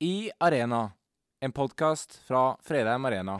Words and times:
I 0.00 0.30
Arena, 0.40 0.90
en 1.40 1.52
podkast 1.52 2.18
fra 2.26 2.56
Fredheim 2.66 3.04
Arena. 3.06 3.36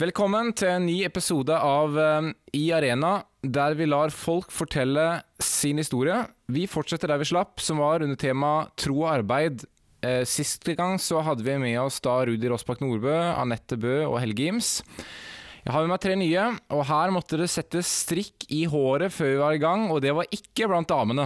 Velkommen 0.00 0.52
til 0.56 0.70
en 0.70 0.86
ny 0.88 0.96
episode 1.04 1.56
av 1.56 1.98
eh, 2.00 2.30
I 2.56 2.64
Arena, 2.76 3.12
der 3.42 3.76
vi 3.76 3.88
lar 3.88 4.12
folk 4.12 4.48
fortelle 4.52 5.06
sin 5.42 5.80
historie. 5.80 6.22
Vi 6.52 6.64
fortsetter 6.68 7.12
der 7.12 7.20
vi 7.20 7.28
slapp, 7.28 7.60
som 7.60 7.80
var 7.84 8.04
under 8.04 8.16
temaet 8.20 8.72
tro 8.80 9.02
og 9.04 9.10
arbeid. 9.12 9.64
Eh, 10.04 10.22
Siste 10.28 10.76
gang 10.78 10.96
så 11.00 11.20
hadde 11.26 11.44
vi 11.44 11.58
med 11.60 11.76
oss 11.84 12.00
da 12.04 12.22
Rudi 12.28 12.48
Rossbakk 12.52 12.80
Nordbø, 12.84 13.12
Anette 13.36 13.76
Bø 13.80 14.02
og 14.08 14.20
Helge 14.24 14.48
Ims. 14.52 14.78
Jeg 15.66 15.74
har 15.74 15.82
med 15.82 15.90
meg 15.90 16.02
tre 16.04 16.14
nye, 16.14 16.42
og 16.70 16.84
her 16.86 17.10
måtte 17.10 17.38
det 17.40 17.48
settes 17.50 17.88
strikk 18.04 18.44
i 18.54 18.60
håret 18.70 19.10
før 19.10 19.32
vi 19.32 19.38
var 19.40 19.54
i 19.56 19.58
gang, 19.58 19.88
og 19.90 19.98
det 20.04 20.12
var 20.14 20.28
ikke 20.30 20.68
blant 20.70 20.86
damene. 20.92 21.24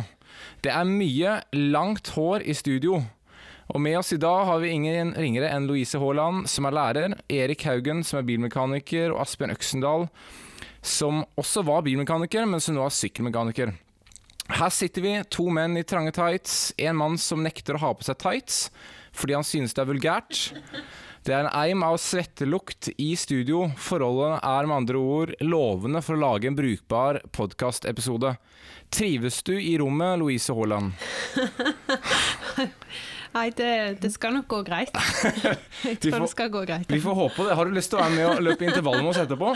Det 0.64 0.73
er 0.73 0.88
mye 0.88 1.34
langt 1.52 2.09
hår 2.14 2.47
i 2.48 2.55
studio. 2.56 3.02
Og 3.69 3.83
med 3.84 3.98
oss 3.98 4.14
i 4.16 4.19
dag 4.23 4.47
har 4.48 4.62
vi 4.62 4.70
ingen 4.73 5.12
ringere 5.12 5.50
enn 5.52 5.66
Louise 5.69 6.00
Haaland, 6.00 6.48
som 6.48 6.64
er 6.64 6.73
lærer, 6.78 7.16
Erik 7.28 7.66
Haugen, 7.69 8.00
som 8.00 8.23
er 8.23 8.24
bilmekaniker, 8.30 9.12
og 9.12 9.20
Asbjørn 9.27 9.52
Øksendal, 9.52 10.06
som 10.80 11.20
også 11.36 11.61
var 11.69 11.84
bilmekaniker, 11.84 12.48
men 12.48 12.64
som 12.64 12.78
nå 12.78 12.86
er 12.86 12.97
sykkelmekaniker. 12.97 13.75
Her 14.56 14.72
sitter 14.72 15.05
vi, 15.05 15.12
to 15.28 15.50
menn 15.52 15.77
i 15.77 15.84
trange 15.84 16.16
tights, 16.16 16.72
en 16.80 16.97
mann 16.97 17.20
som 17.20 17.45
nekter 17.45 17.77
å 17.77 17.84
ha 17.84 17.92
på 17.92 18.09
seg 18.09 18.16
tights 18.25 18.64
fordi 19.11 19.34
han 19.34 19.45
synes 19.45 19.75
det 19.75 19.83
er 19.83 19.88
vulgært. 19.91 20.41
Det 21.20 21.34
er 21.37 21.45
en 21.45 21.51
eim 21.52 21.83
av 21.84 21.98
svettelukt 22.01 22.88
i 22.97 23.10
studio. 23.20 23.66
Forholdene 23.77 24.38
er 24.41 24.69
med 24.70 24.77
andre 24.83 25.01
ord 25.01 25.34
lovende 25.45 26.01
for 26.02 26.16
å 26.16 26.23
lage 26.23 26.48
en 26.48 26.56
brukbar 26.56 27.20
podkastepisode. 27.37 28.34
Trives 28.91 29.42
du 29.47 29.52
i 29.61 29.75
rommet, 29.78 30.16
Louise 30.19 30.51
Haaland? 30.56 30.97
Nei, 33.31 33.44
det, 33.55 33.67
det 34.03 34.09
skal 34.11 34.33
nok 34.34 34.48
gå 34.50 34.59
greit. 34.67 34.91
Jeg 35.86 36.00
tror 36.03 36.17
får- 36.17 36.25
det 36.25 36.31
skal 36.33 36.48
gå 36.50 36.64
greit. 36.67 36.89
Vi 36.91 36.98
får 37.05 37.14
håpe 37.14 37.44
det. 37.47 37.55
Har 37.61 37.69
du 37.69 37.77
lyst 37.77 37.92
til 37.92 38.00
å 38.00 38.03
være 38.03 38.16
med 38.16 38.27
og 38.33 38.41
løpe 38.48 38.66
intervallet 38.66 39.05
med 39.06 39.12
oss 39.12 39.20
etterpå, 39.22 39.53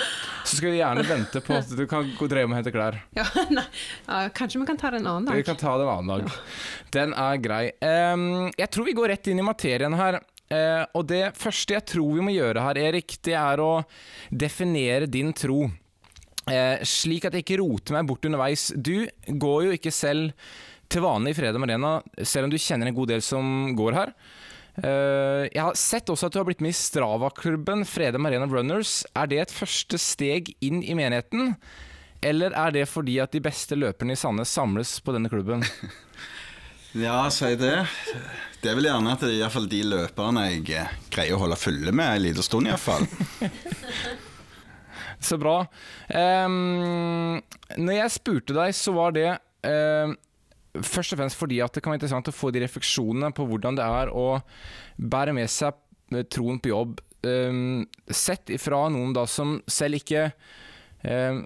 så 0.47 0.58
skal 0.60 0.70
vi 0.77 0.78
gjerne 0.78 1.03
vente 1.08 1.42
på 1.42 1.56
at 1.58 1.72
du 1.75 1.83
kan 1.91 2.12
gå 2.20 2.28
dreie 2.31 2.47
med 2.47 2.55
å 2.55 2.60
hente 2.60 2.75
klær. 2.77 3.00
Ja. 3.19 3.25
Ja, 4.06 4.20
kanskje 4.36 4.60
vi 4.62 4.69
kan 4.69 4.78
ta 4.78 4.92
det 4.94 5.00
en 5.03 5.08
annen 5.10 5.34
Vi 5.34 5.42
kan 5.48 5.58
ta 5.58 5.75
det 5.81 5.88
en 5.88 5.92
annen 5.97 6.12
dag. 6.12 6.38
Den 6.94 7.16
er 7.19 7.41
grei. 7.42 7.64
Um, 7.83 8.53
jeg 8.55 8.70
tror 8.70 8.86
vi 8.86 8.94
går 9.00 9.10
rett 9.16 9.33
inn 9.33 9.42
i 9.42 9.48
materien 9.48 9.97
her. 9.98 10.20
Eh, 10.55 10.83
og 10.94 11.06
det 11.10 11.24
første 11.38 11.77
jeg 11.77 11.86
tror 11.94 12.12
vi 12.16 12.27
må 12.27 12.34
gjøre 12.34 12.62
her, 12.64 12.80
Erik, 12.91 13.16
det 13.27 13.34
er 13.38 13.62
å 13.62 13.72
definere 14.30 15.10
din 15.10 15.33
tro. 15.36 15.64
Eh, 16.50 16.83
slik 16.86 17.27
at 17.27 17.36
jeg 17.36 17.47
ikke 17.47 17.60
roter 17.62 17.97
meg 17.97 18.08
bort 18.08 18.27
underveis. 18.28 18.70
Du 18.77 19.06
går 19.27 19.69
jo 19.69 19.77
ikke 19.77 19.94
selv 19.94 20.34
til 20.92 21.05
vanlig 21.05 21.32
i 21.32 21.38
Fredheim 21.38 21.64
Arena, 21.66 21.94
selv 22.22 22.47
om 22.47 22.52
du 22.52 22.60
kjenner 22.60 22.91
en 22.91 22.97
god 22.97 23.14
del 23.14 23.25
som 23.25 23.72
går 23.77 23.97
her. 23.97 24.12
Eh, 24.75 25.47
jeg 25.55 25.62
har 25.62 25.78
sett 25.78 26.10
også 26.10 26.28
at 26.28 26.34
du 26.34 26.41
har 26.41 26.47
blitt 26.48 26.62
med 26.64 26.75
i 26.75 26.78
Strava-klubben 26.78 27.86
Fredheim 27.88 28.28
Arena 28.28 28.48
Runners. 28.50 29.02
Er 29.16 29.30
det 29.30 29.41
et 29.44 29.55
første 29.55 30.00
steg 30.02 30.52
inn 30.64 30.82
i 30.82 30.97
menigheten? 30.98 31.55
Eller 32.25 32.56
er 32.56 32.72
det 32.75 32.86
fordi 32.88 33.19
at 33.22 33.34
de 33.36 33.42
beste 33.44 33.77
løperne 33.77 34.14
i 34.14 34.19
Sandnes 34.19 34.52
samles 34.52 34.97
på 35.05 35.14
denne 35.16 35.32
klubben? 35.32 35.64
Ja, 36.94 37.25
si 37.27 37.56
det. 37.58 37.72
Det 38.64 38.70
er 38.72 38.78
vel 38.78 38.86
gjerne 38.88 39.12
at 39.12 39.20
det 39.20 39.34
er 39.34 39.42
i 39.42 39.52
fall 39.52 39.66
de 39.68 39.78
løperne 39.84 40.42
jeg 40.48 40.62
eh, 40.72 40.92
greier 41.12 41.36
å 41.36 41.42
holde 41.42 41.58
følge 41.60 41.92
med 41.92 42.14
en 42.14 42.22
liten 42.24 42.46
stund, 42.46 42.70
iallfall. 42.70 43.04
Så 45.20 45.36
bra. 45.40 45.58
Um, 46.08 47.42
når 47.76 47.98
jeg 47.98 48.14
spurte 48.14 48.56
deg, 48.56 48.72
så 48.76 48.94
var 48.96 49.12
det 49.12 49.26
um, 49.68 50.14
først 50.80 51.12
og 51.12 51.20
fremst 51.20 51.36
fordi 51.36 51.60
at 51.64 51.76
det 51.76 51.84
kan 51.84 51.92
være 51.92 52.00
interessant 52.00 52.32
å 52.32 52.36
få 52.36 52.54
de 52.56 52.64
refleksjonene 52.64 53.34
på 53.36 53.44
hvordan 53.50 53.76
det 53.76 53.84
er 53.84 54.12
å 54.16 54.26
bære 54.96 55.36
med 55.36 55.52
seg 55.52 55.76
eh, 56.16 56.24
troen 56.24 56.56
på 56.64 56.72
jobb, 56.72 57.04
um, 57.28 57.84
sett 58.08 58.48
ifra 58.56 58.86
noen 58.92 59.12
da 59.16 59.26
som 59.28 59.58
selv 59.69 60.00
ikke 60.00 60.30
ehm, 61.04 61.44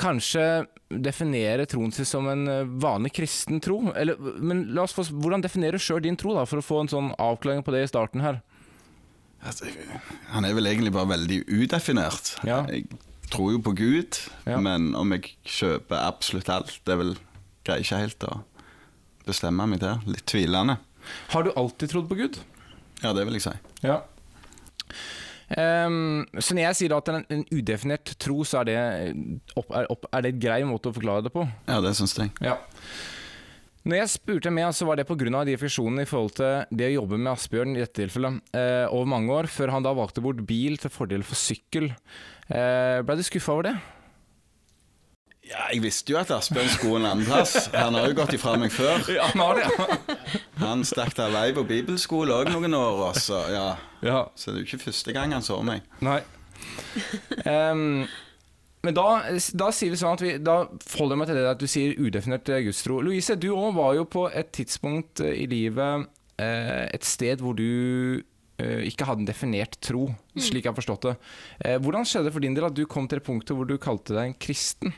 kanskje 0.00 0.44
definerer 0.92 1.66
troen 1.70 1.92
sin 1.94 2.06
som 2.08 2.26
en 2.28 2.46
eh, 2.48 2.64
vanlig 2.82 3.12
kristen 3.16 3.60
tro. 3.64 3.78
Eller, 3.96 4.16
men 4.18 4.66
la 4.76 4.84
oss 4.86 4.94
få, 4.96 5.04
hvordan 5.10 5.42
definerer 5.44 5.78
du 5.78 5.82
sjøl 5.84 6.02
din 6.04 6.16
tro, 6.20 6.34
da, 6.36 6.44
for 6.48 6.60
å 6.62 6.66
få 6.66 6.82
en 6.84 6.90
sånn 6.92 7.12
avklaring 7.22 7.64
på 7.66 7.74
det 7.74 7.84
i 7.86 7.90
starten 7.90 8.22
her? 8.24 8.40
Altså, 9.42 9.66
han 10.30 10.44
er 10.46 10.54
vel 10.54 10.68
egentlig 10.70 10.92
bare 10.94 11.10
veldig 11.16 11.40
udefinert. 11.50 12.36
Ja. 12.46 12.60
Jeg 12.70 12.86
tror 13.32 13.54
jo 13.56 13.62
på 13.64 13.72
Gud, 13.74 14.18
Ja. 14.46 14.60
men 14.62 14.92
om 14.94 15.10
jeg 15.16 15.32
kjøper 15.48 15.98
absolutt 16.04 16.50
alt, 16.52 16.76
det 16.86 16.94
er 16.94 17.00
vel 17.00 17.14
greier 17.66 17.82
ikke 17.82 17.98
helt 18.04 18.26
å 18.28 18.36
bestemme 19.26 19.66
meg 19.66 19.80
til. 19.82 19.98
Litt 20.06 20.26
tvilende. 20.30 20.78
Har 21.32 21.42
du 21.46 21.50
alltid 21.58 21.90
trodd 21.90 22.08
på 22.10 22.18
Gud? 22.20 22.38
Ja, 23.02 23.12
det 23.16 23.24
vil 23.26 23.34
jeg 23.40 23.42
si. 23.48 23.54
Ja. 23.82 24.02
Ehm, 25.58 26.22
så 26.38 26.56
når 26.56 26.68
jeg 26.68 26.78
sier 26.80 26.94
at 26.96 27.08
det 27.08 27.14
er 27.14 27.20
en, 27.20 27.26
en 27.38 27.46
udefinert 27.52 28.14
tro, 28.22 28.42
så 28.48 28.62
er 28.62 28.68
det, 28.70 28.76
opp, 29.58 29.72
er, 29.72 29.88
opp, 29.92 30.06
er 30.12 30.24
det 30.24 30.34
en 30.34 30.44
grei 30.46 30.60
måte 30.68 30.92
å 30.92 30.96
forklare 30.96 31.26
det 31.26 31.34
på? 31.34 31.44
Ja, 31.68 31.80
det 31.84 31.94
syns 31.98 32.16
jeg. 32.18 32.32
Ja. 32.44 32.58
Når 33.82 33.98
jeg 33.98 34.10
spurte 34.12 34.50
med, 34.54 34.68
så 34.78 34.86
var 34.86 34.98
det 34.98 35.08
pga. 35.08 35.42
de 35.42 35.56
refleksjonene 35.56 36.04
i 36.04 36.08
forhold 36.08 36.36
til 36.38 36.76
det 36.78 36.92
å 36.92 36.98
jobbe 37.00 37.18
med 37.18 37.32
Asbjørn 37.32 37.74
i 37.74 37.80
dette 37.82 37.98
tilfellet 37.98 38.54
eh, 38.54 38.86
over 38.86 39.10
mange 39.10 39.34
år, 39.34 39.50
før 39.50 39.74
han 39.74 39.82
da 39.82 39.90
valgte 39.96 40.22
bort 40.22 40.44
bil 40.46 40.78
til 40.78 40.92
fordel 40.94 41.26
for 41.26 41.34
sykkel. 41.34 41.90
Eh, 42.46 43.02
ble 43.02 43.18
du 43.18 43.24
skuffa 43.26 43.56
over 43.56 43.72
det? 43.72 43.74
Ja, 45.42 45.64
jeg 45.72 45.82
visste 45.82 46.14
jo 46.14 46.18
at 46.20 46.30
Asbjørn 46.30 46.68
skulle 46.70 47.00
en 47.02 47.08
andreplass. 47.16 47.66
Han 47.74 47.96
har 47.98 48.06
jo 48.08 48.14
gått 48.20 48.34
ifra 48.36 48.54
meg 48.60 48.70
før. 48.72 49.02
Ja, 49.16 49.26
han 49.32 49.42
har 49.42 49.58
det, 49.58 49.64
ja. 49.66 50.16
Han 50.62 50.84
stakk 50.86 51.18
av 51.20 51.34
vei 51.34 51.48
på 51.56 51.64
bibelskole 51.66 52.36
òg 52.36 52.52
noen 52.54 52.76
år, 52.78 53.00
også. 53.10 53.40
ja. 53.50 53.64
ja. 54.06 54.20
Så 54.38 54.52
det 54.52 54.60
er 54.60 54.62
jo 54.62 54.68
ikke 54.70 54.84
første 54.86 55.14
gang 55.16 55.34
han 55.34 55.42
så 55.44 55.58
meg. 55.66 55.82
Nei. 56.04 56.20
Um, 57.42 58.04
men 58.86 58.96
da, 58.96 59.06
da 59.58 59.68
sier 59.74 59.92
vi 59.92 59.98
sånn 59.98 60.16
at 60.16 60.22
vi, 60.24 60.32
da 60.42 60.56
holder 60.70 61.14
jeg 61.14 61.20
meg 61.20 61.30
til 61.30 61.38
det 61.38 61.46
at 61.50 61.60
du 61.62 61.68
sier 61.70 61.98
udefinert 61.98 62.50
eh, 62.50 62.62
gudstro. 62.66 62.98
Louise, 63.04 63.36
du 63.38 63.50
òg 63.54 63.76
var 63.76 63.94
jo 63.98 64.06
på 64.10 64.26
et 64.30 64.50
tidspunkt 64.54 65.22
eh, 65.22 65.36
i 65.44 65.46
livet 65.50 66.08
eh, 66.42 66.88
et 66.88 67.06
sted 67.06 67.42
hvor 67.42 67.54
du 67.58 68.22
eh, 68.62 68.82
ikke 68.88 69.06
hadde 69.06 69.22
en 69.22 69.30
definert 69.30 69.78
tro, 69.82 70.08
slik 70.34 70.66
jeg 70.66 70.72
har 70.72 70.78
forstått 70.78 71.06
det. 71.10 71.14
Eh, 71.62 71.78
hvordan 71.82 72.06
skjedde 72.08 72.30
det 72.30 72.34
for 72.34 72.46
din 72.46 72.58
del 72.58 72.66
at 72.70 72.78
du 72.78 72.82
kom 72.90 73.06
til 73.10 73.20
det 73.22 73.26
punktet 73.26 73.54
hvor 73.58 73.70
du 73.70 73.76
kalte 73.82 74.18
deg 74.18 74.32
en 74.32 74.38
kristen? 74.42 74.94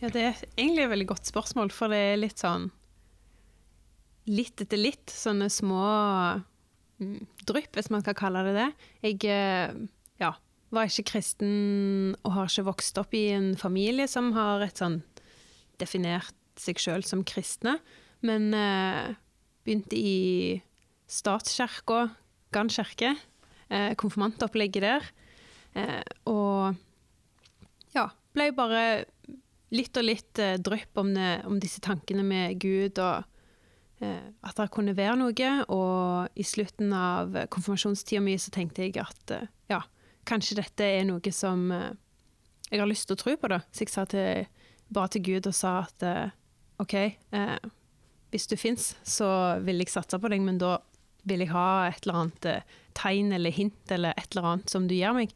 Ja, 0.00 0.08
det 0.08 0.20
er 0.24 0.38
egentlig 0.56 0.86
et 0.86 0.92
veldig 0.94 1.08
godt 1.10 1.28
spørsmål, 1.28 1.70
for 1.76 1.92
det 1.92 1.98
er 2.12 2.20
litt 2.22 2.40
sånn 2.40 2.70
Litt 4.30 4.60
etter 4.62 4.78
litt, 4.78 5.10
sånne 5.10 5.48
små 5.50 5.80
mm, 7.00 7.24
drypp, 7.48 7.72
hvis 7.74 7.88
man 7.90 8.04
kan 8.06 8.14
kalle 8.14 8.44
det 8.46 8.52
det. 8.54 8.66
Jeg 9.02 9.16
eh, 9.32 9.72
ja, 10.20 10.28
var 10.70 10.86
ikke 10.86 11.08
kristen 11.08 12.12
og 12.20 12.34
har 12.36 12.50
ikke 12.50 12.66
vokst 12.68 13.00
opp 13.00 13.16
i 13.16 13.24
en 13.34 13.54
familie 13.58 14.06
som 14.12 14.30
har 14.36 14.62
et 14.62 14.78
sånn 14.78 15.00
definert 15.80 16.36
seg 16.60 16.78
sjøl 16.78 17.04
som 17.08 17.24
kristne, 17.26 17.78
men 18.22 18.52
eh, 18.54 19.16
begynte 19.64 19.98
i 19.98 20.60
statskirka, 21.10 22.10
Gann 22.54 22.70
kirke, 22.70 23.14
eh, 23.70 23.92
konfirmantopplegget 23.98 24.84
der, 24.84 25.10
eh, 25.78 26.00
og 26.28 26.76
ja, 27.94 28.08
ble 28.34 28.50
bare 28.54 28.84
litt 29.74 29.96
og 29.96 30.06
litt 30.06 30.40
eh, 30.42 30.58
drypp 30.58 30.98
om, 31.00 31.12
om 31.46 31.58
disse 31.62 31.82
tankene 31.84 32.24
med 32.26 32.58
Gud 32.62 32.98
og 32.98 33.24
eh, 34.02 34.28
at 34.42 34.58
det 34.58 34.68
kunne 34.74 34.96
være 34.98 35.16
noe. 35.20 35.50
Og 35.70 36.38
i 36.40 36.46
slutten 36.46 36.94
av 36.96 37.36
konfirmasjonstida 37.52 38.22
mi 38.24 38.36
så 38.40 38.52
tenkte 38.54 38.86
jeg 38.86 38.98
at 39.02 39.36
eh, 39.36 39.48
ja, 39.72 39.82
kanskje 40.28 40.60
dette 40.60 40.86
er 40.98 41.06
noe 41.08 41.34
som 41.34 41.68
eh, 41.74 41.90
jeg 42.70 42.82
har 42.82 42.90
lyst 42.90 43.08
til 43.10 43.18
å 43.18 43.22
tro 43.24 43.34
på, 43.38 43.50
da. 43.50 43.62
Så 43.74 43.84
jeg 43.84 43.94
sa 43.94 44.06
til, 44.10 44.46
bare 44.94 45.14
til 45.14 45.26
Gud 45.26 45.50
og 45.50 45.56
sa 45.56 45.80
at 45.84 46.06
eh, 46.06 46.36
OK, 46.82 46.94
eh, 46.96 47.56
hvis 48.30 48.46
du 48.46 48.54
fins, 48.58 48.92
så 49.02 49.30
vil 49.64 49.82
jeg 49.82 49.90
satse 49.90 50.20
på 50.22 50.30
deg, 50.30 50.42
men 50.46 50.60
da 50.60 50.78
vil 51.28 51.42
jeg 51.42 51.52
ha 51.52 51.90
et 51.90 52.06
eller 52.06 52.22
annet 52.22 52.46
tegn 52.96 53.34
eller 53.36 53.52
hint 53.52 53.92
eller 53.92 54.14
et 54.16 54.30
eller 54.30 54.54
annet 54.54 54.72
som 54.72 54.86
du 54.88 54.94
gir 54.96 55.12
meg. 55.16 55.34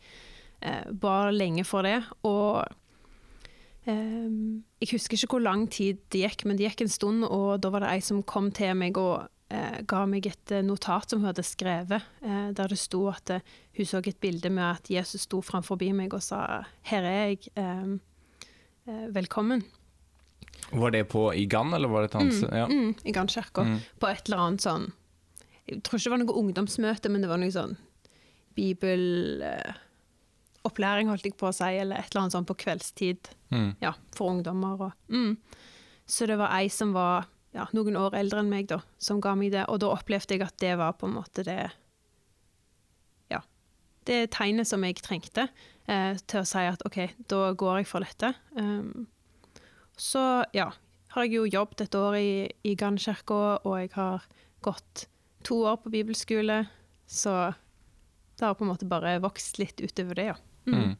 Eh, 0.64 0.86
bare 0.90 1.34
lenge 1.34 1.64
for 1.68 1.84
det. 1.84 1.98
Og 2.24 2.62
Ehm, 3.90 4.64
jeg 4.80 4.94
husker 4.94 5.18
ikke 5.18 5.36
hvor 5.36 5.44
lang 5.44 5.66
tid 5.72 6.00
det 6.12 6.24
gikk, 6.24 6.46
men 6.48 6.56
det 6.56 6.70
gikk 6.70 6.84
en 6.86 6.92
stund, 6.92 7.26
og 7.28 7.60
da 7.60 7.70
var 7.72 7.84
det 7.84 7.92
ei 7.92 8.02
som 8.04 8.22
kom 8.24 8.50
til 8.54 8.72
meg 8.80 8.96
og 9.00 9.26
uh, 9.28 9.78
ga 9.90 10.04
meg 10.08 10.28
et 10.30 10.54
eh, 10.54 10.64
notat 10.64 11.12
som 11.12 11.20
hun 11.20 11.28
hadde 11.28 11.44
skrevet, 11.44 12.08
uh, 12.24 12.48
der 12.56 12.72
det 12.72 12.80
sto 12.80 13.04
at 13.12 13.36
uh, 13.36 13.54
hun 13.76 13.88
så 13.88 14.00
et 14.00 14.20
bilde 14.22 14.50
med 14.52 14.64
at 14.64 14.90
Jesus 14.90 15.28
sto 15.28 15.42
framfor 15.44 15.76
meg 15.92 16.14
og 16.14 16.22
sa 16.22 16.64
'Her 16.82 17.02
er 17.02 17.26
jeg. 17.28 17.48
Um, 17.56 18.00
velkommen'. 18.86 19.64
Var 20.72 20.90
det 20.90 21.08
på 21.08 21.32
Igan, 21.32 21.74
eller 21.74 21.88
var 21.88 22.02
det 22.02 22.10
et 22.10 22.20
annet 22.20 22.34
sted? 22.34 22.52
Ja. 22.52 22.66
Mm, 22.66 22.94
I 23.04 23.12
Gannkirka. 23.12 23.62
Mm. 23.62 23.78
På 24.00 24.06
et 24.06 24.22
eller 24.26 24.38
annet 24.38 24.60
sånn 24.60 24.92
Jeg 25.68 25.82
tror 25.82 25.98
ikke 25.98 26.04
det 26.04 26.12
var 26.12 26.18
noe 26.24 26.40
ungdomsmøte, 26.40 27.08
men 27.08 27.22
det 27.22 27.28
var 27.28 27.38
noe 27.40 27.50
sånn 27.52 27.76
bibelopplæring, 30.64 31.08
holdt 31.08 31.24
jeg 31.26 31.36
på 31.36 31.48
å 31.48 31.52
si, 31.52 31.76
eller 31.78 31.98
et 31.98 32.10
eller 32.10 32.22
annet 32.22 32.32
sånt 32.32 32.48
på 32.48 32.56
kveldstid. 32.56 33.28
Mm. 33.50 33.76
Ja, 33.80 33.94
for 34.14 34.30
ungdommer 34.30 34.80
og 34.80 34.92
mm. 35.08 35.36
Så 36.06 36.26
det 36.26 36.36
var 36.36 36.52
ei 36.52 36.68
som 36.68 36.92
var 36.92 37.26
ja, 37.54 37.66
noen 37.72 37.96
år 37.96 38.14
eldre 38.14 38.40
enn 38.40 38.50
meg, 38.50 38.68
da, 38.68 38.82
som 38.98 39.20
ga 39.20 39.34
meg 39.34 39.52
det. 39.52 39.64
Og 39.68 39.80
da 39.80 39.88
opplevde 39.94 40.34
jeg 40.34 40.42
at 40.44 40.58
det 40.60 40.76
var 40.76 40.92
på 40.98 41.06
en 41.06 41.16
måte 41.16 41.44
det 41.44 41.70
Ja. 43.30 43.40
Det 44.04 44.30
tegnet 44.30 44.68
som 44.68 44.84
jeg 44.84 45.00
trengte 45.00 45.48
eh, 45.88 46.16
til 46.26 46.40
å 46.42 46.44
si 46.44 46.60
at 46.60 46.84
OK, 46.84 47.14
da 47.26 47.52
går 47.52 47.80
jeg 47.80 47.88
for 47.88 48.04
dette. 48.04 48.34
Um, 48.52 49.06
så 49.96 50.44
ja, 50.52 50.72
har 51.14 51.24
jeg 51.24 51.38
jo 51.38 51.48
jobbet 51.48 51.86
et 51.86 51.94
år 51.94 52.16
i, 52.18 52.32
i 52.64 52.74
Gandkirka, 52.74 53.60
og 53.64 53.78
jeg 53.80 53.94
har 53.94 54.26
gått 54.60 55.06
to 55.44 55.62
år 55.64 55.78
på 55.80 55.92
bibelskole, 55.94 56.66
så 57.06 57.54
det 58.36 58.44
har 58.44 58.56
på 58.58 58.64
en 58.66 58.72
måte 58.74 58.88
bare 58.88 59.20
vokst 59.22 59.60
litt 59.60 59.80
utover 59.80 60.18
det, 60.18 60.28
ja. 60.34 60.36
Mm. 60.66 60.74
Mm. 60.80 60.92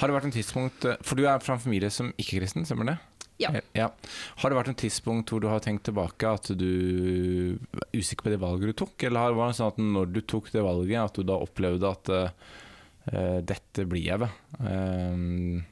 Har 0.00 0.08
det 0.08 0.14
vært 0.16 0.26
en 0.30 0.32
tidspunkt 0.32 0.84
eh, 0.88 0.94
For 1.04 1.18
du 1.20 1.26
er 1.28 1.42
fra 1.44 1.52
en 1.58 1.60
familie 1.60 1.90
som 1.92 2.08
ikke 2.16 2.38
er 2.38 2.40
kristen, 2.40 2.64
stemmer 2.64 2.88
det? 2.88 2.94
Ja. 3.40 3.50
ja. 3.76 3.88
Har 4.40 4.52
det 4.52 4.56
vært 4.58 4.70
en 4.72 4.78
tidspunkt 4.80 5.32
hvor 5.32 5.40
du 5.40 5.48
har 5.48 5.62
tenkt 5.64 5.86
tilbake 5.88 6.28
at 6.28 6.50
du 6.60 7.56
er 7.56 7.96
usikker 7.96 8.26
på 8.26 8.32
det 8.32 8.40
valget 8.40 8.72
du 8.72 8.76
tok, 8.84 9.06
eller 9.08 9.36
var 9.36 9.48
det 9.52 9.56
sånn 9.56 9.72
at 9.72 9.80
når 9.80 10.10
du 10.12 10.20
tok 10.28 10.50
det 10.52 10.64
valget, 10.64 11.00
at 11.00 11.16
du 11.16 11.24
da 11.28 11.38
opplevde 11.40 11.88
at 11.88 12.10
uh, 12.12 13.38
dette 13.48 13.86
blir 13.88 14.10
jeg 14.10 14.20
ved? 14.20 14.34
Um, 14.60 15.62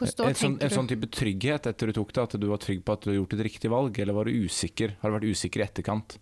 en, 0.00 0.34
sånn, 0.36 0.56
en 0.60 0.72
sånn 0.72 0.88
type 0.88 1.08
trygghet 1.12 1.68
etter 1.68 1.92
du 1.92 1.96
tok 1.96 2.14
det, 2.16 2.24
at 2.24 2.38
du 2.40 2.48
var 2.48 2.60
trygg 2.64 2.80
på 2.84 2.96
at 2.96 3.04
du 3.04 3.10
hadde 3.10 3.18
gjort 3.20 3.36
et 3.36 3.44
riktig 3.48 3.72
valg, 3.72 4.00
eller 4.00 4.16
var 4.16 4.28
du 4.28 4.40
usikker? 4.46 4.96
Har 5.02 5.12
du 5.12 5.18
vært 5.18 5.36
usikker 5.36 5.62
i 5.62 5.66
etterkant? 5.68 6.16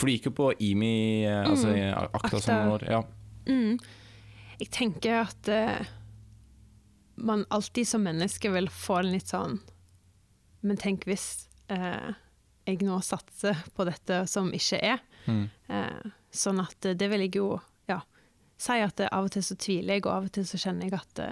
For 0.00 0.08
du 0.08 0.14
gikk 0.14 0.30
jo 0.30 0.34
på 0.36 0.50
IMI, 0.64 0.94
eh, 1.28 1.42
altså 1.44 1.72
Mm, 1.74 1.92
akta 1.92 2.20
akta. 2.20 2.40
som 2.40 2.70
år. 2.72 2.84
Ja. 2.88 3.02
Mm. 3.48 3.76
Jeg 4.60 4.68
tenker 4.74 5.22
at 5.24 5.48
uh, 5.48 5.80
man 7.20 7.46
alltid 7.48 7.88
som 7.88 8.04
menneske 8.04 8.50
vil 8.52 8.68
få 8.72 9.00
en 9.00 9.12
litt 9.14 9.32
sånn 9.32 9.58
Men 10.60 10.80
tenk 10.80 11.06
hvis 11.08 11.46
uh, 11.72 12.12
jeg 12.68 12.82
nå 12.84 12.98
satser 13.02 13.56
på 13.74 13.86
dette 13.88 14.22
som 14.28 14.50
ikke 14.54 14.78
er. 14.84 15.00
Mm. 15.24 15.46
Uh, 15.72 16.10
sånn 16.30 16.60
at 16.62 16.92
det 16.94 17.08
vil 17.10 17.24
jeg 17.24 17.38
jo 17.40 17.54
ja, 17.88 18.02
si 18.60 18.76
at 18.84 19.00
av 19.08 19.26
og 19.26 19.32
til 19.34 19.42
så 19.42 19.56
tviler 19.58 19.96
jeg, 19.96 20.04
og 20.04 20.12
av 20.12 20.28
og 20.28 20.34
til 20.36 20.44
så 20.46 20.60
kjenner 20.60 20.86
jeg 20.86 21.00
at 21.00 21.22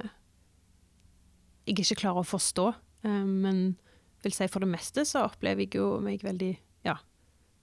jeg 1.69 1.77
ikke 1.85 2.01
klarer 2.01 2.25
å 2.25 2.27
forstå. 2.27 2.65
Men 3.05 3.77
vil 4.25 4.35
si 4.35 4.49
for 4.51 4.65
det 4.65 4.71
meste 4.73 5.05
så 5.07 5.27
opplever 5.29 5.67
jeg 5.67 5.79
jo 5.79 5.99
meg 6.03 6.25
veldig 6.27 6.51
ja, 6.89 6.97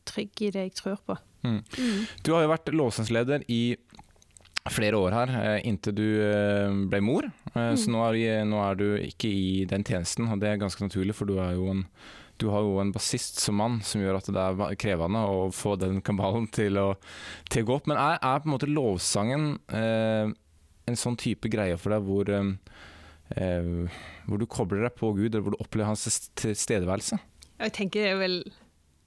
trygg 0.07 0.45
i 0.45 0.51
det 0.53 0.67
jeg 0.69 0.75
tror 0.79 1.01
på. 1.09 1.17
Mm. 1.45 1.59
Mm. 1.61 2.05
Du 2.25 2.31
har 2.33 2.45
jo 2.45 2.51
vært 2.53 2.71
lovsangsleder 2.73 3.45
i 3.51 3.61
flere 4.71 4.97
år 4.97 5.13
her, 5.13 5.31
eh, 5.39 5.61
inntil 5.69 5.93
du 5.95 6.05
eh, 6.25 6.69
ble 6.89 6.99
mor. 7.05 7.27
Eh, 7.53 7.73
Så 7.77 7.91
nå 7.93 8.01
er, 8.07 8.13
vi- 8.13 8.49
nå 8.49 8.61
er 8.71 8.75
du 8.79 8.85
ikke 8.97 9.29
i 9.29 9.65
den 9.69 9.83
tjenesten, 9.83 10.27
og 10.31 10.39
det 10.41 10.49
er 10.49 10.57
ganske 10.61 10.81
naturlig, 10.87 11.13
for 11.15 11.25
du, 11.29 11.37
en, 11.39 11.83
du 12.41 12.47
har 12.49 12.61
jo 12.65 12.79
en 12.81 12.91
bassist 12.91 13.37
som 13.39 13.55
mann, 13.61 13.81
som 13.85 14.01
gjør 14.01 14.17
at 14.17 14.25
det 14.33 14.41
er 14.41 14.75
krevende 14.81 15.21
å 15.21 15.51
få 15.53 15.75
den 15.77 16.01
kabalen 16.01 16.47
til 16.51 16.77
å, 16.81 16.95
til 17.49 17.63
å 17.63 17.67
gå 17.69 17.75
opp. 17.77 17.87
Men 17.87 17.97
er, 18.01 18.17
er 18.21 18.39
på 18.41 18.49
en 18.49 18.55
måte 18.57 18.71
lovsangen 18.71 19.59
eh, 19.69 20.33
en 20.87 20.95
sånn 20.99 21.15
type 21.17 21.49
greie 21.49 21.77
for 21.77 21.93
deg 21.95 22.01
hvor, 22.05 22.29
eh, 22.29 23.87
hvor 24.27 24.41
du 24.41 24.45
kobler 24.49 24.83
deg 24.87 24.95
på 24.97 25.13
Gud, 25.15 25.29
eller 25.33 25.41
hvor 25.45 25.55
du 25.55 25.61
opplever 25.63 25.87
hans 25.93 26.05
tilstedeværelse? 26.41 27.19
Jeg 27.61 27.71
tenker 27.77 28.01
det 28.03 28.11
er 28.15 28.19
vel 28.19 28.39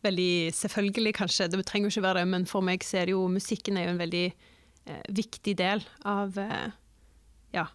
veldig 0.07 0.31
selvfølgelig, 0.55 1.13
kanskje. 1.19 1.49
Det 1.51 1.65
trenger 1.67 1.91
jo 1.91 1.97
ikke 1.99 2.07
være 2.07 2.23
det, 2.23 2.29
men 2.31 2.47
for 2.47 2.63
meg 2.65 2.87
så 2.87 3.01
er 3.03 3.11
det 3.11 3.17
jo 3.17 3.27
musikken 3.29 3.77
er 3.77 3.89
jo 3.89 3.97
en 3.97 4.01
veldig 4.07 4.25
viktig 5.09 5.55
del 5.59 5.83
av 6.09 6.39
eh, 6.41 6.71
ja, 7.57 7.67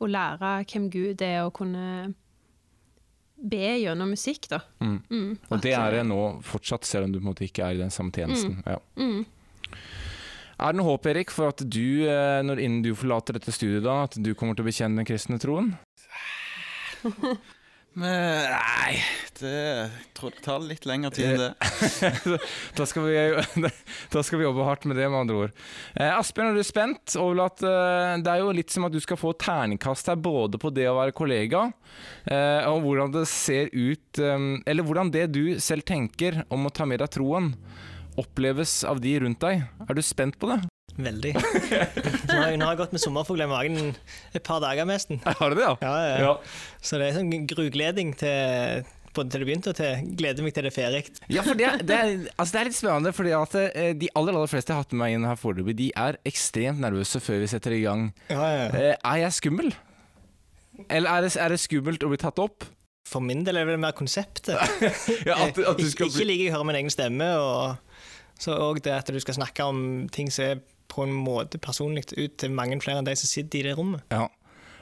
å 0.00 0.08
lære 0.08 0.54
hvem 0.70 0.88
Gud 0.92 1.22
er, 1.24 1.42
og 1.46 1.54
kunne 1.60 2.14
be 3.40 3.70
gjennom 3.80 4.10
musikk, 4.12 4.50
da. 4.52 4.60
Mm. 4.84 4.96
Mm, 5.08 5.30
Og 5.48 5.62
det 5.64 5.72
er 5.76 5.94
det 5.96 6.02
eh, 6.02 6.08
nå 6.08 6.20
fortsatt, 6.44 6.84
selv 6.88 7.08
om 7.08 7.14
du 7.14 7.20
på 7.20 7.24
en 7.24 7.30
måte 7.32 7.46
ikke 7.46 7.64
er 7.64 7.78
i 7.78 7.82
den 7.82 7.92
samme 7.94 8.12
tjenesten. 8.12 8.58
Ja. 8.66 8.80
Mm. 9.00 9.24
Er 10.60 10.74
det 10.74 10.76
noe 10.76 10.90
håp, 10.90 11.06
Erik, 11.08 11.30
for 11.32 11.48
at 11.54 11.62
du, 11.64 12.04
eh, 12.04 12.40
når 12.44 12.60
innen 12.60 12.82
du 12.84 12.92
forlater 12.98 13.38
dette 13.38 13.54
studiet, 13.54 13.84
da, 13.86 14.02
at 14.04 14.18
du 14.20 14.34
kommer 14.36 14.58
til 14.58 14.66
å 14.66 14.68
bekjenne 14.68 15.00
den 15.00 15.08
kristne 15.08 15.40
troen? 15.40 15.72
Men 17.98 18.52
nei, 18.54 19.00
det 19.40 19.90
tror 20.14 20.30
det 20.30 20.42
tar 20.44 20.62
litt 20.62 20.84
lengre 20.86 21.10
tid 21.14 21.32
enn 21.32 21.40
det. 21.42 22.38
Da 22.78 22.86
skal, 22.86 23.08
vi, 23.08 23.66
da 24.14 24.22
skal 24.22 24.38
vi 24.38 24.46
jobbe 24.46 24.66
hardt 24.66 24.86
med 24.86 24.96
det, 25.00 25.08
med 25.10 25.24
andre 25.24 25.38
ord. 25.46 25.56
Eh, 25.96 26.12
Asbjørn, 26.14 26.52
er 26.52 26.60
du 26.60 26.66
spent 26.66 27.16
Overlatt, 27.18 27.64
eh, 27.66 28.14
det 28.22 28.30
er 28.30 28.44
jo 28.44 28.54
litt 28.54 28.70
som 28.70 28.86
at 28.86 28.94
du 28.94 29.00
skal 29.02 29.18
få 29.20 29.34
terningkast 29.42 30.12
her, 30.12 30.20
både 30.22 30.60
på 30.62 30.70
det 30.74 30.86
å 30.90 30.96
være 31.00 31.16
kollega, 31.18 31.66
eh, 32.30 32.70
og 32.70 32.86
hvordan 32.86 33.14
det 33.18 33.26
ser 33.30 33.72
ut 33.74 34.22
eh, 34.22 34.48
Eller 34.70 34.86
hvordan 34.86 35.10
det 35.10 35.26
du 35.34 35.44
selv 35.58 35.88
tenker 35.90 36.44
om 36.48 36.70
å 36.70 36.74
ta 36.74 36.86
med 36.86 37.02
deg 37.02 37.10
troen, 37.18 37.56
oppleves 38.20 38.84
av 38.86 39.02
de 39.02 39.18
rundt 39.24 39.42
deg. 39.42 39.66
Er 39.88 39.96
du 39.98 40.04
spent 40.06 40.38
på 40.38 40.54
det? 40.54 40.62
Veldig. 41.00 41.34
Nå 41.40 42.36
har, 42.36 42.48
jeg, 42.50 42.60
nå 42.60 42.66
har 42.66 42.74
jeg 42.74 42.80
gått 42.82 42.94
med 42.94 43.02
sommerfugler 43.02 43.48
i 43.48 43.50
magen 43.50 43.76
et 44.36 44.44
par 44.46 44.62
dager 44.62 44.86
nesten. 44.88 45.20
Har 45.40 45.52
du 45.52 45.58
det, 45.58 45.66
ja? 45.66 45.74
Ja, 45.82 45.92
ja. 46.04 46.16
Ja. 46.24 46.32
Så 46.84 47.00
det 47.00 47.10
er 47.10 47.18
sånn 47.18 47.46
grugleding 47.50 48.12
til 48.18 48.86
både 49.14 49.32
til 49.32 49.42
det 49.42 49.46
begynte 49.48 49.72
og 49.72 49.78
til 49.78 50.10
gleder 50.18 50.44
meg 50.46 50.54
til 50.54 50.66
det 50.66 50.70
er 50.70 50.76
ferdig. 50.76 51.02
Ja, 51.34 51.44
for 51.46 51.58
det, 51.58 51.70
det, 51.88 51.96
er, 51.96 52.26
altså 52.36 52.54
det 52.54 52.60
er 52.60 52.68
litt 52.68 52.78
spennende, 52.78 53.12
fordi 53.16 53.34
at 53.36 53.56
eh, 53.60 53.92
de 53.98 54.10
aller 54.18 54.36
aller 54.38 54.50
fleste 54.50 54.70
jeg 54.70 54.78
har 54.78 54.86
hatt 54.86 54.94
med 54.94 55.02
meg 55.02 55.16
inn 55.16 55.28
her 55.28 55.38
foreløpig, 55.40 55.76
de 55.80 55.88
er 55.98 56.18
ekstremt 56.30 56.82
nervøse 56.82 57.22
før 57.22 57.40
vi 57.42 57.50
setter 57.50 57.76
i 57.76 57.84
gang. 57.86 58.10
Ja, 58.30 58.42
ja. 58.54 58.66
ja. 58.70 58.92
er 58.98 59.22
jeg 59.24 59.38
skummel? 59.40 59.72
Eller 60.88 61.10
er 61.10 61.26
det, 61.26 61.34
er 61.36 61.52
det 61.52 61.60
skummelt 61.60 62.06
å 62.06 62.12
bli 62.12 62.20
tatt 62.20 62.38
opp? 62.42 62.68
For 63.10 63.24
min 63.24 63.42
del 63.46 63.58
er 63.58 63.66
det 63.66 63.74
vel 63.74 63.82
mer 63.82 63.96
konseptet. 63.96 64.54
Ja, 65.26 65.34
at, 65.34 65.58
at 65.58 65.78
du 65.78 65.82
Ik 65.82 65.94
skal 65.96 66.10
ikke 66.12 66.26
liker 66.28 66.46
jeg 66.46 66.52
å 66.52 66.60
høre 66.60 66.68
min 66.68 66.78
egen 66.78 66.92
stemme, 66.94 67.26
og 67.42 67.80
så 68.40 68.54
òg 68.62 68.78
det 68.84 68.94
at 68.94 69.10
du 69.10 69.18
skal 69.20 69.36
snakke 69.40 69.66
om 69.66 70.06
ting 70.14 70.30
som 70.32 70.46
er 70.46 70.60
på 70.90 71.02
en 71.06 71.14
måte 71.24 71.56
personlig 71.62 72.02
ut 72.18 72.34
til 72.42 72.50
mange 72.52 72.76
flere 72.82 72.98
enn 73.00 73.06
de 73.08 73.14
som 73.16 73.28
sitter 73.30 73.58
i 73.62 73.66
det 73.70 73.76
rommet. 73.78 74.00
ja. 74.12 74.26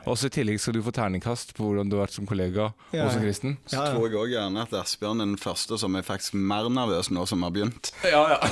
Og 0.09 0.15
så 0.17 0.27
i 0.31 0.33
tillegg 0.33 0.57
skal 0.63 0.73
du 0.73 0.79
få 0.87 0.93
terningkast 0.95 1.51
på 1.57 1.63
hvordan 1.67 1.89
du 1.91 1.97
har 1.99 2.05
vært 2.07 2.15
som 2.15 2.25
kollega 2.25 2.69
Ja, 2.95 3.03
og 3.05 3.11
som 3.13 3.21
kristen. 3.21 3.57
Så 3.69 3.77
Ja, 3.77 3.83
ja. 3.83 3.89
tror 3.93 4.07
jeg 4.07 4.17
òg 4.17 4.31
gjerne 4.33 4.63
at 4.63 4.73
Asbjørn 4.79 5.21
er 5.21 5.27
den 5.27 5.37
første 5.43 5.77
som 5.83 5.97
er 5.99 6.03
faktisk 6.07 6.33
mer 6.39 6.69
nervøs 6.73 7.11
nå 7.13 7.27
som 7.29 7.43
har 7.45 7.51
begynt. 7.53 7.91
Ja, 8.09 8.23
ja. 8.31 8.39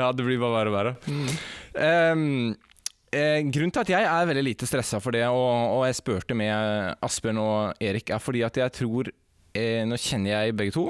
ja, 0.00 0.08
det 0.16 0.24
blir 0.26 0.40
bare 0.40 0.56
verre 0.56 0.70
og 0.72 0.76
verre. 0.78 0.92
Ehm, 1.78 2.56
eh, 3.12 3.38
grunnen 3.52 3.70
til 3.76 3.84
at 3.84 3.92
jeg 3.92 4.02
er 4.08 4.26
veldig 4.32 4.44
lite 4.48 4.66
stressa 4.66 4.98
for 5.04 5.10
det, 5.14 5.26
og, 5.28 5.52
og 5.76 5.84
jeg 5.86 5.94
spurte 6.00 6.34
med 6.34 6.96
Asbjørn 7.04 7.38
og 7.44 7.58
Erik, 7.86 8.10
er 8.10 8.18
fordi 8.24 8.42
at 8.46 8.56
jeg 8.64 8.72
tror 8.80 9.04
eh, 9.54 9.84
Nå 9.86 9.94
kjenner 10.00 10.30
jeg 10.40 10.56
begge 10.58 10.72
to. 10.74 10.88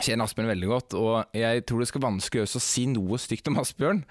Kjenner 0.00 0.24
Asbjørn 0.24 0.48
veldig 0.48 0.68
godt, 0.70 0.94
og 0.96 1.36
jeg 1.36 1.64
tror 1.68 1.82
det 1.82 1.88
skal 1.90 2.04
vanskelig 2.04 2.44
å 2.46 2.62
si 2.62 2.86
noe 2.88 3.18
stygt 3.20 3.50
om 3.50 3.58
Asbjørn. 3.60 4.02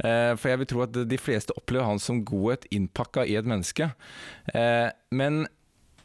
Eh, 0.00 0.32
for 0.38 0.50
jeg 0.50 0.60
vil 0.62 0.70
tro 0.70 0.84
at 0.86 0.96
de 1.10 1.18
fleste 1.20 1.54
opplever 1.58 1.88
han 1.88 2.00
som 2.02 2.22
godhet 2.26 2.64
innpakka 2.74 3.26
i 3.28 3.36
et 3.38 3.48
menneske. 3.48 3.90
Eh, 4.54 4.88
men 5.14 5.44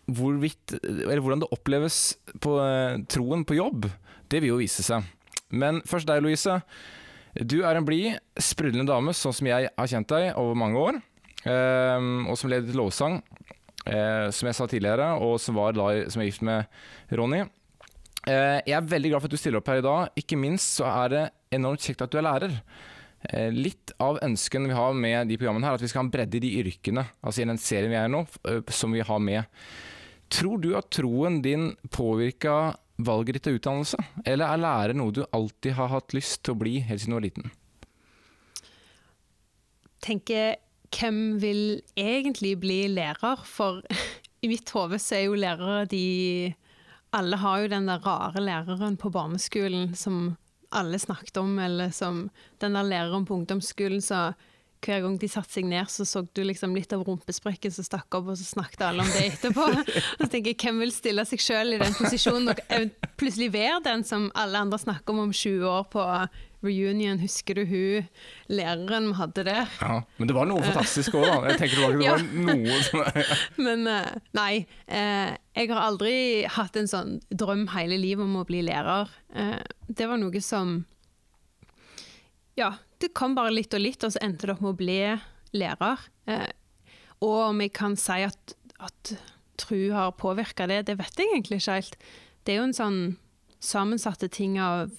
hvorvidt, 0.10 0.76
hvordan 0.82 1.44
det 1.44 1.52
oppleves 1.56 2.18
på 2.44 2.58
eh, 2.64 3.00
troen 3.12 3.46
på 3.48 3.60
jobb, 3.60 3.88
det 4.30 4.42
vil 4.44 4.56
jo 4.56 4.62
vise 4.64 4.86
seg. 4.86 5.08
Men 5.50 5.84
først 5.88 6.10
deg, 6.10 6.24
Louise. 6.26 6.60
Du 7.40 7.62
er 7.62 7.78
en 7.78 7.86
blid, 7.86 8.18
sprudlende 8.42 8.90
dame, 8.90 9.14
sånn 9.16 9.36
som 9.38 9.48
jeg 9.48 9.70
har 9.70 9.90
kjent 9.92 10.10
deg 10.12 10.34
over 10.40 10.58
mange 10.58 10.82
år. 10.82 11.00
og 11.46 12.36
som 12.36 12.50
leder 12.52 12.68
til 12.68 12.76
lovsang, 12.76 13.22
som 13.86 14.50
jeg 14.50 14.58
sa 14.58 14.66
tidligere, 14.68 15.14
og 15.24 15.38
som, 15.40 15.56
var 15.56 15.78
da, 15.78 15.86
som 16.12 16.22
er 16.22 16.28
gift 16.28 16.44
med 16.44 16.68
Ronny. 17.16 17.46
Eh, 18.28 18.60
jeg 18.68 18.76
er 18.76 18.90
veldig 18.92 19.12
glad 19.14 19.22
for 19.22 19.30
at 19.30 19.36
du 19.36 19.40
stiller 19.40 19.62
opp 19.62 19.70
her 19.72 19.82
i 19.82 19.86
dag. 19.86 20.10
Ikke 20.20 20.40
minst 20.40 20.80
så 20.80 20.88
er 20.90 21.14
det 21.14 21.26
enormt 21.56 21.86
kjekt 21.86 22.04
at 22.04 22.12
du 22.12 22.20
er 22.20 22.28
lærer. 22.28 22.58
Eh, 23.30 23.54
Litt 23.56 23.94
av 24.02 24.20
ønsken 24.26 24.68
vi 24.70 24.76
har 24.76 24.98
med 24.98 25.32
de 25.32 25.38
programmene 25.40 25.68
her, 25.68 25.78
er 25.78 25.80
at 25.80 25.86
vi 25.86 25.92
skal 25.92 26.04
ha 26.04 26.08
en 26.08 26.14
bredde 26.14 26.40
i 26.40 26.44
de 26.44 26.52
yrkene, 26.64 27.06
altså 27.24 27.44
i 27.44 27.50
den 27.50 27.62
serien 27.62 27.94
vi 27.94 28.00
er 28.00 28.10
i 28.10 28.14
nå, 28.14 28.26
eh, 28.50 28.62
som 28.76 28.96
vi 28.96 29.06
har 29.06 29.24
med. 29.24 29.48
Tror 30.30 30.60
du 30.62 30.74
at 30.78 30.92
troen 30.94 31.40
din 31.46 31.72
påvirka 31.96 32.76
valget 33.00 33.40
ditt 33.40 33.48
av 33.48 33.56
utdannelse, 33.56 34.02
eller 34.28 34.52
er 34.52 34.62
lærer 34.66 35.00
noe 35.00 35.16
du 35.16 35.24
alltid 35.32 35.78
har 35.80 35.90
hatt 35.96 36.14
lyst 36.14 36.44
til 36.44 36.54
å 36.54 36.62
bli 36.62 36.80
helt 36.84 37.02
siden 37.02 37.16
du 37.16 37.20
var 37.22 37.28
liten? 37.30 37.52
tenker 40.04 40.58
hvem 40.96 41.38
vil 41.42 41.64
egentlig 41.98 42.56
bli 42.62 42.80
lærer? 42.92 43.44
For 43.46 43.84
i 44.44 44.50
mitt 44.52 44.70
hode 44.76 45.00
er 45.16 45.26
jo 45.28 45.38
lærere 45.40 45.86
de 45.92 46.06
Alle 47.16 47.40
har 47.42 47.64
jo 47.64 47.72
den 47.72 47.90
der 47.90 48.04
rare 48.06 48.42
læreren 48.44 48.98
på 48.98 49.10
barneskolen 49.14 49.96
som 49.98 50.38
alle 50.70 51.00
snakket 51.02 51.38
om, 51.42 51.58
eller 51.60 51.90
som 51.90 52.28
den 52.62 52.78
der 52.78 52.86
læreren 52.86 53.26
på 53.26 53.40
ungdomsskolen 53.40 54.02
så 54.02 54.30
hver 54.80 55.02
gang 55.04 55.16
de 55.20 55.28
satte 55.28 55.52
seg 55.52 55.66
ned, 55.68 55.90
så 55.92 56.06
så 56.08 56.22
du 56.24 56.42
liksom 56.46 56.76
litt 56.78 56.94
av 56.96 57.02
rumpesprekken 57.04 57.74
som 57.74 57.84
stakk 57.84 58.16
opp, 58.16 58.30
og 58.32 58.38
så 58.40 58.46
snakket 58.48 58.86
alle 58.88 59.04
om 59.04 59.10
det 59.12 59.26
etterpå. 59.34 59.66
Og 60.18 60.22
så 60.24 60.30
tenker 60.32 60.54
jeg, 60.54 60.60
Hvem 60.62 60.80
vil 60.86 60.94
stille 60.96 61.26
seg 61.28 61.44
sjøl 61.44 61.76
i 61.76 61.82
den 61.82 61.96
posisjonen 61.98 62.54
og 62.54 63.10
plutselig 63.20 63.50
være 63.56 63.82
den 63.90 64.06
som 64.08 64.30
alle 64.40 64.62
andre 64.64 64.80
snakker 64.80 65.16
om 65.16 65.26
om 65.26 65.34
20 65.36 65.68
år 65.68 65.90
på 65.92 66.06
reunion. 66.66 67.20
Husker 67.24 67.56
du 67.56 67.64
hun 67.70 68.08
læreren 68.52 69.08
vi 69.12 69.16
hadde 69.20 69.44
der? 69.48 69.70
Ja, 69.80 70.02
men 70.18 70.28
det 70.30 70.36
var 70.36 70.50
noe 70.50 70.64
fantastisk 70.66 71.16
òg, 71.20 71.26
da. 71.28 71.54
Jeg 71.54 71.60
tenker 71.62 71.80
det 71.80 72.04
Ja. 72.08 72.18
var 72.18 72.58
noe 72.60 72.80
som 72.84 73.04
Men 73.66 73.88
eh, 73.88 74.12
nei, 74.36 74.52
eh, 74.88 75.32
jeg 75.56 75.72
har 75.72 75.82
aldri 75.86 76.14
hatt 76.52 76.76
en 76.80 76.90
sånn 76.92 77.18
drøm 77.32 77.68
hele 77.76 77.98
livet 78.02 78.26
om 78.28 78.36
å 78.42 78.46
bli 78.48 78.62
lærer. 78.68 79.12
Eh, 79.36 79.60
det 79.88 80.10
var 80.12 80.20
noe 80.22 80.42
som 80.44 80.82
Ja, 82.60 82.74
det 83.00 83.14
kom 83.16 83.36
bare 83.38 83.54
litt 83.56 83.74
og 83.74 83.80
litt, 83.86 84.04
og 84.04 84.12
så 84.12 84.20
endte 84.26 84.48
det 84.50 84.58
opp 84.58 84.64
med 84.66 84.74
å 84.74 84.80
bli 84.80 85.00
lærer. 85.56 86.08
Og 87.24 87.38
om 87.50 87.62
jeg 87.64 87.72
kan 87.76 87.96
si 88.00 88.20
at, 88.28 88.54
at 88.84 89.14
tru 89.60 89.92
har 89.96 90.12
påvirka 90.20 90.68
det, 90.68 90.82
det 90.90 90.98
vet 91.00 91.16
jeg 91.20 91.32
egentlig 91.32 91.62
ikke 91.62 91.78
helt. 91.80 91.96
Det 92.44 92.54
er 92.54 92.60
jo 92.60 92.68
en 92.68 92.76
sånn 92.76 93.00
sammensatte 93.64 94.28
ting 94.32 94.60
av 94.60 94.92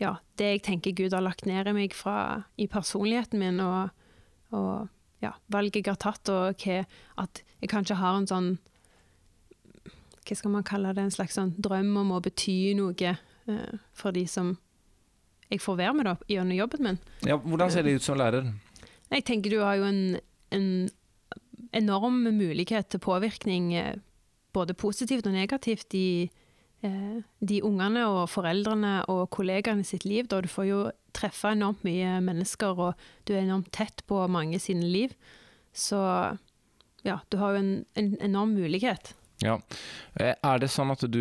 ja, 0.00 0.14
det 0.40 0.48
jeg 0.54 0.62
tenker 0.64 0.96
Gud 0.96 1.14
har 1.14 1.24
lagt 1.24 1.44
ned 1.48 1.68
i 1.68 1.76
meg 1.76 1.94
fra, 1.96 2.46
i 2.56 2.66
personligheten 2.70 3.40
min, 3.42 3.60
og, 3.60 3.92
og 4.56 4.88
ja, 5.20 5.34
valget 5.52 5.82
jeg 5.82 5.92
har 5.92 6.00
tatt, 6.00 6.32
og 6.32 6.64
hva, 6.64 6.82
at 7.20 7.42
jeg 7.60 7.72
kanskje 7.72 8.00
har 8.00 8.16
en 8.16 8.28
sånn 8.30 8.50
Hva 10.24 10.36
skal 10.36 10.52
man 10.52 10.64
kalle 10.64 10.92
det? 10.94 11.04
En 11.04 11.12
slags 11.12 11.36
sånn 11.36 11.52
drøm 11.58 11.92
om 12.00 12.12
å 12.14 12.22
bety 12.22 12.72
noe 12.78 13.12
eh, 13.12 13.78
for 13.96 14.14
de 14.14 14.24
som 14.30 14.54
jeg 15.50 15.62
får 15.64 15.80
være 15.80 15.94
med 15.98 16.06
da, 16.06 16.14
gjennom 16.30 16.54
jobben 16.54 16.84
min. 16.86 16.98
Ja, 17.26 17.36
hvordan 17.42 17.72
ser 17.74 17.82
det 17.82 17.96
ut 17.98 18.04
som 18.04 18.20
lærer? 18.20 18.46
Jeg 19.10 19.24
tenker 19.26 19.50
du 19.50 19.58
har 19.64 19.80
jo 19.80 19.88
en, 19.88 20.20
en 20.54 20.68
enorm 21.74 22.22
mulighet 22.36 22.92
til 22.92 23.02
påvirkning, 23.02 23.72
eh, 23.74 23.96
både 24.54 24.76
positivt 24.78 25.26
og 25.26 25.34
negativt, 25.34 25.92
i 25.94 26.30
de 26.82 27.60
ungene 27.66 28.06
og 28.08 28.22
foreldrene 28.32 29.02
og 29.12 29.26
kollegaene 29.34 29.84
sitt 29.84 30.06
liv. 30.08 30.28
Da 30.30 30.40
du 30.40 30.48
får 30.48 30.68
jo 30.68 30.80
treffe 31.16 31.52
enormt 31.52 31.82
mye 31.84 32.18
mennesker, 32.24 32.78
og 32.78 32.94
du 33.28 33.34
er 33.34 33.42
enormt 33.44 33.70
tett 33.76 34.04
på 34.08 34.22
mange 34.32 34.60
sine 34.62 34.86
liv. 34.88 35.12
Så 35.76 36.00
ja, 37.06 37.20
du 37.28 37.38
har 37.40 37.54
jo 37.54 37.62
en, 37.62 37.72
en 38.00 38.14
enorm 38.20 38.54
mulighet. 38.56 39.14
Ja. 39.40 39.54
Eh, 40.20 40.34
Er 40.36 40.58
det 40.60 40.68
sånn 40.68 40.92
at 40.92 41.00
du 41.08 41.20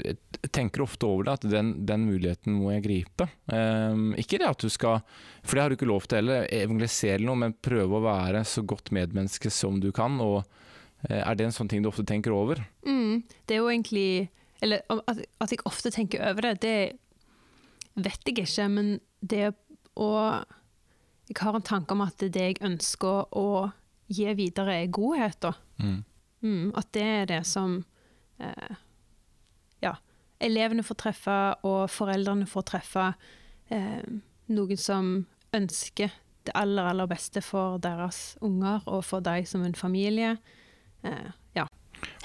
eh, 0.00 0.14
tenker 0.48 0.84
ofte 0.86 1.06
over 1.08 1.26
det, 1.28 1.34
at 1.40 1.48
den, 1.52 1.72
den 1.88 2.06
muligheten 2.08 2.56
må 2.56 2.72
jeg 2.72 2.84
gripe? 2.86 3.26
Um, 3.52 4.12
ikke 4.16 4.40
det 4.40 4.48
at 4.48 4.64
du 4.64 4.72
skal, 4.72 5.02
for 5.44 5.56
det 5.58 5.62
har 5.64 5.72
du 5.72 5.76
ikke 5.76 5.90
lov 5.90 6.06
til 6.08 6.22
heller, 6.22 6.46
evangelisere 6.48 7.20
noe, 7.24 7.36
men 7.44 7.56
prøve 7.60 7.98
å 7.98 8.04
være 8.06 8.44
så 8.48 8.64
godt 8.64 8.92
medmenneske 8.96 9.52
som 9.52 9.76
du 9.82 9.90
kan. 9.92 10.16
og 10.24 10.40
eh, 11.08 11.20
Er 11.20 11.36
det 11.36 11.50
en 11.50 11.56
sånn 11.58 11.68
ting 11.72 11.84
du 11.84 11.90
ofte 11.92 12.06
tenker 12.08 12.32
over? 12.36 12.64
Mm, 12.88 13.20
det 13.44 13.58
er 13.58 13.60
jo 13.60 13.68
egentlig 13.72 14.08
Eller 14.62 14.84
at, 14.92 15.22
at 15.42 15.52
jeg 15.52 15.64
ofte 15.66 15.90
tenker 15.90 16.22
over 16.30 16.46
det, 16.46 16.62
det 16.62 18.04
vet 18.06 18.28
jeg 18.28 18.44
ikke, 18.46 18.68
men 18.70 18.98
det 19.20 19.52
å 19.98 20.10
Jeg 21.28 21.38
har 21.40 21.54
en 21.56 21.64
tanke 21.64 21.94
om 21.94 22.02
at 22.04 22.18
det 22.18 22.42
jeg 22.42 22.60
ønsker 22.60 23.30
å 23.38 23.70
gi 24.12 24.26
videre, 24.36 24.74
er 24.82 24.90
godhet, 24.92 25.38
da. 25.40 25.52
Mm. 25.80 26.00
Mm, 26.42 26.72
at 26.76 26.88
det 26.92 27.02
er 27.02 27.28
det 27.30 27.42
som 27.48 27.84
eh, 28.38 28.74
Ja. 29.80 29.94
Elevene 30.42 30.82
får 30.82 30.98
treffe, 30.98 31.36
og 31.62 31.86
foreldrene 31.90 32.48
får 32.50 32.66
treffe 32.66 33.06
eh, 33.70 34.02
noen 34.50 34.80
som 34.80 35.12
ønsker 35.54 36.10
det 36.42 36.54
aller, 36.58 36.88
aller 36.90 37.06
beste 37.06 37.40
for 37.44 37.78
deres 37.78 38.34
unger 38.42 38.82
og 38.90 39.04
for 39.06 39.22
deg 39.22 39.46
som 39.48 39.62
en 39.62 39.78
familie. 39.78 40.36
Eh. 41.06 41.30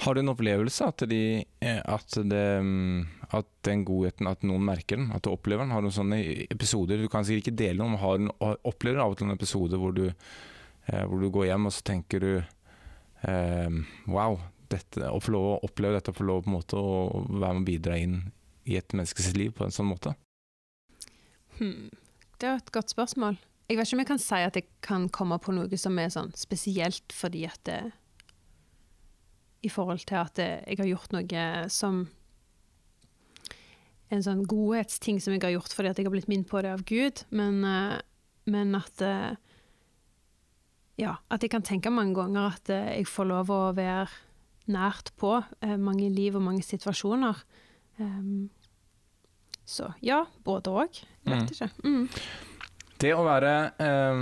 Har 0.02 0.14
du 0.14 0.22
en 0.22 0.32
opplevelse 0.32 0.86
at, 0.90 1.04
de, 1.10 1.22
eh, 1.60 1.80
at, 1.82 2.18
det, 2.30 2.44
mm, 2.64 3.24
at 3.36 3.48
den 3.66 3.84
godheten, 3.86 4.28
at 4.30 4.44
noen 4.46 4.64
merker 4.66 4.98
den, 4.98 5.10
at 5.14 5.24
du 5.26 5.32
opplever 5.32 5.66
den? 5.66 5.74
Har 5.74 5.84
du 5.84 5.90
sånne 5.94 6.20
episoder, 6.48 7.00
du 7.00 7.10
kan 7.12 7.26
sikkert 7.26 7.48
ikke 7.48 7.60
dele 7.62 7.82
noe, 7.82 7.94
men 7.94 8.02
har 8.02 8.22
du, 8.22 8.28
opplever 8.68 9.00
du 9.00 9.04
av 9.04 9.14
og 9.14 9.20
til 9.20 9.28
en 9.28 9.36
episode 9.36 9.80
hvor 9.80 9.94
du, 9.96 10.06
eh, 10.08 11.04
hvor 11.04 11.22
du 11.22 11.28
går 11.34 11.50
hjem 11.50 11.70
og 11.70 11.74
så 11.76 11.84
tenker 11.92 12.24
du 12.24 12.32
eh, 12.38 13.82
wow, 14.10 14.38
dette, 14.72 15.04
å 15.06 15.20
få 15.22 15.34
lov 15.34 15.50
å 15.50 15.60
oppleve 15.68 15.98
dette, 15.98 16.14
å 16.14 16.18
få 16.18 16.26
lov 16.28 16.44
på 16.44 16.52
en 16.52 16.58
måte 16.58 16.80
å 16.80 17.22
være 17.28 17.52
med 17.58 17.62
og 17.62 17.68
bidra 17.70 18.00
inn 18.00 18.18
i 18.68 18.76
et 18.80 18.96
menneskes 18.96 19.32
liv 19.36 19.54
på 19.56 19.66
en 19.66 19.74
sånn 19.74 19.88
måte? 19.88 20.14
Hmm. 21.58 21.88
Det 22.38 22.46
er 22.46 22.60
et 22.60 22.74
godt 22.74 22.92
spørsmål. 22.92 23.38
Jeg 23.68 23.76
vet 23.76 23.88
ikke 23.88 23.96
om 23.96 24.02
jeg 24.02 24.08
kan 24.08 24.20
si 24.22 24.42
at 24.46 24.56
jeg 24.56 24.66
kan 24.84 25.08
komme 25.12 25.36
på 25.42 25.52
noe 25.52 25.80
som 25.80 25.98
er 26.00 26.12
sånn 26.12 26.30
spesielt 26.38 27.12
fordi 27.12 27.42
at 27.48 27.60
det 27.68 27.80
I 29.62 29.68
forhold 29.72 30.04
til 30.06 30.14
at 30.20 30.38
jeg 30.38 30.78
har 30.78 30.86
gjort 30.86 31.12
noe 31.16 31.68
som 31.72 32.04
En 34.10 34.22
sånn 34.24 34.44
godhetsting 34.48 35.18
som 35.20 35.34
jeg 35.34 35.42
har 35.42 35.52
gjort 35.52 35.74
fordi 35.76 35.90
at 35.90 35.98
jeg 36.00 36.06
har 36.06 36.12
blitt 36.14 36.28
minnet 36.30 36.48
på 36.48 36.62
det 36.64 36.70
av 36.72 36.84
Gud, 36.88 37.24
men, 37.28 37.58
eh, 37.64 37.98
men 38.48 38.74
at 38.78 39.02
eh, 39.04 39.34
Ja, 40.98 41.18
at 41.30 41.42
jeg 41.44 41.50
kan 41.52 41.62
tenke 41.62 41.90
mange 41.92 42.16
ganger 42.16 42.54
at 42.54 42.70
eh, 42.70 42.96
jeg 42.98 43.06
får 43.06 43.28
lov 43.28 43.50
å 43.52 43.60
være 43.76 44.08
nært 44.68 45.12
på 45.16 45.36
mange 45.78 46.08
liv 46.12 46.34
og 46.36 46.42
mange 46.44 46.60
situasjoner. 46.62 47.38
Um, 47.98 48.50
så 49.64 49.92
ja, 50.04 50.26
både 50.44 50.72
òg. 50.72 50.98
Vet 51.24 51.38
Mm. 51.38 51.48
ikke. 51.52 51.70
Mm. 51.84 52.08
Det 52.98 53.12
å 53.14 53.22
være 53.22 53.50
eh, 53.78 54.20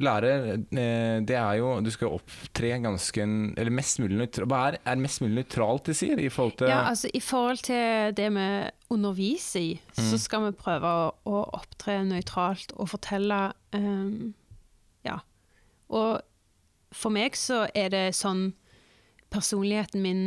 lærer, 0.00 0.46
eh, 0.56 1.18
det 1.28 1.36
er 1.36 1.58
jo 1.60 1.74
Du 1.84 1.90
skal 1.92 2.14
opptre 2.16 2.70
ganske 2.80 3.20
Eller 3.58 3.70
mest 3.74 3.98
mulig 4.00 4.16
nøytralt 4.16 4.48
Hva 4.48 4.60
er, 4.70 4.78
er 4.88 5.00
mest 5.02 5.20
mulig 5.20 5.42
nøytralt 5.42 5.90
de 5.90 5.96
sier, 5.98 6.18
i 6.24 6.30
forhold 6.32 6.56
til 6.62 6.70
Ja, 6.72 6.78
altså 6.88 7.10
I 7.12 7.20
forhold 7.20 7.60
til 7.68 8.14
det 8.16 8.30
vi 8.38 8.46
underviser 8.96 9.60
i, 9.60 9.74
så 9.92 10.14
Mm. 10.14 10.22
skal 10.24 10.44
vi 10.46 10.52
prøve 10.56 10.88
å, 10.88 11.10
å 11.28 11.42
opptre 11.58 11.98
nøytralt 12.08 12.72
og 12.78 12.88
fortelle 12.94 13.40
ehm, 13.76 14.32
Ja. 15.04 15.18
Og 15.92 16.22
for 16.96 17.12
meg 17.12 17.36
så 17.36 17.66
er 17.76 17.90
det 17.92 18.06
sånn 18.16 18.54
personligheten 19.28 20.00
min 20.00 20.22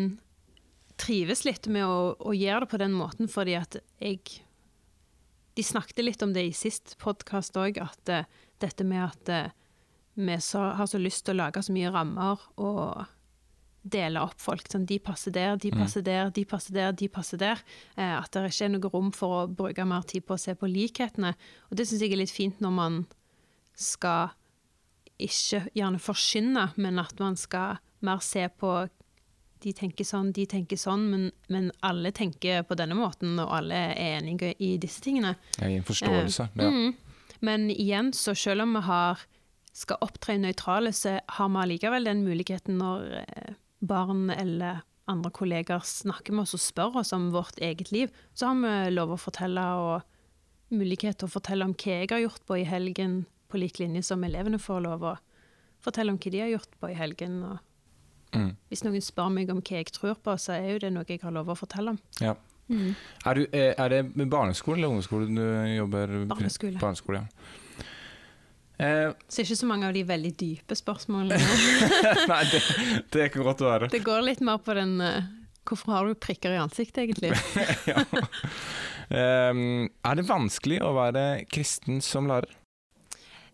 trives 1.01 1.41
litt 1.47 1.65
med 1.73 1.87
å, 1.89 2.13
å 2.21 2.33
gjøre 2.37 2.67
det 2.67 2.69
på 2.75 2.77
den 2.83 2.93
måten, 2.93 3.25
fordi 3.31 3.55
at 3.57 3.79
jeg 3.97 4.19
De 5.57 5.63
snakket 5.65 6.03
litt 6.05 6.21
om 6.23 6.33
det 6.35 6.45
i 6.47 6.53
sist 6.55 6.95
podkast 7.01 7.57
òg, 7.59 7.81
at 7.83 8.11
uh, 8.11 8.27
dette 8.63 8.85
med 8.87 9.03
at 9.03 9.31
uh, 9.31 9.55
vi 10.13 10.37
så, 10.43 10.71
har 10.77 10.87
så 10.87 10.99
lyst 11.01 11.25
til 11.25 11.35
å 11.35 11.43
lage 11.45 11.63
så 11.63 11.73
mye 11.75 11.91
rammer 11.91 12.39
og 12.61 13.09
dele 13.81 14.21
opp 14.21 14.39
folk. 14.41 14.67
Sånn, 14.69 14.85
de 14.89 14.99
passer 15.01 15.33
der, 15.35 15.55
de 15.61 15.71
passer 15.73 16.03
der, 16.05 16.29
de 16.33 16.43
passer 16.45 16.75
der, 16.75 16.91
de 16.93 17.07
passer 17.09 17.41
der. 17.41 17.61
Eh, 17.95 18.13
at 18.13 18.29
det 18.33 18.51
ikke 18.51 18.67
er 18.67 18.73
noe 18.75 18.91
rom 18.93 19.09
for 19.15 19.39
å 19.39 19.47
bruke 19.49 19.85
mer 19.87 20.05
tid 20.09 20.25
på 20.27 20.37
å 20.37 20.41
se 20.41 20.55
på 20.57 20.69
likhetene. 20.69 21.33
Og 21.69 21.79
det 21.79 21.87
syns 21.89 22.03
jeg 22.03 22.13
er 22.13 22.21
litt 22.21 22.33
fint 22.33 22.61
når 22.61 22.75
man 22.77 22.99
skal 23.73 24.35
ikke 25.21 25.65
gjerne 25.77 26.01
forkynne, 26.01 26.67
men 26.81 27.01
at 27.01 27.17
man 27.21 27.37
skal 27.37 27.81
mer 28.05 28.21
se 28.25 28.47
på 28.57 28.75
de 29.61 29.73
tenker 29.77 30.07
sånn, 30.07 30.31
de 30.35 30.45
tenker 30.49 30.79
sånn, 30.79 31.05
men, 31.11 31.25
men 31.53 31.69
alle 31.85 32.11
tenker 32.15 32.63
på 32.67 32.77
denne 32.79 32.97
måten, 32.97 33.37
og 33.41 33.53
alle 33.59 33.77
er 33.91 34.19
enige 34.19 34.53
i 34.59 34.73
disse 34.81 35.03
tingene. 35.05 35.35
I 35.61 35.77
en 35.77 35.87
forståelse. 35.87 36.47
Eh, 36.55 36.63
ja. 36.63 36.69
mm. 36.71 37.39
Men 37.45 37.69
igjen, 37.73 38.11
så 38.13 38.35
selv 38.37 38.65
om 38.65 38.75
vi 38.77 38.83
har, 38.85 39.21
skal 39.73 40.01
opptre 40.05 40.37
nøytrale, 40.41 40.93
så 40.93 41.19
har 41.37 41.51
vi 41.53 41.61
allikevel 41.63 42.09
den 42.09 42.23
muligheten 42.25 42.81
når 42.81 43.21
eh, 43.23 43.53
barn 43.81 44.29
eller 44.33 44.83
andre 45.09 45.31
kolleger 45.33 45.81
snakker 45.85 46.35
med 46.35 46.45
oss 46.45 46.55
og 46.57 46.63
spør 46.63 47.01
oss 47.01 47.13
om 47.15 47.31
vårt 47.33 47.59
eget 47.61 47.91
liv, 47.91 48.13
så 48.33 48.51
har 48.51 48.61
vi 48.61 48.93
lov 48.93 49.15
å 49.15 49.19
fortelle 49.19 49.65
og 49.81 50.07
mulighet 50.71 51.19
til 51.19 51.27
å 51.27 51.33
fortelle 51.33 51.67
om 51.67 51.73
hva 51.75 51.97
jeg 51.97 52.11
har 52.13 52.23
gjort 52.23 52.45
på 52.47 52.61
i 52.61 52.67
helgen, 52.67 53.25
på 53.51 53.59
lik 53.59 53.81
linje 53.81 54.05
som 54.07 54.23
elevene 54.23 54.61
får 54.61 54.85
lov 54.85 55.03
å 55.03 55.17
fortelle 55.83 56.13
om 56.13 56.21
hva 56.21 56.31
de 56.31 56.43
har 56.45 56.53
gjort 56.53 56.77
på 56.79 56.91
i 56.93 56.97
helgen. 56.97 57.41
og 57.43 57.59
Mm. 58.31 58.53
hvis 58.71 58.85
noen 58.85 59.03
spør 59.03 59.31
meg 59.33 59.49
om 59.51 59.59
hva 59.59 59.81
jeg 59.81 59.91
tror 59.91 60.15
på, 60.23 60.37
så 60.39 60.55
er 60.55 60.69
jo 60.73 60.81
det 60.85 60.93
noe 60.95 61.07
jeg 61.07 61.19
har 61.23 61.33
lov 61.35 61.51
å 61.51 61.57
fortelle 61.59 61.95
om. 61.95 61.99
Ja. 62.23 62.37
Er, 62.71 63.35
du, 63.35 63.41
eh, 63.51 63.73
er 63.75 63.89
det 63.91 63.99
med 64.15 64.29
barneskole 64.31 64.79
eller 64.79 64.93
ungdomsskole 64.93 65.27
du 65.27 65.43
jobber? 65.75 66.13
Barneskole. 66.29 66.79
Barneskole, 66.79 67.25
ja. 67.25 67.51
Eh, 68.81 69.11
Så 69.27 69.43
ikke 69.43 69.59
så 69.59 69.67
mange 69.69 69.89
av 69.89 69.93
de 69.93 70.01
veldig 70.07 70.31
dype 70.39 70.77
spørsmålene. 70.77 71.37
nei, 72.31 72.41
det, 72.49 72.61
det 73.13 73.27
kan 73.33 73.45
godt 73.45 73.65
være. 73.65 73.91
Det 73.93 74.01
går 74.05 74.23
litt 74.25 74.41
mer 74.45 74.61
på 74.63 74.75
den 74.77 74.95
uh, 75.03 75.21
Hvorfor 75.67 75.93
har 75.93 76.07
du 76.09 76.15
prikker 76.17 76.55
i 76.55 76.57
ansiktet, 76.57 77.03
egentlig? 77.03 77.35
ja. 77.91 78.01
um, 79.51 79.85
er 79.85 80.17
det 80.17 80.25
vanskelig 80.25 80.79
å 80.81 80.95
være 80.97 81.25
kristen 81.51 82.01
som 82.01 82.25
lærer? 82.31 82.49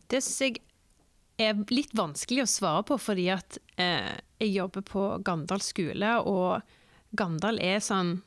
Det 0.07 0.22
syns 0.24 0.39
jeg 0.46 0.62
er 1.43 1.60
litt 1.74 1.91
vanskelig 1.98 2.46
å 2.46 2.50
svare 2.50 2.86
på, 2.88 2.96
fordi 3.01 3.27
at 3.34 3.60
eh, 3.75 4.15
jeg 4.39 4.53
jobber 4.53 4.84
på 4.86 5.03
Gandal 5.25 5.62
skole, 5.65 6.13
og 6.22 7.15
Gandal 7.17 7.60
er 7.63 7.79
sånn 7.84 8.20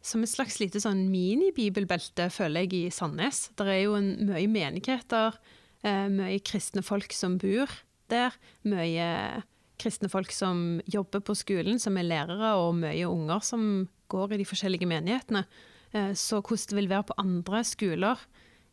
som 0.00 0.22
et 0.24 0.32
slags 0.32 0.56
lite 0.62 0.80
sånn 0.80 1.04
mini-bibelbelte, 1.12 2.30
føler 2.32 2.64
jeg, 2.64 2.72
i 2.88 2.94
Sandnes. 2.94 3.50
Det 3.58 3.66
er 3.68 3.82
jo 3.82 3.96
en, 3.98 4.14
mye 4.30 4.48
menigheter, 4.48 5.36
eh, 5.84 6.06
mye 6.08 6.40
kristne 6.40 6.82
folk 6.84 7.12
som 7.12 7.36
bor 7.40 7.68
der. 8.12 8.36
Mye 8.64 9.42
kristne 9.80 10.10
folk 10.12 10.32
som 10.32 10.80
jobber 10.88 11.20
på 11.24 11.36
skolen, 11.36 11.80
som 11.80 11.98
er 12.00 12.08
lærere, 12.08 12.54
og 12.60 12.78
mye 12.80 13.08
unger 13.08 13.44
som 13.44 13.66
går 14.12 14.34
i 14.34 14.40
de 14.40 14.48
forskjellige 14.48 14.88
menighetene. 14.88 15.44
Eh, 15.92 16.12
så 16.16 16.40
hvordan 16.40 16.72
det 16.72 16.80
vil 16.80 16.92
være 16.94 17.08
på 17.10 17.20
andre 17.20 17.62
skoler, 17.68 18.26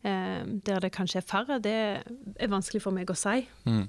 eh, 0.08 0.42
der 0.64 0.80
det 0.80 0.94
kanskje 0.96 1.20
er 1.20 1.28
færre, 1.28 1.60
det 1.60 1.78
er 2.40 2.52
vanskelig 2.52 2.82
for 2.86 2.96
meg 2.96 3.12
å 3.12 3.18
si. 3.18 3.44
Mm. 3.68 3.88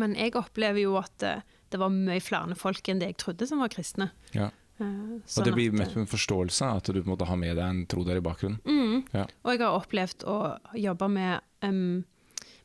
Men 0.00 0.16
jeg 0.16 0.36
opplever 0.38 0.80
jo 0.80 0.96
at 0.96 1.28
det 1.70 1.78
var 1.80 1.92
mye 1.94 2.22
flere 2.22 2.56
folk 2.58 2.88
enn 2.90 3.00
det 3.02 3.12
jeg 3.12 3.20
trodde 3.22 3.46
som 3.48 3.62
var 3.62 3.70
kristne. 3.72 4.10
Ja. 4.34 4.50
Sånn 4.80 5.42
Og 5.42 5.44
det 5.44 5.52
blir 5.52 5.74
møtt 5.76 5.92
med 5.92 6.06
en 6.06 6.08
forståelse, 6.08 6.68
at 6.80 6.88
du 6.88 7.02
på 7.02 7.04
en 7.04 7.12
måte 7.12 7.26
har 7.28 7.36
med 7.36 7.58
deg 7.58 7.64
en 7.66 7.82
tro 7.90 8.00
der 8.06 8.16
i 8.16 8.24
bakgrunnen. 8.24 8.60
Mm. 8.64 9.02
Ja. 9.12 9.26
Og 9.44 9.52
jeg 9.52 9.60
har 9.60 9.76
opplevd 9.76 10.24
å 10.24 10.36
jobbe 10.80 11.08
med, 11.12 11.44
um, 11.66 12.00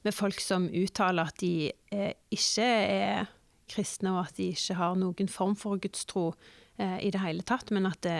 med 0.05 0.15
folk 0.15 0.39
som 0.39 0.69
uttaler 0.71 1.27
at 1.27 1.41
de 1.43 1.73
eh, 1.91 2.13
ikke 2.31 2.69
er 2.69 3.27
kristne, 3.67 4.13
og 4.15 4.29
at 4.29 4.39
de 4.39 4.51
ikke 4.53 4.77
har 4.79 4.95
noen 4.95 5.27
form 5.31 5.57
for 5.59 5.81
gudstro 5.81 6.29
eh, 6.79 7.01
i 7.03 7.11
det 7.11 7.19
hele 7.19 7.43
tatt, 7.43 7.73
men 7.75 7.89
at 7.89 7.99
det, 8.05 8.17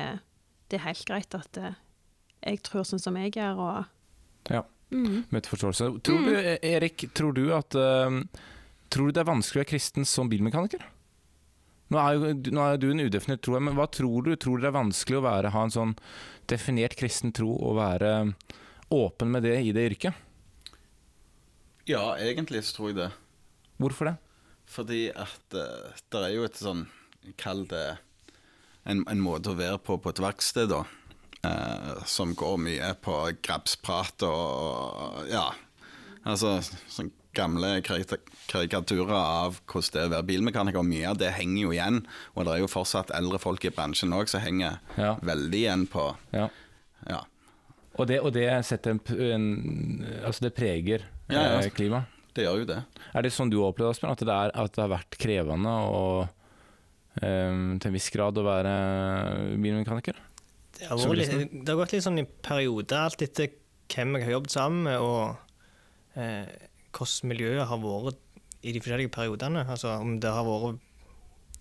det 0.74 0.82
er 0.82 0.88
helt 0.89 1.06
greit 1.08 1.38
at 1.38 1.62
eh, 1.62 1.77
jeg 2.46 2.65
tror 2.68 2.84
sånn 2.89 3.01
som 3.01 3.15
jeg 3.22 3.38
gjør, 3.38 3.62
og 3.63 4.51
Ja. 4.51 4.65
mm. 4.92 5.32
Med 5.32 5.48
forståelse. 5.48 5.88
Tror 6.04 6.27
du, 6.27 6.36
Erik, 6.60 7.08
tror 7.15 7.32
du 7.34 7.48
at 7.56 7.80
eh, 7.80 8.20
Tror 8.96 9.10
du 9.10 9.18
det 9.18 9.25
er 9.25 9.28
vanskelig 9.28 9.60
å 9.60 9.64
være 9.66 9.72
kristen 9.74 10.08
som 10.08 10.30
bilmekaniker? 10.32 10.84
Nå 11.92 12.00
er 12.00 12.16
jo 12.16 12.54
nå 12.56 12.62
er 12.64 12.78
du 12.80 12.88
en 12.94 13.04
udefinert 13.04 13.44
tro, 13.44 13.58
men 13.60 13.75
hva 13.75 13.90
tror 13.92 14.24
du? 14.24 14.32
Tror 14.40 14.56
du 14.56 14.64
det 14.64 14.70
er 14.72 14.78
vanskelig 14.78 15.20
å 15.20 15.25
være, 15.25 15.52
ha 15.52 15.64
en 15.68 15.74
sånn 15.74 15.92
definert 16.48 16.96
kristen 16.98 17.34
tro 17.36 17.50
og 17.54 17.75
være 17.78 18.14
åpen 18.96 19.34
med 19.36 19.44
det 19.44 19.58
i 19.68 19.74
det 19.75 19.84
yrket? 19.92 20.24
Ja, 21.92 22.16
egentlig 22.16 22.64
så 22.66 22.78
tror 22.78 22.90
jeg 22.94 22.98
det. 23.02 23.10
Hvorfor 23.84 24.10
det? 24.10 24.16
Fordi 24.72 25.02
at 25.12 25.58
uh, 25.60 25.92
det 26.16 26.24
er 26.24 26.32
jo 26.34 26.48
et 26.48 26.58
sånn 26.58 26.88
Kall 27.42 27.64
det 27.68 27.98
en, 28.86 29.02
en 29.10 29.22
måte 29.22 29.52
å 29.52 29.58
være 29.58 29.80
på 29.82 29.98
på 29.98 30.12
et 30.14 30.22
verksted, 30.22 30.72
da. 30.72 30.84
Uh, 31.46 32.02
som 32.08 32.32
går 32.38 32.58
mye 32.62 32.90
på 33.04 33.20
grabsprat 33.44 34.24
og 34.30 35.28
ja. 35.30 35.50
Altså 36.24 36.58
sånn 36.64 37.12
gamle 37.36 37.70
karika- 37.86 38.20
karikaturer 38.51 39.13
av 39.15 39.60
hvordan 39.68 39.92
det 39.94 40.01
er 40.01 40.08
å 40.10 40.13
være 40.15 40.27
bilmekaniker. 40.32 40.80
Og 40.82 40.88
mye 40.89 41.10
av 41.12 41.18
det 41.22 41.34
henger 41.38 41.62
jo 41.65 41.74
igjen. 41.75 42.01
Og 42.36 42.46
det 42.48 42.56
er 42.56 42.63
jo 42.63 42.72
fortsatt 42.72 43.12
eldre 43.18 43.39
folk 43.44 43.65
i 43.65 43.74
bransjen 43.75 44.13
òg 44.15 44.27
som 44.32 44.42
henger 44.42 44.80
Ja. 44.98 45.15
veldig 45.22 45.62
igjen 45.63 45.88
på 45.92 46.10
Ja. 46.34 46.50
ja. 47.10 47.22
Og 47.98 48.08
det, 48.08 48.20
og 48.20 48.34
det 48.36 48.50
setter 48.68 48.92
en, 48.92 49.00
en 49.08 50.06
Altså, 50.25 50.42
det 50.50 50.56
preger 50.56 51.06
Ja, 51.30 51.42
ja. 51.42 51.60
eh, 51.62 51.70
klimaet. 51.72 52.06
Det 52.36 52.44
gjør 52.44 52.58
jo 52.60 52.65
det. 52.68 52.82
Er 53.15 53.22
det 53.24 53.32
sånn 53.32 53.50
du 53.50 53.62
har 53.62 53.72
opplevd, 53.72 53.94
Asbjørn, 53.96 54.12
at 54.12 54.20
det, 54.27 54.27
er, 54.36 54.51
at 54.65 54.74
det 54.75 54.82
har 54.84 54.89
vært 54.92 55.15
krevende 55.18 55.72
og 55.72 56.27
um, 57.24 57.80
til 57.80 57.88
en 57.88 57.94
viss 57.96 58.10
grad 58.12 58.36
å 58.38 58.44
være 58.44 58.74
bilmekaniker? 59.63 60.18
Det 60.75 60.89
har, 60.89 60.98
vært 61.00 61.22
litt, 61.22 61.54
det 61.63 61.72
har 61.72 61.80
gått 61.80 61.94
litt 61.96 62.04
sånn 62.04 62.20
i 62.20 62.25
perioder, 62.44 63.06
alt 63.06 63.24
etter 63.24 63.54
hvem 63.88 64.18
jeg 64.18 64.25
har 64.27 64.34
jobbet 64.36 64.51
sammen 64.58 64.84
med, 64.84 65.00
og 65.00 66.20
eh, 66.20 66.50
hvordan 66.96 67.32
miljøet 67.32 67.68
har 67.70 67.82
vært 67.82 68.22
i 68.66 68.74
de 68.74 68.82
forskjellige 68.82 69.14
periodene. 69.14 69.66
Altså 69.70 69.96
om 70.02 70.18
det 70.22 70.32
har 70.32 70.46
vært 70.48 70.82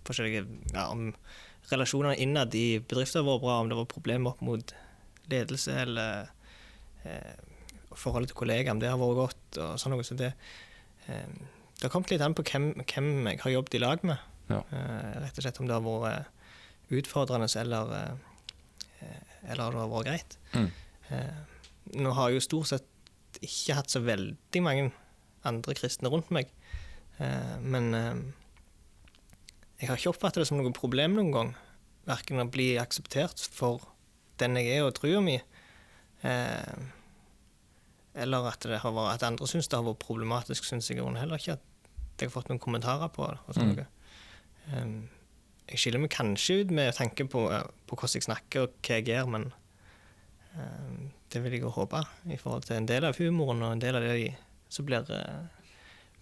forskjellige 0.05 0.45
ja, 0.75 0.89
Om 0.93 1.15
relasjonene 1.71 2.19
innad 2.21 2.55
i 2.57 2.79
bedriften 2.81 3.23
har 3.23 3.29
vært 3.29 3.45
bra, 3.45 3.57
om 3.61 3.71
det 3.71 3.79
var 3.79 3.89
problemer 3.91 4.35
opp 4.35 4.45
mot 4.45 4.75
ledelse 5.33 5.73
eller 5.81 6.29
eh, 7.09 7.35
forholdet 7.97 8.33
til 8.33 8.41
kollegaer, 8.43 8.75
om 8.75 8.83
det 8.83 8.91
har 8.93 9.01
vært 9.01 9.21
godt, 9.23 9.61
og 9.65 9.81
sånn 9.81 9.95
noe. 9.97 10.05
Så 10.05 10.17
det, 10.19 10.35
eh, 11.09 11.25
det 11.79 11.87
har 11.87 11.93
kommet 11.93 12.13
litt 12.13 12.25
an 12.25 12.37
på 12.37 12.45
hvem, 12.51 12.71
hvem 12.85 13.11
jeg 13.33 13.43
har 13.47 13.57
jobbet 13.57 13.79
i 13.79 13.83
lag 13.83 14.05
med. 14.05 14.31
Ja. 14.53 14.61
Eh, 14.61 15.11
rett 15.25 15.41
og 15.41 15.47
slett 15.47 15.61
om 15.63 15.71
det 15.71 15.79
har 15.79 15.85
vært 15.89 16.93
utfordrende 16.95 17.49
eller 17.63 17.97
eh, 17.97 18.15
eller 19.51 19.75
det 19.75 19.81
har 19.81 19.91
vært 19.93 20.09
greit. 20.09 20.37
Mm. 20.55 20.69
Eh, 21.13 21.41
nå 22.01 22.13
har 22.17 22.31
jeg 22.31 22.41
jo 22.41 22.45
stort 22.47 22.71
sett 22.71 23.41
ikke 23.45 23.77
hatt 23.77 23.93
så 23.93 24.01
veldig 24.05 24.63
mange 24.65 24.91
andre 25.49 25.75
kristne 25.77 26.11
rundt 26.13 26.31
meg, 26.35 26.51
eh, 27.19 27.55
men 27.61 27.95
eh, 27.95 28.23
jeg 29.81 29.91
har 29.91 30.01
ikke 30.01 30.15
oppfattet 30.15 30.43
det 30.43 30.49
som 30.51 30.61
noe 30.61 30.75
problem 30.77 31.17
noen 31.19 31.33
gang. 31.35 31.55
Verken 32.09 32.43
å 32.43 32.49
bli 32.53 32.75
akseptert 32.81 33.43
for 33.53 33.85
den 34.41 34.59
jeg 34.59 34.79
er 34.79 34.87
og 34.87 34.95
trua 34.99 35.23
mi, 35.25 35.39
eh, 36.27 36.77
eller 38.15 38.51
at, 38.51 38.67
det 38.69 38.81
har 38.85 38.95
vært, 38.95 39.17
at 39.17 39.27
andre 39.27 39.49
syns 39.51 39.69
det 39.69 39.79
har 39.79 39.87
vært 39.87 40.05
problematisk, 40.05 40.67
syns 40.69 40.91
jeg 40.91 41.03
heller 41.03 41.41
ikke 41.41 41.59
at 41.59 42.23
jeg 42.23 42.31
har 42.31 42.37
fått 42.37 42.51
noen 42.51 42.63
kommentarer 42.63 43.11
på 43.11 43.27
det. 43.27 43.89
Mm. 44.65 45.09
jeg 45.69 45.81
skiller 45.83 46.01
meg 46.01 46.13
kanskje 46.15 46.61
ut 46.63 46.71
med 46.73 46.95
tanke 46.97 47.27
på, 47.29 47.43
på 47.51 47.99
hvordan 47.99 48.15
jeg 48.17 48.25
snakker 48.25 48.65
og 48.65 48.77
hva 48.87 49.01
jeg 49.01 49.09
gjør, 49.11 49.27
men 49.35 49.49
det 51.35 51.43
vil 51.43 51.57
jeg 51.57 51.65
jo 51.65 51.73
håpe 51.75 52.05
i 52.31 52.39
forhold 52.39 52.69
til 52.69 52.79
en 52.79 52.87
del 52.87 53.09
av 53.09 53.19
humoren 53.19 53.65
og 53.67 53.75
en 53.75 53.83
del 53.83 53.99
av 53.99 54.07
det 54.07 54.15
som 54.75 54.87
blir, 54.89 55.07
eh, 55.15 55.71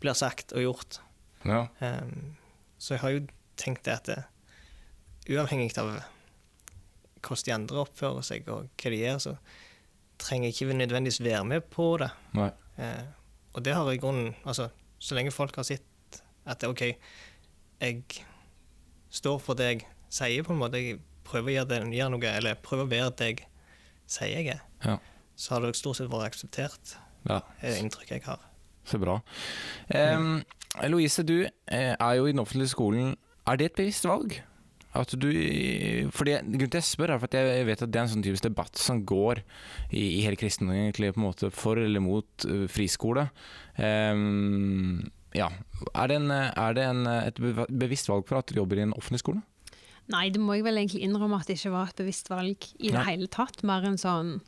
blir 0.03 0.17
sagt 0.19 0.53
og 0.57 0.63
gjort. 0.67 1.01
Ja. 1.49 1.65
Um, 1.81 2.37
så 2.79 2.95
jeg 2.97 3.03
har 3.03 3.15
jo 3.17 3.23
tenkt 3.59 3.85
det 3.89 3.95
at 3.97 4.09
det, 4.11 4.19
uavhengig 5.33 5.73
av 5.81 5.93
hvordan 7.23 7.45
de 7.47 7.55
andre 7.55 7.83
oppfører 7.85 8.25
seg 8.27 8.49
og 8.51 8.69
hva 8.81 8.91
de 8.93 8.99
gjør, 8.99 9.21
så 9.23 9.35
trenger 10.23 10.51
jeg 10.51 10.57
ikke 10.59 10.77
nødvendigvis 10.79 11.21
være 11.23 11.45
med 11.47 11.67
på 11.71 11.87
det. 12.03 12.11
Eh, 12.83 13.05
og 13.55 13.63
det 13.67 13.75
har 13.77 13.91
i 13.93 13.99
grunnen 14.01 14.35
Altså, 14.49 14.71
så 14.99 15.15
lenge 15.19 15.31
folk 15.35 15.57
har 15.57 15.67
sett 15.69 16.21
at 16.47 16.59
det, 16.63 16.69
OK, 16.73 16.83
jeg 17.83 18.03
står 19.13 19.39
for 19.43 19.55
det 19.59 19.69
jeg 19.69 19.87
sier, 20.13 20.43
på 20.47 20.55
en 20.55 20.59
måte, 20.63 20.81
jeg 20.81 21.01
prøver 21.27 21.53
å 21.53 21.55
gjøre, 21.57 21.69
det, 21.71 21.81
gjøre 21.99 22.11
noe, 22.15 22.33
eller 22.39 22.59
prøver 22.65 22.87
å 22.87 22.91
være 22.91 23.15
det 23.21 23.29
jeg 23.33 23.47
sier 24.11 24.33
jeg 24.43 24.49
er, 24.57 24.63
Ja. 24.85 24.97
så 25.37 25.55
har 25.55 25.63
det 25.67 25.77
stort 25.79 25.97
sett 26.01 26.11
vært 26.11 26.33
akseptert, 26.33 26.97
ja. 27.29 27.43
er 27.61 27.69
det 27.69 27.83
inntrykket 27.83 28.17
jeg 28.19 28.27
har. 28.27 28.41
Så 28.89 28.99
bra. 28.99 29.21
Um, 29.95 30.41
Louise, 30.91 31.23
du 31.23 31.43
eh, 31.45 31.93
er 31.93 32.15
jo 32.19 32.27
i 32.27 32.33
den 32.33 32.43
offentlige 32.43 32.73
skolen. 32.73 33.15
Er 33.47 33.59
det 33.59 33.71
et 33.71 33.79
bevisst 33.79 34.09
valg? 34.09 34.41
At 34.93 35.15
du, 35.17 35.29
fordi 36.13 36.35
Grunnen 36.37 36.59
til 36.59 36.67
at 36.67 36.75
jeg 36.83 36.85
spør, 36.91 37.15
er 37.15 37.21
for 37.21 37.31
at 37.31 37.37
jeg 37.39 37.67
vet 37.67 37.83
at 37.83 37.93
det 37.93 38.01
er 38.01 38.05
en 38.05 38.13
sånn 38.13 38.25
typisk 38.25 38.45
debatt 38.45 38.77
som 38.77 39.01
går 39.09 39.41
i, 39.89 40.03
i 40.03 40.21
hele 40.25 40.37
kristendommen, 40.37 40.91
egentlig, 40.91 41.15
på 41.15 41.23
en 41.23 41.29
måte 41.31 41.49
for 41.55 41.81
eller 41.81 42.05
mot 42.05 42.47
eh, 42.49 42.67
friskole. 42.69 43.29
Um, 43.79 45.01
ja. 45.37 45.49
Er 45.97 46.11
det, 46.11 46.19
en, 46.21 46.31
er 46.31 46.77
det 46.77 46.85
en, 46.85 47.07
et 47.09 47.41
bevisst 47.41 48.11
valg 48.13 48.29
for 48.29 48.43
at 48.43 48.53
du 48.53 48.61
jobber 48.61 48.83
i 48.83 48.85
en 48.85 48.97
offentlig 48.99 49.23
skole? 49.23 49.41
Nei, 50.13 50.27
det 50.35 50.43
må 50.43 50.59
jeg 50.59 50.67
vel 50.67 50.81
egentlig 50.83 51.07
innrømme 51.07 51.39
at 51.41 51.49
det 51.49 51.57
ikke 51.57 51.73
var 51.73 51.93
et 51.93 52.01
bevisst 52.03 52.29
valg 52.29 52.69
i 52.77 52.91
det 52.91 52.99
Nei. 52.99 53.07
hele 53.07 53.31
tatt. 53.33 53.63
Mer 53.67 53.87
enn 53.89 54.01
sånn 54.01 54.41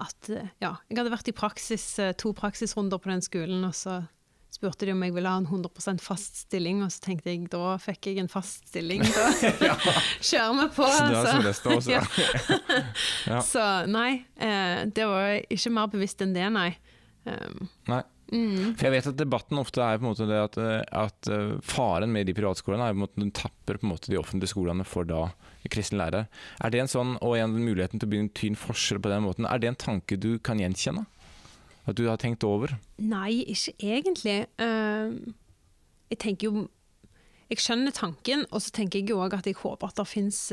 at 0.00 0.30
eh, 0.32 0.48
Ja, 0.62 0.76
jeg 0.88 0.98
hadde 0.98 1.12
vært 1.12 1.28
i 1.28 1.36
praksis, 1.36 1.84
eh, 2.00 2.14
to 2.18 2.32
praksisrunder 2.36 3.00
på 3.02 3.10
den 3.12 3.24
skolen, 3.24 3.64
og 3.68 3.74
så 3.76 4.02
spurte 4.52 4.84
de 4.84 4.92
om 4.92 5.00
jeg 5.04 5.14
ville 5.16 5.30
ha 5.32 5.40
en 5.40 5.48
100% 5.48 6.02
fast 6.04 6.42
stilling, 6.44 6.82
og 6.84 6.92
så 6.92 7.00
tenkte 7.06 7.32
jeg 7.32 7.48
da 7.52 7.76
fikk 7.80 8.10
jeg 8.10 8.20
en 8.20 8.28
fast 8.30 8.68
stilling. 8.68 9.00
Da 9.02 9.30
kjører 10.28 10.58
vi 10.58 10.66
på, 10.76 10.88
Så 10.92 11.06
altså. 11.08 12.00
Ja. 13.32 13.40
Så 13.46 13.64
nei, 13.88 14.24
eh, 14.36 14.84
det 14.92 15.08
var 15.08 15.38
ikke 15.48 15.72
mer 15.72 15.92
bevisst 15.92 16.24
enn 16.24 16.36
det, 16.36 16.48
nei. 16.52 16.70
Um, 17.22 17.68
Nei. 17.86 18.02
Mm, 18.32 18.74
For 18.78 18.88
jeg 18.88 18.94
vet 18.96 19.08
at 19.12 19.18
debatten 19.20 19.60
ofte 19.60 19.82
er 19.84 19.98
på 20.00 20.06
en 20.06 20.10
måte 20.10 20.26
det 20.28 20.40
at, 20.40 20.58
eh, 20.60 20.82
at 21.02 21.30
eh, 21.32 21.54
faren 21.66 22.12
med 22.14 22.28
de 22.28 22.34
privatskolene 22.36 22.88
er 22.88 22.94
på 22.94 22.98
en 22.98 23.04
måte 23.04 23.22
den 23.22 23.32
tapper 23.36 23.78
på 23.78 23.86
en 23.86 23.92
måte 23.92 24.12
de 24.12 24.18
offentlige 24.20 24.52
skolene 24.54 24.86
for 24.88 25.08
da 25.08 25.26
kristne 25.72 26.00
lærere. 26.00 26.26
Er 26.64 26.74
det 26.74 26.82
en 26.82 26.90
sånn, 26.90 27.14
og 27.22 27.36
en 27.38 27.54
muligheten 27.54 28.00
til 28.00 28.08
å 28.08 28.12
begynne 28.12 28.30
en 28.30 28.36
tynn 28.40 28.58
forskjell 28.58 29.02
på 29.02 29.12
den 29.12 29.24
måten, 29.26 29.46
er 29.46 29.62
det 29.62 29.70
en 29.70 29.80
tanke 29.84 30.18
du 30.18 30.34
kan 30.42 30.60
gjenkjenne? 30.62 31.06
At 31.86 31.98
du 31.98 32.04
har 32.06 32.18
tenkt 32.22 32.44
over? 32.46 32.76
Nei, 33.02 33.42
ikke 33.50 33.72
egentlig. 33.82 34.36
Uh, 34.54 35.18
jeg 36.12 36.20
tenker 36.22 36.46
jo 36.46 36.66
Jeg 37.50 37.58
skjønner 37.60 37.92
tanken, 37.92 38.46
og 38.48 38.62
så 38.64 38.70
tenker 38.72 39.02
jeg 39.02 39.10
jo 39.10 39.18
òg 39.20 39.34
at 39.36 39.44
jeg 39.44 39.58
håper 39.60 39.90
at 39.90 39.98
det 39.98 40.06
fins 40.08 40.46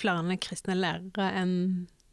flere 0.00 0.36
kristne 0.40 0.78
lærere 0.78 1.26
enn 1.36 1.56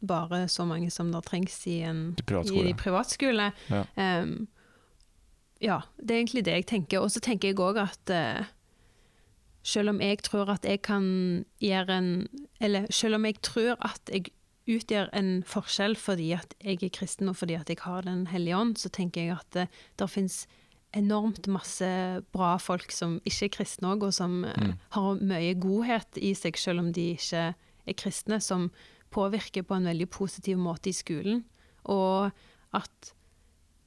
bare 0.00 0.48
så 0.48 0.66
mange 0.68 0.90
som 0.90 1.10
det 1.12 1.24
trengs 1.26 1.66
i 1.66 1.80
en 1.86 2.14
privatskole. 2.26 2.68
i 2.68 2.74
privatskole. 2.74 3.50
Ja. 3.70 3.82
Um, 3.96 4.46
ja, 5.60 5.80
det 5.98 6.10
er 6.14 6.20
egentlig 6.22 6.44
det 6.44 6.52
jeg 6.52 6.66
tenker. 6.66 7.00
Og 7.00 7.10
så 7.10 7.20
tenker 7.20 7.48
jeg 7.50 7.58
òg 7.58 7.80
at 7.82 8.10
eh, 8.14 8.44
selv 9.62 9.90
om 9.90 10.00
jeg 10.00 10.22
tror 10.22 10.50
at 10.54 10.64
jeg 10.64 10.82
kan 10.82 11.44
gjøre 11.60 11.98
en 11.98 12.28
Eller 12.60 12.86
selv 12.90 13.14
om 13.18 13.24
jeg 13.24 13.40
tror 13.42 13.76
at 13.84 14.00
jeg 14.12 14.30
utgjør 14.68 15.08
en 15.16 15.42
forskjell 15.48 15.96
fordi 15.96 16.32
at 16.36 16.54
jeg 16.64 16.82
er 16.82 16.92
kristen 16.92 17.28
og 17.28 17.36
fordi 17.36 17.54
at 17.54 17.68
jeg 17.68 17.78
har 17.80 18.02
Den 18.02 18.26
hellige 18.26 18.56
ånd, 18.56 18.76
så 18.76 18.88
tenker 18.88 19.22
jeg 19.22 19.36
at 19.38 19.46
det, 19.54 19.68
det 19.98 20.10
fins 20.10 20.46
enormt 20.96 21.46
masse 21.48 21.84
bra 22.32 22.56
folk 22.56 22.92
som 22.92 23.18
ikke 23.28 23.44
er 23.44 23.52
kristne 23.58 23.90
òg, 23.92 24.04
og 24.08 24.14
som 24.14 24.44
eh, 24.44 24.54
Mm. 24.56 24.72
har 24.90 25.18
mye 25.20 25.54
godhet 25.54 26.16
i 26.16 26.34
seg, 26.34 26.56
selv 26.56 26.80
om 26.80 26.92
de 26.92 27.10
ikke 27.16 27.54
er 27.86 27.92
kristne, 27.96 28.40
som 28.40 28.70
påvirker 29.10 29.62
på 29.62 29.74
en 29.74 29.84
veldig 29.84 30.08
positiv 30.08 30.56
måte 30.58 30.88
i 30.88 30.92
skolen. 30.96 31.44
Og 31.84 32.30
at 32.72 33.12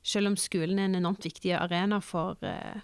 selv 0.04 0.32
om 0.32 0.38
skolen 0.40 0.80
er 0.80 0.90
en 0.90 1.00
enormt 1.02 1.26
viktig 1.26 1.54
arena 1.58 2.00
for 2.04 2.40
uh, 2.42 2.82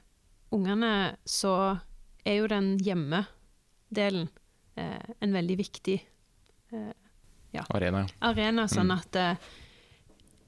ungene, 0.54 1.18
så 1.26 1.78
er 2.26 2.40
jo 2.42 2.50
den 2.52 2.76
hjemmedelen 2.84 4.28
uh, 4.78 5.16
en 5.22 5.34
veldig 5.34 5.58
viktig 5.64 6.02
Arena, 7.72 8.02
ja. 8.04 8.12
arena, 8.28 8.66
sånn 8.68 8.92
Mm. 8.92 8.98
at 9.00 9.18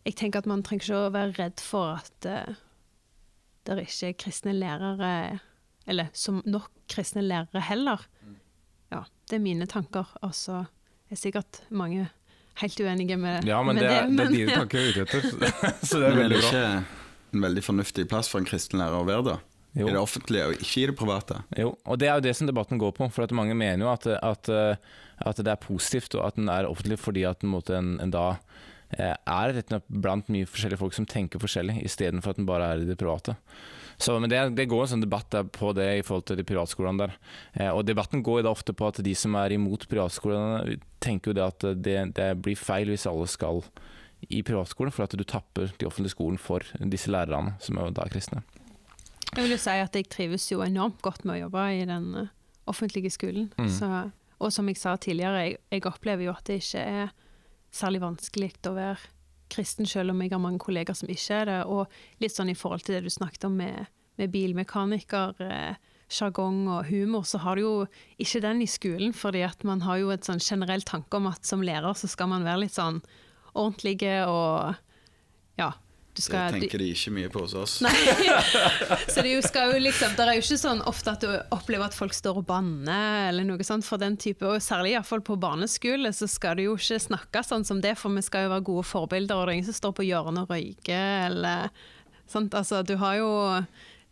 jeg 0.03 0.15
tenker 0.19 0.43
at 0.43 0.49
man 0.51 0.61
trenger 0.61 0.83
ikke 0.83 0.97
å 1.07 1.13
være 1.13 1.37
redd 1.37 1.61
for 1.63 1.95
at 1.95 2.27
uh, 2.27 2.57
det 3.63 3.75
er 3.75 3.81
ikke 3.85 4.25
kristne 4.25 4.53
lærere, 4.55 5.39
eller 5.89 6.09
som 6.13 6.41
nok 6.45 6.69
kristne 6.89 7.21
lærere 7.21 7.61
heller. 7.61 8.05
Ja, 8.89 9.03
det 9.29 9.37
er 9.37 9.43
mine 9.43 9.67
tanker. 9.69 10.09
Og 10.25 10.33
så 10.33 10.63
er 11.09 11.19
sikkert 11.19 11.61
mange 11.69 12.07
helt 12.61 12.79
uenige 12.83 13.17
med, 13.19 13.47
Ja, 13.47 13.59
men 13.63 13.75
med 13.79 13.83
det, 13.85 13.91
er, 13.95 14.09
det 14.13 14.25
er 14.25 14.33
dine 14.33 14.55
tanker 14.55 14.79
jeg 14.79 14.95
er 14.95 15.05
ute 15.05 15.19
etter. 15.19 15.53
Så 15.89 15.99
det 16.01 16.09
er 16.09 16.15
Men 16.15 16.17
er 16.17 16.23
veldig 16.23 16.39
det 16.39 16.43
bra. 16.43 16.49
ikke 16.49 17.35
en 17.37 17.45
veldig 17.45 17.63
fornuftig 17.65 18.07
plass 18.09 18.31
for 18.31 18.41
en 18.41 18.47
kristen 18.49 18.81
lærer 18.81 18.97
å 18.99 19.05
være, 19.07 19.25
da? 19.27 19.37
Jo. 19.77 19.85
I 19.85 19.93
det 19.93 19.99
offentlige, 20.01 20.47
og 20.49 20.63
ikke 20.63 20.81
i 20.81 20.85
det 20.89 20.95
private? 20.97 21.35
Jo, 21.61 21.75
og 21.85 21.99
det 22.01 22.07
er 22.09 22.17
jo 22.17 22.25
det 22.25 22.33
som 22.39 22.47
debatten 22.49 22.79
går 22.81 22.95
på. 22.97 23.05
For 23.13 23.27
at 23.27 23.35
mange 23.37 23.53
mener 23.53 23.85
jo 23.85 23.91
at, 23.91 24.07
at, 24.09 24.49
at 25.29 25.41
det 25.45 25.51
er 25.53 25.61
positivt 25.61 26.15
og 26.17 26.23
at 26.25 26.39
den 26.39 26.49
er 26.49 26.65
offentlig 26.65 26.97
fordi 26.97 27.25
at 27.29 27.45
en, 27.45 27.51
måte, 27.53 27.75
en, 27.77 27.91
en 28.01 28.13
da 28.15 28.23
eh, 28.97 29.13
er 29.13 29.53
rett 29.53 29.69
og 29.69 29.75
slett 29.75 29.91
blant 30.07 30.31
mye 30.33 30.49
forskjellige 30.49 30.81
folk 30.81 30.97
som 30.97 31.05
tenker 31.09 31.43
forskjellig, 31.43 31.77
istedenfor 31.85 32.33
at 32.33 32.41
den 32.41 32.49
bare 32.49 32.71
er 32.73 32.81
i 32.81 32.89
det 32.89 32.97
private. 32.97 33.37
Så, 33.99 34.15
men 34.19 34.31
det, 34.31 34.39
det 34.55 34.69
går 34.71 34.85
en 34.85 34.91
sånn 34.93 35.03
debatt 35.03 35.35
på 35.51 35.73
det 35.75 35.89
i 35.99 36.03
forhold 36.07 36.29
til 36.29 36.39
de 36.39 36.45
privatskolene 36.47 37.01
der. 37.01 37.15
Eh, 37.53 37.71
og 37.73 37.83
debatten 37.87 38.23
går 38.23 38.39
jo 38.39 38.45
da 38.47 38.53
ofte 38.55 38.75
på 38.75 38.87
at 38.87 39.01
de 39.03 39.15
som 39.17 39.35
er 39.35 39.51
imot 39.57 39.89
privatskolene, 39.91 40.77
tenker 41.03 41.33
jo 41.33 41.35
det 41.35 41.43
at 41.45 41.65
det, 41.83 41.97
det 42.15 42.29
blir 42.39 42.59
feil 42.59 42.93
hvis 42.93 43.07
alle 43.11 43.27
skal 43.27 43.59
i 44.31 44.39
privatskolen, 44.43 44.91
for 44.95 45.03
at 45.03 45.15
du 45.15 45.25
tapper 45.27 45.73
de 45.79 45.87
offentlige 45.87 46.15
skolen 46.15 46.39
for 46.39 46.63
disse 46.91 47.11
lærerne, 47.11 47.57
som 47.63 47.79
er 47.79 47.91
da 47.95 48.07
kristne. 48.11 48.43
Jeg 49.29 49.43
vil 49.43 49.53
jo 49.53 49.59
si 49.61 49.75
at 49.83 49.95
jeg 49.95 50.07
trives 50.09 50.47
jo 50.49 50.63
enormt 50.65 51.03
godt 51.05 51.27
med 51.27 51.37
å 51.37 51.43
jobbe 51.45 51.67
i 51.75 51.85
den 51.87 52.09
eh, 52.23 52.33
offentlige 52.71 53.11
skolen. 53.13 53.51
Mm. 53.59 53.69
Så, 53.75 53.91
og 54.39 54.55
som 54.55 54.71
jeg 54.71 54.79
sa 54.79 54.95
tidligere, 54.95 55.43
jeg, 55.43 55.59
jeg 55.75 55.87
opplever 55.91 56.29
jo 56.29 56.35
at 56.35 56.47
det 56.47 56.61
ikke 56.63 56.87
er 57.03 57.15
særlig 57.75 58.01
vanskelig 58.07 58.53
å 58.65 58.77
være 58.79 59.11
kristen, 59.51 59.87
selv 59.89 60.13
om 60.13 60.21
jeg 60.21 60.33
har 60.33 60.41
mange 60.43 60.61
kolleger 60.61 60.97
som 60.97 61.09
ikke 61.11 61.41
er 61.41 61.49
det. 61.49 61.59
Og 61.67 62.21
litt 62.23 62.35
sånn 62.35 62.51
i 62.51 62.57
forhold 62.57 62.85
til 62.85 62.97
det 62.97 63.05
du 63.07 63.13
snakket 63.13 63.47
om 63.49 63.57
med, 63.59 63.89
med 64.21 64.33
bilmekaniker, 64.33 65.41
eh, 65.45 65.79
sjargong 66.09 66.63
og 66.67 66.87
humor, 66.89 67.25
så 67.27 67.41
har 67.43 67.57
du 67.57 67.63
jo 67.63 67.73
ikke 68.21 68.41
den 68.43 68.63
i 68.65 68.69
skolen, 68.69 69.13
fordi 69.13 69.43
at 69.45 69.63
man 69.67 69.83
har 69.85 69.99
jo 70.01 70.13
et 70.13 70.25
sånn 70.25 70.41
generell 70.41 70.81
tanke 70.81 71.19
om 71.19 71.29
at 71.29 71.45
som 71.45 71.61
lærer 71.65 71.93
så 71.97 72.09
skal 72.09 72.31
man 72.31 72.47
være 72.47 72.63
litt 72.65 72.77
sånn 72.77 73.03
ordentlige 73.53 74.23
og 74.29 74.79
ja. 75.59 75.73
Du 76.09 76.19
Det 76.19 76.25
skal, 76.25 76.51
du, 76.51 76.59
tenker 76.59 76.81
de 76.81 76.87
ikke 76.91 77.11
mye 77.15 77.29
på 77.31 77.43
hos 77.43 77.53
oss. 77.55 77.73
Nei. 77.85 77.93
Så 79.13 79.21
det 79.21 79.29
er 79.29 79.35
jo, 79.35 79.43
skal 79.45 79.75
jo 79.75 79.83
liksom, 79.83 80.15
det 80.17 80.25
er 80.25 80.39
jo 80.39 80.43
ikke 80.43 80.57
sånn 80.59 80.81
ofte 80.89 81.13
at 81.13 81.23
du 81.23 81.29
opplever 81.55 81.85
at 81.85 81.95
folk 81.95 82.15
står 82.17 82.41
og 82.41 82.47
banner, 82.49 83.29
eller 83.29 83.47
noe 83.47 83.67
sånt 83.67 83.87
for 83.87 84.01
den 84.01 84.17
type, 84.19 84.43
og 84.43 84.63
særlig 84.63 84.95
i 84.95 84.97
hvert 84.97 85.07
fall 85.07 85.23
på 85.25 85.37
barneskole, 85.39 86.11
så 86.15 86.27
skal 86.27 86.57
du 86.57 86.65
jo 86.65 86.73
ikke 86.79 86.99
snakke 87.05 87.43
sånn 87.45 87.67
som 87.67 87.79
det, 87.83 87.93
for 87.99 88.11
vi 88.15 88.25
skal 88.25 88.47
jo 88.47 88.53
være 88.55 88.67
gode 88.71 88.87
forbilder, 88.89 89.37
og 89.37 89.47
det 89.47 89.53
er 89.53 89.59
ingen 89.59 89.69
som 89.69 89.79
står 89.79 89.95
på 89.99 90.07
hjørnet 90.09 90.43
og 90.43 90.55
røyker, 90.55 91.29
eller 91.29 91.85
sånt. 92.29 92.57
Altså, 92.57 92.81
du 92.83 92.95
har 93.01 93.19
jo 93.21 93.29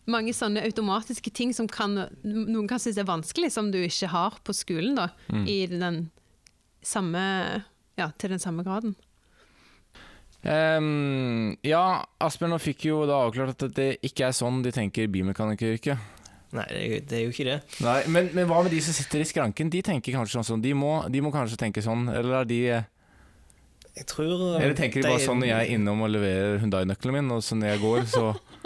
mange 0.07 0.31
sånne 0.36 0.63
automatiske 0.63 1.33
ting 1.36 1.51
som 1.55 1.67
kan, 1.67 1.97
noen 2.23 2.69
kan 2.69 2.79
synes 2.79 3.01
er 3.01 3.10
vanskelig, 3.10 3.51
som 3.55 3.73
du 3.73 3.81
ikke 3.81 4.12
har 4.13 4.38
på 4.47 4.55
skolen 4.55 4.95
da, 4.99 5.10
i 5.43 5.65
den 5.71 6.05
samme, 6.86 7.23
ja, 7.99 8.12
til 8.15 8.31
den 8.31 8.41
samme 8.43 8.63
graden. 8.63 8.95
Ehm, 10.47 11.57
ja, 11.67 11.83
Asbjørn 12.23 12.53
nå 12.55 12.60
fikk 12.63 12.88
jo 12.88 13.01
da 13.10 13.23
avklart 13.25 13.65
at 13.67 13.73
det 13.75 13.89
ikke 14.07 14.29
er 14.29 14.36
sånn 14.36 14.62
de 14.63 14.71
tenker 14.75 15.10
bilmekanikeryrket. 15.12 16.13
Nei, 16.55 16.65
det 17.03 17.12
er, 17.12 17.23
jo, 17.25 17.31
ikke 17.33 17.43
det. 17.49 17.57
Nei, 17.83 17.97
men, 18.07 18.29
men 18.31 18.47
hva 18.47 18.62
med 18.63 18.71
de 18.71 18.79
som 18.83 18.95
sitter 18.95 19.19
i 19.19 19.27
skranken? 19.27 19.67
De 19.73 19.81
tenker 19.83 20.15
kanskje 20.15 20.45
sånn, 20.47 20.63
de 20.63 20.71
må, 20.77 21.01
de 21.12 21.19
må 21.23 21.31
kanskje 21.33 21.60
tenke 21.60 21.83
sånn, 21.83 22.07
eller 22.07 22.39
er 22.39 22.47
de 22.47 22.60
Jeg 23.97 24.05
tror 24.07 24.55
Eller 24.55 24.77
tenker 24.77 25.03
de 25.03 25.10
bare 25.10 25.19
sånn 25.25 25.41
når 25.43 25.49
jeg 25.49 25.57
er 25.65 25.73
innom 25.75 26.05
og 26.05 26.13
leverer 26.13 26.62
Hundai-nøkkelen 26.63 27.17
min, 27.19 27.36
og 27.36 27.43
så 27.43 27.60
når 27.60 27.73
jeg 27.73 27.83
går, 27.83 28.01
så 28.13 28.25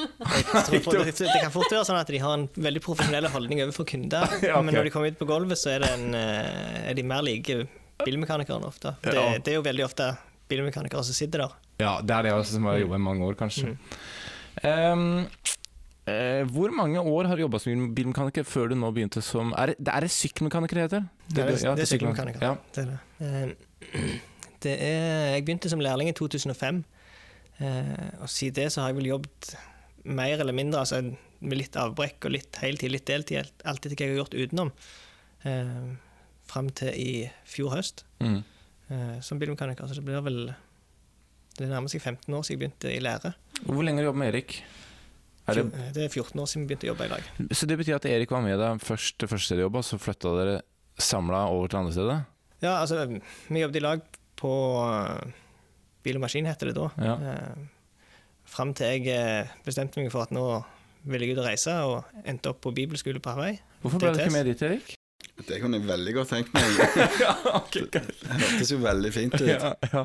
Jeg 0.75 0.83
tror 0.85 1.01
det, 1.01 1.15
det 1.17 1.41
kan 1.41 1.53
fort 1.53 1.73
være 1.73 1.87
sånn 1.89 1.97
at 1.97 2.13
de 2.13 2.21
har 2.21 2.37
en 2.37 2.47
veldig 2.69 2.85
profesjonell 2.85 3.31
holdning 3.33 3.65
overfor 3.65 3.89
kunder, 3.89 4.29
Ja, 4.45 4.59
okay. 4.59 4.65
men 4.67 4.77
når 4.77 4.85
de 4.85 4.93
kommer 4.93 5.09
ut 5.09 5.17
på 5.17 5.31
gulvet, 5.33 5.57
så 5.57 5.73
er, 5.73 5.81
det 5.81 5.95
en, 5.97 6.11
eh, 6.21 6.89
er 6.91 6.99
de 7.01 7.07
mer 7.09 7.25
like 7.25 7.63
bilmekanikerne 8.05 8.69
ofte. 8.69 8.93
Det, 9.01 9.17
Ja. 9.17 9.31
det 9.41 9.55
er 9.55 9.57
jo 9.57 9.65
veldig 9.65 9.89
ofte 9.89 10.13
bilmekanikere 10.51 11.03
som 11.07 11.17
sitter 11.17 11.45
der. 11.45 11.55
Ja, 11.81 11.95
det 12.03 12.15
er 12.15 12.27
det 12.27 12.35
også 12.35 12.57
som 12.57 12.67
har 12.69 12.79
jobba 12.81 12.99
i 12.99 13.05
mange 13.07 13.25
år, 13.27 13.37
kanskje. 13.39 13.73
Mm. 13.73 13.77
Um, 14.67 15.03
uh, 16.09 16.41
hvor 16.51 16.73
mange 16.75 16.99
år 16.99 17.29
har 17.29 17.39
du 17.39 17.45
jobba 17.45 17.61
som 17.63 17.87
bilmekaniker 17.95 18.45
før 18.47 18.71
du 18.71 18.75
nå 18.75 18.91
begynte 18.91 19.23
som 19.23 19.53
Er 19.57 19.73
det, 19.73 19.87
er 19.87 20.05
det 20.05 20.11
sykkelmekaniker 20.11 20.77
det 20.77 20.87
heter? 20.89 21.07
Det 21.31 21.47
det, 21.47 21.57
ja, 21.63 21.75
det 21.75 21.85
er 21.87 21.91
sykkelmekaniker. 21.93 22.43
Ja. 22.43 22.55
Det 22.75 22.85
er 22.85 22.91
det. 22.91 22.99
Eh, 23.25 24.19
det 24.63 24.77
er, 24.77 25.27
jeg 25.35 25.45
begynte 25.47 25.71
som 25.71 25.81
lærling 25.81 26.11
i 26.11 26.15
2005, 26.17 26.83
eh, 27.59 28.07
og 28.21 28.29
siden 28.29 28.59
det 28.59 28.71
så 28.73 28.83
har 28.83 28.91
jeg 28.91 29.01
vel 29.01 29.11
jobbet 29.15 29.55
mer 30.03 30.39
eller 30.39 30.53
mindre, 30.53 30.79
altså 30.79 31.01
med 31.41 31.57
litt 31.57 31.77
avbrekk 31.77 32.27
og 32.27 32.35
litt 32.35 32.57
heltid, 32.61 32.93
litt 32.93 33.07
deltid, 33.09 33.51
etter 33.65 33.93
hva 33.93 34.05
jeg 34.05 34.13
har 34.13 34.19
gjort 34.21 34.37
utenom, 34.37 34.71
eh, 35.45 35.91
fram 36.51 36.69
til 36.77 36.93
i 36.93 37.11
fjor 37.47 37.73
høst. 37.75 38.05
Mm. 38.21 38.41
Eh, 38.91 39.17
som 39.25 39.39
bilmekaniker. 39.41 39.87
Så 39.89 39.97
det 39.99 40.05
blir 40.07 40.21
vel 40.25 40.43
Det 41.59 41.67
nærmer 41.67 41.91
seg 41.91 42.01
15 42.01 42.31
år 42.33 42.45
siden 42.47 42.55
jeg 42.55 42.61
begynte 42.61 42.91
i 42.93 43.01
lære. 43.03 43.33
Hvor 43.67 43.83
lenge 43.83 43.99
har 43.99 44.05
du 44.05 44.09
jobbet 44.11 44.21
med 44.21 44.29
Erik? 44.31 44.61
Er 45.49 45.57
det, 45.57 45.65
det 45.95 46.03
er 46.05 46.13
14 46.13 46.39
år 46.39 46.47
siden 46.47 46.63
vi 46.63 46.69
begynte 46.69 46.87
å 46.87 46.91
jobbe 46.93 47.07
i 47.07 47.11
lag. 47.11 47.27
så 47.51 47.67
det 47.67 47.77
betyr 47.81 47.97
at 47.97 48.05
Erik 48.07 48.31
var 48.31 48.43
med 48.45 48.59
deg 48.61 48.83
først 48.85 49.17
til 49.19 49.29
første 49.29 49.49
stedet 49.49 49.59
du 49.59 49.65
jobba, 49.65 49.81
så 49.83 49.99
flytta 49.99 50.31
dere 50.37 50.55
samla 51.01 51.43
over 51.51 51.71
til 51.71 51.81
andre 51.81 51.93
stedet? 51.95 52.17
Ja, 52.61 52.77
altså, 52.77 53.03
vi 53.49 53.63
jobbet 53.63 53.79
i 53.81 53.83
lag 53.83 54.03
på 54.39 54.51
eh, 54.85 55.33
Bil 56.05 56.17
og 56.19 56.23
Maskin, 56.23 56.47
heter 56.49 56.71
det 56.71 56.77
da. 56.77 56.87
Ja. 57.01 57.15
Eh, 57.33 57.69
Fram 58.51 58.73
til 58.75 58.89
jeg 58.89 59.07
eh, 59.15 59.51
bestemte 59.65 60.01
meg 60.01 60.11
for 60.11 60.25
at 60.25 60.33
nå 60.35 60.43
ville 61.07 61.25
jeg 61.25 61.37
ut 61.37 61.43
og 61.43 61.47
reise, 61.47 61.75
og 61.87 62.25
endte 62.27 62.51
opp 62.51 62.61
på 62.63 62.73
bibelskole 62.75 63.21
på 63.23 63.33
Hawaii. 63.33 63.59
Hvorfor 63.81 64.01
ble 64.01 64.11
du 64.13 64.21
ikke 64.21 64.33
med 64.35 64.49
dit, 64.51 64.63
Erik? 64.67 64.91
Det 65.47 65.57
kunne 65.61 65.79
jeg 65.79 65.87
veldig 65.87 66.13
godt 66.19 66.29
tenkt 66.35 66.51
meg. 66.53 66.63
ja, 67.23 67.31
okay, 67.57 67.87
Det 67.93 68.01
hørtes 68.29 68.71
jo 68.73 68.77
veldig 68.83 69.11
fint 69.15 69.33
ut. 69.39 69.47
ja, 69.47 69.71
ja. 69.93 70.03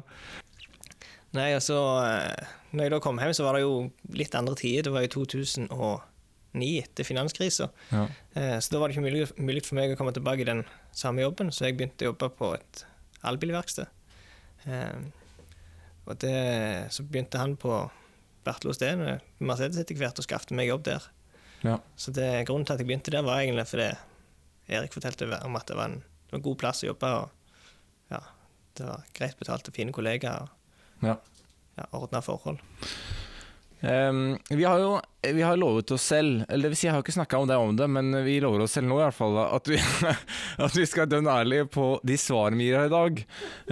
Nei, 1.36 1.50
altså 1.52 1.76
eh, 2.06 2.46
Når 2.72 2.86
jeg 2.86 2.92
da 2.94 3.00
kom 3.04 3.18
hjem, 3.20 3.34
så 3.36 3.44
var 3.44 3.58
det 3.58 3.64
jo 3.66 3.74
litt 4.16 4.34
andre 4.38 4.54
tider. 4.56 4.86
Det 4.86 4.92
var 4.94 5.04
jo 5.04 5.10
2009, 5.26 6.70
etter 6.86 7.04
finanskrisa. 7.04 7.68
ja. 7.92 8.06
Eh, 8.38 8.56
Så 8.64 8.72
da 8.72 8.80
var 8.80 8.88
det 8.88 8.96
ikke 8.96 9.04
mulig, 9.08 9.26
mulig 9.36 9.64
for 9.66 9.76
meg 9.76 9.92
å 9.92 9.98
komme 10.00 10.14
tilbake 10.16 10.46
i 10.46 10.48
den 10.48 10.64
samme 10.96 11.20
jobben, 11.26 11.52
så 11.52 11.66
jeg 11.68 11.76
begynte 11.76 12.06
å 12.06 12.12
jobbe 12.14 12.30
på 12.38 12.54
et 12.56 12.84
elbilverksted. 13.26 13.86
Eh, 14.64 14.98
Og 16.06 16.16
det, 16.22 16.34
så 16.94 17.02
begynte 17.02 17.38
han 17.42 17.56
på 17.58 17.74
Bertel 18.46 18.70
Osten 18.70 19.00
med 19.02 19.20
Mercedes 19.42 19.80
etter 19.82 19.98
hvert 19.98 20.20
og 20.22 20.24
skaffet 20.24 20.52
meg 20.54 20.68
jobb 20.70 20.84
der. 20.86 21.02
Ja. 21.66 21.80
Så 21.98 22.12
det, 22.14 22.46
grunnen 22.46 22.64
til 22.68 22.76
at 22.76 22.80
jeg 22.80 22.86
begynte 22.86 23.10
der, 23.10 23.24
var 23.26 23.40
egentlig 23.42 23.66
fordi 23.66 23.88
Erik 24.68 24.94
fortalte 24.94 25.28
om 25.46 25.56
at 25.58 25.66
det 25.70 25.76
var 25.78 25.90
en, 25.92 26.00
det 26.00 26.32
var 26.34 26.40
en 26.40 26.46
god 26.48 26.58
plass 26.58 26.82
å 26.82 26.88
jobbe, 26.90 27.10
og 27.22 28.12
ja, 28.12 28.20
det 28.78 28.86
var 28.88 29.04
greit 29.14 29.38
betalte, 29.38 29.74
fine 29.74 29.94
kollegaer 29.94 30.46
og 30.46 31.04
Ja. 31.04 31.16
ja, 31.76 31.84
ordna 31.92 32.22
forhold. 32.24 32.58
Ehm, 33.80 34.38
vi 34.48 34.64
har 34.64 34.80
jo 34.80 34.96
vi 35.26 35.42
har 35.42 35.56
lovet 35.58 35.90
oss 35.90 36.04
selv, 36.06 36.44
eller 36.48 36.68
det 36.68 36.70
vil 36.70 36.78
si 36.78 36.86
jeg 36.86 36.94
har 36.94 37.02
ikke 37.02 37.16
snakka 37.16 37.40
om 37.42 37.48
det 37.50 37.56
om 37.58 37.74
det, 37.76 37.88
men 37.90 38.14
vi 38.22 38.38
lover 38.40 38.62
oss 38.62 38.76
selv 38.76 38.86
nå 38.86 39.00
i 39.00 39.02
hvert 39.02 39.16
fall 39.16 39.40
at 39.42 39.68
vi, 39.68 39.80
at 40.68 40.78
vi 40.78 40.86
skal 40.86 41.10
dønne 41.10 41.34
ærlige 41.42 41.66
på 41.74 41.88
de 42.06 42.18
svarene 42.20 42.60
vi 42.60 42.68
gir 42.68 42.78
her 42.78 42.86
i 42.86 42.94
dag. 42.94 43.22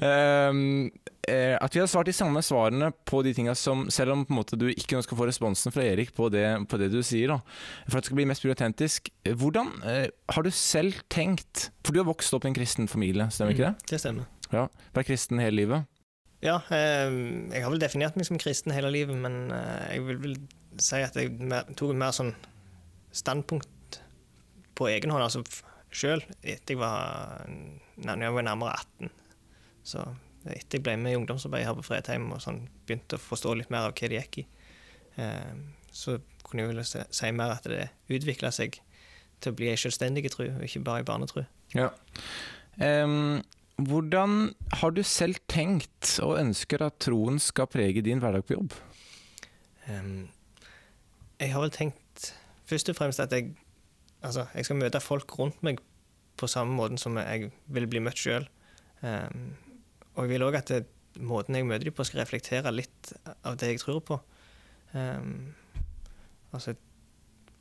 Eh, 0.02 1.56
at 1.56 1.76
vi 1.76 1.80
har 1.80 1.88
svart 1.88 2.08
de 2.10 2.12
samme 2.12 2.42
svarene 2.44 2.90
på 3.08 3.22
de 3.24 3.32
tinga 3.36 3.54
som 3.56 3.86
Selv 3.92 4.12
om 4.12 4.24
måte 4.28 4.58
du 4.60 4.66
ikke 4.68 5.00
skal 5.04 5.18
få 5.18 5.28
responsen 5.28 5.72
fra 5.72 5.84
Erik 5.86 6.12
på 6.16 6.28
det, 6.32 6.44
på 6.68 6.80
det 6.80 6.90
du 6.92 7.00
sier, 7.06 7.32
da, 7.32 7.38
for 7.86 7.96
at 7.96 8.04
det 8.04 8.10
skal 8.10 8.18
bli 8.20 8.28
mest 8.28 8.44
mulig 8.44 8.56
autentisk. 8.58 9.08
Hvordan 9.24 9.70
uh, 9.86 10.06
har 10.34 10.44
du 10.44 10.50
selv 10.52 11.00
tenkt 11.12 11.70
For 11.84 11.94
du 11.94 12.02
har 12.02 12.10
vokst 12.10 12.34
opp 12.36 12.44
i 12.44 12.52
en 12.52 12.56
kristen 12.56 12.90
familie, 12.90 13.30
stemmer 13.32 13.56
ikke 13.56 13.70
det? 13.70 13.88
Det 13.94 14.02
stemmer. 14.02 14.28
Ja, 14.52 14.68
Vært 14.94 15.08
kristen 15.08 15.40
hele 15.40 15.62
livet? 15.62 15.88
Ja, 16.44 16.58
eh, 16.76 17.08
jeg 17.54 17.64
har 17.64 17.72
vel 17.72 17.80
definert 17.80 18.18
meg 18.18 18.28
som 18.28 18.40
kristen 18.40 18.74
hele 18.74 18.90
livet, 18.92 19.16
men 19.16 19.48
eh, 19.54 19.94
jeg 19.94 20.04
vil 20.08 20.20
vel 20.20 20.34
si 20.82 21.00
at 21.00 21.16
jeg 21.16 21.38
tok 21.78 21.94
et 21.94 22.00
mer 22.02 22.12
sånn 22.12 22.34
standpunkt 23.14 24.00
på 24.74 24.90
egen 24.90 25.14
hånd, 25.14 25.24
altså 25.24 25.44
sjøl, 25.94 26.20
etter 26.42 26.74
jeg 26.74 26.80
var, 26.80 27.46
nærmere 28.04 28.74
18. 28.74 29.12
Så 29.86 30.02
etter 30.44 30.78
jeg 30.78 30.84
ble 30.84 30.96
med 31.00 31.14
i 31.14 31.18
ungdomsarbeid 31.20 31.64
her 31.68 31.76
på 31.78 31.86
Fredheim 31.86 32.26
og 32.34 32.42
sånn, 32.42 32.64
begynte 32.84 33.16
å 33.16 33.22
forstå 33.22 33.54
litt 33.60 33.72
mer 33.72 33.86
av 33.86 33.94
hva 33.94 34.10
det 34.10 34.18
gikk 34.18 34.42
i, 34.42 34.46
eh, 35.22 35.54
så 35.94 36.18
kunne 36.44 36.66
jeg 36.66 36.74
vel 36.74 36.84
si, 36.84 37.30
mer 37.32 37.54
at 37.54 37.70
det 37.70 37.88
utvikla 38.12 38.50
seg 38.52 38.76
til 39.40 39.52
å 39.52 39.56
bli 39.56 39.70
ei 39.70 39.80
selvstendig 39.80 40.26
og 40.34 40.64
ikke 40.66 40.82
bare 40.84 41.02
ei 41.02 41.08
barnetro. 41.08 41.46
Ja. 41.74 41.88
Ehm, 42.82 43.40
hvordan 43.76 44.54
har 44.80 44.90
du 44.94 45.02
selv 45.02 45.40
tenkt 45.50 46.18
og 46.22 46.36
ønsker 46.38 46.82
at 46.86 46.98
troen 47.02 47.40
skal 47.42 47.66
prege 47.66 48.02
din 48.06 48.20
hverdag 48.22 48.44
på 48.46 48.54
jobb? 48.58 48.76
Um, 49.88 50.28
jeg 51.40 51.50
har 51.52 51.64
vel 51.64 51.74
tenkt 51.74 52.30
først 52.70 52.88
og 52.92 52.96
fremst 52.96 53.20
at 53.20 53.32
jeg, 53.34 53.50
altså, 54.22 54.46
jeg 54.54 54.64
skal 54.68 54.78
møte 54.80 55.00
folk 55.02 55.34
rundt 55.38 55.58
meg 55.66 55.82
på 56.40 56.46
samme 56.50 56.74
måten 56.78 56.98
som 56.98 57.18
jeg 57.20 57.50
vil 57.70 57.86
bli 57.90 58.00
møtt 58.02 58.18
sjøl. 58.18 58.46
og 59.04 60.22
jeg 60.24 60.30
vil 60.30 60.46
òg 60.46 60.56
at 60.58 60.70
det, 60.70 60.80
måten 61.20 61.54
jeg 61.54 61.66
møter 61.66 61.84
dem 61.90 61.94
på, 61.94 62.06
skal 62.06 62.22
reflektere 62.24 62.72
litt 62.74 63.12
av 63.44 63.58
det 63.60 63.68
jeg 63.74 63.82
tror 63.82 64.00
på. 64.06 64.18
Um, 64.94 65.52
altså 66.54 66.74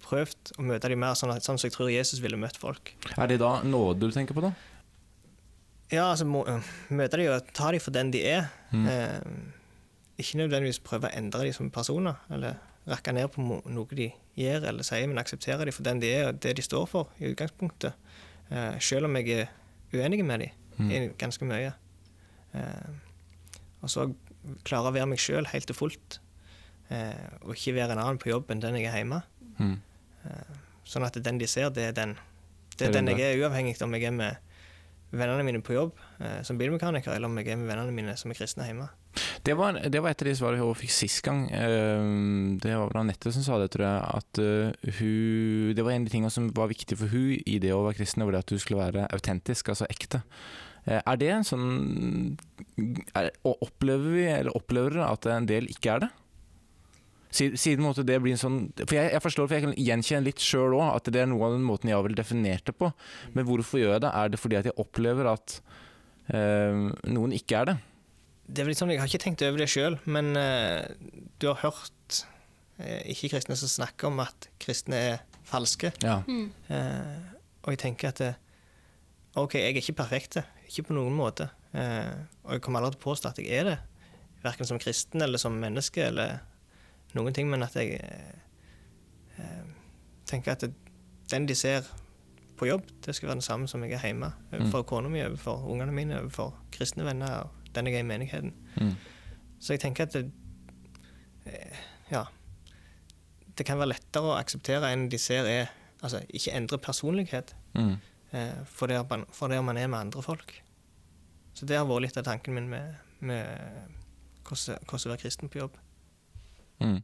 prøvd 0.04 0.54
å 0.60 0.66
møte 0.68 0.90
dem 0.92 1.00
mer 1.00 1.14
sånn, 1.18 1.32
at- 1.34 1.46
sånn 1.46 1.58
som 1.58 1.68
jeg 1.70 1.76
tror 1.76 1.90
Jesus 1.92 2.22
ville 2.22 2.38
møtt 2.38 2.58
folk. 2.60 2.94
Er 3.18 3.28
det 3.28 3.40
da 3.40 3.62
nåde 3.64 4.08
du 4.08 4.12
tenker 4.12 4.36
på, 4.36 4.42
da? 4.46 4.54
Ja, 5.94 6.08
altså 6.10 6.26
må, 6.26 6.42
møte 6.90 7.20
dem 7.20 7.30
og 7.34 7.52
ta 7.54 7.70
dem 7.74 7.84
for 7.84 7.94
den 7.96 8.12
de 8.14 8.24
er. 8.26 8.48
Mm. 8.74 8.88
Eh, 8.90 10.22
ikke 10.24 10.40
nødvendigvis 10.42 10.82
prøve 10.84 11.10
å 11.10 11.18
endre 11.18 11.46
dem 11.48 11.56
som 11.56 11.70
personer, 11.74 12.18
eller 12.34 12.58
rakke 12.90 13.14
ned 13.16 13.30
på 13.34 13.44
noe 13.46 13.96
de 13.98 14.10
gjør 14.40 14.68
eller 14.72 14.86
sier, 14.86 15.06
men 15.08 15.22
akseptere 15.22 15.68
dem 15.68 15.76
for 15.76 15.86
den 15.86 16.02
de 16.04 16.10
er 16.12 16.32
og 16.32 16.42
det 16.44 16.56
de 16.58 16.66
står 16.66 16.88
for 16.90 17.14
i 17.22 17.30
utgangspunktet. 17.32 17.94
Eh, 18.50 18.80
selv 18.84 19.08
om 19.08 19.18
jeg 19.22 19.46
er 19.46 19.54
uenig 19.94 20.24
med 20.26 20.48
dem 20.48 20.60
Mm. 20.74 21.12
ganske 21.22 21.46
mye. 21.46 21.74
Eh, 22.58 22.94
og 23.84 23.90
så 23.94 24.08
klare 24.66 24.90
å 24.90 24.94
være 24.96 25.06
meg 25.06 25.20
sjøl 25.22 25.46
helt 25.52 25.70
og 25.70 25.78
fullt, 25.78 26.18
eh, 26.90 27.14
og 27.44 27.54
ikke 27.54 27.76
være 27.76 27.94
en 27.94 28.02
annen 28.02 28.18
på 28.18 28.32
jobb 28.32 28.50
enn 28.50 28.60
den 28.64 28.80
jeg 28.80 28.90
er 28.90 28.98
hjemme. 29.04 29.22
Mm. 29.60 29.76
Sånn 30.84 31.06
at 31.06 31.14
den 31.14 31.38
de 31.38 31.46
ser, 31.46 31.70
det 31.70 31.84
er 31.84 31.92
den. 31.92 32.18
Det 32.76 32.88
er 32.88 32.92
den 32.92 33.06
den 33.06 33.20
jeg 33.20 33.36
er, 33.36 33.44
uavhengig 33.44 33.78
om 33.86 33.94
jeg 33.94 34.10
er 34.10 34.18
med 34.18 34.38
vennene 35.14 35.46
mine 35.46 35.62
på 35.64 35.76
jobb 35.76 35.94
eh, 36.20 36.42
som 36.44 36.58
bilmekaniker, 36.60 37.14
eller 37.14 37.30
om 37.30 37.38
jeg 37.40 37.54
er 37.54 37.60
med 37.62 37.70
vennene 37.72 37.94
mine 37.96 38.16
som 38.20 38.34
er 38.34 38.40
kristne 38.40 38.66
hjemme. 38.68 38.90
Det 39.46 39.54
var, 39.60 39.78
det 39.94 40.00
var 40.02 40.10
et 40.10 40.22
av 40.24 40.28
de 40.30 40.34
svarene 40.40 40.64
hun 40.66 40.74
fikk 40.80 40.94
sist 40.96 41.22
gang. 41.26 41.44
Eh, 41.54 42.08
Det 42.64 42.74
var 42.74 42.90
vel 42.90 43.02
Anette 43.04 43.32
som 43.36 43.46
sa 43.46 43.60
det, 43.62 43.70
tror 43.76 43.86
jeg. 43.86 44.02
At 44.20 44.42
eh, 44.42 44.92
hun 44.98 45.74
Det 45.78 45.84
var 45.86 45.92
en 45.94 46.02
av 46.04 46.10
de 46.10 46.14
tingene 46.16 46.34
som 46.34 46.50
var 46.58 46.72
viktig 46.72 46.98
for 46.98 47.14
hun 47.14 47.38
i 47.46 47.60
det 47.62 47.74
å 47.76 47.84
være 47.86 48.00
kristen, 48.02 48.26
var 48.26 48.34
det 48.38 48.44
at 48.46 48.54
hun 48.56 48.60
skulle 48.64 48.84
være 48.88 49.08
autentisk, 49.14 49.70
altså 49.70 49.86
ekte. 49.94 50.24
Eh, 50.88 51.00
Er 51.06 51.22
det 51.22 51.30
en 51.36 51.46
sånn 51.48 51.70
er, 53.16 53.30
Opplever 53.46 54.10
vi, 54.18 54.26
eller 54.34 54.56
opplever 54.58 54.98
dere 54.98 55.12
at 55.14 55.30
en 55.30 55.46
del 55.50 55.70
ikke 55.72 55.96
er 55.98 56.06
det? 56.08 56.12
Si- 57.34 57.56
Siden 57.58 57.82
måtte 57.86 58.04
det 58.06 58.20
blir 58.22 58.36
en 58.36 58.42
sånn 58.42 58.58
For 58.84 58.94
jeg, 58.94 59.10
jeg 59.16 59.22
forstår, 59.24 59.48
for 59.50 59.58
jeg 59.58 59.64
kan 59.66 59.74
gjenkjenne 59.80 60.28
litt 60.28 60.42
sjøl 60.44 60.76
òg, 60.78 60.92
at 61.00 61.08
det 61.14 61.24
er 61.24 61.30
noe 61.32 61.48
av 61.48 61.56
den 61.56 61.64
måten 61.66 61.90
jeg 61.90 61.98
har 61.98 62.06
vel 62.06 62.14
definert 62.20 62.68
det 62.70 62.76
på. 62.78 62.92
Men 63.34 63.48
hvorfor 63.48 63.82
gjør 63.82 63.96
jeg 63.96 64.04
det? 64.06 64.12
Er 64.22 64.30
det 64.36 64.40
fordi 64.44 64.60
at 64.60 64.70
jeg 64.70 64.78
opplever 64.84 65.32
at 65.32 65.56
øh, 66.34 66.92
noen 67.10 67.34
ikke 67.36 67.58
er 67.64 67.72
det? 67.72 67.76
Det 68.54 68.62
er 68.64 68.70
litt 68.70 68.78
sånn, 68.80 68.92
Jeg 68.94 69.00
har 69.02 69.10
ikke 69.10 69.24
tenkt 69.24 69.42
over 69.48 69.58
det 69.64 69.70
sjøl, 69.72 69.98
men 70.06 70.34
øh, 70.38 70.84
du 71.42 71.48
har 71.50 71.62
hørt 71.64 72.20
øh, 72.84 73.02
ikke-kristne 73.16 73.56
som 73.58 73.72
snakker 73.72 74.12
om 74.12 74.20
at 74.26 74.50
kristne 74.62 75.00
er 75.14 75.22
falske. 75.48 75.94
Ja. 76.04 76.20
Eh, 76.28 77.18
og 77.64 77.72
jeg 77.74 77.80
tenker 77.86 78.12
at 78.14 78.22
eh, 78.22 78.38
OK, 79.40 79.56
jeg 79.58 79.72
er 79.74 79.80
ikke 79.82 79.96
perfekt, 80.04 80.38
ikke 80.70 80.90
på 80.92 80.98
noen 81.00 81.16
måte. 81.18 81.50
Eh, 81.74 82.14
og 82.46 82.58
jeg 82.58 82.62
kommer 82.66 82.84
aldri 82.84 83.00
til 83.00 83.08
å 83.08 83.10
påstå 83.10 83.32
at 83.32 83.40
jeg 83.42 83.50
er 83.64 83.70
det, 83.72 83.78
verken 84.44 84.68
som 84.70 84.78
kristen 84.84 85.24
eller 85.24 85.40
som 85.42 85.56
menneske 85.58 86.04
eller 86.12 86.42
noen 87.14 87.34
ting, 87.34 87.50
men 87.50 87.64
at 87.64 87.76
jeg 87.76 88.00
eh, 88.00 88.38
eh, 89.40 89.66
tenker 90.30 90.52
at 90.56 90.62
det, 90.66 90.74
den 91.32 91.48
de 91.50 91.56
ser 91.56 91.88
på 92.58 92.68
jobb, 92.70 92.86
det 93.06 93.16
skal 93.16 93.28
være 93.28 93.40
den 93.40 93.46
samme 93.46 93.68
som 93.68 93.84
jeg 93.84 93.98
er 93.98 94.06
hjemme. 94.08 94.32
Overfor 94.54 94.84
kona 94.90 95.10
mi, 95.10 95.24
overfor 95.26 95.66
ungene 95.70 95.92
mine, 95.96 96.20
overfor 96.22 96.54
kristne 96.72 97.06
venner 97.06 97.44
og 97.44 97.74
den 97.76 97.88
jeg 97.90 97.96
er 97.96 98.06
i 98.06 98.08
menigheten. 98.08 98.54
Mm. 98.78 98.96
Så 99.60 99.74
jeg 99.74 99.80
tenker 99.82 100.04
at 100.06 100.14
det, 100.14 100.32
eh, 101.46 101.78
ja, 102.12 102.24
det 103.58 103.66
kan 103.66 103.78
være 103.78 103.94
lettere 103.94 104.34
å 104.34 104.38
akseptere 104.38 104.92
enn 104.94 105.10
de 105.10 105.18
ser 105.22 105.50
er 105.50 105.72
Altså 106.04 106.20
ikke 106.36 106.52
endre 106.52 106.78
personlighet 106.84 107.56
Mm. 107.74 107.96
eh, 108.34 108.66
for 108.66 108.88
det 108.88 109.10
man, 109.10 109.26
for 109.32 109.48
det 109.48 109.64
man 109.64 109.78
er 109.78 109.88
med 109.88 110.00
andre 110.00 110.22
folk. 110.22 110.64
Så 111.54 111.66
det 111.66 111.78
har 111.78 111.86
vært 111.86 112.02
litt 112.02 112.18
av 112.18 112.24
tanken 112.24 112.54
min 112.54 112.68
med, 112.70 112.96
med 113.20 113.46
hvordan 114.44 114.84
hvordan 114.84 115.08
å 115.08 115.10
være 115.14 115.22
kristen 115.22 115.50
på 115.50 115.58
jobb. 115.62 115.78
Mm. 116.82 117.02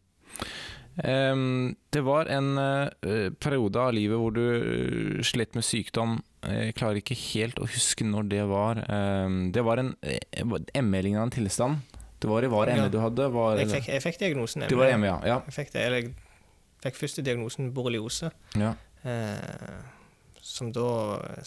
Um, 1.00 1.76
det 1.96 2.02
var 2.04 2.28
en 2.28 2.58
uh, 2.60 3.30
periode 3.40 3.80
av 3.80 3.94
livet 3.96 4.20
hvor 4.20 4.34
du 4.36 4.42
uh, 4.44 5.22
slet 5.24 5.56
med 5.56 5.64
sykdom. 5.64 6.18
Jeg 6.44 6.74
klarer 6.80 7.00
ikke 7.00 7.16
helt 7.20 7.60
å 7.60 7.68
huske 7.68 8.04
når 8.08 8.28
det 8.32 8.42
var. 8.50 8.82
Um, 8.90 9.52
det 9.56 9.64
var 9.64 9.80
en 9.80 9.94
uh, 10.04 10.58
ME-lignende 10.84 11.36
tilstand. 11.38 11.80
Det 12.20 12.28
var 12.28 12.44
i 12.44 12.50
var 12.52 12.68
Ja. 12.68 12.76
ME 12.82 12.90
du 12.92 13.00
hadde? 13.00 13.30
Var, 13.32 13.58
Jeg 13.62 13.70
fikk, 13.72 13.88
jeg 13.94 14.04
fikk 14.04 14.20
diagnosen 14.20 14.66
du 14.68 14.76
var 14.76 14.92
ME, 14.98 15.08
ja. 15.08 15.20
ja. 15.24 15.38
Jeg 15.48 15.56
fikk, 15.56 15.72
det, 15.74 15.86
eller 15.88 16.02
jeg 16.04 16.14
fikk 16.84 17.00
første 17.00 17.24
diagnosen 17.24 17.72
borreliose, 17.76 18.32
ja. 18.60 18.74
eh, 19.08 19.78
som 20.44 20.74
da 20.76 20.84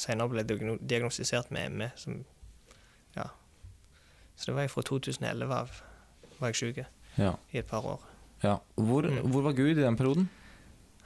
senere 0.00 0.32
ble 0.32 0.44
diagno- 0.48 0.78
diagnostisert 0.80 1.52
med 1.52 1.76
ME. 1.76 1.90
Som, 2.00 2.22
ja. 3.16 3.28
Så 4.36 4.48
det 4.48 4.56
var 4.56 4.64
jeg 4.64 4.72
fra 4.72 4.86
2011 4.88 5.52
av 5.58 5.76
var 6.38 6.52
jeg 6.54 6.60
syk 6.62 6.82
ja, 7.20 7.34
i 7.52 7.60
et 7.60 7.68
par 7.68 7.84
år. 7.84 8.08
Ja. 8.42 8.56
Hvor, 8.76 9.02
Mm. 9.08 9.30
hvor 9.32 9.42
var 9.48 9.52
Gud 9.58 9.76
i 9.78 9.82
den 9.82 9.96
perioden? 9.96 10.28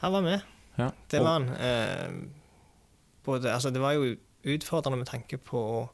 Han 0.03 0.12
var 0.12 0.22
med. 0.22 0.42
Ja. 0.79 0.90
Det 1.11 1.20
var 1.22 1.38
han. 1.40 1.49
Eh, 1.57 2.12
både, 3.25 3.53
altså 3.53 3.70
det 3.72 3.81
var 3.81 3.92
jo 3.96 4.16
utfordrende 4.46 4.99
med 5.01 5.09
tanke 5.09 5.38
på 5.38 5.57
å 5.59 5.90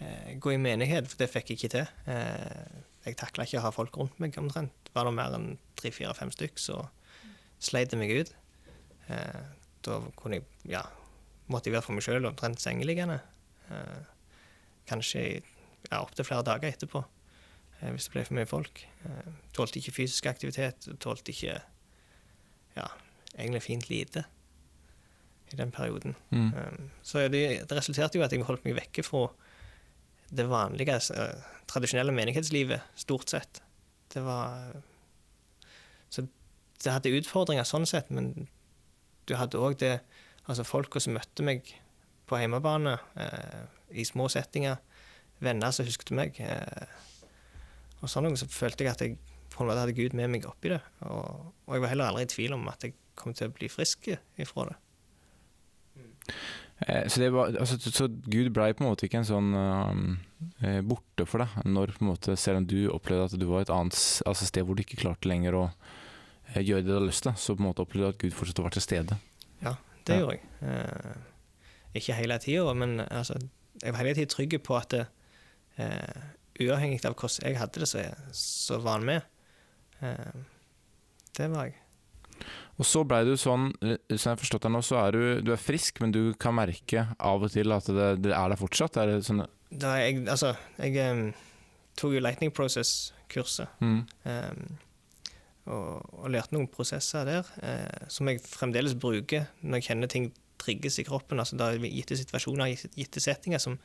eh, 0.00 0.36
gå 0.38 0.52
i 0.54 0.58
menighet, 0.60 1.08
for 1.10 1.16
det 1.20 1.30
fikk 1.30 1.50
jeg 1.52 1.58
ikke 1.58 1.72
til. 1.76 1.86
Eh, 2.06 2.84
jeg 3.06 3.16
takla 3.20 3.44
ikke 3.44 3.58
å 3.60 3.66
ha 3.66 3.70
folk 3.74 3.96
rundt 4.00 4.18
meg 4.20 4.36
omtrent. 4.40 4.72
Var 4.94 5.04
det 5.08 5.14
mer 5.14 5.34
enn 5.36 5.58
tre-fire-fem 5.78 6.30
stykk, 6.34 6.58
så 6.58 6.80
sleit 7.60 7.90
det 7.92 7.98
meg 8.00 8.10
ut. 8.16 8.32
Eh, 9.08 9.44
da 9.86 10.00
kunne 10.16 10.40
jeg, 10.40 10.44
ja, 10.68 10.82
motivert 11.48 11.84
for 11.86 11.92
meg 11.96 12.02
sjøl 12.04 12.26
omtrent 12.28 12.60
sengeliggende. 12.60 13.20
Eh, 13.70 14.00
kanskje 14.88 15.22
ja, 15.90 16.00
opptil 16.02 16.24
flere 16.26 16.44
dager 16.44 16.72
etterpå, 16.72 17.04
hvis 17.80 18.08
det 18.08 18.14
ble 18.14 18.24
for 18.26 18.38
mye 18.38 18.48
folk. 18.48 18.82
Eh, 19.06 19.28
tålte 19.54 19.80
ikke 19.80 19.94
fysisk 20.00 20.26
aktivitet, 20.30 20.88
tålte 21.02 21.34
ikke 21.34 21.60
ja, 22.76 22.88
egentlig 23.36 23.62
fint 23.62 23.88
lite 23.90 24.24
i 25.52 25.56
den 25.56 25.70
perioden. 25.72 26.16
Mm. 26.30 26.50
Um, 26.52 26.90
så 27.02 27.28
det, 27.32 27.44
det 27.70 27.78
resulterte 27.78 28.18
jo 28.18 28.24
at 28.24 28.34
jeg 28.34 28.44
holdt 28.44 28.66
meg 28.66 28.76
vekke 28.76 29.04
fra 29.06 29.28
det 30.28 30.44
vanlige, 30.50 30.98
eh, 31.14 31.48
tradisjonelle 31.70 32.12
menighetslivet, 32.12 32.84
stort 32.96 33.30
sett. 33.32 33.62
Det 34.12 34.24
var 34.24 34.72
Så 36.10 36.24
det 36.84 36.92
hadde 36.92 37.12
utfordringer 37.12 37.64
sånn 37.64 37.86
sett, 37.86 38.10
men 38.10 38.48
du 39.28 39.34
hadde 39.36 39.60
òg 39.60 39.78
det 39.80 40.00
Altså 40.48 40.64
folka 40.64 40.96
som 40.96 41.12
møtte 41.12 41.44
meg 41.44 41.66
på 42.24 42.38
hjemmebane, 42.40 42.94
eh, 43.20 43.64
i 44.00 44.04
små 44.04 44.30
settinger, 44.32 44.78
venner 45.44 45.74
som 45.76 45.84
husket 45.84 46.10
meg. 46.16 46.40
Eh, 46.40 46.86
og 48.02 48.08
sånn 48.12 48.24
noe, 48.28 48.36
så 48.38 48.46
følte 48.46 48.84
jeg 48.84 48.92
at 48.92 49.00
jeg 49.04 49.16
på 49.50 49.62
en 49.64 49.68
måte 49.70 49.80
hadde 49.82 49.96
Gud 49.96 50.14
med 50.14 50.30
meg 50.30 50.44
oppi 50.46 50.68
det. 50.70 50.80
Og, 51.08 51.48
og 51.66 51.74
jeg 51.74 51.82
var 51.82 51.88
heller 51.92 52.10
aldri 52.12 52.22
i 52.28 52.32
tvil 52.34 52.52
om 52.54 52.68
at 52.70 52.84
jeg 52.86 52.94
kom 53.18 53.34
til 53.34 53.48
å 53.48 53.54
bli 53.56 53.68
frisk 53.72 54.06
ifra 54.38 54.68
det. 54.68 54.76
Eh, 56.86 57.08
Så, 57.08 57.20
det 57.20 57.30
var, 57.32 57.48
altså, 57.58 57.78
så- 57.78 58.08
Gud 58.30 58.52
blei 58.54 58.72
på 58.72 58.84
en 58.84 58.90
måte 58.92 59.06
ikke 59.08 59.18
en 59.18 59.24
sånn 59.26 60.18
eh, 60.62 60.80
borte 60.82 61.26
for 61.26 61.38
deg, 61.42 61.64
når 61.66 61.86
på 61.96 62.04
en 62.04 62.10
måte, 62.12 62.36
selv 62.38 62.56
om 62.62 62.66
du 62.66 62.88
opplevde 62.94 63.24
at 63.32 63.38
du 63.40 63.46
var 63.46 63.62
et 63.62 63.70
annet 63.74 63.98
altså, 64.26 64.46
sted 64.46 64.62
hvor 64.64 64.76
du 64.78 64.82
ikke 64.84 65.00
klarte 65.00 65.26
lenger 65.28 65.54
å 65.58 65.64
eh, 66.54 66.62
gjøre 66.62 66.84
det 66.84 66.86
du 66.86 66.94
hadde 66.94 67.08
lyst 67.10 67.22
til, 67.26 67.32
så 67.34 67.56
på 67.56 67.64
en 67.64 67.70
måte 67.72 67.82
opplevde 67.82 68.06
du 68.06 68.14
at 68.14 68.18
Gud 68.22 68.32
fortsatt 68.38 68.62
var 68.62 68.70
til 68.76 68.82
stede. 68.82 69.18
Ja, 69.62 69.74
Det 70.04 70.14
Ja. 70.14 70.20
gjorde 70.20 70.38
jeg. 70.38 70.42
Eh, 70.62 71.16
ikke 71.98 72.14
hele 72.14 72.38
tida, 72.38 72.74
men 72.74 73.00
altså, 73.00 73.34
jeg 73.82 73.92
var 73.92 73.98
hele 74.04 74.14
tida 74.14 74.30
trygg 74.30 74.62
på 74.62 74.76
at 74.78 74.94
eh, 74.94 76.22
uavhengig 76.60 77.02
av 77.06 77.16
hvordan 77.16 77.50
jeg 77.50 77.58
hadde 77.60 77.82
det, 77.82 77.90
så, 77.90 78.06
så 78.34 78.78
var 78.82 78.98
han 78.98 79.06
med. 79.08 79.28
Eh, 80.00 80.40
det 81.38 81.50
var 81.52 81.68
jeg. 81.68 81.78
Og 82.78 82.86
så 82.86 83.02
blei 83.06 83.24
du 83.26 83.34
sånn, 83.38 83.70
eh, 83.82 83.98
som 84.14 84.30
jeg 84.30 84.36
har 84.36 84.42
forstått 84.42 84.66
deg 84.66 84.74
nå, 84.74 84.82
så 84.86 84.98
er 85.02 85.16
du, 85.16 85.22
du 85.46 85.52
er 85.54 85.62
frisk, 85.62 86.02
men 86.02 86.14
du 86.14 86.22
kan 86.38 86.56
merke 86.56 87.08
av 87.18 87.46
og 87.46 87.54
til 87.54 87.74
at 87.74 87.88
det, 87.90 88.10
det 88.24 88.34
er 88.34 88.52
der 88.52 88.60
fortsatt? 88.60 89.00
Er 89.00 89.12
det 89.12 89.22
sånn 89.26 89.44
Da 89.68 89.96
jeg 90.00 90.26
altså, 90.30 90.54
jeg 90.78 90.98
um, 91.10 91.24
tok 91.98 92.14
jo 92.16 92.22
Lightning 92.22 92.54
Process-kurset. 92.54 93.80
mm, 93.82 94.04
Um, 94.28 94.68
og, 95.68 96.14
og 96.22 96.30
lærte 96.32 96.54
noen 96.54 96.70
prosesser 96.72 97.26
der 97.28 97.48
uh, 97.60 98.06
som 98.08 98.30
jeg 98.30 98.40
fremdeles 98.40 98.94
bruker 98.96 99.50
når 99.60 99.82
jeg 99.82 99.90
kjenner 99.90 100.08
ting 100.08 100.30
trigges 100.58 100.96
i 101.02 101.04
kroppen. 101.04 101.38
altså 101.38 101.58
da 101.60 101.74
Gitte 101.76 102.16
situasjoner, 102.16 102.72
gitte 102.96 103.20
settinger 103.20 103.60
som 103.60 103.76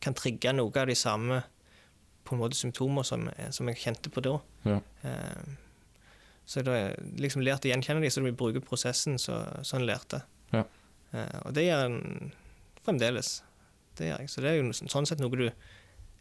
kan 0.00 0.16
trigge 0.16 0.54
noe 0.54 0.72
av 0.78 0.88
de 0.88 0.96
samme 0.96 1.42
på 2.28 2.36
en 2.36 2.42
måte 2.42 2.58
symptomer 2.58 3.06
som, 3.08 3.26
eh, 3.34 3.50
som 3.54 3.70
jeg 3.70 3.80
kjente 3.82 4.12
på 4.12 4.22
da. 4.24 4.36
Ja. 4.68 4.78
Uh, 5.04 5.56
så 6.48 6.62
da 6.64 6.76
liksom 7.20 7.42
lært 7.44 7.66
å 7.66 7.72
gjenkjenne 7.72 8.04
dem, 8.04 8.12
så 8.12 8.24
vi 8.24 8.32
bruker 8.36 8.64
prosessen 8.64 9.18
så, 9.20 9.40
så 9.60 9.76
han 9.76 9.88
lærte. 9.88 10.22
Ja. 10.52 10.62
Uh, 11.12 11.38
og 11.46 11.56
det 11.56 11.66
gjør 11.66 11.86
en 11.88 12.30
fremdeles. 12.86 13.38
Det 13.98 14.08
gjør 14.08 14.22
jeg. 14.22 14.32
Så 14.32 14.44
det 14.44 14.52
er 14.52 14.60
jo 14.60 14.72
sånn 14.78 15.08
sett 15.08 15.20
noe 15.20 15.36
du 15.36 15.48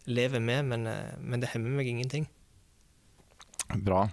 lever 0.07 0.43
med, 0.43 0.65
men, 0.71 0.87
men 1.19 1.43
det 1.43 1.51
hemmer 1.51 1.75
meg 1.75 1.89
ingenting. 1.91 2.27
Bra. 3.75 4.07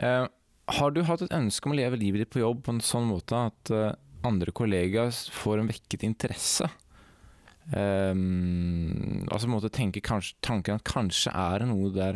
Eh, 0.00 0.26
har 0.78 0.94
du 0.94 1.02
hatt 1.04 1.24
et 1.24 1.34
ønske 1.36 1.68
om 1.68 1.74
å 1.74 1.78
leve 1.78 1.98
livet 2.00 2.24
ditt 2.24 2.32
på 2.32 2.42
jobb 2.42 2.62
på 2.64 2.76
en 2.76 2.84
sånn 2.84 3.08
måte 3.10 3.36
at 3.50 3.72
eh, 3.74 3.92
andre 4.26 4.54
kollegaer 4.54 5.12
får 5.12 5.60
en 5.60 5.70
vekket 5.70 6.06
interesse? 6.06 6.68
Eh, 7.70 8.14
altså 9.28 9.46
på 9.46 9.50
en 9.50 9.56
måte 9.56 9.74
tenke 9.74 10.00
kanskje, 10.04 10.34
tanken 10.44 10.74
at 10.80 10.88
kanskje 10.88 11.30
er 11.30 11.58
det 11.62 11.68
noe 11.70 11.88
der 11.94 12.14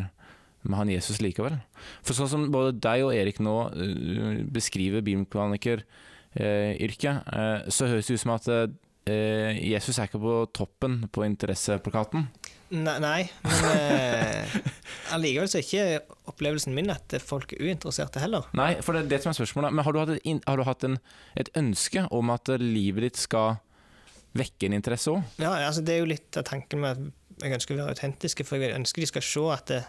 med 0.66 0.78
han 0.80 0.90
Jesus 0.90 1.22
likevel. 1.22 1.56
For 2.02 2.12
sånn 2.18 2.32
som 2.32 2.50
både 2.50 2.80
deg 2.82 2.98
og 3.06 3.14
Erik 3.14 3.38
nå 3.44 3.56
uh, 3.70 4.42
beskriver 4.50 5.06
bilmekanikeryrket, 5.06 7.16
uh, 7.22 7.62
så 7.70 7.86
høres 7.92 8.10
det 8.10 8.18
ut 8.18 8.24
som 8.24 8.34
at 8.34 8.44
eh, 9.06 9.56
Jesus 9.70 9.98
er 9.98 10.08
ikke 10.08 10.22
på 10.22 10.34
toppen 10.56 10.98
på 11.12 11.24
interesseplakaten. 11.26 12.26
Nei, 12.74 12.96
nei 12.98 13.20
men 13.46 13.66
eh, 13.78 14.54
allikevel 15.14 15.50
så 15.50 15.60
er 15.60 15.66
ikke 15.66 16.16
opplevelsen 16.32 16.74
min 16.74 16.90
at 16.90 17.14
folk 17.22 17.54
er 17.54 17.62
uinteresserte 17.62 18.22
heller. 18.22 18.48
Nei, 18.58 18.72
for 18.82 18.96
det 18.96 19.04
er 19.04 19.12
det 19.14 19.20
som 19.22 19.30
er 19.30 19.38
spørsmålet. 19.38 19.76
Men 19.76 19.86
har 19.86 19.94
du 19.94 20.00
hatt, 20.02 20.16
et, 20.16 20.48
har 20.48 20.58
du 20.58 20.66
hatt 20.66 20.88
en, 20.88 20.98
et 21.38 21.52
ønske 21.58 22.06
om 22.10 22.34
at 22.34 22.50
eh, 22.52 22.62
livet 22.62 23.06
ditt 23.06 23.22
skal 23.22 23.60
vekke 24.40 24.68
en 24.68 24.76
interesse 24.78 25.12
òg? 25.12 25.22
Ja, 25.42 25.52
altså 25.66 25.84
Det 25.84 25.94
er 25.94 26.02
jo 26.02 26.10
litt 26.10 26.36
av 26.36 26.46
tanken 26.48 26.82
med 26.82 26.96
at 26.96 27.44
jeg 27.44 27.56
ønsker 27.58 27.76
å 27.76 27.80
være 27.82 27.96
autentiske, 27.96 28.46
for 28.48 28.62
jeg 28.62 28.76
ønsker 28.76 29.04
de 29.04 29.08
skal 29.10 29.24
se 29.24 29.46
at 29.52 29.70
det, 29.72 29.82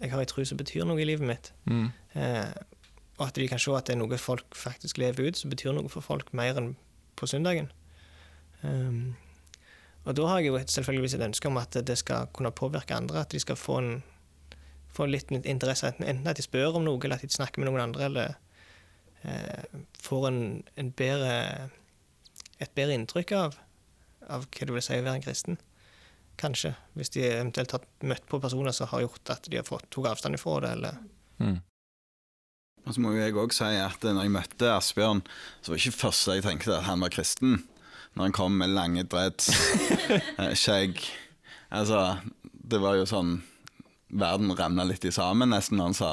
jeg 0.00 0.10
har 0.10 0.20
en 0.20 0.30
tro 0.30 0.44
som 0.44 0.58
betyr 0.58 0.86
noe 0.88 1.00
i 1.00 1.06
livet 1.06 1.26
mitt. 1.28 1.52
Mm. 1.70 1.90
Eh, 2.18 2.54
og 3.14 3.28
at 3.28 3.36
de 3.38 3.46
kan 3.48 3.62
se 3.62 3.74
at 3.76 3.86
det 3.86 3.94
er 3.94 4.00
noe 4.00 4.18
folk 4.18 4.56
faktisk 4.58 4.98
lever 4.98 5.28
ut, 5.28 5.38
som 5.38 5.52
betyr 5.52 5.74
noe 5.76 5.90
for 5.92 6.02
folk 6.02 6.32
mer 6.34 6.58
enn 6.58 6.72
på 7.14 7.28
søndagen. 7.30 7.70
Um, 8.62 9.14
og 10.04 10.16
da 10.18 10.26
har 10.28 10.40
jeg 10.40 10.50
jo 10.50 10.58
selvfølgelig 10.58 11.14
et 11.14 11.26
ønske 11.28 11.48
om 11.48 11.60
at 11.60 11.76
det 11.86 11.96
skal 12.00 12.26
kunne 12.34 12.52
påvirke 12.52 12.96
andre, 12.96 13.22
at 13.22 13.32
de 13.32 13.40
skal 13.40 13.56
få, 13.56 13.78
en, 13.78 14.02
få 14.92 15.06
litt 15.08 15.30
interesse, 15.30 15.94
enten 16.00 16.26
at 16.26 16.36
de 16.36 16.44
spør 16.44 16.80
om 16.80 16.84
noe, 16.84 16.98
eller 17.04 17.16
at 17.16 17.24
de 17.24 17.32
snakker 17.32 17.62
med 17.62 17.70
noen 17.70 17.86
andre, 17.86 18.08
eller 18.10 18.34
eh, 19.22 19.78
får 20.02 20.28
en, 20.28 20.42
en 20.76 20.90
bedre, 20.90 21.38
et 22.62 22.74
bedre 22.76 22.96
inntrykk 22.98 23.34
av, 23.38 23.58
av 24.30 24.46
hva 24.46 24.66
det 24.68 24.76
vil 24.76 24.84
si 24.84 24.98
å 24.98 25.04
være 25.04 25.18
en 25.20 25.24
kristen. 25.26 25.60
Kanskje, 26.40 26.74
hvis 26.98 27.12
de 27.14 27.22
eventuelt 27.28 27.76
har 27.76 27.84
møtt 28.02 28.24
på 28.30 28.40
personer 28.42 28.74
som 28.74 28.90
har 28.90 29.04
gjort 29.04 29.34
at 29.36 29.46
de 29.50 29.60
har 29.60 29.66
fått, 29.68 29.86
tok 29.94 30.10
avstand 30.10 30.38
ifra 30.38 30.60
det, 30.64 30.76
eller 30.78 31.02
Mm. 31.42 31.56
Og 32.84 32.94
så 32.94 33.00
må 33.00 33.10
jo 33.14 33.22
jeg 33.22 33.34
òg 33.34 33.54
si 33.56 33.64
at 33.80 34.04
når 34.04 34.26
jeg 34.26 34.32
møtte 34.34 34.68
Asbjørn, 34.70 35.22
så 35.64 35.72
var 35.72 35.78
det 35.78 35.86
ikke 35.86 35.98
første 36.02 36.36
jeg 36.36 36.44
tenkte 36.44 36.76
at 36.76 36.86
han 36.86 37.00
var 37.02 37.10
kristen. 37.10 37.56
Når 38.14 38.28
han 38.28 38.36
kom 38.36 38.58
med 38.60 38.70
lange 38.70 39.02
dreads, 39.10 39.48
eh, 40.38 40.52
skjegg 40.54 41.00
Altså, 41.74 42.20
det 42.44 42.78
var 42.78 42.94
jo 42.94 43.06
sånn 43.08 43.40
Verden 44.14 44.52
ramla 44.54 44.84
litt 44.86 45.02
i 45.08 45.10
sammen 45.10 45.50
nesten 45.50 45.80
når 45.80 45.88
han 45.88 45.96
sa 45.98 46.10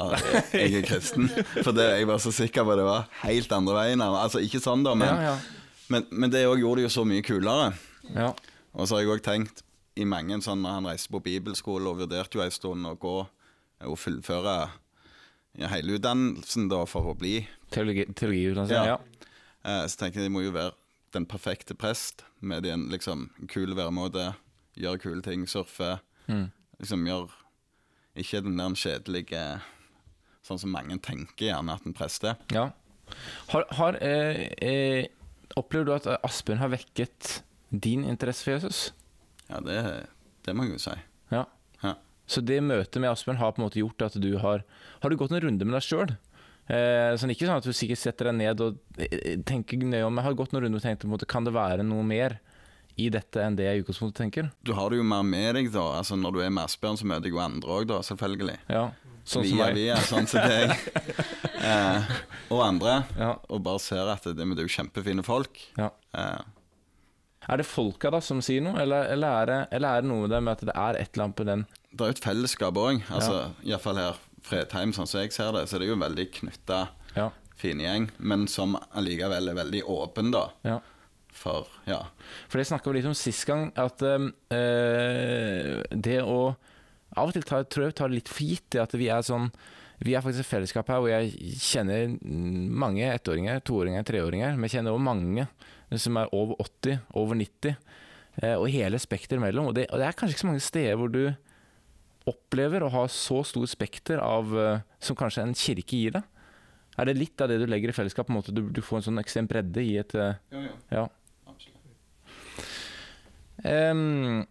jeg 0.50 0.80
er 0.80 0.86
kristen. 0.88 1.28
For 1.62 1.70
det, 1.70 1.84
jeg 2.00 2.08
var 2.10 2.18
så 2.24 2.32
sikker 2.34 2.66
på 2.66 2.74
det 2.74 2.86
var 2.88 3.04
helt 3.20 3.52
andre 3.54 3.76
veien. 3.76 4.02
Altså 4.02 4.42
ikke 4.42 4.58
sånn, 4.64 4.82
da, 4.82 4.96
men, 4.98 5.06
Ja, 5.06 5.36
ja. 5.36 5.61
Men, 5.92 6.06
men 6.10 6.32
det 6.32 6.44
òg 6.48 6.60
gjorde 6.62 6.80
det 6.82 6.86
jo 6.88 6.94
så 6.96 7.04
mye 7.08 7.24
kulere. 7.26 7.72
ja. 8.16 8.32
Og 8.72 8.86
så 8.88 8.96
har 8.96 9.02
jeg 9.04 9.10
òg 9.12 9.20
tenkt 9.26 9.58
i 10.00 10.04
mange 10.08 10.38
sånn 10.40 10.62
når 10.64 10.78
han 10.78 10.86
reiste 10.88 11.10
på 11.12 11.20
bibelskole 11.20 11.90
og 11.90 11.98
vurderte 12.00 12.38
jo 12.38 12.44
en 12.44 12.54
stund 12.54 12.86
å 12.88 12.94
gå 12.96 13.16
og 13.84 13.98
fullføre 14.00 14.54
ja, 15.60 15.68
hele 15.68 15.98
utdannelsen 15.98 16.70
da 16.72 16.78
for 16.88 17.10
å 17.10 17.14
bli 17.20 17.42
Teologi, 17.74 18.06
teologiutdannelse. 18.16 18.72
Ja. 18.72 18.94
Ja. 18.94 19.28
eh, 19.68 19.84
Så 19.92 20.00
tenker 20.00 20.22
jeg 20.22 20.30
det 20.30 20.32
må 20.32 20.40
jo 20.46 20.54
være 20.56 20.72
den 21.12 21.26
perfekte 21.28 21.76
prest 21.76 22.24
med 22.40 22.64
en 22.64 22.86
liksom 22.88 23.26
kul 23.52 23.74
væremåte, 23.76 24.30
gjøre 24.80 25.02
kule 25.04 25.20
ting, 25.26 25.44
surfe. 25.46 25.98
Mm. 26.32 26.46
Liksom 26.80 27.04
gjøre 27.10 27.28
Ikke 28.16 28.40
den 28.44 28.56
der 28.56 28.74
kjedelige 28.76 29.42
Sånn 30.48 30.58
som 30.64 30.72
mange 30.72 30.96
tenker 31.04 31.50
gjerne 31.52 31.76
at 31.76 31.84
en 31.86 31.94
prest 31.94 32.24
er. 32.24 32.40
ja. 32.56 32.70
Har, 33.52 33.66
har 33.76 33.98
eh, 34.00 34.46
eh, 34.64 35.06
Opplever 35.58 35.88
du 35.88 35.94
at 35.94 36.08
Asbjørn 36.24 36.62
har 36.62 36.72
vekket 36.72 37.42
din 37.72 38.04
interesse 38.08 38.44
for 38.46 38.56
Jesus? 38.56 38.82
Ja, 39.48 39.60
det, 39.64 39.78
det 40.46 40.54
må 40.56 40.66
jeg 40.66 40.76
jo 40.76 40.82
si. 40.86 40.96
Ja. 41.32 41.46
Ja. 41.82 41.96
Så 42.30 42.42
det 42.44 42.60
møtet 42.64 43.00
med 43.02 43.10
Asbjørn 43.12 43.40
har 43.40 43.54
på 43.54 43.62
en 43.62 43.66
måte 43.66 43.80
gjort 43.82 44.06
at 44.06 44.16
du 44.22 44.30
har 44.40 44.62
Har 45.02 45.10
du 45.10 45.18
gått 45.20 45.34
en 45.34 45.42
runde 45.44 45.66
med 45.66 45.76
deg 45.76 45.84
sjøl? 45.84 46.14
Eh, 46.70 47.12
sånn, 47.18 47.32
ikke 47.34 47.48
sånn 47.48 47.58
at 47.58 47.66
du 47.66 47.74
sikkert 47.74 48.00
setter 48.00 48.30
deg 48.30 48.36
ned 48.38 48.60
og 48.62 48.78
eh, 49.02 49.34
tenker 49.44 49.82
nøye 49.82 50.06
om 50.06 50.14
Men 50.14 50.24
har 50.24 50.36
gått 50.38 50.54
noen 50.54 50.68
runder 50.68 50.78
og 50.78 50.84
tenkt 50.84 51.02
på 51.02 51.08
en 51.08 51.14
måte, 51.16 51.28
kan 51.28 51.44
det 51.44 51.54
være 51.56 51.84
noe 51.84 52.06
mer 52.06 52.38
i 53.00 53.08
dette 53.12 53.40
enn 53.40 53.56
det 53.56 53.64
jeg 53.66 53.80
i 53.80 53.82
utgangspunktet 53.82 54.20
tenker? 54.20 54.50
Du 54.62 54.74
har 54.76 54.92
det 54.92 55.00
jo 55.00 55.06
mer 55.08 55.24
med 55.24 55.56
deg, 55.56 55.70
da. 55.72 55.84
Altså 55.98 56.16
Når 56.20 56.36
du 56.36 56.40
er 56.44 56.52
med 56.52 56.68
Asbjørn, 56.68 57.00
så 57.00 57.08
møter 57.08 57.28
jeg 57.30 57.34
jo 57.34 57.40
andre 57.42 57.78
òg, 57.78 57.86
da, 57.88 58.00
selvfølgelig. 58.04 58.56
Ja, 58.68 58.82
sånn 59.24 59.44
som 59.46 59.56
via, 59.58 59.66
meg. 59.68 59.74
via, 59.78 59.96
sånn 60.08 60.26
som 60.30 60.40
deg. 60.48 60.72
eh, 61.72 62.10
og 62.52 62.62
andre. 62.66 62.96
Ja. 63.18 63.34
Og 63.48 63.62
bare 63.66 63.82
ser 63.82 64.08
at 64.12 64.24
det, 64.26 64.36
det 64.38 64.58
er 64.58 64.66
jo 64.66 64.74
kjempefine 64.78 65.24
folk. 65.26 65.60
Ja. 65.78 65.90
Eh, 66.16 66.42
Er 67.50 67.58
det 67.58 67.66
folka 67.66 68.10
da 68.14 68.20
som 68.22 68.38
sier 68.44 68.62
noe, 68.62 68.76
eller, 68.82 69.08
eller, 69.10 69.40
er 69.42 69.46
det, 69.50 69.60
eller 69.78 69.88
er 69.98 70.02
det 70.04 70.08
noe 70.12 70.20
med 70.26 70.30
det 70.30 70.42
med 70.46 70.52
at 70.52 70.60
det 70.68 70.74
er 70.78 70.98
et 71.02 71.10
eller 71.16 71.24
annet 71.28 71.38
på 71.40 71.46
den 71.48 71.64
det 71.92 72.00
er 72.06 72.08
jo 72.08 72.14
et 72.14 72.24
fellesskap 72.24 72.78
òg. 72.80 73.02
Altså, 73.12 73.40
Iallfall 73.68 73.98
her 74.00 74.20
Fredheim, 74.46 74.94
sånn 74.96 75.06
som 75.10 75.20
jeg 75.20 75.34
ser 75.34 75.50
det, 75.52 75.66
så 75.68 75.76
det 75.76 75.84
er 75.84 75.90
jo 75.90 75.96
en 75.98 76.04
veldig 76.06 76.24
knytta 76.38 76.78
Ja. 77.18 77.26
finegjeng, 77.60 78.06
men 78.18 78.46
som 78.48 78.78
allikevel 78.96 79.50
er 79.52 79.58
veldig 79.58 79.82
åpen, 79.92 80.30
da. 80.32 80.46
ja. 80.64 80.78
For 81.32 81.66
ja. 81.88 81.98
For 82.48 82.60
det 82.60 82.66
snakka 82.70 82.90
vi 82.92 82.98
litt 83.00 83.06
om 83.10 83.14
sist 83.16 83.44
gang, 83.48 83.70
at 83.76 84.02
øh, 84.04 84.30
det 85.92 86.18
å 86.24 86.54
Av 87.16 87.28
og 87.28 87.36
til 87.36 87.44
tar, 87.44 87.64
tror 87.68 87.86
jeg 87.86 87.92
vi 87.92 87.98
tar 88.00 88.10
det 88.10 88.18
litt 88.20 88.32
for 88.32 88.48
gitt, 88.48 88.76
at 88.80 88.94
vi 88.96 89.08
er 89.12 89.24
sånn 89.26 89.50
Vi 90.02 90.16
er 90.16 90.24
faktisk 90.24 90.42
et 90.42 90.50
fellesskap 90.50 90.88
her 90.90 90.98
hvor 90.98 91.12
jeg 91.12 91.58
kjenner 91.62 92.16
mange 92.22 93.06
ettåringer, 93.06 93.60
toåringer, 93.62 94.02
treåringer. 94.08 94.56
Men 94.56 94.66
jeg 94.66 94.78
kjenner 94.78 94.96
også 94.96 95.06
mange 95.06 95.46
som 96.02 96.16
er 96.18 96.32
over 96.34 96.58
80, 96.58 96.98
over 97.20 97.38
90, 97.38 97.76
eh, 98.42 98.56
og 98.56 98.66
hele 98.72 98.98
spekteret 98.98 99.38
imellom. 99.38 99.68
Og 99.70 99.76
det, 99.76 99.86
og 99.92 100.00
det 100.00 100.08
er 100.08 100.16
kanskje 100.18 100.34
ikke 100.34 100.42
så 100.42 100.50
mange 100.50 100.64
steder 100.64 100.98
hvor 100.98 101.12
du 101.12 101.22
opplever 102.32 102.82
å 102.82 102.90
ha 102.94 103.04
så 103.10 103.44
stor 103.46 103.68
spekter 103.70 104.18
av 104.22 104.50
eh, 104.58 104.82
som 105.02 105.18
kanskje 105.18 105.46
en 105.46 105.54
kirke 105.54 106.00
gir 106.00 106.16
deg. 106.16 106.26
Er 106.98 107.08
det 107.08 107.16
litt 107.20 107.40
av 107.40 107.48
det 107.52 107.60
du 107.62 107.68
legger 107.70 107.92
i 107.92 107.96
fellesskap? 107.96 108.26
på 108.26 108.34
en 108.34 108.40
måte 108.40 108.52
Du, 108.52 108.66
du 108.68 108.82
får 108.84 109.00
en 109.00 109.06
sånn 109.10 109.22
ekstrem 109.22 109.46
bredde 109.48 109.84
i 109.86 109.96
et 110.02 110.14
eh, 110.18 110.34
Ja. 110.92 111.06
Ehm, 113.62 114.42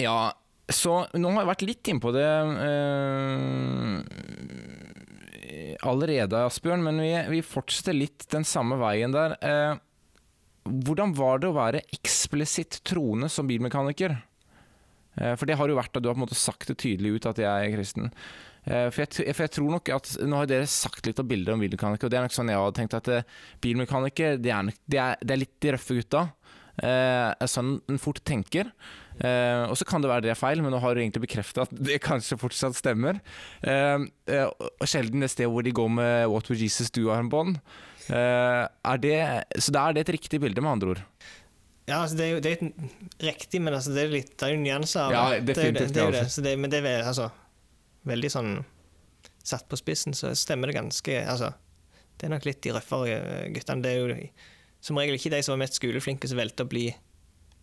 ja, 0.00 0.32
så 0.68 0.94
nå 1.16 1.30
har 1.32 1.42
jeg 1.42 1.48
vært 1.50 1.66
litt 1.68 1.88
innpå 1.92 2.10
det 2.12 2.24
eh, 2.28 4.02
allerede, 5.88 6.44
Asbjørn, 6.48 6.82
men 6.84 7.00
vi, 7.02 7.12
vi 7.32 7.42
fortsetter 7.46 7.96
litt 7.96 8.26
den 8.32 8.44
samme 8.48 8.76
veien 8.80 9.14
der. 9.14 9.36
Eh, 9.40 9.74
hvordan 10.68 11.14
var 11.16 11.40
det 11.40 11.48
å 11.48 11.56
være 11.56 11.84
eksplisitt 11.96 12.82
troende 12.88 13.30
som 13.32 13.48
bilmekaniker? 13.48 14.18
Eh, 15.16 15.34
for 15.38 15.48
det 15.48 15.56
har 15.58 15.70
jo 15.70 15.78
vært 15.78 15.96
at 15.96 16.04
du 16.04 16.10
har 16.10 16.16
på 16.18 16.22
en 16.22 16.26
måte 16.26 16.38
sagt 16.38 16.68
det 16.70 16.78
tydelig 16.82 17.16
ut 17.16 17.30
at 17.30 17.40
jeg 17.42 17.48
er 17.48 17.74
kristen. 17.74 18.10
Eh, 18.68 18.88
For 18.92 19.04
jeg, 19.06 19.32
for 19.32 19.46
jeg 19.46 19.54
tror 19.54 19.70
nok 19.72 19.88
at 19.94 20.10
Nå 20.28 20.42
har 20.42 20.48
dere 20.50 20.66
sagt 20.68 21.06
litt 21.08 21.20
av 21.22 21.28
bilder 21.30 21.54
om 21.54 21.62
bilmekaniker, 21.62 22.04
og 22.08 22.12
det 22.12 22.18
er 22.20 22.26
nok 22.26 22.36
sånn 22.36 22.50
jeg 22.52 22.60
hadde 22.60 22.76
tenkt 22.82 22.98
at 22.98 23.08
eh, 23.14 23.28
bilmekaniker, 23.64 24.36
det 24.42 24.52
er, 24.52 24.66
nok, 24.68 24.82
det 24.84 25.00
er, 25.00 25.22
det 25.22 25.32
er 25.36 25.40
litt 25.46 25.56
de 25.64 25.72
røffe 25.76 25.96
gutta. 26.02 26.26
Eh, 26.78 27.34
er 27.34 27.50
sånn 27.50 27.78
en 27.90 27.98
fort 27.98 28.20
tenker. 28.28 28.70
Eh, 29.18 29.64
og 29.66 29.74
så 29.78 29.86
kan 29.88 30.02
det 30.04 30.10
være 30.12 30.28
det 30.28 30.30
er 30.30 30.38
feil, 30.38 30.60
men 30.62 30.70
nå 30.70 30.78
har 30.82 30.94
du 30.94 31.00
egentlig 31.02 31.24
bekrefta 31.26 31.64
at 31.66 31.72
det 31.88 31.98
kanskje 32.04 32.38
fortsatt 32.38 32.78
stemmer. 32.78 33.18
Eh, 33.66 34.06
eh, 34.30 34.46
og 34.48 34.86
sjelden 34.86 35.24
det 35.24 35.32
sted 35.34 35.50
hvor 35.50 35.66
de 35.66 35.74
går 35.74 35.90
med 35.98 36.28
What 36.30 36.50
Would 36.50 36.62
Jesus 36.62 36.92
Do-armbånd. 36.94 37.58
Eh, 38.08 38.64
det, 39.02 39.16
så 39.58 39.74
da 39.74 39.88
er 39.88 39.98
det 39.98 40.06
et 40.06 40.14
riktig 40.16 40.40
bilde, 40.40 40.62
med 40.64 40.76
andre 40.76 40.94
ord. 40.94 41.04
Ja, 41.88 42.02
altså 42.02 42.18
det 42.18 42.24
er 42.26 42.32
jo 42.34 42.40
det 42.44 42.50
er 42.52 42.64
et- 42.68 43.22
riktig, 43.24 43.60
men 43.64 43.74
altså 43.74 43.94
det 43.96 44.02
er, 44.04 44.10
litt, 44.12 44.34
det 44.36 44.44
er 44.44 44.52
jo 44.54 44.60
nyanser 44.60 45.06
av 45.06 45.12
Ja, 45.12 45.22
det. 45.30 45.46
Det 45.46 45.54
definitivt, 45.56 45.94
det. 45.94 46.02
er 46.02 46.04
jo 46.04 46.12
det 46.12 46.24
det. 46.28 46.44
Det, 46.44 46.58
men 46.60 46.70
det 46.70 46.82
er 46.84 47.06
altså 47.08 47.30
veldig 48.08 48.30
sånn 48.32 48.52
satt 49.48 49.64
på 49.70 49.78
spissen, 49.80 50.12
så 50.12 50.34
stemmer 50.36 50.68
det 50.68 50.76
ganske 50.76 51.16
Altså, 51.24 51.54
det 52.18 52.28
er 52.28 52.34
nok 52.34 52.44
litt 52.44 52.60
de 52.62 52.74
røffere 52.76 53.16
eh, 53.16 53.48
guttene. 53.54 53.82
Det 53.82 53.92
er 53.94 53.98
jo 54.02 54.28
som 54.80 54.98
regel 55.00 55.18
ikke 55.18 55.32
de 55.34 55.42
som 55.42 55.54
var 55.56 55.62
mest 55.64 55.78
skoleflinke 55.80 56.30
som 56.30 56.38
valgte 56.38 56.66
å 56.66 56.70
bli 56.70 56.86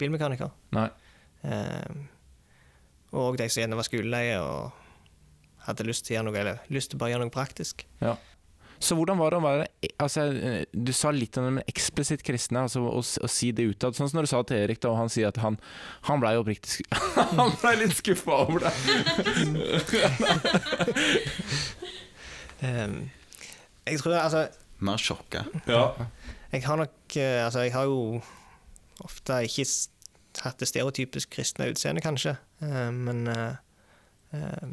bilmekaniker. 0.01 0.51
Nei. 0.75 0.89
Eh, 1.47 2.03
og 3.15 3.37
de 3.39 3.47
som 3.49 3.61
gjerne 3.63 3.79
var 3.79 3.87
skoleleie 3.87 4.39
og 4.43 4.71
hadde 5.65 5.87
lyst 5.87 6.05
til 6.05 6.15
å 6.15 6.17
gjøre 6.19 6.29
noe, 6.29 6.39
eller 6.41 6.71
lyst 6.73 6.91
til 6.91 7.01
bare 7.01 7.13
å 7.13 7.15
gjøre 7.15 7.27
noe 7.27 7.33
praktisk. 7.33 7.85
Ja. 8.03 8.15
Så 8.83 8.97
hvordan 8.99 9.17
var 9.17 9.31
det 9.31 9.37
å 9.39 9.43
være 9.45 9.67
altså, 10.03 10.25
eh, 10.35 10.65
Du 10.75 10.91
sa 10.93 11.11
litt 11.15 11.37
om 11.39 11.57
det 11.57 11.63
eksplisitt 11.71 12.25
kristne, 12.27 12.65
altså 12.65 12.83
å, 12.83 12.99
å 12.99 13.29
si 13.31 13.51
det 13.55 13.69
utad. 13.71 13.95
Sånn 13.95 14.09
som 14.11 14.19
når 14.19 14.27
du 14.27 14.31
sa 14.33 14.41
til 14.43 14.59
Erik, 14.65 14.81
da, 14.83 14.91
og 14.91 14.99
han 14.99 15.11
sier 15.11 15.31
at 15.31 15.39
han, 15.41 15.55
han 16.09 16.21
blei 16.21 16.35
oppriktig 16.37 16.83
Han 17.39 17.55
blei 17.61 17.75
litt 17.79 17.95
skuffa 18.01 18.41
over 18.43 18.67
deg. 18.67 18.73
um, 22.67 22.99
jeg 23.85 24.01
tror 24.01 24.19
altså 24.19 24.45
Mer 24.85 24.99
sjokka. 24.99 25.45
Ja. 25.71 25.85
Jeg 26.53 26.65
har 26.65 26.79
nok 26.79 27.17
eh, 27.17 27.41
Altså, 27.45 27.65
jeg 27.65 27.73
har 27.73 27.89
jo 27.89 28.21
ofte 29.03 29.41
ikke 29.43 29.65
hatt 30.43 30.59
det 30.59 30.67
stereotypisk 30.67 31.31
kristne 31.35 31.69
utseendet, 31.71 32.03
kanskje. 32.03 32.35
men 32.59 33.27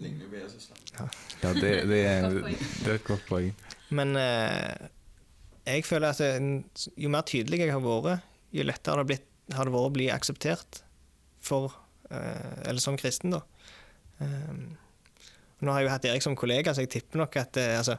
Ligner 0.00 0.24
jo 0.24 0.30
på 0.30 0.38
Jesus, 0.40 0.70
da. 0.70 1.06
Ja, 1.42 1.52
det, 1.54 1.70
det, 1.90 2.00
er, 2.06 2.28
det 2.30 2.88
er 2.88 2.96
et 2.96 3.06
godt 3.06 3.24
poeng. 3.28 3.52
Men 3.94 4.16
eh, 4.18 4.88
jeg 5.66 5.84
føler 5.86 6.12
at 6.12 6.22
det, 6.22 6.88
jo 6.98 7.10
mer 7.12 7.26
tydelig 7.28 7.62
jeg 7.62 7.74
har 7.74 7.82
vært, 7.84 8.26
jo 8.52 8.66
lettere 8.66 8.96
har 8.96 9.02
det, 9.02 9.08
blitt, 9.10 9.28
har 9.56 9.68
det 9.68 9.74
vært 9.74 9.90
å 9.90 9.94
bli 9.94 10.08
akseptert 10.12 10.82
for 11.42 11.74
eh, 12.10 12.62
eller 12.68 12.82
som 12.82 12.98
kristen, 13.00 13.34
da. 13.34 13.42
Nå 15.62 15.70
har 15.70 15.82
jeg 15.82 15.86
jo 15.86 15.92
hatt 15.92 16.06
Erik 16.10 16.24
som 16.24 16.34
kollega, 16.38 16.74
så 16.74 16.84
jeg 16.84 16.92
tipper 16.96 17.22
nok 17.22 17.38
at 17.38 17.58
eh, 17.60 17.76
altså, 17.78 17.98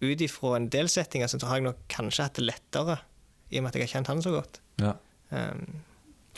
ut 0.00 0.20
ifra 0.22 0.54
en 0.56 0.68
del 0.70 0.88
settinger 0.92 1.26
så 1.30 1.40
har 1.48 1.58
jeg 1.58 1.66
nok 1.68 1.80
kanskje 1.90 2.26
hatt 2.28 2.38
det 2.38 2.44
lettere, 2.46 2.98
i 3.50 3.58
og 3.58 3.64
med 3.64 3.72
at 3.72 3.78
jeg 3.80 3.86
har 3.88 3.92
kjent 3.96 4.10
han 4.12 4.22
så 4.22 4.32
godt. 4.34 4.60
Ja. 4.82 4.94
Um, 5.34 5.80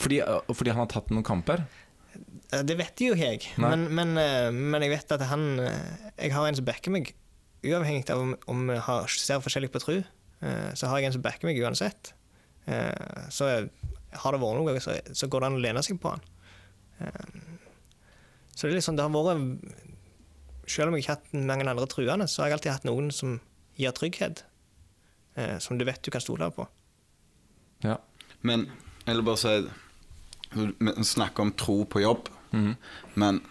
Fordi, 0.01 0.17
fordi 0.55 0.71
han 0.73 0.79
har 0.81 0.89
tatt 0.89 1.11
noen 1.13 1.23
kamper? 1.27 1.61
Det 2.51 2.75
vet 2.79 2.99
jo 3.03 3.13
ikke 3.13 3.27
jeg, 3.27 3.51
men, 3.61 3.85
men, 3.95 4.15
eh, 4.19 4.49
men 4.51 4.81
jeg 4.83 4.91
vet 4.91 5.13
at 5.15 5.21
han 5.29 5.43
eh, 5.63 6.09
Jeg 6.17 6.33
har 6.35 6.47
en 6.49 6.57
som 6.57 6.65
backer 6.67 6.91
meg, 6.91 7.13
uavhengig 7.63 8.09
av 8.11 8.23
om, 8.51 8.63
vi 8.67 8.79
ser 9.15 9.39
forskjellig 9.45 9.69
på 9.71 9.79
tro. 9.83 9.95
eh, 10.41 10.71
Så 10.75 10.89
har 10.89 10.99
jeg 10.99 11.11
en 11.11 11.15
som 11.15 11.23
backer 11.23 11.47
meg 11.47 11.61
uansett. 11.61 12.11
Så 13.31 13.47
har 13.47 14.35
det 14.35 14.41
vært 14.41 14.57
noe, 14.59 14.73
så, 14.83 14.97
så 15.15 15.27
går 15.31 15.41
det 15.41 15.47
an 15.51 15.55
å 15.59 15.63
lene 15.63 15.81
seg 15.85 16.01
på 16.01 16.11
han. 16.11 16.21
Så 18.55 18.67
det 18.67 18.73
er 18.73 18.75
litt 18.77 18.85
sånn, 18.85 18.99
det 18.99 19.05
har 19.05 19.13
vært 19.15 20.67
Selv 20.69 20.91
om 20.91 20.95
jeg 20.97 21.03
ikke 21.05 21.13
har 21.15 21.21
hatt 21.21 21.31
mange 21.47 21.65
andre 21.69 21.87
truende, 21.89 22.27
så 22.29 22.43
har 22.43 22.51
jeg 22.51 22.57
alltid 22.59 22.75
hatt 22.75 22.85
noen 22.89 23.09
som 23.15 23.39
gir 23.77 23.91
trygghet. 23.91 24.43
eh, 25.35 25.57
Som 25.59 25.77
du 25.77 25.85
vet 25.85 26.01
du 26.03 26.11
kan 26.11 26.21
stole 26.21 26.51
på. 26.51 26.67
Ja. 27.83 27.97
Men 28.41 28.67
jeg 29.07 29.15
vil 29.15 29.23
bare 29.23 29.37
si 29.37 29.69
Vi 30.53 31.03
snakker 31.03 31.39
om 31.41 31.51
tro 31.53 31.85
på 31.85 32.01
jobb, 32.01 32.27
Mhm. 32.51 32.75
men 33.15 33.41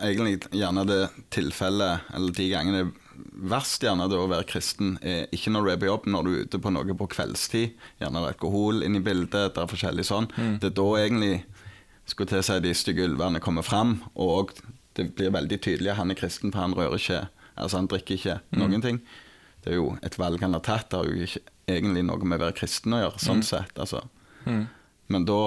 egentlig 0.00 0.40
gjerne 0.50 0.84
det 0.86 1.08
tilfellet, 1.30 2.00
eller 2.14 2.32
de 2.32 2.48
gangene 2.50 2.78
det 2.84 2.86
er 2.86 3.48
verst 3.50 3.82
gjerne 3.82 4.08
det 4.10 4.16
å 4.18 4.28
være 4.30 4.46
kristen, 4.46 4.96
er 5.02 5.26
ikke 5.34 5.50
når 5.54 5.64
du 5.64 5.70
er 5.72 5.76
på 5.82 5.86
jobb, 5.90 6.06
når 6.10 6.24
du 6.24 6.30
er 6.34 6.44
ute 6.46 6.58
på 6.62 6.72
noe 6.74 6.94
på 6.98 7.08
kveldstid. 7.08 7.74
Gjerne 8.00 8.20
det 8.22 8.22
er 8.28 8.32
alkohol 8.34 8.82
inne 8.82 8.98
i 8.98 9.04
bildet, 9.06 9.54
det 9.54 9.62
er 9.62 9.70
forskjellig 9.70 10.04
sånn. 10.08 10.28
Det 10.60 10.70
er 10.70 10.74
da 10.78 10.88
egentlig 11.02 11.44
skulle 12.06 12.28
til 12.28 12.38
å 12.38 12.44
si 12.44 12.58
de 12.60 12.74
stygge 12.74 13.06
ulvene 13.08 13.40
kommer 13.40 13.62
fram, 13.62 14.02
og 14.16 14.52
det 14.94 15.14
blir 15.16 15.30
veldig 15.34 15.60
tydelig 15.60 15.90
at 15.90 15.96
han 15.96 16.10
er 16.10 16.18
kristen, 16.18 16.52
for 16.52 16.60
han 16.60 16.74
rører 16.74 16.98
ikke, 16.98 17.28
altså 17.56 17.78
han 17.80 17.88
drikker 17.90 18.14
ikke 18.18 18.38
noen 18.58 18.82
ting. 18.84 19.00
Det 19.64 19.72
er 19.72 19.78
jo 19.78 19.94
et 20.04 20.18
valg 20.20 20.42
han 20.44 20.52
har 20.56 20.64
tatt, 20.66 20.90
det 20.92 20.98
har 21.00 21.08
jo 21.08 21.26
ikke 21.28 21.40
egentlig 21.72 22.02
noe 22.04 22.24
med 22.28 22.36
å 22.40 22.44
være 22.46 22.56
kristen 22.58 22.92
å 22.96 23.00
gjøre, 23.04 23.20
sånn 23.24 23.42
sett. 23.46 23.78
altså. 23.80 24.02
Mm. 24.44 24.66
Men 25.08 25.24
da 25.28 25.38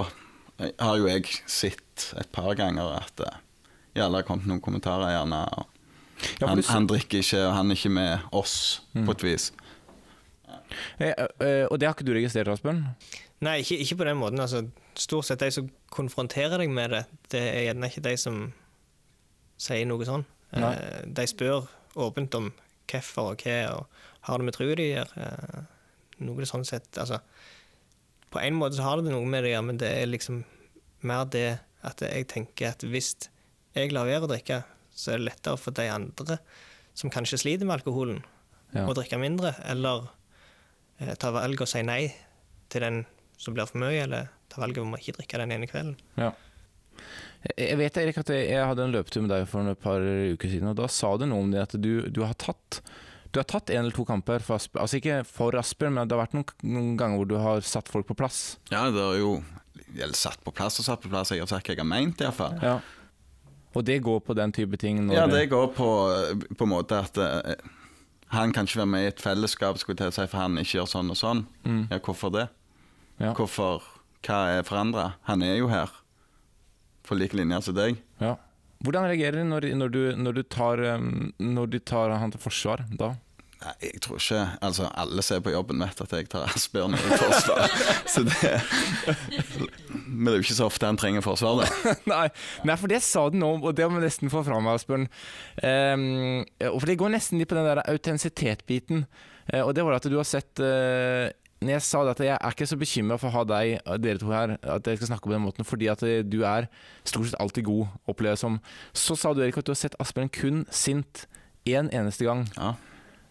har 0.82 0.97
jo 0.97 1.05
jeg 1.10 1.28
sett 1.45 2.08
et 2.18 2.32
par 2.34 2.55
ganger 2.58 2.95
at 2.97 3.22
eh, 3.26 3.36
ja, 3.97 4.08
det 4.08 4.16
har 4.22 4.26
kommet 4.26 4.47
noen 4.49 4.62
kommentarer 4.66 5.14
gjerne. 5.14 5.43
Og 5.58 5.74
Ja, 6.41 6.47
han, 6.49 6.64
han 6.66 6.88
drikker 6.89 7.22
ikke, 7.22 7.43
og 7.45 7.53
han 7.53 7.70
er 7.70 7.78
ikke 7.78 7.91
med 7.93 8.24
oss, 8.34 8.55
på 8.97 9.14
et 9.14 9.24
vis. 9.26 9.51
Eh, 10.97 11.14
eh, 11.14 11.66
og 11.70 11.78
det 11.80 11.88
har 11.88 11.93
ikke 11.93 12.08
du 12.08 12.14
registrert, 12.16 12.49
Asbjørn? 12.49 12.82
Nei, 13.45 13.60
ikke, 13.62 13.78
ikke 13.84 13.99
på 13.99 14.08
den 14.10 14.18
måten. 14.18 14.41
Altså, 14.41 14.64
stort 14.97 15.28
sett 15.30 15.43
de 15.45 15.51
som 15.53 15.68
konfronterer 15.93 16.58
deg 16.64 16.74
med 16.74 16.89
det, 16.95 17.03
det 17.34 17.41
er 17.51 17.68
gjerne 17.68 17.89
ikke 17.91 18.05
de 18.08 18.16
som 18.18 18.39
sier 19.62 19.86
noe 19.89 20.05
sånn. 20.10 20.26
Nei. 20.58 20.74
Eh, 20.74 21.03
De 21.18 21.26
spør 21.30 21.68
åpent 22.06 22.36
om 22.39 22.52
hvorfor 22.88 23.34
og 23.34 23.41
hva, 23.43 23.58
og 23.78 24.28
har 24.30 24.38
det 24.41 24.48
med 24.48 24.56
trua 24.58 24.76
de 24.80 24.89
gjør. 24.91 25.12
Eh, 25.24 25.66
Noe 26.18 26.41
det 26.41 26.48
sånn 26.50 26.64
sett 26.66 26.98
Altså, 26.98 27.20
på 28.34 28.39
en 28.41 28.56
måte 28.58 28.74
så 28.80 28.82
har 28.88 29.02
det 29.04 29.12
noe 29.14 29.26
med 29.30 29.43
det 29.45 29.52
å 29.52 29.54
gjøre, 29.54 29.66
men 29.68 29.78
det 29.78 29.89
er 30.00 30.08
liksom 30.10 30.39
mer 31.06 31.28
det 31.30 31.60
at 31.86 32.02
jeg 32.02 32.26
tenker 32.32 32.72
at 32.72 32.82
hvis 32.89 33.12
jeg 33.78 33.91
lar 33.93 34.08
være 34.10 34.26
å 34.26 34.32
drikke, 34.32 34.64
så 34.98 35.14
er 35.14 35.20
det 35.22 35.28
lettere 35.28 35.60
for 35.62 35.76
de 35.78 35.86
andre 35.93 36.39
som 36.98 37.12
kanskje 37.14 37.38
sliter 37.43 37.70
med 37.70 37.78
alkoholen, 37.80 38.24
Ja. 38.74 38.88
å 38.89 38.95
drikke 38.98 39.20
mindre, 39.22 39.54
eller 39.64 40.10
eh, 41.00 41.14
ta 41.16 41.30
valg 41.32 41.62
og 41.62 41.70
si 41.70 41.84
nei 41.86 42.10
til 42.74 42.82
den 42.82 43.06
som 43.38 43.54
blir 43.54 43.70
for 43.70 43.78
mye, 43.80 44.02
eller 44.04 44.28
ta 44.50 44.60
valget 44.60 44.82
om 44.82 44.95
å 44.95 45.00
ikke 45.00 45.20
drikke 45.20 45.38
den 45.38 45.54
ene 45.54 45.70
kvelden. 45.70 45.95
Ja. 46.18 46.32
Jeg 47.53 47.78
vet 47.80 47.99
Erik, 48.01 48.18
at 48.22 48.32
jeg 48.34 48.64
hadde 48.70 48.86
en 48.86 48.95
løpetur 48.95 49.24
med 49.24 49.32
deg 49.32 49.45
for 49.49 49.72
et 49.72 49.84
par 49.84 50.03
uker 50.03 50.51
siden, 50.51 50.72
og 50.72 50.80
da 50.80 50.89
sa 50.91 51.14
du 51.18 51.28
noe 51.30 51.45
om 51.45 51.53
det 51.53 51.62
at 51.64 51.78
du, 51.80 52.08
du 52.12 52.24
har 52.26 52.36
tatt 52.39 52.82
du 53.32 53.41
har 53.41 53.47
tatt 53.47 53.70
en 53.70 53.84
eller 53.84 53.93
to 53.93 54.05
kamper 54.08 54.41
for 54.41 54.55
Asbjørn, 54.55 54.82
altså 54.82 54.99
ikke 55.01 55.18
for 55.28 55.55
Asbjørn, 55.60 55.93
men 55.97 56.08
det 56.08 56.16
har 56.16 56.24
vært 56.24 56.36
noen, 56.38 56.53
noen 56.64 56.93
ganger 56.99 57.20
hvor 57.20 57.30
du 57.30 57.36
har 57.43 57.66
satt 57.68 57.89
folk 57.91 58.08
på 58.10 58.16
plass. 58.18 58.58
Ja, 58.72 58.88
det 58.93 59.03
er 59.03 59.20
jo 59.20 59.34
Eller 59.97 60.16
satt 60.18 60.39
på 60.43 60.53
plass 60.55 60.80
og 60.82 60.88
satt 60.88 61.03
på 61.03 61.12
plass, 61.12 61.34
jeg 61.36 61.43
har 61.43 61.49
sagt 61.51 61.68
hva 61.68 61.76
jeg 61.76 61.84
har 61.84 61.89
ment, 61.89 62.24
iallfall. 62.24 62.55
Ja. 62.64 62.78
Og 63.78 63.86
det 63.86 63.99
går 64.03 64.24
på 64.26 64.34
den 64.34 64.53
type 64.55 64.80
ting? 64.82 65.03
Ja, 65.14 65.28
det 65.30 65.49
går 65.51 65.68
på, 65.76 65.89
på 66.58 66.66
en 66.66 66.72
måte 66.72 66.97
at 67.03 67.20
uh, 67.20 67.53
han 68.34 68.53
kan 68.55 68.66
ikke 68.68 68.82
være 68.82 68.91
med 68.95 69.05
i 69.05 69.12
et 69.12 69.22
fellesskap, 69.22 69.78
skulle 69.78 69.95
jeg 69.95 70.08
til 70.08 70.10
å 70.10 70.16
si, 70.18 70.26
for 70.32 70.41
han 70.41 70.58
ikke 70.60 70.80
gjør 70.80 70.89
sånn 70.95 71.14
og 71.14 71.20
sånn. 71.20 71.45
Mm. 71.68 71.84
Ja, 71.91 71.99
hvorfor 72.03 72.34
det? 72.34 72.47
Ja. 73.22 73.36
Hvorfor 73.38 73.86
Hva 74.26 74.39
er 74.58 74.66
forandra? 74.68 75.12
Han 75.30 75.45
er 75.45 75.60
jo 75.60 75.70
her, 75.72 75.93
på 77.08 77.18
lik 77.18 77.36
linje 77.38 77.62
som 77.66 77.78
deg. 77.78 78.01
Ja. 78.22 78.36
Hvordan 78.86 79.08
reagerer 79.10 79.41
du 79.41 79.47
når, 79.49 79.70
når, 79.80 79.93
du, 79.93 80.01
når, 80.22 80.38
du 80.38 80.43
tar, 80.43 80.84
um, 80.99 81.32
når 81.41 81.72
de 81.74 81.80
tar 81.82 82.14
han 82.14 82.34
til 82.34 82.43
forsvar 82.43 82.84
da? 82.99 83.16
Nei, 83.58 83.72
jeg 83.82 84.01
tror 84.05 84.20
ikke 84.22 84.41
Altså, 84.68 84.86
alle 85.01 85.24
som 85.26 85.39
er 85.39 85.45
på 85.47 85.53
jobben, 85.55 85.82
vet 85.82 86.01
at 86.03 86.12
jeg 86.14 86.28
tar 86.30 86.45
Asbjørn 86.51 86.93
i 86.93 86.99
forsvar. 87.01 87.78
så 88.14 88.24
det 88.28 88.51
Men 90.05 90.28
det 90.28 90.34
er 90.34 90.38
jo 90.38 90.45
ikke 90.45 90.60
så 90.60 90.68
ofte 90.70 90.89
han 90.89 90.99
trenger 90.99 91.26
forsvar, 91.26 91.64
da. 91.64 91.95
nei, 92.14 92.28
nei, 92.70 92.78
for 92.78 92.91
det 92.91 93.01
sa 93.05 93.26
du 93.34 93.39
nå, 93.41 93.55
og 93.64 93.74
det 93.78 93.89
må 93.89 93.97
jeg 93.97 94.12
nesten 94.12 94.34
få 94.34 94.43
fram, 94.45 94.70
Asbjørn. 94.72 95.10
Um, 95.64 96.45
for 96.68 96.88
det 96.89 96.99
går 97.01 97.16
nesten 97.16 97.41
litt 97.41 97.49
på 97.49 97.58
den 97.58 97.68
der 97.68 97.82
autentisitetsbiten. 97.88 99.08
Uh, 99.49 99.64
og 99.64 99.74
det 99.74 99.88
var 99.88 99.97
at 99.97 100.08
du 100.08 100.20
har 100.20 100.28
sett 100.28 100.62
eh, 100.62 101.34
Når 101.62 101.72
jeg 101.74 101.82
sa 101.88 102.03
det 102.05 102.12
at 102.14 102.20
jeg 102.22 102.36
er 102.38 102.53
ikke 102.53 102.68
så 102.70 102.78
bekymra 102.78 103.16
for 103.18 103.32
å 103.32 103.36
ha 103.39 103.43
deg, 103.49 103.80
dere 104.03 104.20
to 104.22 104.30
her, 104.30 104.51
at 104.62 104.86
jeg 104.88 104.99
skal 104.99 105.08
snakke 105.10 105.26
på 105.26 105.34
den 105.34 105.41
måten, 105.41 105.66
fordi 105.66 105.88
at 105.89 106.03
eh, 106.05 106.20
du 106.22 106.43
er 106.45 106.68
stort 107.08 107.32
sett 107.32 107.39
alltid 107.41 107.66
god, 107.66 107.88
oppleves 108.14 108.43
som. 108.45 108.60
Så 108.93 109.18
sa 109.18 109.32
du, 109.34 109.41
Erik, 109.41 109.58
at 109.58 109.66
du 109.66 109.74
har 109.74 109.80
sett 109.80 109.97
Asbjørn 110.03 110.30
kun 110.38 110.60
sint 110.70 111.24
én 111.68 111.89
eneste 111.93 112.26
gang. 112.30 112.45
Ja, 112.58 112.76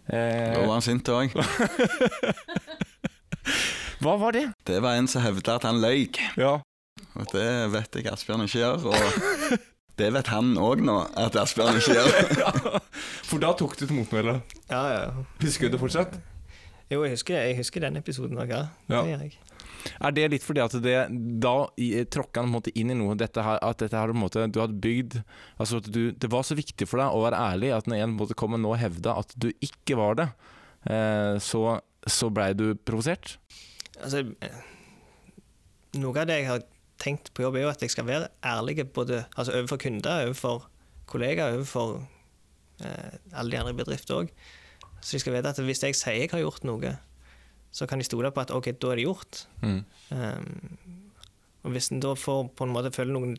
Eh, 0.06 0.52
Da 0.54 0.60
var 0.62 0.76
han 0.76 0.84
sint 0.86 1.08
òg. 1.10 1.32
hva 4.02 4.14
var 4.20 4.32
det? 4.36 4.44
Det 4.68 4.78
var 4.84 4.92
en 5.00 5.08
som 5.10 5.22
hevda 5.24 5.56
at 5.58 5.64
han 5.66 5.80
løy. 5.82 6.04
Ja. 6.38 6.52
Og 7.16 7.24
det 7.32 7.46
vet 7.72 7.96
jeg 7.98 8.06
Asbjørn 8.12 8.44
ikke 8.46 8.60
gjør. 8.60 8.78
Og 8.92 9.00
det 9.98 10.08
vet 10.14 10.28
han 10.30 10.52
òg 10.62 10.78
nå, 10.86 10.96
at 11.18 11.34
Asbjørn 11.40 11.78
ikke 11.80 11.96
gjør. 11.96 12.10
For 13.28 13.38
da 13.42 13.50
tok 13.58 13.72
du 13.80 13.84
til 13.86 13.96
motmæle. 13.98 14.34
Ja, 14.70 14.82
ja. 14.94 15.02
Husker 15.42 15.66
du 15.66 15.72
det 15.76 15.82
fortsatt? 15.82 16.12
Jo, 16.90 17.02
jeg 17.02 17.16
husker, 17.16 17.34
jeg 17.48 17.56
husker 17.58 17.82
den 17.82 17.96
episoden 17.98 18.38
òg, 18.38 18.52
ja. 18.52 18.68
Er 20.02 20.10
det 20.14 20.26
litt 20.32 20.42
fordi 20.42 20.62
at 20.64 20.74
det 20.82 20.94
da 21.42 21.54
i- 21.78 22.04
tråkka 22.10 22.42
han 22.42 22.62
inn 22.74 22.90
i 22.90 22.94
noe 22.98 23.14
dette 23.14 23.42
her, 23.42 23.58
At 23.62 23.78
dette 23.78 23.94
her 23.96 24.12
måte 24.12 24.46
du 24.50 24.58
hadde 24.60 24.80
bygd 24.82 25.20
Altså 25.60 25.76
at 25.78 25.90
du, 25.90 26.10
Det 26.12 26.28
var 26.30 26.42
så 26.42 26.56
viktig 26.58 26.88
for 26.88 26.98
deg 26.98 27.14
å 27.14 27.22
være 27.22 27.38
ærlig 27.38 27.70
at 27.76 27.86
når 27.86 28.02
en 28.02 28.16
måte 28.18 28.34
kom 28.34 28.54
og 28.54 28.60
nå 28.60 28.74
hevda 28.76 29.16
at 29.18 29.34
du 29.38 29.52
ikke 29.62 29.96
var 29.96 30.14
det, 30.18 30.28
eh, 30.90 31.38
så, 31.38 31.80
så 32.06 32.30
blei 32.34 32.52
du 32.54 32.74
provosert? 32.74 33.36
Altså, 34.02 34.24
eh, 34.42 34.58
noe 36.02 36.18
av 36.20 36.26
det 36.26 36.40
jeg 36.40 36.48
har 36.50 36.62
tenkt 36.98 37.32
på 37.34 37.42
jobb, 37.46 37.56
er 37.56 37.66
jo 37.66 37.70
at 37.72 37.80
jeg 37.84 37.90
skal 37.94 38.06
være 38.08 38.28
ærlig 38.44 38.92
både 38.92 39.24
altså 39.36 39.52
overfor 39.54 39.78
kunder, 39.78 40.26
overfor 40.26 40.66
kollegaer, 41.06 41.56
overfor 41.60 42.06
eh, 42.82 43.18
alle 43.34 43.50
de 43.54 43.58
andre 43.60 43.74
i 43.74 43.78
bedrifter 43.84 44.18
òg. 44.22 44.32
Så 45.06 45.14
de 45.14 45.20
skal 45.22 45.36
vite 45.36 45.52
at 45.54 45.58
hvis 45.62 45.84
jeg 45.84 45.94
sier 45.94 46.16
jeg 46.24 46.32
har 46.32 46.40
gjort 46.42 46.64
noe, 46.66 46.96
så 47.76 47.86
kan 47.86 48.00
de 48.00 48.06
stole 48.08 48.30
på 48.34 48.42
at 48.42 48.50
OK, 48.54 48.72
da 48.82 48.90
er 48.90 48.98
det 48.98 49.04
gjort. 49.06 49.44
Mm. 49.62 49.80
Um, 50.10 51.10
og 51.66 51.74
hvis 51.74 51.90
en 51.94 52.00
da 52.02 52.14
får 52.18 52.48
på 52.58 52.66
en 52.66 52.72
måte 52.74 52.90
føle 52.94 53.14
noen 53.14 53.36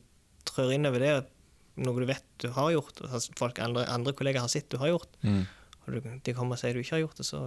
trør 0.48 0.72
inn 0.76 0.88
over 0.88 1.04
det, 1.04 1.10
at 1.24 1.34
noe 1.84 2.00
du 2.02 2.08
vet 2.10 2.24
du 2.42 2.48
har 2.56 2.72
gjort, 2.76 3.02
og 3.04 3.18
folk 3.40 3.60
andre, 3.64 3.84
andre 3.92 4.14
kollegaer 4.16 4.46
har 4.46 4.52
sett 4.54 4.70
du 4.72 4.78
har 4.82 4.94
gjort, 4.94 5.10
Mm. 5.24 5.44
og 5.84 5.94
du, 5.94 6.00
de 6.24 6.34
kommer 6.38 6.56
og 6.56 6.62
sier 6.62 6.74
du 6.78 6.80
ikke 6.84 6.96
har 6.96 7.04
gjort 7.04 7.20
det, 7.20 7.26
så 7.28 7.42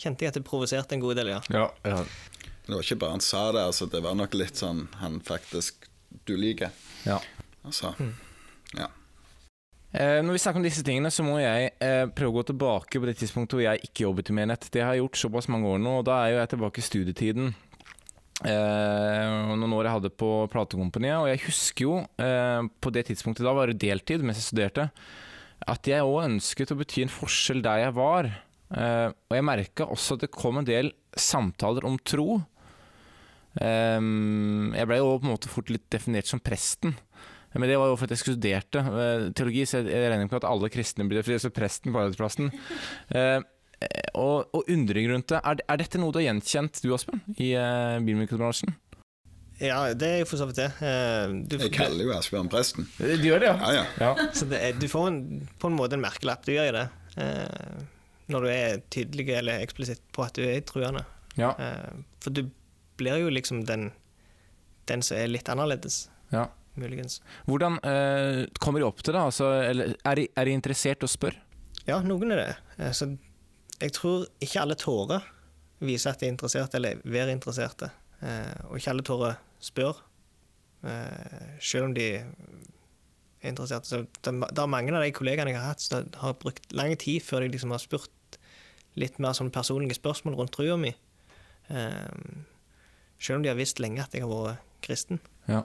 kjente 0.00 0.24
jeg 0.26 0.32
at 0.34 0.38
det 0.40 0.44
provoserte 0.48 0.96
en 0.96 1.02
god 1.04 1.16
del, 1.20 1.32
ja. 1.32 1.40
Ja, 1.54 1.64
ja. 1.86 2.02
Det 2.64 2.72
var 2.74 2.82
ikke 2.84 2.98
bare 3.02 3.16
han 3.16 3.24
sa 3.24 3.46
det, 3.52 3.64
altså, 3.70 3.86
det 3.92 4.02
var 4.04 4.14
nok 4.18 4.34
litt 4.36 4.56
sånn 4.60 4.86
han 5.00 5.20
faktisk 5.24 5.88
du 6.28 6.36
liker. 6.36 6.70
ja. 7.06 7.20
Altså, 7.64 7.94
ja. 8.76 8.90
Eh, 9.94 10.18
når 10.26 10.34
vi 10.34 10.40
snakker 10.42 10.58
om 10.58 10.64
disse 10.66 10.82
tingene, 10.82 11.10
så 11.14 11.22
må 11.22 11.36
jeg 11.38 11.68
eh, 11.78 12.04
prøve 12.10 12.32
å 12.32 12.36
gå 12.40 12.42
tilbake 12.48 12.98
på 12.98 13.06
det 13.06 13.14
tidspunktet 13.20 13.54
hvor 13.54 13.62
jeg 13.62 13.86
ikke 13.86 14.08
jobbet 14.08 14.32
i 14.32 14.34
Menett. 14.34 14.66
Det 14.74 14.82
har 14.82 14.96
jeg 14.96 15.04
gjort 15.04 15.20
såpass 15.20 15.46
mange 15.52 15.70
år 15.70 15.78
nå, 15.78 16.00
og 16.00 16.08
da 16.08 16.16
er 16.24 16.32
jo 16.32 16.40
jeg 16.40 16.50
tilbake 16.50 16.82
i 16.82 16.86
studietiden. 16.88 17.52
Eh, 18.42 19.34
noen 19.54 19.76
år 19.76 19.86
jeg 19.86 19.96
hadde 20.00 20.10
på 20.18 20.30
platekompaniet, 20.50 21.20
og 21.20 21.28
jeg 21.30 21.44
husker 21.44 21.86
jo 21.86 21.94
eh, 22.18 22.66
på 22.82 22.92
det 22.96 23.06
tidspunktet, 23.12 23.46
da 23.46 23.54
var 23.54 23.70
det 23.70 23.78
deltid 23.84 24.24
mens 24.26 24.40
jeg 24.42 24.48
studerte, 24.48 24.88
at 25.70 25.86
jeg 25.86 26.02
òg 26.02 26.24
ønsket 26.24 26.74
å 26.74 26.78
bety 26.80 27.04
en 27.04 27.14
forskjell 27.14 27.62
der 27.62 27.84
jeg 27.84 27.94
var. 27.94 28.32
Eh, 28.74 29.08
og 29.14 29.38
jeg 29.38 29.46
merka 29.46 29.86
også 29.94 30.18
at 30.18 30.26
det 30.26 30.34
kom 30.34 30.58
en 30.58 30.66
del 30.66 30.90
samtaler 31.14 31.86
om 31.86 32.00
tro. 32.02 32.40
Eh, 33.62 34.02
jeg 34.02 34.90
ble 34.90 34.98
jo 34.98 35.14
på 35.20 35.28
en 35.28 35.36
måte 35.36 35.54
fort 35.54 35.70
litt 35.70 35.86
definert 35.94 36.34
som 36.34 36.42
presten. 36.42 36.98
Men 37.54 37.68
det 37.70 37.76
var 37.78 37.90
jo 37.92 37.96
fordi 38.00 38.16
jeg 38.16 38.22
studerte 38.24 38.80
eh, 38.82 39.26
teologi, 39.38 39.64
så 39.70 39.80
jeg 39.80 39.92
jeg 39.94 40.08
regner 40.10 40.26
ikke 40.26 40.34
med 40.36 40.42
at 40.44 40.50
alle 40.50 40.70
kristne 40.74 41.06
blir 41.10 41.22
frie, 41.26 41.38
så 41.38 41.50
presten 41.54 41.92
på 41.94 42.00
arbeidsplassen. 42.04 42.50
Eh, 43.14 43.40
og, 44.16 44.46
og 44.56 44.68
undring 44.70 45.10
rundt 45.10 45.28
det. 45.28 45.40
Er, 45.44 45.58
er 45.68 45.76
dette 45.82 45.98
noe 46.00 46.14
du 46.14 46.16
har 46.20 46.24
gjenkjent, 46.28 46.78
du 46.80 46.92
Asbjørn, 46.94 47.20
i 47.42 47.50
uh, 47.58 47.98
bilmikrobransjen? 48.06 48.70
Ja, 49.60 49.80
det 49.98 50.08
er 50.08 50.22
jo 50.22 50.28
for 50.30 50.40
så 50.40 50.46
vidt 50.48 50.56
det. 50.62 50.68
Eh, 50.80 51.34
Du, 51.50 51.56
Jeg 51.60 51.72
kaller 51.74 52.06
jo 52.06 52.14
Asbjørn 52.16 52.48
presten. 52.48 52.86
De 52.96 53.18
gjør 53.28 53.42
det, 53.44 53.50
Ja, 53.50 53.72
ja. 53.76 53.82
ja. 54.00 54.28
så 54.32 54.46
det 54.48 54.62
er, 54.70 54.78
du 54.80 54.86
får 54.88 55.10
en, 55.10 55.18
på 55.60 55.68
en 55.68 55.76
måte 55.76 55.98
en 55.98 56.04
merkelapp, 56.06 56.46
du 56.46 56.54
gjør 56.54 56.70
jo 56.70 56.76
det. 56.78 56.86
Eh, 57.26 57.84
når 58.32 58.46
du 58.46 58.48
er 58.54 58.80
tydelig 58.94 59.28
eller 59.36 59.60
eksplisitt 59.66 60.00
på 60.16 60.24
at 60.24 60.38
du 60.38 60.46
er 60.46 60.62
truende. 60.64 61.04
ja. 61.36 61.52
Eh, 61.60 61.92
for 62.24 62.32
du 62.32 62.46
blir 62.96 63.20
jo 63.20 63.28
liksom 63.34 63.66
den, 63.68 63.90
den 64.88 65.02
som 65.04 65.18
er 65.18 65.28
litt 65.28 65.50
annerledes, 65.52 66.06
ja. 66.32 66.46
Muligens. 66.80 67.20
Hvordan 67.48 67.78
eh, 67.86 68.44
kommer 68.62 68.82
de 68.82 68.88
opp 68.88 69.02
til 69.02 69.14
det? 69.14 69.22
Altså, 69.22 69.50
er, 69.64 70.14
de, 70.18 70.26
er 70.34 70.48
de 70.48 70.56
interessert 70.56 71.04
og 71.06 71.12
spør? 71.12 71.36
Ja, 71.88 72.00
noen 72.04 72.32
er 72.34 72.40
det. 72.40 72.50
Altså, 72.88 73.10
jeg 73.80 73.94
tror 73.96 74.26
ikke 74.42 74.62
alle 74.62 74.78
tårer 74.80 75.30
viser 75.84 76.14
at 76.14 76.22
de 76.22 76.28
er 76.28 76.34
interessert, 76.34 76.74
eller 76.76 77.02
være 77.04 77.34
interesserte. 77.34 77.90
Eh, 78.24 78.66
og 78.68 78.78
ikke 78.78 78.94
alle 78.94 79.04
tårer 79.06 79.40
spør, 79.62 80.00
eh, 80.86 81.54
selv 81.60 81.90
om 81.90 81.96
de 81.96 82.08
er 82.14 83.48
interesserte. 83.50 83.90
Så 83.90 84.02
det, 84.04 84.32
det 84.32 84.62
er 84.62 84.70
mange 84.70 84.94
av 84.94 85.04
de 85.04 85.12
kollegaene 85.14 85.52
jeg 85.52 85.60
har 85.60 85.74
hatt, 85.74 85.84
som 85.84 86.08
har 86.22 86.38
brukt 86.40 86.72
lang 86.72 86.94
tid 87.00 87.22
før 87.24 87.44
de 87.44 87.52
liksom 87.54 87.74
har 87.74 87.82
spurt 87.82 88.38
litt 89.00 89.18
mer 89.22 89.34
sånn 89.36 89.52
personlige 89.54 89.98
spørsmål 89.98 90.38
rundt 90.38 90.54
trua 90.54 90.78
mi. 90.80 90.94
Eh, 91.68 92.42
selv 93.18 93.40
om 93.40 93.44
de 93.44 93.50
har 93.50 93.58
visst 93.58 93.82
lenge 93.82 94.04
at 94.04 94.14
jeg 94.14 94.24
har 94.24 94.30
vært 94.30 94.70
kristen. 94.84 95.20
Ja. 95.48 95.64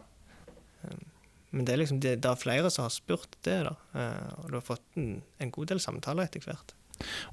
Men 1.49 1.65
det 1.65 1.73
er 1.73 1.81
liksom 1.81 2.01
det, 2.03 2.17
det 2.21 2.29
er 2.29 2.39
flere 2.39 2.69
som 2.73 2.85
har 2.85 2.93
spurt 2.93 3.39
det, 3.45 3.57
da. 3.65 3.73
Eh, 3.97 4.33
og 4.43 4.51
du 4.51 4.57
har 4.59 4.65
fått 4.65 4.83
en, 4.99 5.15
en 5.41 5.53
god 5.53 5.71
del 5.71 5.81
samtaler 5.81 6.29
etter 6.29 6.45
hvert. 6.45 6.75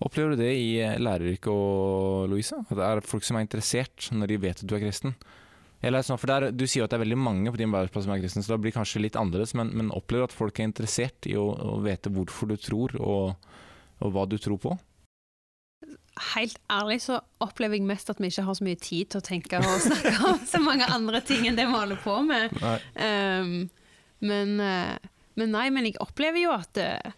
Opplever 0.04 0.32
du 0.32 0.44
det 0.44 0.52
i 0.56 0.70
eh, 0.80 0.96
læreryrket 1.02 1.50
og 1.52 2.30
Louise? 2.32 2.62
At 2.64 2.78
det 2.78 2.86
er 2.86 3.02
folk 3.04 3.26
som 3.26 3.38
er 3.38 3.44
interessert 3.44 4.08
når 4.14 4.32
de 4.32 4.40
vet 4.46 4.62
at 4.62 4.70
du 4.70 4.76
er 4.76 4.84
kristen? 4.86 5.16
Eller 5.84 6.02
for 6.08 6.30
der, 6.30 6.48
Du 6.56 6.64
sier 6.64 6.80
jo 6.80 6.86
at 6.86 6.94
det 6.94 6.96
er 6.96 7.04
veldig 7.04 7.18
mange 7.20 7.52
på 7.52 7.60
din 7.60 7.68
arbeidsplass 7.68 8.06
som 8.06 8.14
er 8.14 8.22
kristen, 8.22 8.42
så 8.42 8.54
det 8.54 8.62
blir 8.64 8.74
kanskje 8.74 9.02
litt 9.04 9.18
annerledes, 9.20 9.52
men, 9.58 9.74
men 9.76 9.92
opplever 9.94 10.24
du 10.24 10.30
at 10.30 10.38
folk 10.38 10.58
er 10.58 10.70
interessert 10.70 11.28
i 11.28 11.36
å, 11.36 11.50
å 11.52 11.76
vite 11.84 12.10
hvorfor 12.14 12.48
du 12.48 12.56
tror, 12.56 12.96
og, 12.96 13.52
og 14.00 14.14
hva 14.14 14.24
du 14.30 14.38
tror 14.40 14.58
på? 14.62 14.72
Helt 16.32 16.56
ærlig 16.72 17.00
så 17.04 17.18
opplever 17.44 17.76
jeg 17.76 17.84
mest 17.88 18.08
at 18.12 18.20
vi 18.22 18.30
ikke 18.30 18.46
har 18.46 18.56
så 18.56 18.64
mye 18.64 18.78
tid 18.80 19.10
til 19.12 19.20
å 19.20 19.26
tenke 19.26 19.60
og 19.60 19.82
snakke 19.84 20.14
om 20.30 20.40
så 20.52 20.60
mange 20.64 20.88
andre 20.88 21.20
ting 21.26 21.44
enn 21.48 21.58
det 21.58 21.66
vi 21.68 21.76
holder 21.76 22.00
på 22.00 22.16
med. 22.24 22.56
Ehm, 22.94 23.68
men, 24.24 24.56
eh, 24.64 24.96
men 25.36 25.52
nei, 25.52 25.68
men 25.74 25.88
jeg 25.88 26.00
opplever 26.00 26.40
jo 26.40 26.56
at 26.56 26.80
eh, 26.80 27.14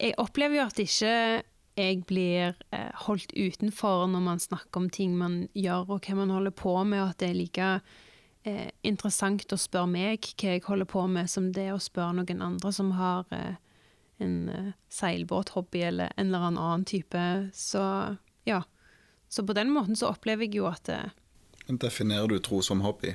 Jeg 0.00 0.14
opplever 0.16 0.56
jo 0.56 0.64
at 0.64 0.78
ikke 0.80 1.14
jeg 1.76 2.04
blir 2.08 2.54
eh, 2.72 2.92
holdt 3.06 3.32
utenfor 3.36 4.06
når 4.10 4.22
man 4.24 4.40
snakker 4.42 4.80
om 4.80 4.88
ting 4.92 5.16
man 5.18 5.42
gjør 5.56 5.96
og 5.96 6.06
hva 6.06 6.16
man 6.18 6.32
holder 6.32 6.54
på 6.56 6.72
med, 6.84 7.02
og 7.02 7.12
at 7.12 7.20
det 7.20 7.30
er 7.30 7.38
like 7.38 7.68
eh, 8.48 8.70
interessant 8.86 9.52
å 9.52 9.60
spørre 9.60 9.90
meg 9.92 10.30
hva 10.34 10.54
jeg 10.56 10.64
holder 10.66 10.88
på 10.90 11.06
med, 11.10 11.30
som 11.30 11.50
det 11.56 11.70
å 11.72 11.80
spørre 11.80 12.20
noen 12.20 12.44
andre 12.44 12.72
som 12.74 12.94
har 12.98 13.28
eh, 13.36 13.60
en 14.20 14.48
eh, 14.48 14.72
seilbåthobby 14.92 15.82
eller 15.88 16.12
en 16.16 16.26
eller 16.26 16.46
annen 16.50 16.84
type. 16.84 17.50
Så 17.54 17.82
ja. 18.44 18.62
Så 19.28 19.46
på 19.46 19.54
den 19.54 19.70
måten 19.70 19.96
så 19.96 20.10
opplever 20.10 20.48
jeg 20.48 20.58
jo 20.58 20.68
at 20.70 20.88
eh, 20.90 21.10
Definerer 21.70 22.26
du 22.26 22.40
tro 22.42 22.62
som 22.66 22.80
hobby? 22.82 23.14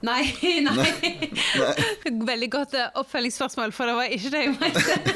Nei, 0.08 0.22
nei. 0.64 0.92
Veldig 2.30 2.48
godt 2.52 2.74
eh, 2.78 2.86
oppfølgingsspørsmål, 3.02 3.72
for 3.76 3.90
det 3.90 3.96
var 3.98 4.14
ikke 4.14 4.30
det 4.32 4.44
jeg 4.46 4.54
mente. 4.56 5.00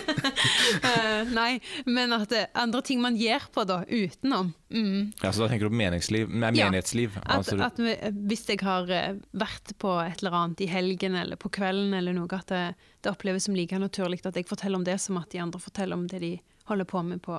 Eh, 0.85 1.29
nei, 1.31 1.61
men 1.87 2.13
at 2.17 2.27
det 2.33 2.39
er 2.41 2.59
andre 2.59 2.81
ting 2.85 2.99
man 3.01 3.15
gjør 3.17 3.45
på 3.55 3.63
da, 3.69 3.77
utenom. 3.87 4.51
Mm. 4.75 5.13
Ja, 5.23 5.31
så 5.33 5.45
da 5.45 5.49
tenker 5.51 5.69
du 5.69 5.73
på 5.73 5.79
meningsliv, 5.79 6.33
nei, 6.33 6.51
Ja. 6.59 6.69
At, 6.69 6.91
altså, 7.37 7.59
at 7.63 7.79
vi, 7.81 7.95
hvis 8.29 8.45
jeg 8.49 8.61
har 8.65 8.91
eh, 8.93 9.21
vært 9.37 9.75
på 9.81 9.93
et 10.03 10.23
eller 10.23 10.37
annet 10.41 10.65
i 10.65 10.69
helgen 10.71 11.17
eller 11.21 11.39
på 11.41 11.53
kvelden 11.55 11.95
eller 11.97 12.17
noe, 12.17 12.29
at 12.35 12.51
det, 12.51 12.63
det 13.05 13.13
oppleves 13.13 13.47
som 13.47 13.57
like 13.57 13.79
naturlig 13.79 14.21
at 14.27 14.37
jeg 14.37 14.49
forteller 14.51 14.81
om 14.81 14.87
det 14.87 14.99
som 15.03 15.21
at 15.21 15.31
de 15.33 15.41
andre 15.45 15.63
forteller 15.63 15.97
om 15.97 16.09
det 16.11 16.21
de 16.25 16.33
holder 16.71 16.91
på 16.91 17.05
med 17.07 17.23
på 17.25 17.39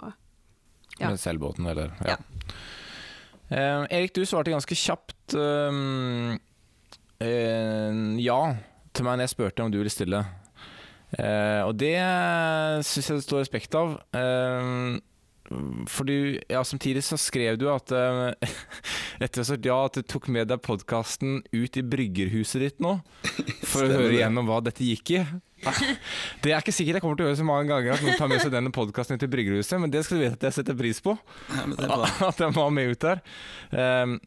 ja. 0.99 1.09
Med 1.09 1.19
seilbåten, 1.19 1.67
eller 1.67 1.93
Ja. 2.07 2.17
Eh, 3.49 3.85
Erik, 3.93 4.15
du 4.15 4.23
svarte 4.25 4.53
ganske 4.53 4.75
kjapt 4.77 5.35
ehm, 5.37 6.39
eh, 7.23 8.01
ja 8.23 8.39
til 8.95 9.05
meg 9.07 9.19
når 9.19 9.27
jeg 9.27 9.35
spurte 9.35 9.65
om 9.65 9.73
du 9.73 9.79
ville 9.81 9.93
stille. 9.93 10.23
Uh, 11.15 11.67
og 11.67 11.75
det 11.79 11.95
syns 12.87 13.11
jeg 13.11 13.19
det 13.19 13.25
står 13.27 13.43
respekt 13.45 13.75
av. 13.77 13.99
Uh, 14.15 14.97
for 15.91 16.09
du, 16.09 16.39
ja, 16.49 16.63
samtidig 16.65 17.03
så 17.05 17.19
skrev 17.21 17.59
du 17.61 17.67
at 17.69 17.91
uh, 17.93 18.33
etter 19.23 19.43
å 19.43 19.45
sagt 19.45 19.67
ja, 19.67 19.77
at 19.85 19.99
du 19.99 20.05
tok 20.07 20.27
med 20.33 20.49
deg 20.49 20.63
podkasten 20.65 21.43
ut 21.53 21.77
i 21.77 21.85
bryggerhuset 21.85 22.63
ditt 22.63 22.81
nå, 22.83 22.97
for 23.61 23.85
å 23.85 23.91
høre 23.91 24.15
igjennom 24.17 24.49
hva 24.49 24.61
dette 24.65 24.87
gikk 24.87 25.13
i. 25.19 25.25
Det 26.43 26.51
er 26.51 26.59
ikke 26.59 26.73
sikkert 26.75 26.99
jeg 26.99 27.05
kommer 27.05 27.17
til 27.17 27.27
å 27.27 27.29
høre 27.29 27.39
så 27.39 27.47
mange 27.47 27.69
ganger 27.69 27.95
at 27.95 28.03
noen 28.05 28.19
tar 28.19 28.29
med 28.29 28.41
seg 28.41 28.53
denne 28.53 28.73
podkasten 28.75 29.17
ut 29.17 29.25
i 29.25 29.31
bryggerhuset, 29.31 29.79
men 29.81 29.93
det 29.93 30.03
skal 30.05 30.19
du 30.19 30.25
vite 30.25 30.39
at 30.39 30.49
jeg 30.49 30.59
setter 30.59 30.77
pris 30.77 31.01
på. 31.01 31.15
Ja. 31.53 32.01
At 32.29 32.41
den 32.41 32.53
var 32.57 32.73
med 32.73 32.91
ut 32.91 33.05
der. 33.05 33.21
Uh, 33.71 34.17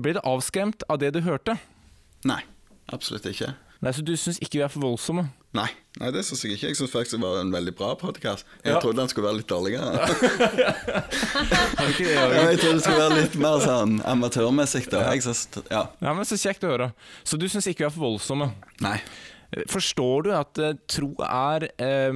ble 0.00 0.14
du 0.16 0.20
avskremt 0.26 0.84
av 0.90 1.00
det 1.02 1.14
du 1.14 1.22
hørte? 1.24 1.56
Nei, 2.28 2.40
absolutt 2.92 3.26
ikke. 3.30 3.54
Nei, 3.80 3.92
Så 3.96 4.02
du 4.04 4.12
syns 4.16 4.38
ikke 4.44 4.58
vi 4.58 4.64
er 4.64 4.68
for 4.72 4.84
voldsomme? 4.84 5.22
Nei, 5.56 5.66
nei 5.98 6.10
det 6.14 6.20
syns 6.26 6.42
jeg 6.44 6.52
ikke. 6.58 6.68
Jeg 6.68 6.76
syns 6.78 6.92
faktisk 6.92 7.16
det 7.16 7.22
var 7.24 7.40
en 7.40 7.50
veldig 7.54 7.72
bra 7.78 7.94
podkast. 7.98 8.44
Jeg 8.62 8.74
Ja. 8.74 8.80
trodde 8.80 9.00
den 9.00 9.08
skulle 9.08 9.26
være 9.30 9.38
litt 9.40 9.48
dårligere. 9.48 9.90
Ja, 12.00 12.26
jeg 12.50 12.60
trodde 12.60 12.76
det 12.76 12.84
skulle 12.84 13.00
være 13.00 13.16
litt 13.22 13.34
mer 13.40 13.58
sånn 13.64 13.96
amatørmessig. 14.06 14.84
da 14.92 15.02
synes, 15.20 15.48
ja. 15.70 15.86
Ja, 16.00 16.12
men 16.14 16.24
Så 16.24 16.36
kjekt 16.36 16.62
å 16.64 16.70
høre. 16.74 16.92
Så 17.24 17.38
du 17.40 17.48
syns 17.48 17.66
ikke 17.66 17.84
vi 17.84 17.88
er 17.88 17.94
for 17.94 18.04
voldsomme? 18.04 18.52
Nei. 18.84 18.98
Forstår 19.66 20.22
du 20.28 20.30
at 20.36 20.58
uh, 20.62 20.72
tro 20.86 21.14
er 21.26 21.70
eh, 21.82 22.12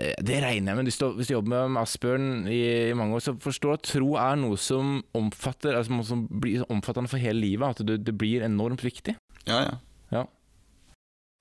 Det 0.00 0.38
regner 0.40 0.72
jeg 0.72 0.78
med. 0.78 0.86
Hvis 0.88 0.98
du, 1.00 1.06
hvis 1.18 1.28
du 1.28 1.34
jobber 1.34 1.68
med 1.68 1.82
Asbjørn 1.82 2.28
i, 2.48 2.60
i 2.88 2.96
mange 2.96 3.18
år, 3.18 3.24
så 3.24 3.34
forstår 3.40 3.74
du 3.74 3.76
at 3.76 3.88
tro 3.90 4.10
er 4.20 4.38
noe 4.40 4.56
som 4.60 5.00
omfatter 5.16 5.76
altså, 5.76 5.92
noe 5.92 6.08
som 6.08 6.22
blir 6.42 6.64
omfattende 6.72 7.10
for 7.10 7.20
hele 7.20 7.42
livet. 7.42 7.74
At 7.76 7.84
det, 7.88 7.98
det 8.06 8.14
blir 8.16 8.46
enormt 8.46 8.84
viktig. 8.86 9.16
Ja, 9.48 9.60
ja. 9.66 9.74
Ja. 10.14 10.22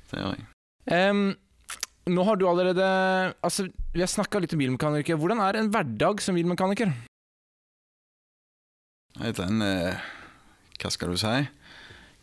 Det 0.10 0.20
gjør 0.20 0.36
jeg. 0.36 0.50
Um, 0.90 1.30
nå 2.10 2.24
har 2.26 2.40
du 2.40 2.48
allerede 2.50 2.86
Altså, 3.46 3.68
Vi 3.94 4.02
har 4.02 4.10
snakka 4.10 4.42
litt 4.42 4.54
om 4.56 4.62
bilmekaniker. 4.62 5.20
Hvordan 5.20 5.44
er 5.46 5.60
en 5.60 5.72
hverdag 5.74 6.24
som 6.24 6.38
bilmekaniker? 6.38 6.92
Nei, 9.20 9.32
Den 9.38 9.64
eh, 9.66 10.04
Hva 10.82 10.92
skal 10.94 11.14
du 11.14 11.20
si? 11.20 11.34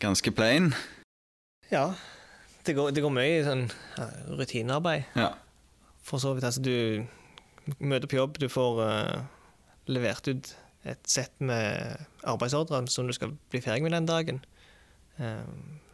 Ganske 0.01 0.31
plain. 0.35 0.71
Ja, 1.71 1.89
det 2.67 2.75
går, 2.77 2.93
det 2.93 3.01
går 3.03 3.11
mye 3.13 3.39
i 3.39 3.45
sånn 3.45 3.65
rutinearbeid. 4.37 5.07
Ja. 5.17 5.31
For 6.07 6.23
så 6.23 6.31
vidt. 6.33 6.47
Altså, 6.47 6.63
du 6.63 7.77
møter 7.83 8.07
på 8.07 8.19
jobb, 8.19 8.39
du 8.39 8.47
får 8.51 8.79
uh, 8.79 9.25
levert 9.91 10.29
ut 10.31 10.53
et 10.87 11.09
sett 11.09 11.33
med 11.43 11.99
arbeidsordrer 12.27 12.87
som 12.91 13.09
du 13.09 13.15
skal 13.15 13.33
bli 13.51 13.61
ferdig 13.63 13.83
med 13.83 13.95
den 13.95 14.07
dagen. 14.07 14.39
Eh, 15.17 15.43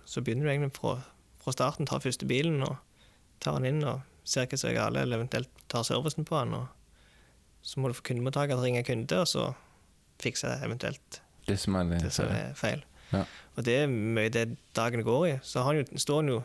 så 0.06 0.22
begynner 0.22 0.46
du 0.46 0.52
egentlig 0.52 0.76
fra, 0.78 0.98
fra 1.42 1.54
starten, 1.56 1.88
tar 1.90 2.04
første 2.04 2.28
bilen 2.30 2.62
og 2.66 2.76
tar 3.44 3.58
den 3.58 3.72
inn 3.72 3.88
og 3.88 4.04
ser 4.28 4.48
hva 4.48 4.60
som 4.60 4.70
er 4.70 4.78
galt, 4.78 5.00
eller 5.00 5.20
eventuelt 5.20 5.64
tar 5.72 5.86
servicen 5.88 6.28
på 6.28 6.38
den. 6.38 6.54
Og 6.60 7.66
så 7.66 7.82
må 7.82 7.90
du 7.90 7.98
få 7.98 8.06
kundemottaker 8.12 8.56
til 8.56 8.62
å 8.62 8.66
ringe 8.68 8.86
kunde, 8.88 9.22
og 9.24 9.30
så 9.30 9.50
fikse 10.22 10.52
eventuelt 10.64 11.22
Det 11.48 11.58
som 11.60 11.76
er 11.76 11.90
det, 11.90 12.04
det 12.06 12.14
som 12.16 12.30
er 12.32 12.54
feil. 12.56 12.84
Ja. 13.14 13.26
Og 13.58 13.66
det 13.66 13.78
er 13.84 13.90
mye 13.92 14.32
det 14.32 14.46
dagene 14.76 15.06
går 15.06 15.26
i. 15.28 15.34
Så 15.46 15.64
han 15.66 15.82
jo, 15.82 15.88
står 16.00 16.22
han 16.22 16.32
jo 16.36 16.42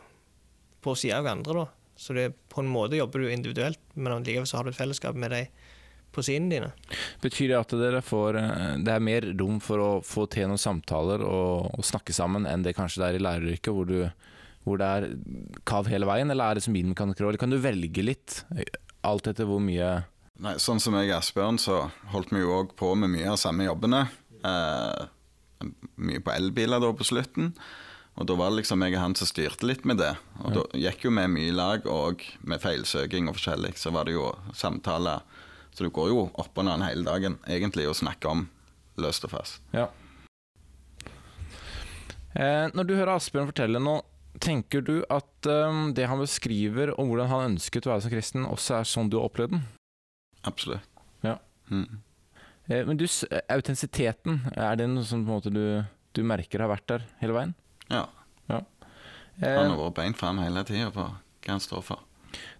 på 0.83 0.95
sida 0.97 1.19
av 1.19 1.29
andre, 1.31 1.63
da. 1.63 1.67
Så 1.99 2.15
det 2.15 2.29
på 2.47 2.63
en 2.63 2.71
måte 2.71 2.95
jobber 2.95 3.25
du 3.25 3.31
individuelt, 3.33 3.81
men 3.93 4.13
allikevel 4.13 4.47
så 4.47 4.59
har 4.59 4.65
du 4.65 4.71
et 4.71 4.79
fellesskap 4.79 5.17
med 5.19 5.33
de 5.35 5.43
på 6.15 6.23
sidene 6.25 6.49
dine. 6.55 6.69
Betyr 7.21 7.51
det 7.51 7.57
at 7.59 7.73
dere 7.77 7.99
får 8.01 8.37
eh, 8.39 8.77
Det 8.81 8.93
er 8.95 9.03
mer 9.03 9.27
rom 9.37 9.59
for 9.61 9.83
å 9.83 9.89
få 10.05 10.25
til 10.31 10.47
noen 10.49 10.61
samtaler 10.61 11.21
og, 11.21 11.67
og 11.75 11.85
snakke 11.85 12.15
sammen 12.15 12.47
enn 12.49 12.63
det 12.65 12.73
kanskje 12.77 13.03
det 13.03 13.09
er 13.09 13.17
i 13.19 13.25
læreryrket, 13.25 13.69
hvor, 13.75 13.89
du, 13.89 14.07
hvor 14.65 14.79
det 14.81 14.87
er 14.89 15.09
kav 15.69 15.91
hele 15.91 16.09
veien, 16.09 16.31
eller 16.31 16.49
er 16.49 16.57
det 16.57 16.65
som 16.65 16.73
bilmekaniker 16.73 17.27
òg? 17.27 17.33
Eller 17.33 17.43
kan 17.43 17.53
du 17.53 17.59
velge 17.61 18.05
litt, 18.05 18.39
eh, 18.55 18.71
alt 19.05 19.29
etter 19.29 19.49
hvor 19.49 19.61
mye 19.63 19.99
Nei, 20.39 20.53
Sånn 20.55 20.79
som 20.79 20.95
jeg 20.95 21.09
og 21.11 21.17
Asbjørn, 21.17 21.57
så 21.59 21.81
holdt 22.13 22.31
vi 22.31 22.39
jo 22.39 22.53
òg 22.61 22.69
på 22.79 22.93
med 22.95 23.11
mye 23.11 23.27
av 23.27 23.35
samme 23.41 23.65
jobbene. 23.65 24.05
Eh, 24.47 25.01
mye 25.99 26.21
på 26.23 26.31
elbiler 26.31 26.79
da 26.79 26.93
på 26.95 27.03
slutten. 27.03 27.51
Og 28.19 28.27
da 28.27 28.35
var 28.35 28.51
det 28.51 28.59
liksom 28.59 28.83
jeg 28.83 28.95
og 28.97 29.03
han 29.03 29.15
som 29.15 29.29
styrte 29.29 29.67
litt 29.67 29.85
med 29.87 30.01
det. 30.01 30.11
Og 30.43 30.55
da 30.57 30.63
gikk 30.75 31.05
jo 31.05 31.13
vi 31.15 31.25
mye 31.31 31.51
i 31.51 31.55
lag, 31.55 31.85
og 31.87 32.25
med 32.41 32.59
feilsøking 32.63 33.29
og 33.29 33.37
forskjellig, 33.37 33.75
så 33.79 33.93
var 33.95 34.09
det 34.09 34.17
jo 34.17 34.33
samtaler. 34.57 35.23
Så 35.71 35.85
du 35.85 35.93
går 35.93 36.09
jo 36.11 36.25
opp 36.33 36.57
og 36.59 36.67
ned 36.67 36.83
hele 36.83 37.05
dagen 37.07 37.37
egentlig 37.47 37.87
og 37.87 37.95
snakker 37.95 38.33
om 38.33 38.47
løst 38.99 39.23
og 39.23 39.31
fast. 39.37 39.61
Ja. 39.71 39.87
Eh, 42.35 42.67
når 42.75 42.89
du 42.89 42.95
hører 42.97 43.15
Asbjørn 43.15 43.49
fortelle 43.49 43.79
nå, 43.81 43.95
tenker 44.43 44.83
du 44.85 44.99
at 45.09 45.47
eh, 45.49 45.79
det 45.95 46.09
han 46.11 46.19
beskriver 46.21 46.91
om 46.99 47.09
hvordan 47.09 47.31
han 47.31 47.47
ønsket 47.53 47.87
å 47.87 47.93
være 47.93 48.05
som 48.05 48.13
kristen, 48.13 48.49
også 48.49 48.79
er 48.81 48.89
sånn 48.89 49.09
du 49.09 49.17
har 49.21 49.29
opplevd 49.29 49.55
den? 49.55 49.63
Absolutt. 50.49 50.85
Ja. 51.23 51.37
Mm. 51.71 52.01
Eh, 52.67 52.83
men 52.83 52.99
du, 52.99 53.07
autentisiteten, 53.47 54.43
er 54.53 54.77
det 54.79 54.89
noe 54.91 55.07
som 55.07 55.23
på 55.23 55.31
en 55.31 55.39
måte 55.39 55.53
du 55.53 55.63
du 56.17 56.23
merker 56.25 56.63
har 56.63 56.71
vært 56.71 56.87
der 56.89 57.03
hele 57.21 57.35
veien? 57.35 57.51
Ja. 57.89 58.05
Ja. 58.49 58.61
Han 59.39 59.49
Eh, 59.49 59.69
har 59.69 59.77
vært 59.77 59.95
beint 59.95 60.17
fram 60.19 60.39
hele 60.43 60.63
tida 60.67 60.89
på 60.91 61.05
hva 61.05 61.47
han 61.47 61.59
står 61.63 61.81
for. 61.83 61.99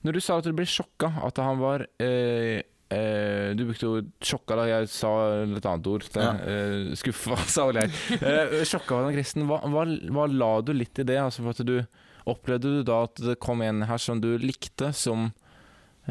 når 0.03 0.13
du 0.13 0.19
sa 0.23 0.37
at 0.39 0.45
du 0.47 0.53
ble 0.55 0.65
sjokka, 0.65 1.09
at 1.27 1.37
han 1.37 1.59
var 1.59 1.85
eh, 1.99 2.61
eh, 2.89 3.53
Du 3.53 3.65
brukte 3.67 3.83
jo 3.85 4.01
'sjokka', 4.21 4.55
da. 4.55 4.63
Jeg 4.65 4.87
sa 4.89 5.43
et 5.43 5.65
annet 5.65 5.87
ord. 5.87 6.01
Det, 6.13 6.23
Ja. 6.23 6.31
eh, 6.39 6.95
skuffa, 6.95 7.35
sa 7.55 7.65
vel 7.67 7.81
jeg. 7.83 7.91
Eh, 8.21 8.63
sjokka 8.65 8.95
var 8.95 9.03
han 9.09 9.13
kristen. 9.13 9.45
Hva, 9.47 9.59
hva, 9.67 9.83
hva 10.09 10.27
la 10.31 10.61
du 10.61 10.73
litt 10.73 10.97
i 10.99 11.03
det? 11.03 11.17
Altså 11.19 11.43
for 11.43 11.49
at 11.51 11.65
du 11.65 11.85
Opplevde 12.29 12.61
du 12.79 12.83
da 12.83 13.03
at 13.03 13.15
det 13.15 13.39
kom 13.39 13.61
en 13.61 13.81
her 13.89 13.97
som 13.97 14.19
du 14.21 14.37
likte, 14.37 14.91
som 14.93 15.31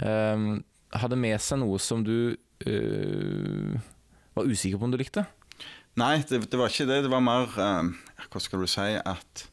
eh, 0.03 0.59
hadde 0.99 1.17
med 1.17 1.39
seg 1.41 1.59
noe 1.61 1.79
som 1.79 2.03
du 2.03 2.35
eh, 2.67 3.79
var 4.35 4.45
usikker 4.49 4.79
på 4.81 4.85
om 4.89 4.91
du 4.91 4.99
likte? 4.99 5.27
Nei, 5.99 6.15
det, 6.29 6.45
det 6.51 6.59
var 6.61 6.71
ikke 6.71 6.87
det. 6.89 7.03
Det 7.07 7.13
var 7.13 7.25
mer 7.25 7.55
eh, 7.59 7.93
Hva 8.29 8.43
skal 8.43 8.63
du 8.63 8.71
si 8.71 8.91
At 8.99 9.47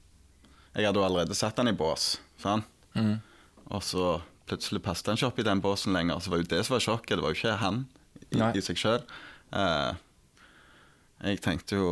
jeg 0.75 0.89
hadde 0.89 0.99
jo 0.99 1.05
allerede 1.07 1.37
satt 1.37 1.57
han 1.61 1.71
i 1.71 1.75
bås. 1.77 2.17
Sant? 2.41 2.67
Mm. 2.99 3.15
Og 3.71 3.83
så 3.83 4.17
plutselig 4.45 4.81
passet 4.83 5.07
han 5.07 5.17
ikke 5.17 5.29
opp 5.29 5.39
i 5.39 5.47
den 5.47 5.61
båsen 5.63 5.95
lenger. 5.95 6.19
Så 6.19 6.33
var 6.33 6.41
jo 6.41 6.49
det 6.51 6.59
som 6.67 6.75
var 6.75 6.83
sjokket. 6.83 7.15
Det 7.15 7.23
var 7.23 7.31
jo 7.31 7.39
ikke 7.39 7.55
han 7.61 7.85
i, 8.27 8.41
i 8.59 8.63
seg 8.63 8.81
sjøl. 8.81 9.05
jeg 11.23 11.41
tenkte 11.45 11.79
jo 11.79 11.89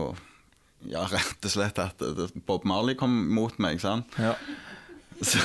ja, 0.91 1.05
rett 1.07 1.47
og 1.47 1.53
slett 1.53 1.79
at 1.79 2.03
Bob 2.47 2.67
Marley 2.67 2.97
kom 2.99 3.13
mot 3.31 3.55
meg, 3.63 3.79
sant. 3.83 4.11
Ja. 4.19 4.35
Så, 5.23 5.39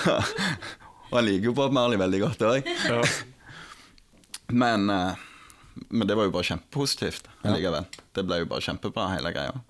og 1.11 1.19
jeg 1.21 1.27
liker 1.29 1.51
jo 1.51 1.57
Bob 1.57 1.75
Marley 1.77 2.01
veldig 2.01 2.23
godt 2.25 2.43
òg. 2.49 2.67
Ja. 2.89 3.03
Men, 4.49 4.89
eh, 4.91 5.27
men 5.89 6.07
det 6.09 6.17
var 6.19 6.29
jo 6.29 6.33
bare 6.35 6.49
kjempepositivt 6.49 7.29
Ja. 7.45 7.55
likevel. 7.55 7.87
Det 8.15 8.25
ble 8.27 8.39
jo 8.43 8.47
bare 8.51 8.65
kjempebra, 8.65 9.09
hele 9.17 9.33
greia. 9.33 9.61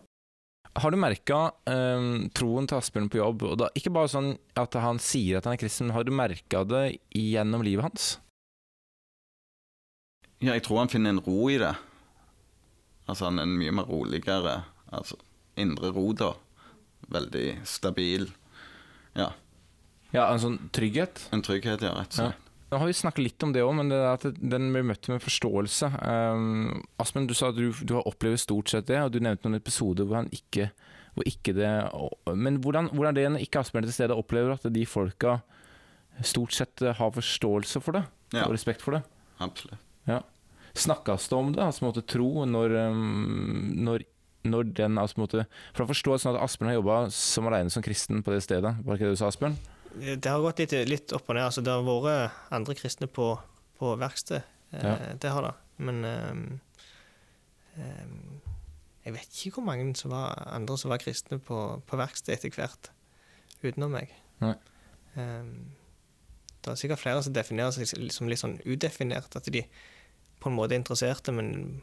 Har 0.79 0.91
du 0.95 0.97
merka 1.01 1.39
troen 2.37 2.69
til 2.71 2.79
Asbjørn 2.79 3.09
på 3.11 3.19
jobb? 3.19 3.43
Og 3.43 3.57
da, 3.59 3.69
ikke 3.75 3.91
bare 3.93 4.09
sånn 4.13 4.39
at 4.55 4.75
han 4.79 4.99
sier 5.03 5.39
at 5.41 5.45
han 5.49 5.57
er 5.57 5.61
kristen, 5.63 5.89
men 5.89 5.97
har 5.97 6.05
du 6.07 6.13
merka 6.15 6.63
det 6.69 6.99
gjennom 7.17 7.65
livet 7.67 7.83
hans? 7.89 8.19
Ja, 10.39 10.53
jeg 10.55 10.63
tror 10.69 10.85
han 10.85 10.93
finner 10.93 11.11
en 11.17 11.23
ro 11.25 11.49
i 11.51 11.59
det. 11.59 11.73
Altså 13.09 13.25
Han 13.27 13.39
er 13.41 13.49
en 13.49 13.57
mye 13.59 13.73
mer 13.75 13.89
roligere 13.89 14.65
altså, 14.93 15.17
Indre 15.59 15.91
ro, 15.91 16.13
da. 16.15 16.35
Veldig 17.11 17.67
stabil. 17.67 18.29
Ja. 19.19 19.33
Ja, 20.13 20.29
en 20.31 20.39
sånn 20.39 20.59
trygghet? 20.73 21.25
En 21.35 21.43
trygghet, 21.43 21.83
ja, 21.83 21.91
rett 21.97 22.13
og 22.15 22.21
slett. 22.21 22.48
Nå 22.69 22.77
har 22.77 22.87
vi 22.91 22.93
snakket 22.97 23.25
litt 23.25 23.45
om 23.47 23.53
det 23.55 23.63
òg, 23.65 23.73
men 23.79 23.89
det 23.89 23.97
er 23.97 24.11
at 24.13 24.25
den 24.37 24.69
blir 24.75 24.85
møtt 24.91 25.09
med 25.09 25.23
forståelse. 25.25 25.89
Um, 26.05 26.83
Aspen, 27.01 27.29
du 27.29 27.33
sa 27.37 27.49
at 27.49 27.57
du, 27.57 27.71
du 27.73 27.95
har 27.97 28.09
opplevd 28.09 28.43
stort 28.43 28.73
sett 28.73 28.91
det, 28.91 28.99
og 29.01 29.15
du 29.15 29.23
nevnte 29.25 29.49
noen 29.49 29.61
episoder 29.61 30.05
hvor 30.05 30.21
han 30.21 30.29
ikke, 30.37 30.69
hvor 31.17 31.29
ikke 31.29 31.55
det 31.57 31.71
Men 32.37 32.61
hvordan, 32.63 32.91
hvordan 32.93 33.17
det 33.17 33.25
når 33.33 33.47
ikke 33.47 33.63
Aspen 33.65 33.81
er 33.81 33.89
til 33.89 33.97
stede, 33.97 34.19
opplever 34.21 34.53
at 34.59 34.69
de 34.75 34.85
folka 34.85 35.39
stort 36.21 36.53
sett 36.53 36.85
har 36.85 37.15
forståelse 37.17 37.81
for 37.81 37.97
det? 37.97 38.05
Ja. 38.37 38.45
Og 38.45 38.53
respekt 38.53 38.85
for 38.85 38.99
det? 38.99 39.03
Absolutt. 39.41 39.81
Ja. 40.11 40.21
Snakkes 40.77 41.31
det 41.31 41.39
om 41.39 41.51
det, 41.57 41.65
altså 41.65 41.87
måte 41.87 42.05
tro, 42.05 42.45
når, 42.45 42.77
um, 42.93 43.73
når, 43.81 44.05
når 44.45 44.69
den 44.77 45.01
altså 45.01 45.25
måtte 45.25 45.49
For 45.73 45.87
å 45.87 45.89
forstå 45.89 46.21
sånn 46.21 46.37
at 46.37 46.45
Asbjørn 46.45 46.75
har 46.75 46.79
jobba 46.83 47.01
som 47.17 47.49
alene 47.49 47.73
som 47.73 47.85
kristen 47.87 48.21
på 48.21 48.37
det 48.37 48.45
stedet, 48.45 48.77
var 48.77 48.93
det 48.93 49.01
ikke 49.01 49.09
det 49.09 49.17
du 49.17 49.23
sa, 49.25 49.33
Asbjørn? 49.33 49.57
Det 49.97 50.29
har 50.31 50.43
gått 50.45 50.61
litt, 50.63 50.75
litt 50.89 51.13
opp 51.17 51.31
og 51.31 51.37
ned. 51.39 51.47
Altså, 51.49 51.63
det 51.65 51.73
har 51.73 51.85
vært 51.87 52.37
andre 52.55 52.77
kristne 52.79 53.09
på, 53.11 53.33
på 53.81 53.95
verksted. 54.01 54.43
Eh, 54.73 54.85
Ja. 54.85 54.97
Det 55.17 55.31
har 55.33 55.47
det. 55.47 55.55
Men 55.79 56.05
um, 56.05 56.61
um, 57.79 58.41
jeg 59.09 59.15
vet 59.15 59.39
ikke 59.41 59.55
hvor 59.57 59.65
mange 59.71 59.95
som 59.97 60.13
var, 60.13 60.35
andre 60.53 60.77
som 60.79 60.91
var 60.93 61.01
kristne 61.01 61.39
på, 61.41 61.59
på 61.89 61.97
verksted 61.97 62.35
etter 62.35 62.53
hvert, 62.53 62.91
utenom 63.63 63.95
meg. 63.97 64.11
Ehm, 65.17 65.71
det 66.61 66.73
er 66.75 66.77
sikkert 66.77 67.01
flere 67.01 67.23
som 67.25 67.33
definerer 67.33 67.73
seg 67.73 67.89
som 68.13 68.29
litt 68.29 68.43
sånn 68.43 68.59
udefinert, 68.67 69.39
at 69.39 69.49
de 69.49 69.63
på 70.43 70.51
en 70.51 70.59
måte 70.59 70.77
er 70.77 70.83
interesserte, 70.83 71.33
men 71.33 71.81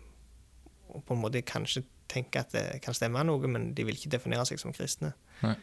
på 0.93 1.15
en 1.15 1.23
måte 1.23 1.41
kanskje 1.41 1.81
tenker 2.11 2.45
at 2.45 2.53
det 2.53 2.65
kan 2.85 2.93
stemme 2.95 3.23
noe, 3.25 3.49
men 3.49 3.71
de 3.75 3.87
vil 3.87 3.97
ikke 3.97 4.13
definere 4.13 4.45
seg 4.47 4.61
som 4.61 4.75
kristne. 4.75 5.15
Nei. 5.41 5.55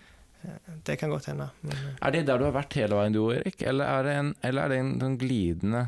Det 0.86 0.96
kan 0.98 1.12
godt 1.12 1.28
hende. 1.30 1.50
Men, 1.62 1.76
eh, 1.76 1.98
Er 2.02 2.14
det 2.14 2.26
der 2.26 2.38
du 2.38 2.44
har 2.48 2.56
vært 2.56 2.74
hele 2.78 2.98
veien 2.98 3.14
du, 3.14 3.22
Erik? 3.30 3.62
Eller 3.62 3.84
er 3.84 4.06
det 4.06 4.14
en, 4.18 4.34
eller 4.42 4.62
er 4.62 4.72
det 4.72 4.78
en, 4.82 4.92
en 5.02 5.18
glidende 5.18 5.82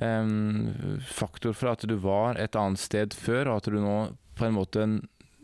um, 0.00 0.98
faktor 1.08 1.56
fra 1.56 1.72
at 1.76 1.86
du 1.88 1.96
var 2.00 2.40
et 2.40 2.56
annet 2.58 2.80
sted 2.80 3.16
før, 3.16 3.48
og 3.48 3.62
at 3.62 3.70
du 3.72 3.80
nå 3.80 3.96
på 4.38 4.48
en 4.48 4.56
måte 4.56 4.86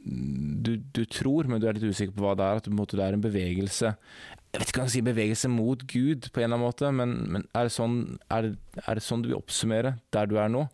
du, 0.09 0.77
du 0.95 1.03
tror, 1.05 1.49
men 1.51 1.61
du 1.61 1.67
er 1.69 1.77
litt 1.77 1.85
usikker 1.85 2.15
på 2.17 2.25
hva 2.25 2.35
det 2.39 2.45
er, 2.47 2.61
at 2.61 2.65
du, 2.65 2.71
på 2.71 2.77
en 2.77 2.81
måte, 2.81 2.97
det 2.97 3.05
er 3.05 3.17
en 3.17 3.25
bevegelse 3.25 3.91
Jeg 3.91 4.61
vet 4.61 4.71
ikke 4.71 4.79
om 4.79 4.87
jeg 4.87 4.89
kan 4.89 4.95
si 4.95 5.03
bevegelse 5.05 5.51
mot 5.53 5.83
Gud, 5.91 6.31
på 6.33 6.41
en 6.41 6.47
eller 6.47 6.57
annen 6.57 6.65
måte, 6.65 6.93
men, 6.95 7.15
men 7.29 7.45
er, 7.53 7.69
det 7.69 7.75
sånn, 7.75 7.99
er, 8.33 8.49
det, 8.49 8.85
er 8.87 8.97
det 8.97 9.05
sånn 9.05 9.25
du 9.25 9.29
vil 9.33 9.41
oppsummere 9.41 9.99
der 10.15 10.31
du 10.31 10.39
er 10.41 10.53
nå? 10.53 10.65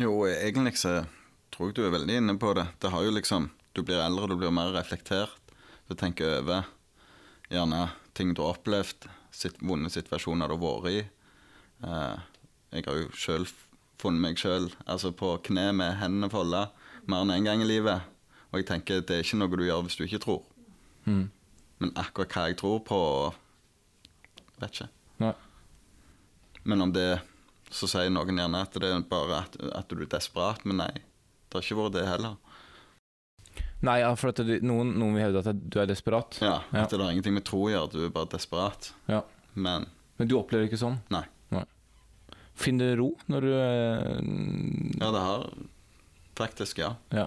Jo, 0.00 0.14
egentlig 0.30 0.78
så 0.80 1.02
tror 1.52 1.68
jeg 1.68 1.76
du 1.76 1.82
er 1.84 1.92
veldig 1.98 2.20
inne 2.22 2.36
på 2.40 2.54
det. 2.56 2.64
Det 2.80 2.92
har 2.94 3.04
jo 3.04 3.16
liksom 3.18 3.50
Du 3.76 3.84
blir 3.86 4.00
eldre, 4.02 4.26
du 4.26 4.34
blir 4.40 4.50
mer 4.50 4.72
reflektert. 4.74 5.36
Du 5.90 5.96
tenker 5.98 6.38
over 6.38 6.68
gjerne 7.50 7.88
ting 8.14 8.30
du 8.34 8.44
har 8.44 8.54
opplevd, 8.54 9.08
sitt, 9.34 9.56
vonde 9.58 9.90
situasjoner 9.90 10.46
du 10.46 10.54
har 10.54 10.62
vært 10.62 10.92
i. 10.92 11.00
Eh, 11.82 12.28
jeg 12.76 12.86
har 12.86 13.00
jo 13.00 13.08
sjøl 13.18 13.46
funnet 13.98 14.22
meg 14.22 14.38
sjøl 14.38 14.70
altså 14.86 15.10
på 15.12 15.32
kne 15.48 15.70
med 15.76 15.98
hendene 16.00 16.30
folda 16.32 16.68
mer 17.10 17.24
enn 17.24 17.32
én 17.34 17.40
en 17.40 17.48
gang 17.48 17.64
i 17.64 17.68
livet. 17.68 18.06
Og 18.50 18.60
jeg 18.60 18.68
tenker 18.70 19.02
det 19.02 19.16
er 19.16 19.26
ikke 19.26 19.40
noe 19.40 19.58
du 19.58 19.66
gjør 19.66 19.82
hvis 19.86 19.98
du 19.98 20.04
ikke 20.06 20.22
tror. 20.22 20.44
Mm. 21.10 21.26
Men 21.82 21.92
akkurat 21.98 22.36
hva 22.36 22.46
jeg 22.50 22.60
tror 22.60 22.82
på 22.86 23.00
Vet 24.60 24.74
ikke. 24.76 24.90
Nei. 25.24 25.32
Men 26.68 26.84
om 26.84 26.90
det 26.92 27.22
Så 27.72 27.88
sier 27.88 28.10
noen 28.12 28.36
gjerne 28.36 28.60
at 28.66 28.74
det 28.76 28.88
er 28.90 29.04
bare 29.08 29.44
at, 29.46 29.54
at 29.78 29.90
du 29.90 30.02
er 30.02 30.10
desperat. 30.10 30.64
Men 30.66 30.82
nei, 30.82 30.92
det 30.92 31.54
har 31.54 31.62
ikke 31.64 31.78
vært 31.78 31.94
det 31.94 32.08
heller. 32.08 32.34
Nei, 33.86 34.00
ja, 34.02 34.10
for 34.20 34.28
at 34.34 34.42
du, 34.44 34.52
noen, 34.60 34.90
noen 35.00 35.14
vil 35.16 35.24
hevde 35.24 35.40
at 35.40 35.60
du 35.72 35.78
er 35.80 35.88
desperat, 35.88 36.36
Ja. 36.44 36.58
At 36.76 36.92
det 36.92 37.00
har 37.00 37.14
ingenting 37.14 37.38
med 37.38 37.46
tro 37.48 37.62
å 37.64 37.70
gjøre, 37.72 37.90
du 37.94 38.02
er 38.04 38.12
bare 38.12 38.28
desperat. 38.34 38.90
Ja. 39.08 39.22
Men 39.54 39.86
men 40.20 40.28
du 40.28 40.34
opplever 40.36 40.66
det 40.66 40.68
ikke 40.68 40.82
sånn? 40.82 40.98
Nei. 41.08 41.22
nei. 41.48 41.62
Finner 42.60 42.90
du 42.92 42.98
ro 43.00 43.06
når 43.32 43.44
du 43.46 43.52
eh, 43.56 44.18
ja, 45.00 45.08
det 45.14 45.22
har 45.24 45.46
faktisk, 46.36 46.82
ja. 46.82 46.90
Ja. 47.16 47.24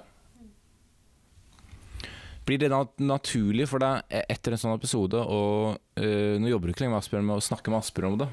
Blir 2.46 2.62
det 2.62 2.70
nat 2.70 2.94
naturlig 3.02 3.66
for 3.72 3.82
deg 3.82 4.06
e- 4.14 4.22
etter 4.30 4.54
en 4.54 4.62
sånn 4.62 4.76
episode 4.78 5.18
å 5.18 5.42
øh, 5.74 6.36
Nå 6.44 6.52
jobber 6.52 6.70
du 6.70 6.74
ikke 6.76 6.84
lenger 6.84 6.94
med 6.94 7.02
Asbjørn, 7.02 7.26
med 7.32 7.40
å 7.42 7.46
snakke 7.48 7.74
med 7.74 7.80
Asbjørn 7.82 8.14
om 8.14 8.22
det? 8.22 8.30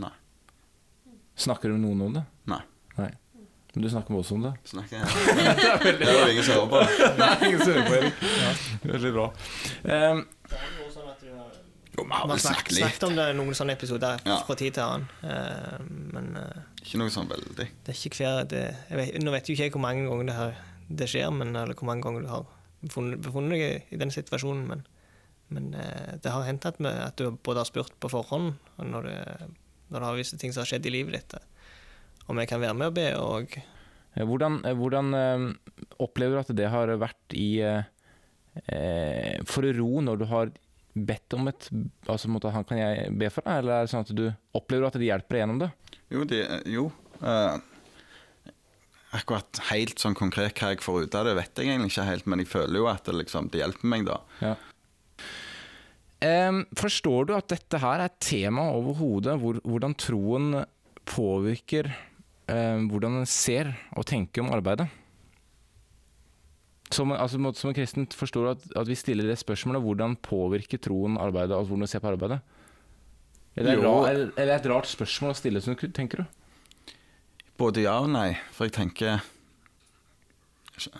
Nei. 0.00 0.12
Snakker 1.44 1.68
du 1.68 1.76
med 1.76 1.84
noen 1.84 2.06
om 2.08 2.16
det? 2.16 2.24
Men 3.74 3.82
du 3.82 3.88
snakker 3.90 4.14
med 4.14 4.20
oss 4.22 4.30
om 4.34 4.42
det? 4.44 4.52
Snakker 4.70 5.00
jeg 5.00 5.06
Det 5.98 6.06
er 6.06 6.14
jo 6.14 6.26
ingen 6.30 6.44
som 6.46 6.54
hører 6.54 6.68
på. 6.70 6.82
Nei, 7.22 7.30
ingen 7.48 7.60
som 7.64 7.72
hører 7.74 7.88
på, 7.88 7.94
Erik. 7.98 8.14
Veldig 8.92 9.12
bra. 9.16 9.26
Um, 9.84 10.20
Jo, 11.94 12.02
vi 12.04 12.10
har 12.10 12.26
vel 12.26 12.40
snakket, 12.42 12.72
litt. 12.74 12.80
snakket 12.82 13.04
om 13.06 13.12
det 13.14 13.24
i 13.30 13.34
noen 13.38 13.54
sånne 13.54 13.74
episoder 13.76 14.22
Ja. 14.26 14.40
fra 14.46 14.54
tid 14.58 14.74
til 14.74 14.82
annen. 14.82 15.04
Uh, 15.22 15.84
men 16.14 16.30
uh, 16.38 16.64
Ikke 16.82 16.98
noe 16.98 17.12
sånn 17.14 17.28
veldig. 17.30 17.54
det 17.86 17.92
er 17.92 17.98
ikke 18.00 18.18
hver 18.18 18.40
det, 18.50 18.62
jeg 18.90 18.98
vet, 18.98 19.18
Nå 19.22 19.30
vet 19.34 19.46
jo 19.50 19.54
ikke 19.54 19.68
jeg 19.68 19.74
hvor 19.76 19.84
mange 19.84 20.08
ganger 20.08 20.26
det, 20.26 20.34
her, 20.38 20.56
det 21.02 21.08
skjer, 21.12 21.30
men, 21.30 21.54
eller 21.54 21.78
hvor 21.78 21.86
mange 21.86 22.02
ganger 22.02 22.26
du 22.26 22.30
har 22.32 22.48
befunnet, 22.82 23.54
deg 23.54 23.94
i, 23.94 24.00
den 24.02 24.10
situasjonen. 24.10 24.66
Men, 24.72 24.82
men 25.54 25.70
uh, 25.78 26.14
det 26.18 26.34
har 26.34 26.42
hendt 26.50 26.66
at, 26.66 26.82
at 26.82 27.14
du 27.18 27.30
både 27.30 27.62
har 27.62 27.70
spurt 27.70 27.94
på 28.02 28.10
forhånd 28.10 28.56
og 28.78 28.90
når, 28.90 29.06
du, 29.06 29.54
når 29.94 29.98
det 30.00 30.08
har 30.08 30.18
visse 30.18 30.38
ting 30.40 30.50
som 30.54 30.64
har 30.64 30.72
skjedd 30.74 30.90
i 30.90 30.94
livet 30.98 31.14
ditt, 31.20 31.38
om 32.30 32.40
jeg 32.40 32.50
kan 32.50 32.62
være 32.62 32.76
med 32.78 32.90
og 32.90 32.98
be. 32.98 33.08
og 33.18 33.56
hvordan 34.14 34.60
hvordan 34.78 35.14
eh, 35.18 35.46
opplever 36.02 36.38
du 36.38 36.42
at 36.44 36.52
det 36.56 36.70
har 36.70 36.92
vært 37.00 37.34
i 37.34 37.48
eh, 37.66 37.82
eh, 38.70 39.40
For 39.50 39.66
å 39.66 39.72
ro 39.74 40.04
når 40.06 40.20
du 40.20 40.26
har 40.30 40.52
bedt 40.94 41.34
om 41.34 41.50
et 41.50 41.66
Altså 42.06 42.28
på 42.28 42.36
måte, 42.36 42.52
han 42.54 42.66
kan 42.68 42.78
jeg 42.78 43.10
be 43.18 43.30
for 43.34 43.42
deg, 43.46 43.62
eller 43.62 43.80
er 43.80 43.86
det 43.86 43.92
sånn 43.94 44.06
at 44.06 44.14
du 44.14 44.28
opplever 44.54 44.86
at 44.86 44.98
det 45.00 45.08
hjelper 45.08 45.34
deg 45.34 45.42
gjennom 45.42 45.62
det? 45.64 45.70
Jo, 46.14 46.26
de, 46.30 46.42
jo. 46.70 46.84
eh, 47.24 47.56
akkurat 49.18 49.62
helt 49.72 49.98
sånn 50.02 50.14
konkret 50.18 50.54
hva 50.60 50.70
jeg 50.74 50.84
får 50.84 51.08
ut 51.08 51.18
av 51.18 51.26
det, 51.26 51.34
vet 51.40 51.58
jeg 51.58 51.72
egentlig 51.72 51.94
ikke 51.94 52.06
helt, 52.06 52.30
men 52.30 52.44
jeg 52.44 52.50
føler 52.52 52.78
jo 52.80 52.88
at 52.90 53.08
det, 53.08 53.16
liksom, 53.22 53.50
det 53.50 53.62
hjelper 53.64 53.90
meg, 53.90 54.06
da. 54.06 54.20
Ja. 54.44 54.54
Em, 56.24 56.62
forstår 56.78 57.28
du 57.28 57.34
at 57.36 57.50
dette 57.52 57.80
her 57.82 58.04
er 58.04 58.14
tema 58.22 58.68
overhodet, 58.74 59.36
hvor, 59.42 59.58
hvordan 59.66 59.96
troen 60.00 60.62
påvirker 61.10 61.90
hvordan 62.46 63.20
en 63.20 63.28
ser 63.28 63.72
og 63.96 64.06
tenker 64.06 64.44
om 64.44 64.52
arbeidet? 64.52 64.88
Som, 66.92 67.10
altså, 67.16 67.40
som 67.56 67.70
en 67.70 67.76
kristen 67.76 68.06
forstår 68.12 68.50
at, 68.52 68.66
at 68.76 68.88
vi 68.88 68.94
stiller 68.98 69.26
det 69.26 69.38
spørsmålet 69.40 69.82
hvordan 69.82 70.16
påvirker 70.22 70.78
troen 70.78 71.16
arbeidet, 71.18 71.56
altså 71.56 71.72
hvordan 71.72 71.88
du 71.88 71.90
ser 71.90 72.04
på 72.04 72.12
arbeidet? 72.12 72.40
Eller 73.56 73.78
er 74.36 74.48
det 74.50 74.56
et 74.58 74.68
rart 74.70 74.90
spørsmål 74.90 75.32
å 75.32 75.38
stille, 75.38 75.62
tenker 75.94 76.22
du? 76.22 76.92
Både 77.58 77.84
ja 77.84 77.96
og 78.02 78.10
nei, 78.10 78.34
for 78.52 78.66
jeg 78.66 78.74
tenker 78.76 79.22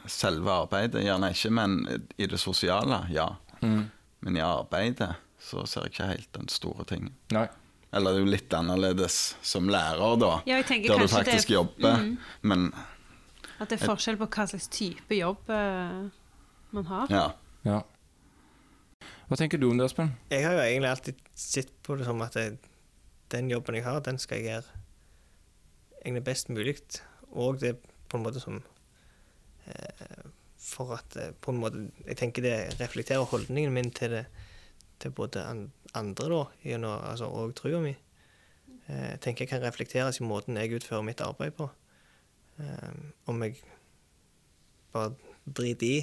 selve 0.07 0.53
arbeidet 0.55 1.03
gjerne 1.03 1.33
ikke, 1.35 1.51
men 1.51 1.81
i 2.15 2.29
det 2.31 2.39
sosiale, 2.39 3.05
ja. 3.11 3.27
Mm. 3.61 3.91
Men 4.25 4.39
i 4.39 4.45
arbeidet 4.45 5.17
så 5.43 5.65
ser 5.69 5.89
jeg 5.89 5.95
ikke 5.95 6.11
helt 6.13 6.31
den 6.39 6.51
store 6.53 6.87
tingen. 6.89 7.13
Nei. 7.35 7.49
Eller 7.95 8.11
det 8.13 8.21
er 8.21 8.25
jo 8.25 8.33
litt 8.33 8.55
annerledes 8.59 9.17
som 9.43 9.69
lærer, 9.71 10.19
da. 10.21 10.33
Ja, 10.49 10.59
jeg 10.61 10.83
der 10.89 10.99
du 10.99 11.07
faktisk 11.09 11.47
det 11.49 11.55
er- 11.55 11.59
jobber. 11.61 11.97
Mm. 12.03 12.19
Men 12.43 12.67
At 13.61 13.69
det 13.71 13.81
er 13.81 13.87
forskjell 13.87 14.19
på 14.19 14.27
hva 14.27 14.47
slags 14.51 14.69
type 14.69 15.15
jobb 15.15 15.49
uh, 15.49 16.11
man 16.75 16.87
har. 16.91 17.07
ja. 17.11 17.27
Ja. 17.65 17.81
Hva 19.29 19.37
tenker 19.41 19.57
du 19.57 19.71
om 19.71 19.79
det, 19.79 19.87
Aspen? 19.89 20.11
Jeg 20.31 20.45
har 20.45 20.53
jo 20.53 20.61
egentlig 20.67 20.91
alltid 20.91 21.21
sett 21.35 21.71
på 21.83 21.97
det 21.97 22.05
som 22.05 22.21
at 22.21 22.35
jeg, 22.37 22.59
den 23.33 23.49
jobben 23.49 23.79
jeg 23.79 23.85
har, 23.87 24.01
den 24.05 24.19
skal 24.21 24.43
jeg 24.43 24.51
gjøre 24.51 24.83
egentlig 26.05 26.25
best 26.27 26.51
mulig. 26.53 26.77
Og 27.33 27.61
det 27.63 27.79
på 28.09 28.19
en 28.19 28.23
måte 28.27 28.41
som 28.43 28.61
eh, 29.67 30.27
For 30.61 30.93
at 30.99 31.17
eh, 31.17 31.33
på 31.41 31.51
en 31.51 31.59
måte 31.63 31.81
Jeg 32.07 32.17
tenker 32.21 32.45
det 32.45 32.81
reflekterer 32.81 33.25
holdningen 33.27 33.73
min 33.75 33.91
til 33.91 34.11
det 34.19 34.27
til 35.03 35.11
både 35.11 35.41
an, 35.43 35.65
andre, 35.99 36.29
da, 36.31 36.43
gjennom 36.65 37.07
altså, 37.11 37.29
og 37.31 37.55
trua 37.59 37.81
mi. 37.85 37.95
Eh, 38.87 39.07
jeg 39.15 39.21
tenker 39.25 39.45
jeg 39.45 39.53
kan 39.55 39.65
reflekteres 39.65 40.21
i 40.21 40.27
måten 40.29 40.59
jeg 40.61 40.77
utfører 40.79 41.07
mitt 41.07 41.23
arbeid 41.25 41.57
på. 41.59 41.69
Eh, 42.63 42.91
om 43.31 43.43
jeg 43.43 43.63
bare 44.95 45.15
driter 45.45 45.87
i 45.87 46.03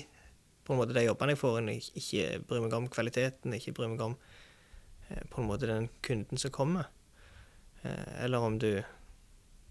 på 0.61 0.75
en 0.75 0.79
måte 0.79 0.93
de 0.93 1.03
jobbene 1.03 1.33
jeg 1.33 1.41
får 1.41 1.59
inn, 1.59 1.69
ikke 1.73 2.25
bryr 2.47 2.63
meg 2.63 2.73
om 2.77 2.89
kvaliteten, 2.91 3.55
ikke 3.57 3.73
bryr 3.75 3.89
meg 3.91 4.03
om 4.05 4.17
eh, 5.09 5.23
på 5.31 5.41
en 5.41 5.47
måte 5.49 5.69
den 5.69 5.89
kunden 6.05 6.39
som 6.39 6.53
kommer. 6.53 6.91
Eh, 7.81 8.23
eller 8.25 8.45
om 8.45 8.59
du 8.61 8.83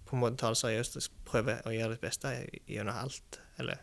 på 0.09 0.17
en 0.17 0.25
måte 0.25 0.41
tar 0.43 0.57
det 0.57 0.61
seriøst 0.61 0.99
og 0.99 1.23
prøver 1.29 1.63
å 1.69 1.75
gjøre 1.75 1.95
ditt 1.95 2.03
beste 2.03 2.35
gjennom 2.67 2.99
alt. 3.05 3.39
Eller 3.63 3.79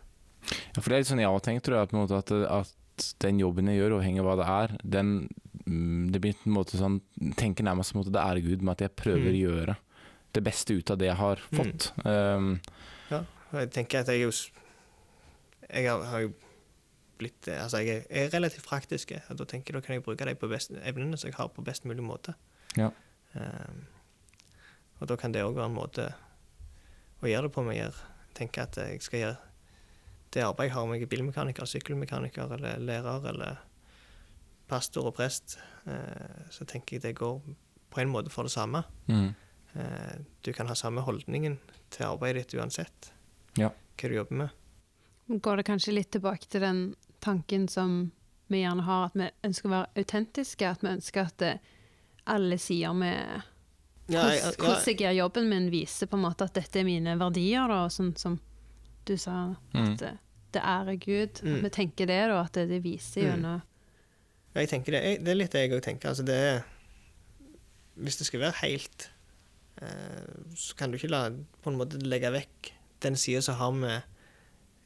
Ja, 0.47 0.81
for 0.81 0.89
det 0.89 0.97
er 0.97 1.01
litt 1.01 1.09
sånn 1.09 1.23
jeg 1.23 1.31
har 1.31 1.45
tenkt, 1.45 1.65
tror 1.65 1.79
jeg, 1.79 1.89
på 1.91 1.97
en 1.97 2.03
måte 2.03 2.19
at, 2.19 2.33
at 2.51 2.75
den 3.23 3.39
jobben 3.41 3.67
jeg 3.71 3.79
gjør, 3.81 3.97
avhengig 3.99 4.21
av 4.23 4.27
hva 4.29 4.35
det 4.39 4.47
er, 4.53 4.75
den 4.97 5.11
mm, 5.65 6.11
Det 6.13 6.21
blir 6.23 6.35
en 6.45 6.55
måte 6.55 6.79
sånn 6.79 6.99
Tenker 7.39 7.63
nærmest 7.67 7.91
som 7.93 8.01
at 8.01 8.11
det 8.13 8.23
er 8.23 8.41
Gud, 8.45 8.61
med 8.65 8.77
at 8.77 8.85
jeg 8.87 8.95
prøver 8.95 9.29
å 9.29 9.35
Mm. 9.35 9.41
gjøre 9.41 9.75
det 10.37 10.43
beste 10.43 10.73
ut 10.77 10.91
av 10.91 10.97
det 11.01 11.07
jeg 11.07 11.17
har 11.17 11.39
fått. 11.55 11.91
Um, 12.05 12.59
Ja, 13.09 13.23
jeg 13.53 13.71
tenker 13.71 13.99
at 14.03 14.07
jeg 14.11 14.21
er 14.21 14.25
jo 14.27 14.31
Jeg 15.69 15.87
har, 15.89 16.19
jo 16.21 16.33
blitt 17.17 17.47
Altså, 17.47 17.77
jeg 17.81 18.05
er, 18.09 18.29
relativt 18.29 18.65
praktisk, 18.67 19.11
og 19.29 19.37
da 19.37 19.45
tenker 19.45 19.73
jeg 19.73 19.81
da 19.81 19.85
kan 19.85 19.95
jeg 19.95 20.03
bruke 20.05 20.25
de 20.25 20.35
på 20.35 20.49
best, 20.51 20.71
evnene 20.71 21.17
som 21.17 21.29
jeg 21.31 21.35
har, 21.39 21.47
på 21.49 21.63
best 21.65 21.85
mulig 21.85 22.03
måte. 22.05 22.35
Ja. 22.77 22.91
Um, 23.33 23.87
og 24.99 25.07
da 25.07 25.15
kan 25.15 25.31
det 25.33 25.43
òg 25.45 25.55
være 25.55 25.69
en 25.69 25.75
måte 25.77 26.13
å 27.21 27.25
gjøre 27.27 27.47
det 27.47 27.53
på. 27.53 27.63
Med 27.65 27.77
jeg 27.77 27.91
tenker 28.37 28.61
at 28.67 28.77
jeg 28.77 29.01
skal 29.01 29.19
gjøre 29.19 29.37
det 30.33 30.43
arbeidet 30.43 30.71
jeg 30.71 30.75
har, 30.75 30.83
om 30.83 30.93
jeg 30.93 31.05
er 31.05 31.11
bilmekaniker, 31.11 31.65
sykkelmekaniker 31.65 32.53
eller 32.57 32.79
lærer 32.83 33.29
eller 33.31 33.57
pastor 34.67 35.07
og 35.07 35.15
prest, 35.15 35.57
eh, 35.87 36.47
så 36.51 36.65
tenker 36.67 36.97
jeg 36.97 37.05
det 37.05 37.15
går 37.19 37.39
på 37.89 38.01
en 38.01 38.11
måte 38.11 38.29
for 38.33 38.43
det 38.47 38.51
samme. 38.55 38.83
mm. 39.07 39.33
Eh, 39.77 40.15
du 40.41 40.53
kan 40.53 40.67
ha 40.67 40.73
samme 40.75 41.01
holdningen 41.05 41.59
til 41.89 42.05
arbeidet 42.07 42.47
ditt 42.47 42.59
uansett 42.59 43.11
Ja. 43.57 43.69
hva 43.69 44.09
du 44.09 44.15
jobber 44.15 44.35
med. 44.35 44.49
Går 45.41 45.57
det 45.57 45.65
kanskje 45.65 45.93
litt 45.93 46.11
tilbake 46.11 46.47
til 46.49 46.61
den 46.61 46.95
tanken 47.19 47.67
som 47.67 48.11
vi 48.47 48.63
gjerne 48.63 48.81
har, 48.83 49.05
at 49.05 49.13
vi 49.13 49.29
ønsker 49.43 49.67
å 49.67 49.73
være 49.75 50.01
autentiske, 50.03 50.69
at 50.69 50.81
vi 50.81 50.87
ønsker 50.87 51.21
at 51.27 51.41
eh, 51.41 51.57
alle 52.25 52.57
sider 52.57 52.93
med 52.93 53.43
hvordan 54.07 54.55
hvordan 54.57 54.83
jeg 54.87 54.97
gjør 54.97 55.17
jobben 55.17 55.49
min, 55.49 55.69
viser 55.69 56.07
på 56.07 56.15
en 56.15 56.23
måte 56.23 56.47
at 56.47 56.53
dette 56.55 56.79
er 56.79 56.87
mine 56.87 57.17
verdier, 57.19 57.67
da, 57.67 57.83
og 57.85 57.91
sånn 57.91 58.13
som 58.17 58.39
du 59.07 59.17
sa, 59.17 59.55
Mm. 59.73 59.91
at 59.93 59.99
det, 59.99 60.11
det 60.53 60.61
ærer 60.63 60.97
Gud. 61.03 61.41
Mm. 61.43 61.61
Vi 61.63 61.69
tenker 61.69 62.05
det, 62.09 62.21
da, 62.31 62.39
at 62.43 62.53
det, 62.53 62.67
det 62.69 62.81
viser 62.83 63.21
Mm. 63.23 63.29
gjennom 63.31 63.61
Ja, 64.55 64.61
jeg 64.63 64.69
tenker 64.71 64.91
det, 64.95 65.03
jeg, 65.03 65.19
det 65.25 65.31
er 65.33 65.35
litt 65.37 65.51
det 65.53 65.59
jeg 65.65 65.71
òg 65.77 65.83
tenker. 65.85 66.09
Altså 66.09 66.25
det 66.25 66.35
er, 66.35 66.63
hvis 67.97 68.17
det 68.17 68.25
skal 68.29 68.39
være 68.41 68.57
helt, 68.63 69.09
eh, 69.81 70.45
så 70.57 70.75
kan 70.79 70.91
du 70.91 70.97
ikke 70.97 71.09
la, 71.11 71.29
på 71.63 71.69
en 71.71 71.77
måte 71.77 71.99
legge 72.01 72.31
vekk 72.33 72.71
den 73.05 73.15
sida 73.19 73.41
som 73.45 73.55
har 73.59 73.71
med 73.77 74.01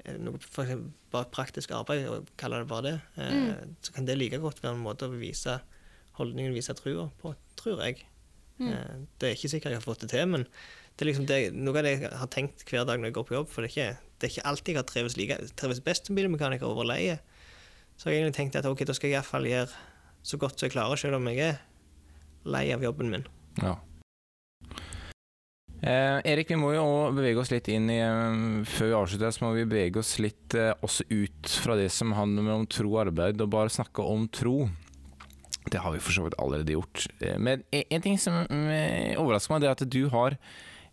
eh, 0.05 0.17
noe 0.19 0.39
for 0.43 0.63
eksempel 0.65 0.91
bare 1.11 1.28
praktisk 1.32 1.72
arbeid, 1.76 2.05
og 2.07 2.28
kalle 2.39 2.59
det 2.63 2.67
bare 2.72 2.84
det. 2.88 2.93
Eh, 3.17 3.65
Så 3.84 3.93
kan 3.95 4.05
det 4.07 4.17
like 4.17 4.38
godt 4.39 4.61
være 4.63 4.76
en 4.78 4.84
måte 4.84 5.07
å 5.07 5.15
vise 5.19 5.59
holdningen, 6.19 6.53
vise 6.55 6.74
trua 6.74 7.09
på, 7.22 7.34
tror 7.59 7.82
jeg. 7.84 8.03
Mm. 8.59 8.69
Eh, 8.72 8.95
det 9.19 9.30
er 9.30 9.36
ikke 9.36 9.49
sikkert 9.51 9.72
jeg 9.76 9.80
har 9.82 9.88
fått 9.88 10.01
det 10.05 10.09
til, 10.13 10.26
men 10.28 10.43
det 10.97 11.05
er 11.05 11.11
liksom 11.11 11.28
det, 11.28 11.39
noe 11.53 11.78
av 11.80 11.84
det 11.84 11.91
jeg 11.99 12.11
har 12.11 12.28
tenkt 12.32 12.63
hver 12.69 12.86
dag 12.88 12.99
når 12.99 13.11
jeg 13.11 13.13
går 13.19 13.28
på 13.28 13.36
jobb. 13.39 13.49
For 13.49 13.61
det 13.61 13.72
er 13.72 13.76
ikke, 13.76 13.99
det 14.22 14.30
er 14.30 14.36
ikke 14.36 14.49
alltid 14.51 14.74
jeg 14.74 14.80
har 14.80 14.89
trives, 14.89 15.17
like, 15.17 15.38
trives 15.59 15.82
best 15.84 16.07
som 16.07 16.17
bilmekaniker 16.17 16.69
over 16.69 16.88
leie. 16.88 17.17
Så 17.97 18.07
har 18.07 18.15
jeg 18.15 18.24
egentlig 18.24 18.38
tenkt 18.38 18.59
at 18.59 18.67
ok, 18.69 18.86
da 18.88 18.95
skal 18.97 19.09
jeg 19.11 19.19
iallfall 19.19 19.47
gjøre 19.49 19.72
så 20.22 20.38
godt 20.38 20.59
som 20.59 20.67
jeg 20.67 20.76
klarer, 20.76 20.99
selv 21.01 21.17
om 21.17 21.30
jeg 21.32 21.41
er 21.49 21.61
lei 22.45 22.67
av 22.74 22.84
jobben 22.86 23.09
min. 23.11 23.26
Ja. 23.61 23.76
Eh, 25.82 26.19
Erik, 26.30 26.51
vi 26.53 26.59
må 26.61 26.76
jo 26.76 26.84
også 26.86 27.15
bevege 27.17 27.41
oss 27.41 27.49
litt 27.49 27.65
inn 27.74 27.88
i 27.89 27.97
eh, 28.05 28.65
Før 28.69 28.91
vi 28.91 28.97
avslutter, 28.99 29.34
så 29.34 29.45
må 29.47 29.55
vi 29.55 29.65
bevege 29.65 29.97
oss 29.97 30.13
litt 30.22 30.53
eh, 30.53 30.76
også 30.86 31.07
ut 31.09 31.53
fra 31.63 31.78
det 31.80 31.88
som 31.93 32.13
handler 32.13 32.51
om 32.53 32.67
tro 32.69 32.91
og 32.93 33.07
arbeid, 33.07 33.41
og 33.41 33.49
bare 33.55 33.74
snakke 33.74 34.05
om 34.05 34.28
tro. 34.30 34.67
Det 35.74 35.82
har 35.82 35.93
vi 35.93 36.01
for 36.01 36.13
så 36.13 36.28
vidt 36.28 36.38
allerede 36.41 36.78
gjort. 36.78 37.07
Eh, 37.19 37.38
Men 37.41 37.65
en 37.74 37.84
en 37.97 38.05
ting 38.05 38.19
som 38.22 38.43
eh, 38.45 39.17
overrasker 39.17 39.55
meg, 39.55 39.63
det 39.65 39.72
er 39.72 39.78
at 39.80 39.89
du 39.89 40.03
har 40.13 40.38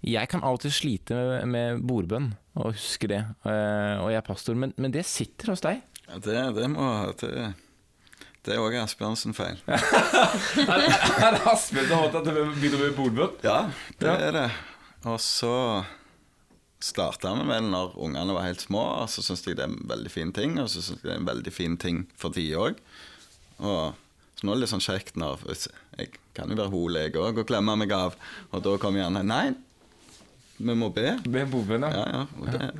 Jeg 0.06 0.28
kan 0.30 0.44
av 0.46 0.54
og 0.56 0.60
til 0.62 0.70
slite 0.72 1.16
med, 1.18 1.48
med 1.50 1.80
bordbønn, 1.88 2.28
og 2.58 2.72
huske 2.76 3.08
det. 3.10 3.22
Eh, 3.42 3.96
Og 4.02 4.12
jeg 4.12 4.20
er 4.20 4.26
pastor, 4.26 4.54
men, 4.54 4.72
men 4.78 4.92
det 4.94 5.02
sitter 5.08 5.50
hos 5.52 5.64
deg. 5.64 5.80
Ja, 6.08 6.18
det, 6.22 6.36
det 6.56 6.68
må 6.70 6.86
Det, 7.20 7.32
det 8.46 8.54
er 8.54 8.62
òg 8.62 8.76
Asbjørnsen 8.80 9.34
feil. 9.36 9.58
Er 9.68 11.34
det 11.34 11.42
Asbjørn 11.50 11.88
som 11.90 11.98
har 11.98 12.06
hatt 12.06 12.18
at 12.22 12.28
du 12.30 12.32
begynner 12.54 12.84
med 12.86 12.96
bordbønn? 12.96 13.34
Ja, 13.44 13.58
det 14.00 14.14
er 14.28 14.32
det. 14.38 14.46
Og 15.08 15.18
så 15.22 15.52
starta 16.78 17.32
vi 17.34 17.46
vel 17.50 17.66
når 17.72 17.96
ungene 17.98 18.34
var 18.36 18.46
helt 18.46 18.62
små, 18.62 18.84
og 19.02 19.08
så 19.10 19.22
syns 19.26 19.42
jeg 19.46 19.58
det 19.58 19.66
er 19.66 19.72
en 19.72 19.80
veldig 19.90 20.12
fin 20.14 20.32
ting. 20.34 20.56
Og 20.62 20.70
så 20.70 20.80
syns 20.82 21.02
jeg 21.02 21.08
det 21.10 21.14
er 21.16 21.20
en 21.24 21.28
veldig 21.30 21.52
fin 21.54 21.74
ting 21.80 22.04
for 22.18 22.34
de 22.34 22.46
òg. 22.58 22.78
Og 23.58 23.98
så 24.38 24.46
nå 24.46 24.52
er 24.54 24.60
det 24.60 24.62
litt 24.62 24.70
sånn 24.76 24.84
kjekt 24.86 25.16
når 25.18 25.40
Jeg 25.98 26.12
kan 26.38 26.46
jo 26.52 26.58
være 26.60 26.70
hol, 26.70 26.94
jeg 27.02 27.16
òg, 27.18 27.40
og 27.42 27.48
klemme 27.50 27.74
meg 27.80 27.92
av. 27.96 28.14
Og 28.54 28.62
da 28.62 28.76
kommer 28.78 29.02
gjerne 29.02 29.24
Nei, 29.26 29.48
vi 30.58 30.74
må 30.74 30.90
be. 30.94 31.16
Med 31.30 31.50
bordbønn, 31.52 31.86
Ja, 31.86 32.04
ja. 32.04 32.22
ja. 32.22 32.26
Okay. 32.42 32.70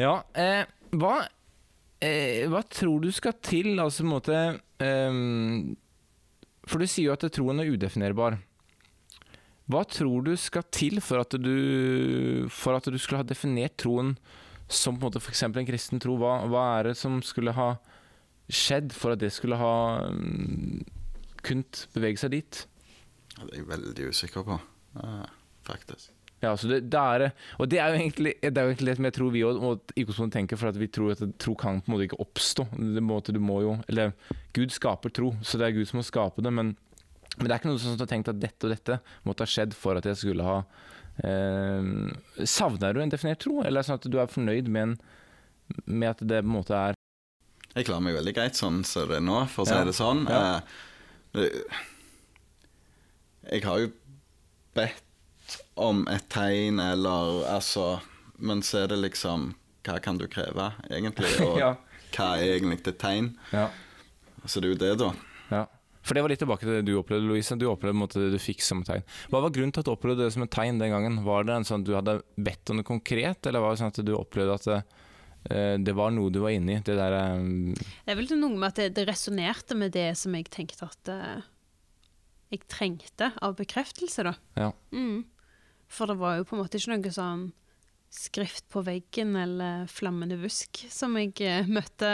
Ja, 0.00 0.12
eh, 0.38 0.64
hva, 0.96 1.16
eh, 2.00 2.46
hva 2.48 2.62
tror 2.72 3.02
du 3.04 3.10
skal 3.12 3.34
til, 3.44 3.74
altså 3.82 4.04
på 4.04 4.08
en 4.08 4.14
måte 4.14 4.38
eh, 4.80 5.18
For 6.70 6.80
du 6.80 6.86
sier 6.88 7.10
jo 7.10 7.16
at 7.16 7.26
troen 7.34 7.60
er 7.60 7.72
udefinerbar. 7.74 8.38
Hva 9.70 9.84
tror 9.86 10.24
du 10.26 10.32
skal 10.40 10.64
til 10.72 11.02
for 11.04 11.22
at 11.22 11.36
du, 11.38 12.48
for 12.50 12.78
at 12.78 12.88
du 12.90 12.96
skulle 12.98 13.20
ha 13.20 13.26
definert 13.26 13.76
troen 13.78 14.16
som 14.70 14.96
på 14.96 15.04
en 15.04 15.10
måte 15.10 15.22
f.eks. 15.22 15.44
en 15.46 15.68
kristen 15.68 16.02
tro? 16.02 16.16
Hva, 16.18 16.40
hva 16.50 16.64
er 16.78 16.90
det 16.90 16.96
som 16.98 17.20
skulle 17.26 17.54
ha 17.54 17.74
skjedd 18.50 18.94
for 18.96 19.14
at 19.14 19.22
det 19.22 19.30
skulle 19.34 19.58
ha 19.60 20.08
um, 20.10 20.80
kunnet 21.46 21.84
bevege 21.94 22.18
seg 22.22 22.34
dit? 22.34 22.64
det 23.40 23.54
er 23.54 23.60
jeg 23.62 23.68
veldig 23.70 24.08
usikker 24.12 24.44
på, 24.44 24.56
eh, 25.00 25.28
faktisk. 25.64 26.10
Ja, 26.40 26.54
så 26.56 26.70
det, 26.70 26.78
det 26.88 26.96
er, 27.00 27.24
og 27.60 27.68
det 27.68 27.78
er 27.84 27.92
jo 27.92 27.98
egentlig 28.00 28.30
det, 28.40 28.56
er 28.56 28.64
jo 28.64 28.70
egentlig 28.72 28.88
det 28.88 28.96
som 28.96 29.06
jeg 29.10 29.14
tror 29.18 29.32
vi 29.34 29.42
òg 29.44 30.30
tenker, 30.32 30.56
for 30.56 30.70
at 30.70 30.78
vi 30.80 30.86
tror 30.88 31.12
at 31.12 31.24
tro 31.42 31.52
kan 31.54 31.82
på 31.82 31.90
en 31.90 31.94
måte 31.94 32.06
ikke 32.08 32.20
oppstå. 32.24 32.64
Det 32.96 33.02
må, 33.04 33.18
du 33.26 33.40
må 33.44 33.58
jo, 33.66 33.74
eller 33.92 34.14
Gud 34.56 34.72
skaper 34.72 35.12
tro, 35.12 35.34
så 35.44 35.60
det 35.60 35.66
er 35.68 35.76
Gud 35.76 35.90
som 35.90 36.00
må 36.00 36.04
skape 36.06 36.40
det. 36.40 36.52
Men, 36.56 36.72
men 37.36 37.44
det 37.46 37.52
er 37.52 37.60
ikke 37.60 37.68
noe 37.74 37.82
som 37.82 37.98
har 38.00 38.08
tenkt 38.08 38.32
at 38.32 38.40
dette 38.40 38.64
og 38.66 38.72
dette 38.72 38.96
måtte 39.28 39.44
ha 39.44 39.52
skjedd 39.52 39.76
for 39.76 40.00
at 40.00 40.08
jeg 40.08 40.16
skulle 40.22 40.46
ha 40.48 40.56
eh, 41.24 42.46
Savner 42.48 42.96
du 42.96 43.02
en 43.04 43.12
definert 43.12 43.42
tro, 43.44 43.60
eller 43.60 43.76
er 43.76 43.82
det 43.84 43.88
sånn 43.90 44.00
at 44.00 44.08
du 44.08 44.16
er 44.22 44.32
fornøyd 44.32 44.72
med, 44.72 44.82
en, 44.82 44.96
med 45.84 46.08
at 46.14 46.24
det 46.24 46.40
på 46.40 46.48
en 46.48 46.56
måte 46.56 46.80
er 46.88 46.96
Jeg 47.76 47.86
klarer 47.86 48.02
meg 48.08 48.16
veldig 48.16 48.34
greit 48.40 48.56
sånn 48.58 48.80
som 48.88 49.12
det 49.12 49.20
er 49.20 49.28
nå, 49.28 49.44
for 49.52 49.68
å 49.68 49.68
Ja. 49.68 49.82
si 49.84 49.92
det 49.92 49.98
sånn. 50.00 50.24
Ja. 50.24 50.60
Eh, 51.36 51.60
jeg 53.52 53.64
har 53.68 53.84
jo 53.84 53.92
bedt 54.76 55.04
om 55.80 56.04
et 56.12 56.28
tegn, 56.32 56.80
eller 56.82 57.44
altså 57.50 58.00
Men 58.40 58.62
så 58.64 58.84
er 58.84 58.92
det 58.92 59.00
liksom 59.02 59.50
Hva 59.84 59.98
kan 60.00 60.18
du 60.20 60.26
kreve, 60.28 60.70
egentlig? 60.90 61.32
Og 61.48 61.58
Ja. 61.60 61.74
hva 62.14 62.30
er 62.38 62.56
egentlig 62.58 62.80
et 62.86 62.98
tegn? 63.00 63.34
ja. 63.52 63.68
Så 64.48 64.60
det 64.60 64.70
er 64.70 64.72
jo 64.72 64.80
det, 64.80 64.94
da. 65.02 65.10
Ja. 65.52 65.66
For 66.00 66.16
det 66.16 66.22
var 66.24 66.32
litt 66.32 66.40
tilbake 66.40 66.64
til 66.64 66.78
det 66.78 66.86
du 66.88 66.94
opplevde, 66.96 67.28
Louise. 67.28 67.56
Du 67.60 67.66
opplevde 67.68 67.92
på 67.92 67.98
en 67.98 68.00
måte 68.00 68.22
det 68.22 68.30
du 68.32 68.38
fikk 68.40 68.62
som 68.64 68.80
et 68.80 68.88
tegn. 68.88 69.02
Hva 69.28 69.42
var 69.44 69.52
grunnen 69.52 69.74
til 69.76 69.82
at 69.82 69.88
du 69.88 69.92
opplevde 69.92 70.24
det 70.24 70.32
som 70.32 70.46
et 70.46 70.52
tegn 70.54 70.78
den 70.80 70.94
gangen? 70.94 71.18
Var 71.26 71.44
det 71.44 71.58
en 71.58 71.66
sånn 71.68 71.84
at 71.84 71.88
du 71.90 71.92
hadde 71.92 72.14
bedt 72.40 72.72
om 72.72 72.80
det 72.80 72.86
konkret, 72.88 73.44
eller 73.46 73.60
var 73.60 73.74
det 73.74 73.82
sånn 73.82 73.92
at 73.92 74.00
du 74.08 74.14
opplevde 74.16 74.56
at 74.56 74.68
det, 74.70 74.78
eh, 75.52 75.74
det 75.84 75.94
var 75.98 76.14
noe 76.16 76.32
du 76.32 76.40
var 76.40 76.56
inne 76.56 76.78
i? 76.78 76.80
Det 76.86 76.96
der 76.96 77.18
um... 77.36 77.74
Det 77.76 78.14
er 78.14 78.16
vel 78.22 78.32
noe 78.40 78.56
med 78.56 78.70
at 78.70 78.80
det, 78.80 78.88
det 78.96 79.04
resonnerte 79.12 79.76
med 79.76 79.92
det 79.92 80.08
som 80.18 80.34
jeg 80.38 80.48
tenkte 80.56 80.88
at 80.88 81.12
uh, 81.12 81.44
jeg 82.50 82.64
trengte 82.72 83.28
av 83.44 83.58
bekreftelse, 83.60 84.24
da. 84.26 84.34
Ja. 84.56 84.70
Mm. 84.96 85.26
For 85.90 86.10
det 86.10 86.20
var 86.20 86.38
jo 86.38 86.46
på 86.46 86.56
en 86.56 86.62
måte 86.62 86.78
ikke 86.78 86.94
noe 86.94 87.14
sånn 87.14 87.48
skrift 88.10 88.66
på 88.72 88.82
veggen 88.82 89.36
eller 89.38 89.86
flammende 89.90 90.34
busk 90.40 90.82
som 90.90 91.14
jeg 91.18 91.36
eh, 91.46 91.68
møtte, 91.70 92.10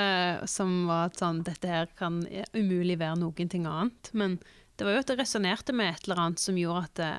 som 0.49 0.83
var 0.91 1.09
at 1.09 1.22
sånn 1.22 1.41
Dette 1.47 1.70
her 1.70 1.89
kan 1.97 2.20
umulig 2.53 2.99
være 3.01 3.20
noen 3.22 3.53
ting 3.53 3.64
annet. 3.68 4.12
Men 4.12 4.37
det 4.77 4.85
var 4.85 4.97
jo 4.97 5.05
at 5.05 5.12
det 5.12 5.18
resonnerte 5.22 5.72
med 5.77 5.95
et 5.95 6.05
eller 6.05 6.20
annet 6.20 6.43
som 6.43 6.59
gjorde 6.61 6.83
at 6.85 7.01
det, 7.01 7.12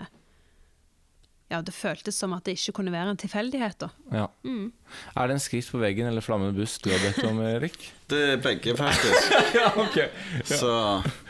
ja, 1.48 1.62
det 1.64 1.72
føltes 1.72 2.18
som 2.20 2.34
at 2.36 2.44
det 2.46 2.58
ikke 2.58 2.76
kunne 2.82 2.92
være 2.92 3.14
en 3.14 3.20
tilfeldighet. 3.22 3.80
da. 3.80 3.90
Ja. 4.12 4.26
Mm. 4.44 4.74
Er 5.16 5.28
det 5.30 5.38
en 5.38 5.44
skrift 5.44 5.72
på 5.72 5.80
veggen 5.82 6.10
eller 6.10 6.22
flammende 6.22 6.58
busk 6.58 6.84
du 6.84 6.92
har 6.92 7.02
bedt 7.02 7.24
om, 7.26 7.40
Erik? 7.48 7.80
Det 8.12 8.20
er 8.34 8.38
begge, 8.44 8.76
faktisk. 8.78 9.34
ja, 9.60 9.72
ok. 9.80 9.98
Så 10.48 10.70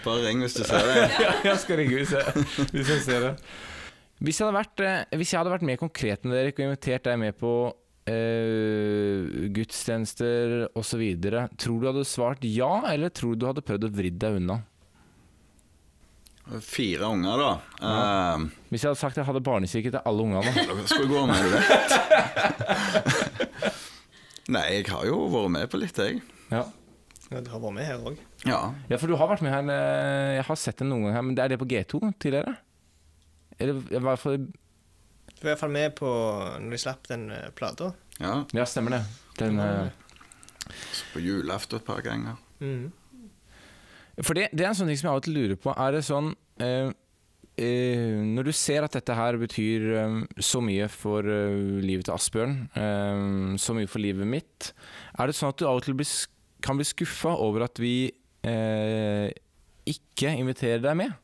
bare 0.04 0.28
ring 0.28 0.44
hvis 0.44 0.58
du 0.58 0.64
ser 0.66 0.84
det. 0.90 1.08
ja, 1.26 1.32
jeg 1.46 1.58
skal 1.64 1.80
ringe 1.82 2.02
hvis 2.02 2.14
jeg, 2.18 2.46
hvis 2.74 2.92
jeg 2.96 3.02
ser 3.06 3.26
det. 3.30 3.34
Hvis 4.18 4.40
jeg, 4.40 4.48
hadde 4.48 4.58
vært, 4.58 4.82
eh, 4.82 5.04
hvis 5.20 5.30
jeg 5.34 5.38
hadde 5.38 5.52
vært 5.54 5.66
mer 5.68 5.78
konkret 5.78 6.24
enn 6.26 6.32
dere 6.34 6.50
og 6.50 6.60
invitert 6.64 7.04
deg 7.06 7.20
med 7.22 7.36
på 7.38 7.52
eh, 8.10 9.46
gudstjenester 9.54 10.74
osv., 10.74 11.04
tror 11.22 11.78
du 11.78 11.84
du 11.84 11.88
hadde 11.92 12.06
svart 12.08 12.42
ja, 12.48 12.82
eller 12.90 13.10
tror 13.14 13.36
du 13.36 13.40
du 13.44 13.48
hadde 13.52 13.62
prøvd 13.68 13.84
å 13.86 13.92
vri 13.94 14.10
deg 14.10 14.40
unna? 14.40 14.58
Fire 16.64 17.06
unger, 17.12 17.38
da. 17.44 17.52
Eh, 17.84 18.38
Hvis 18.72 18.82
jeg 18.86 18.90
hadde 18.90 19.02
sagt 19.04 19.18
jeg 19.20 19.28
hadde 19.28 19.44
barnekirke 19.46 19.92
til 19.94 20.02
alle 20.02 20.22
ungene 20.26 20.52
skulle 20.90 21.12
gå 21.12 21.22
med 21.30 21.38
det. 21.54 21.62
Nei, 24.56 24.66
jeg 24.80 24.86
har 24.90 25.04
jo 25.10 25.16
vært 25.30 25.54
med 25.60 25.66
på 25.70 25.78
litt, 25.84 25.98
jeg. 26.02 26.14
ja. 26.50 26.66
Ja, 27.28 27.42
du 27.44 27.50
har 27.52 27.60
vært 27.60 27.76
med 27.76 27.84
her 27.84 28.00
òg. 28.08 28.16
Ja. 28.48 28.72
ja, 28.88 28.96
for 28.96 29.12
du 29.12 29.20
har 29.20 29.28
vært 29.28 29.44
med 29.44 29.52
her 29.52 29.68
Jeg 30.38 30.48
har 30.48 30.56
sett 30.56 30.80
det 30.80 30.88
noen 30.88 31.04
ganger 31.04 31.20
her, 31.20 31.26
men 31.28 31.36
det 31.36 31.44
er 31.44 31.52
det 31.52 31.60
på 31.60 31.68
G2 31.68 32.00
tidligere? 32.24 32.56
Eller 33.60 33.80
i 33.90 34.02
hvert 34.04 34.22
fall 34.22 34.38
Du 34.38 35.42
var 35.42 35.48
i 35.48 35.54
hvert 35.54 35.64
fall 35.64 35.74
med 35.74 35.96
på 35.98 36.10
når 36.62 36.76
de 36.76 36.82
slapp 36.82 37.08
den 37.10 37.30
uh, 37.32 37.50
plata. 37.56 37.94
ja. 38.20 38.44
Ja, 38.54 38.66
stemmer 38.66 38.98
det. 38.98 39.02
Den, 39.38 39.60
uh, 39.60 39.90
på 41.14 41.22
julaften 41.22 41.78
et 41.78 41.86
par 41.86 42.02
ganger. 42.02 42.40
Mm. 42.60 42.92
For 44.26 44.34
det, 44.34 44.48
det 44.52 44.66
er 44.66 44.72
en 44.72 44.80
sånn 44.80 44.90
ting 44.90 44.98
som 44.98 45.10
jeg 45.10 45.14
av 45.14 45.20
og 45.22 45.28
til 45.28 45.38
lurer 45.38 45.60
på. 45.62 45.74
Er 45.78 45.94
det 45.94 46.08
sånn 46.08 46.34
uh, 46.64 46.90
Uh, 47.58 48.22
Når 48.38 48.44
du 48.46 48.52
ser 48.54 48.86
at 48.86 48.94
dette 48.94 49.16
her 49.18 49.34
betyr 49.42 49.86
um, 50.06 50.18
så 50.38 50.60
mye 50.62 50.86
for 50.94 51.26
uh, 51.26 51.80
livet 51.82 52.06
til 52.06 52.14
Asbjørn, 52.14 52.52
um, 52.78 53.56
så 53.58 53.74
mye 53.74 53.90
for 53.90 53.98
livet 53.98 54.30
mitt, 54.30 54.68
er 55.18 55.26
det 55.26 55.34
sånn 55.34 55.50
at 55.50 55.58
du 55.58 55.66
av 55.66 55.80
og 55.80 55.88
til 55.88 55.98
blir, 55.98 56.12
kan 56.62 56.78
bli 56.78 56.86
skuffa 56.86 57.34
over 57.34 57.66
at 57.66 57.82
vi 57.82 58.12
uh, 58.46 59.26
ikke 59.90 60.36
inviterer 60.38 60.84
deg 60.86 61.00
med? 61.02 61.18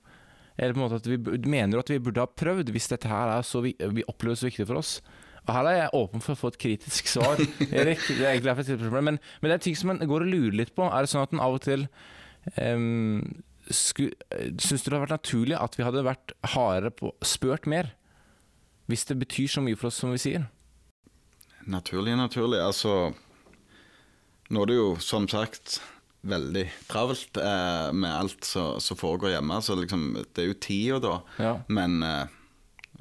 Eller 0.58 0.76
på 0.76 0.82
en 0.82 0.86
måte 0.86 1.01
at 1.01 1.10
vi 1.10 1.18
mener 1.49 1.82
at 1.82 1.89
vi 1.89 2.01
burde 2.04 2.24
ha 2.24 2.30
prøvd, 2.30 2.72
hvis 2.74 2.89
dette 2.91 3.10
her 3.10 3.32
er 3.38 3.45
så 3.47 3.64
vi, 3.66 3.74
vi 3.80 4.06
opplever 4.08 4.38
så 4.38 4.49
viktig 4.49 4.68
for 4.70 4.82
oss? 4.82 4.97
Og 5.43 5.51
Her 5.51 5.68
er 5.68 5.78
jeg 5.78 5.95
åpen 5.97 6.24
for 6.24 6.36
å 6.36 6.39
få 6.39 6.54
et 6.54 6.60
kritisk 6.62 7.10
svar, 7.12 7.41
Erik. 7.80 8.04
Det 8.08 8.22
er 8.22 8.30
egentlig 8.32 8.54
et 8.54 8.70
spørsmålet. 8.70 9.08
Men, 9.10 9.18
men 9.41 9.51
det 9.51 9.58
er 9.58 9.64
ting 9.66 9.76
som 9.80 9.91
man 9.91 10.04
går 10.08 10.24
og 10.24 10.32
lurer 10.32 10.60
litt 10.62 10.72
på. 10.78 10.86
Er 10.88 11.04
det 11.04 11.12
sånn 11.12 11.26
at 11.26 11.34
en 11.36 11.43
av 11.43 11.58
og 11.58 11.66
til 11.66 11.88
um, 12.60 13.43
Syns 13.64 14.84
du 14.84 14.89
det 14.89 14.91
hadde 14.91 15.04
vært 15.06 15.14
naturlig 15.16 15.56
at 15.56 15.78
vi 15.80 15.86
hadde 15.88 16.01
vært 16.04 16.34
hardere 16.54 16.91
på 16.95 17.14
spurt 17.24 17.68
mer? 17.72 17.93
Hvis 18.91 19.06
det 19.08 19.16
betyr 19.22 19.51
så 19.51 19.64
mye 19.64 19.80
for 19.80 19.88
oss 19.88 20.01
som 20.04 20.12
vi 20.12 20.20
sier? 20.20 20.49
Naturlig, 21.72 22.16
naturlig. 22.20 22.60
Altså 22.60 23.14
Nå 24.51 24.64
er 24.64 24.70
det 24.70 24.76
jo 24.76 24.89
som 24.99 25.30
sagt 25.32 25.80
veldig 26.24 26.63
travelt 26.88 27.38
eh, 27.38 27.89
med 27.95 28.11
alt 28.11 28.47
som 28.47 28.99
foregår 28.99 29.36
hjemme, 29.36 29.59
så 29.61 29.76
liksom 29.76 30.05
det 30.21 30.45
er 30.45 30.49
jo 30.51 30.59
tida 30.63 30.99
da. 31.03 31.17
Ja. 31.43 31.53
Men 31.67 31.99
eh, 32.05 32.39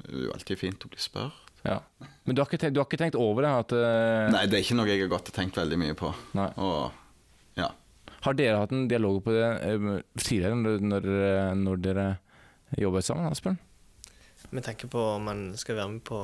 det 0.03 0.17
er 0.17 0.25
jo 0.27 0.33
alltid 0.35 0.59
fint 0.59 0.83
å 0.85 0.91
bli 0.91 1.01
spurt. 1.01 1.55
ja. 1.63 1.79
Men 2.23 2.35
du 2.35 2.39
har, 2.41 2.47
ikke 2.47 2.61
tenkt, 2.61 2.75
du 2.75 2.79
har 2.79 2.87
ikke 2.87 3.01
tenkt 3.01 3.19
over 3.19 3.43
det? 3.43 3.49
At, 3.63 3.73
uh... 3.75 4.31
Nei, 4.31 4.45
det 4.47 4.55
er 4.55 4.63
ikke 4.63 4.77
noe 4.79 4.87
jeg 4.87 5.01
har 5.03 5.11
gått 5.11 5.31
og 5.31 5.35
tenkt 5.35 5.57
veldig 5.59 5.79
mye 5.81 5.95
på. 5.99 6.11
Nei. 6.39 6.47
Og 6.63 7.59
ja. 7.59 7.67
Har 8.23 8.37
dere 8.39 8.61
hatt 8.61 8.71
en 8.71 8.87
dialog 8.87 9.19
på 9.25 9.35
det 9.35 9.49
eh, 9.67 9.89
tidligere, 10.15 10.55
når, 10.59 10.87
når, 10.87 11.07
eh, 11.27 11.51
når 11.59 11.83
dere 11.83 12.07
jobbet 12.79 13.07
sammen, 13.07 13.27
Asbjørn? 13.27 13.59
Vi 14.53 14.61
tenker 14.63 14.89
på 14.91 15.01
om 15.15 15.23
man 15.27 15.43
skal 15.57 15.77
være 15.79 15.91
med 15.95 16.03
på 16.05 16.17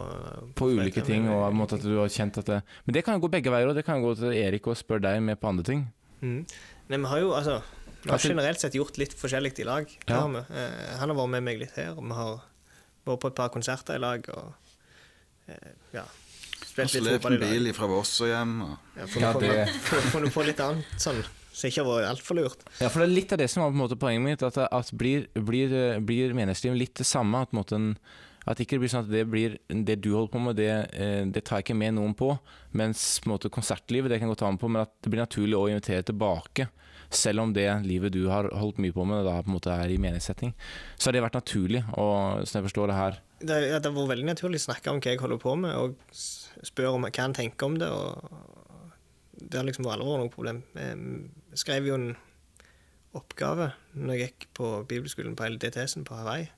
På 0.60 0.68
ulike 0.70 1.02
ting, 1.06 1.28
og 1.32 1.42
på 1.42 1.52
en 1.52 1.60
måte 1.60 1.80
at 1.80 1.86
du 1.88 1.96
har 1.98 2.12
kjent 2.14 2.38
at 2.42 2.50
det 2.52 2.58
Men 2.86 2.96
det 2.98 3.04
kan 3.06 3.16
jo 3.16 3.24
gå 3.26 3.32
begge 3.34 3.52
veier, 3.54 3.72
og 3.72 3.78
det 3.78 3.86
kan 3.88 4.00
jo 4.00 4.10
gå 4.10 4.20
til 4.20 4.36
Erik 4.38 4.68
og 4.70 4.78
spørre 4.78 5.08
deg 5.08 5.24
med 5.26 5.40
på 5.40 5.50
andre 5.50 5.66
ting. 5.66 5.88
Mm. 6.22 6.44
Nei, 6.90 6.98
vi 6.98 7.06
har 7.12 7.20
jo 7.22 7.32
altså 7.38 7.60
Vi 8.04 8.10
har 8.10 8.16
Altså- 8.16 8.30
generelt 8.32 8.60
sett 8.60 8.74
gjort 8.74 8.98
litt 8.98 9.14
forskjellig 9.14 9.60
i 9.60 9.64
lag. 9.68 9.86
Ja. 10.08 10.22
har 10.22 10.30
vi. 10.30 10.38
Eh, 10.56 10.98
han 11.00 11.10
har 11.10 11.16
vært 11.18 11.30
med 11.30 11.44
meg 11.44 11.60
litt 11.60 11.76
her, 11.76 11.92
og 11.98 12.04
vi 12.08 12.14
har 12.16 12.42
vært 13.06 13.20
på 13.20 13.28
et 13.28 13.36
par 13.36 13.50
konserter 13.50 13.96
i 13.96 14.00
lag. 14.00 14.24
Og 14.30 14.54
eh, 15.50 15.74
ja 15.94 16.04
Spilt 16.66 16.94
litt 16.94 17.22
fotball 17.22 17.34
i 17.34 17.38
lag. 17.42 17.50
bil 17.50 17.74
fra 17.74 17.88
Voss 17.92 18.22
og 18.22 18.28
hjem. 18.32 18.62
Og 18.64 18.78
Ja, 18.96 19.06
funnet, 19.06 19.22
Ja, 19.22 19.34
på, 19.34 19.40
det- 19.42 19.68
funnet- 20.14 20.34
på 20.34 20.46
litt 20.46 20.60
annet 20.60 20.86
sånn 20.98 21.24
som 21.52 21.68
ikke 21.70 21.84
har 21.84 21.90
vært 21.92 22.10
altfor 22.16 22.36
lurt. 22.40 22.64
Ja, 22.80 22.88
for 22.88 23.00
det 23.00 23.10
er 23.10 23.14
litt 23.16 23.32
av 23.34 23.38
det 23.40 23.50
som 23.50 23.64
var 23.64 23.72
på 23.72 23.76
en 23.76 23.90
måte 23.90 24.00
poenget 24.00 24.24
mitt. 24.24 24.44
At, 24.44 24.58
at 24.72 24.92
blir, 24.96 25.28
blir, 25.34 26.00
blir 26.00 26.34
litt 26.78 26.94
det 26.96 27.06
samme? 27.06 27.42
At, 27.42 27.52
på 27.52 27.58
en 27.58 27.64
måte 27.64 27.76
en, 27.76 27.98
at 28.48 28.60
ikke 28.62 28.78
det 28.78 28.84
blir 28.84 28.92
sånn 28.92 29.06
at 29.06 29.12
det, 29.12 29.24
blir, 29.30 29.58
det 29.68 29.98
du 30.04 30.12
holder 30.14 30.32
på 30.34 30.42
med, 30.44 30.60
det, 30.60 30.72
eh, 30.96 31.24
det 31.28 31.44
tar 31.48 31.60
jeg 31.60 31.70
ikke 31.70 31.80
med 31.80 31.98
noen 31.98 32.16
på. 32.18 32.32
Mens 32.78 33.04
på 33.24 33.32
måte 33.34 33.52
konsertlivet 33.54 34.12
det 34.12 34.22
kan 34.22 34.32
godt 34.32 34.44
ta 34.44 34.52
med 34.52 34.62
på, 34.62 34.70
men 34.72 34.86
at 34.86 34.94
det 35.04 35.12
blir 35.12 35.24
naturlig 35.24 35.58
å 35.58 35.68
invitere 35.72 36.06
tilbake. 36.08 36.70
Selv 37.10 37.42
om 37.42 37.54
det 37.54 37.68
livet 37.88 38.14
du 38.14 38.28
har 38.30 38.52
holdt 38.54 38.80
mye 38.82 38.94
på 38.94 39.06
med, 39.10 39.26
da 39.26 39.40
på 39.42 39.50
en 39.50 39.58
måte 39.58 39.74
er 39.74 39.90
i 39.90 39.98
meningssetting. 40.02 40.54
Så 40.96 41.10
har 41.10 41.18
det 41.18 41.26
vært 41.26 41.40
naturlig, 41.40 41.84
og 41.98 42.46
sånn 42.46 42.62
jeg 42.62 42.70
forstår 42.70 42.92
det 42.92 43.00
her. 43.00 43.20
Det, 43.40 43.58
ja, 43.72 43.82
vært 43.82 44.14
veldig 44.14 44.30
naturlig 44.30 44.62
å 44.62 44.68
snakke 44.68 44.94
om 44.94 45.02
hva 45.02 45.14
jeg 45.14 45.22
holder 45.24 45.42
på 45.42 45.56
med, 45.60 45.76
og 45.76 46.66
spørre 46.68 46.96
om 46.96 47.08
hva 47.08 47.14
han 47.18 47.36
tenker 47.36 47.70
om 47.70 47.80
det. 47.82 47.90
og 47.90 49.40
Det 49.42 49.58
har 49.58 49.68
liksom 49.68 49.88
aldri 49.90 50.06
vært 50.06 50.26
noe 50.26 50.34
problem. 50.34 50.64
Jeg 50.78 51.64
skrev 51.64 51.90
jo 51.90 51.98
en 51.98 52.10
oppgave 53.18 53.72
når 53.98 54.14
jeg 54.14 54.28
gikk 54.28 54.48
på 54.60 54.72
bibelskolen 54.90 55.38
på 55.38 55.48
LDTS-en 55.50 56.06
på 56.06 56.18
Hawaii, 56.20 56.50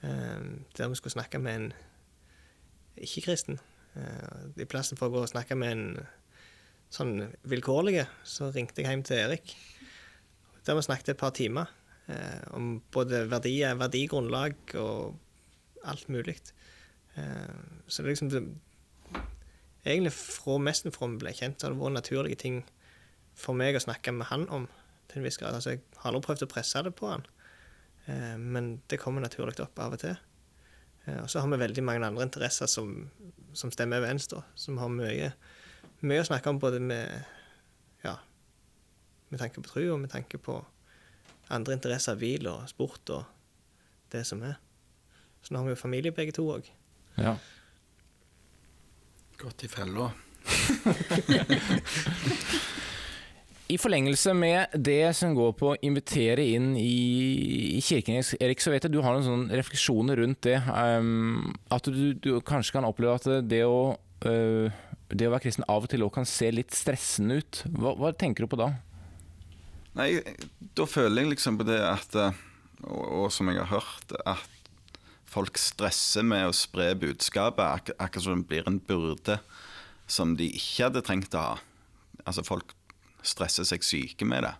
der 0.00 0.88
vi 0.88 0.96
skulle 0.96 1.12
snakke 1.12 1.38
med 1.38 1.56
en 1.56 1.72
ikke-kristen. 3.00 3.58
Eh, 3.96 4.62
I 4.62 4.68
plassen 4.68 4.98
for 4.98 5.08
å 5.10 5.14
gå 5.14 5.24
og 5.24 5.32
snakke 5.32 5.56
med 5.58 5.72
en 5.74 5.84
sånn 6.92 7.30
vilkårlig, 7.48 8.04
så 8.26 8.50
ringte 8.54 8.82
jeg 8.82 8.90
hjem 8.90 9.04
til 9.06 9.20
Erik. 9.24 9.54
Der 10.66 10.78
vi 10.78 10.86
snakket 10.86 11.14
et 11.14 11.20
par 11.20 11.34
timer 11.36 11.70
eh, 12.10 12.42
om 12.56 12.78
både 12.92 13.24
verdier, 13.30 13.78
verdigrunnlag 13.80 14.76
og 14.80 15.18
alt 15.84 16.08
mulig. 16.12 16.38
Så 17.90 18.02
det 18.02 18.06
er 18.06 18.12
liksom 18.12 18.28
det, 18.30 18.42
Egentlig 19.80 20.12
fra 20.12 20.58
nesten 20.60 20.92
fra 20.92 21.08
vi 21.08 21.16
ble 21.22 21.32
kjent, 21.32 21.62
har 21.64 21.72
det 21.72 21.80
vært 21.80 21.96
naturlige 21.96 22.38
ting 22.42 22.58
for 23.32 23.56
meg 23.56 23.78
å 23.78 23.80
snakke 23.80 24.12
med 24.12 24.28
han 24.28 24.44
om. 24.52 24.68
til 25.08 25.18
en 25.18 25.24
viss 25.24 25.38
grad. 25.40 25.54
Altså, 25.56 25.70
Jeg 25.70 25.80
har 25.96 26.12
aldri 26.12 26.22
prøvd 26.22 26.44
å 26.44 26.52
presse 26.52 26.82
det 26.86 26.92
på 26.94 27.08
han, 27.10 27.24
men 28.38 28.80
det 28.90 29.00
kommer 29.02 29.22
naturlig 29.24 29.60
opp 29.64 29.78
av 29.82 29.96
og 29.96 30.02
til. 30.02 30.16
Eh, 31.04 31.20
og 31.22 31.30
så 31.30 31.40
har 31.40 31.50
vi 31.50 31.60
veldig 31.60 31.84
mange 31.84 32.06
andre 32.06 32.26
interesser 32.26 32.70
som, 32.70 33.10
som 33.52 33.72
stemmer 33.72 34.02
overens, 34.02 34.28
da. 34.30 34.42
Som 34.54 34.78
har 34.82 34.92
mye, 34.92 35.32
mye 36.06 36.22
å 36.22 36.28
snakke 36.28 36.52
om 36.52 36.60
både 36.62 36.80
med 36.82 37.06
ja, 38.04 38.16
med 39.28 39.42
tanke 39.42 39.60
på 39.60 39.68
tro 39.68 39.86
og 39.94 40.00
med 40.02 40.12
tanke 40.12 40.40
på 40.42 40.58
andre 41.50 41.76
interesser, 41.76 42.18
hvil 42.18 42.46
og 42.50 42.68
sport 42.70 43.14
og 43.14 43.24
det 44.12 44.24
som 44.26 44.42
er. 44.46 44.58
Så 45.42 45.54
nå 45.54 45.60
har 45.60 45.68
vi 45.68 45.74
jo 45.74 45.80
familie 45.80 46.14
begge 46.14 46.34
to 46.36 46.44
òg. 46.52 46.68
Ja. 47.16 47.36
gått 49.40 49.64
i 49.64 49.68
fella. 49.72 50.10
I 53.70 53.78
forlengelse 53.78 54.32
med 54.34 54.72
det 54.74 55.12
som 55.14 55.34
går 55.36 55.52
på 55.58 55.68
å 55.70 55.78
invitere 55.86 56.42
inn 56.56 56.72
i, 56.78 57.78
kirken, 57.84 58.18
Erik, 58.42 58.62
så 58.62 58.72
vet 58.72 58.86
jeg 58.86 58.94
du 58.94 59.00
har 59.04 59.14
noen 59.16 59.46
refleksjoner 59.54 60.18
rundt 60.18 60.42
det. 60.46 60.56
Um, 60.66 61.52
at 61.70 61.86
du, 61.86 62.12
du 62.18 62.32
kanskje 62.46 62.74
kan 62.74 62.86
oppleve 62.88 63.18
at 63.20 63.46
det 63.46 63.62
å, 63.68 63.94
uh, 64.26 64.80
det 65.10 65.28
å 65.28 65.34
være 65.34 65.44
kristen 65.46 65.66
av 65.70 65.86
og 65.86 65.92
til 65.92 66.06
òg 66.06 66.14
kan 66.18 66.26
se 66.28 66.50
litt 66.54 66.74
stressende 66.74 67.38
ut. 67.40 67.62
Hva, 67.76 67.94
hva 68.00 68.12
tenker 68.16 68.46
du 68.46 68.50
på 68.50 68.58
da? 68.58 68.72
Nei, 69.98 70.12
da 70.78 70.86
føler 70.86 71.22
jeg 71.22 71.34
liksom 71.34 71.58
på 71.60 71.66
det 71.66 71.80
at 71.82 72.14
eh, 72.14 72.36
Og, 72.86 73.00
og 73.02 73.32
som 73.34 73.48
jeg 73.50 73.58
har 73.58 73.72
hørt, 73.74 74.12
at 74.24 74.94
folk 75.30 75.58
stresser 75.60 76.24
med 76.26 76.46
å 76.48 76.54
spre 76.56 76.94
budskapet, 76.98 77.60
ak 77.60 77.90
akkurat 77.98 78.24
som 78.24 78.40
det 78.40 78.48
blir 78.48 78.70
en 78.70 78.78
byrde 78.80 79.36
som 80.10 80.32
de 80.38 80.46
ikke 80.56 80.86
hadde 80.86 81.02
trengt 81.04 81.36
å 81.36 81.42
ha. 81.44 81.58
Altså, 82.24 82.42
folk 82.46 82.72
stresser 83.26 83.66
seg 83.68 83.84
syke 83.86 84.26
med 84.28 84.44
det, 84.46 84.54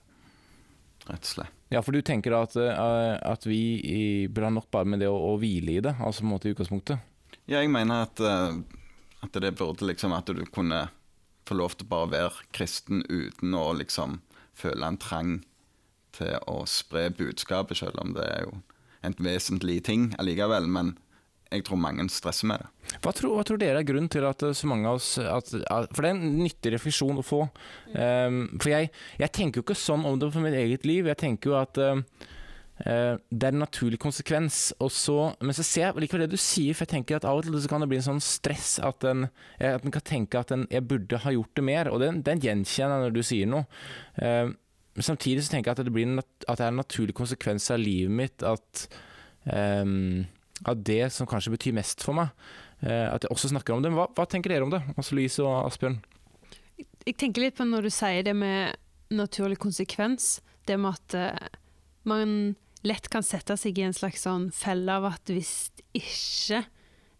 rett 1.08 1.24
og 1.24 1.32
slett. 1.34 1.56
Ja, 1.70 1.84
for 1.86 1.94
du 1.94 2.02
tenker 2.02 2.34
at, 2.34 2.56
øh, 2.58 3.14
at 3.22 3.44
vi 3.46 4.26
ha 4.26 4.50
nok 4.50 4.66
bare 4.74 4.88
med 4.90 5.04
det 5.04 5.11
å, 5.11 5.14
å 5.14 5.36
hvile 5.38 5.76
i 5.76 5.82
det, 5.84 5.94
altså 6.02 6.24
på 6.24 6.26
en 6.26 6.32
måte 6.32 6.50
i 6.50 6.54
utgangspunktet? 6.54 7.04
Ja, 7.46 7.61
jeg 7.61 7.70
mener 7.70 8.08
at, 8.08 8.18
eh, 8.18 8.58
at 9.22 9.38
det 9.42 9.52
burde 9.58 9.86
liksom 9.86 10.12
At 10.16 10.26
du 10.26 10.42
kunne 10.50 10.88
få 11.46 11.54
lov 11.58 11.76
til 11.78 11.88
bare 11.90 12.08
å 12.08 12.11
være 12.11 12.48
kristen 12.54 13.04
uten 13.08 13.54
å 13.54 13.70
liksom 13.78 14.18
føle 14.58 14.86
en 14.86 14.98
trang 15.00 15.38
til 16.14 16.36
å 16.50 16.64
spre 16.66 17.08
budskapet, 17.14 17.78
selv 17.78 18.02
om 18.02 18.12
det 18.16 18.26
er 18.26 18.44
jo 18.48 18.58
en 19.06 19.16
vesentlig 19.22 19.80
ting 19.86 20.11
allikevel. 20.18 20.66
Men 20.66 20.96
jeg 21.51 21.64
tror 21.66 21.80
mange 21.82 22.07
stresser 22.12 22.48
med 22.51 22.62
det. 22.62 22.96
Hva 23.03 23.12
tror, 23.14 23.34
hva 23.36 23.44
tror 23.46 23.59
dere 23.61 23.80
er 23.82 23.86
grunnen 23.86 24.11
til 24.12 24.26
at 24.26 24.42
eh, 24.46 24.57
så 24.57 24.68
mange 24.70 24.90
av 24.90 25.01
oss 25.01 25.12
at, 25.18 25.53
at, 25.66 25.90
For 25.94 26.05
det 26.05 26.12
er 26.12 26.18
en 26.18 26.36
nyttig 26.44 26.74
refleksjon 26.76 27.18
å 27.20 27.26
få. 27.26 27.40
Um, 27.94 28.44
for 28.57 28.70
jeg, 28.72 28.90
jeg 29.20 29.34
tenker 29.36 29.61
jo 29.61 29.66
ikke 29.66 29.78
sånn 29.78 30.07
om 30.07 30.18
det 30.20 30.30
for 30.34 30.44
mitt 30.44 30.59
eget 30.59 30.86
liv. 30.88 31.11
Jeg 31.11 31.20
tenker 31.20 31.53
jo 31.53 31.59
at 31.59 31.80
eh, 31.82 32.01
det 32.80 33.44
er 33.44 33.53
en 33.53 33.62
naturlig 33.64 34.01
konsekvens. 34.01 34.62
Så, 34.94 35.18
men 35.42 35.57
så 35.57 35.66
ser 35.66 35.88
jeg 35.88 36.07
likevel 36.07 36.24
det 36.26 36.38
du 36.38 36.40
sier, 36.40 36.76
for 36.76 36.86
jeg 36.86 36.94
tenker 36.94 37.18
at 37.18 37.28
av 37.28 37.42
og 37.42 37.46
til 37.46 37.59
så 37.61 37.70
kan 37.70 37.82
det 37.82 37.90
bli 37.90 38.01
en 38.01 38.09
sånn 38.12 38.24
stress 38.24 38.78
at 38.86 39.05
en, 39.11 39.26
at 39.59 39.84
en 39.84 39.94
kan 39.94 40.07
tenke 40.07 40.40
at 40.40 40.55
en, 40.55 40.66
jeg 40.72 40.86
burde 40.88 41.22
ha 41.24 41.34
gjort 41.34 41.55
det 41.59 41.66
mer. 41.66 41.92
Og 41.92 42.03
den, 42.05 42.22
den 42.26 42.42
gjenkjenner 42.42 43.01
jeg 43.01 43.09
når 43.09 43.16
du 43.18 43.22
sier 43.26 43.51
noe. 43.51 43.66
Uh, 44.22 44.55
samtidig 45.03 45.44
så 45.44 45.57
tenker 45.57 45.70
jeg 45.72 45.80
at 45.80 45.86
det, 45.86 46.03
en, 46.03 46.22
at 46.22 46.59
det 46.59 46.66
er 46.66 46.68
en 46.70 46.84
naturlig 46.84 47.16
konsekvens 47.18 47.70
av 47.74 47.82
livet 47.82 48.14
mitt 48.22 48.46
at 48.46 48.86
um, 49.46 50.22
av 50.68 50.82
det 50.84 51.06
som 51.14 51.28
kanskje 51.28 51.54
betyr 51.54 51.76
mest 51.76 52.04
for 52.04 52.16
meg. 52.16 52.34
eh, 52.82 53.06
at 53.12 53.24
jeg 53.24 53.32
også 53.32 53.52
snakker 53.52 53.74
om 53.74 53.82
det. 53.84 53.92
Hva, 53.92 54.08
hva 54.16 54.26
tenker 54.28 54.52
dere 54.52 54.64
om 54.64 54.72
det, 54.72 54.80
Åse 54.96 55.16
Louise 55.16 55.42
og 55.44 55.66
Asbjørn? 55.66 55.98
Jeg 57.06 57.16
tenker 57.20 57.44
litt 57.44 57.58
på 57.58 57.66
når 57.68 57.88
du 57.88 57.92
sier 57.92 58.24
det 58.24 58.36
med 58.36 58.76
naturlig 59.12 59.58
konsekvens. 59.61 60.38
Det 60.68 60.78
med 60.80 60.96
at 60.96 61.16
eh, 61.18 61.58
man 62.08 62.54
lett 62.86 63.11
kan 63.12 63.24
sette 63.26 63.56
seg 63.61 63.78
i 63.78 63.84
en 63.84 63.96
slags 63.96 64.24
sånn 64.24 64.48
felle 64.56 64.96
av 65.00 65.11
at 65.11 65.32
hvis 65.32 65.70
ikke 65.96 66.62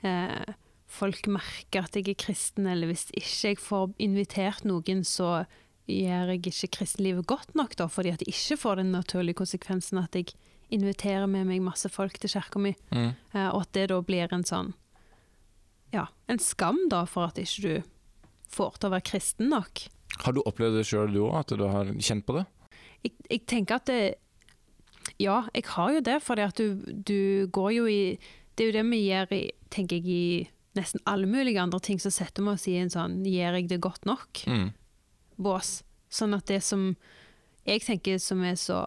eh, 0.07 0.53
folk 0.91 1.28
merker 1.30 1.84
at 1.84 1.97
jeg 1.97 2.09
er 2.09 2.20
kristen, 2.20 2.68
eller 2.70 2.91
hvis 2.91 3.09
ikke 3.12 3.53
jeg 3.53 3.61
får 3.61 3.93
invitert 4.03 4.64
noen, 4.68 5.05
så 5.05 5.45
gjør 5.91 6.32
jeg 6.34 6.45
ikke 6.53 6.74
kristenlivet 6.80 7.26
godt 7.28 7.55
nok, 7.59 7.74
da, 7.78 7.88
fordi 7.91 8.14
at 8.14 8.22
jeg 8.24 8.34
ikke 8.34 8.61
får 8.62 8.80
den 8.80 8.93
naturlige 8.95 9.41
konsekvensen 9.41 10.01
at 10.03 10.16
jeg 10.16 10.32
inviterer 10.71 11.27
med 11.31 11.47
meg 11.49 11.62
masse 11.62 11.89
folk 11.91 12.18
til 12.18 12.31
kirka 12.31 12.59
mi, 12.62 12.75
Mm. 12.93 13.14
eh, 13.35 13.49
og 13.51 13.62
at 13.62 13.73
det 13.73 13.89
da 13.91 14.01
blir 14.03 14.33
en 14.33 14.45
sånn 14.45 14.73
ja, 15.93 16.07
en 16.29 16.39
skam 16.39 16.79
da 16.89 17.05
for 17.05 17.27
at 17.27 17.39
ikke 17.43 17.62
du 17.62 17.83
får 18.51 18.77
til 18.79 18.89
å 18.89 18.93
være 18.95 19.07
kristen 19.09 19.49
nok. 19.51 19.89
Har 20.25 20.33
du 20.37 20.41
opplevd 20.47 20.77
det 20.79 20.87
sjøl, 20.87 21.12
du 21.12 21.21
òg? 21.25 21.35
At 21.41 21.55
du 21.59 21.64
har 21.66 21.85
kjent 21.99 22.27
på 22.27 22.37
det? 22.39 22.45
Jeg, 23.03 23.12
jeg 23.31 23.47
tenker 23.47 23.75
at 23.81 23.87
det 23.87 24.14
Ja, 25.18 25.47
jeg 25.55 25.64
har 25.66 25.93
jo 25.97 26.01
det, 26.01 26.23
fordi 26.23 26.43
at 26.45 26.57
du, 26.61 26.77
du 26.93 27.47
går 27.51 27.71
jo 27.75 27.87
i 27.91 28.18
Det 28.57 28.64
er 28.66 28.71
jo 28.71 28.77
det 28.79 28.85
vi 28.91 29.01
gjør 29.09 29.33
i, 29.33 29.51
tenker 29.71 29.97
jeg, 29.97 30.07
i 30.07 30.49
nesten 30.77 31.01
alle 31.07 31.27
mulige 31.27 31.59
andre 31.61 31.81
ting, 31.81 31.99
så 31.99 32.11
setter 32.12 32.43
vi 32.45 32.51
oss 32.53 32.66
i 32.68 32.77
en 32.79 32.91
sånn 32.93 33.25
Gjør 33.27 33.57
jeg 33.59 33.68
det 33.71 33.81
godt 33.81 34.05
nok? 34.07 34.43
Mm. 34.47 34.73
bås. 35.41 35.83
Sånn 36.11 36.35
at 36.37 36.47
det 36.47 36.61
som 36.62 36.97
jeg 37.66 37.81
tenker 37.87 38.18
som 38.21 38.43
er 38.45 38.55
så 38.61 38.83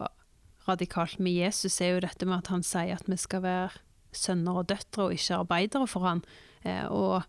radikalt 0.67 1.19
med 1.19 1.35
Jesus, 1.35 1.79
er 1.81 1.95
jo 1.95 2.03
dette 2.05 2.27
med 2.27 2.39
at 2.41 2.51
han 2.53 2.63
sier 2.65 2.95
at 2.97 3.09
vi 3.09 3.17
skal 3.19 3.43
være 3.43 3.83
sønner 4.13 4.61
og 4.61 4.67
døtre 4.69 5.07
og 5.07 5.15
ikke 5.15 5.39
arbeidere 5.41 5.89
for 5.89 6.07
han. 6.07 6.23
Eh, 6.63 6.85
og 6.87 7.23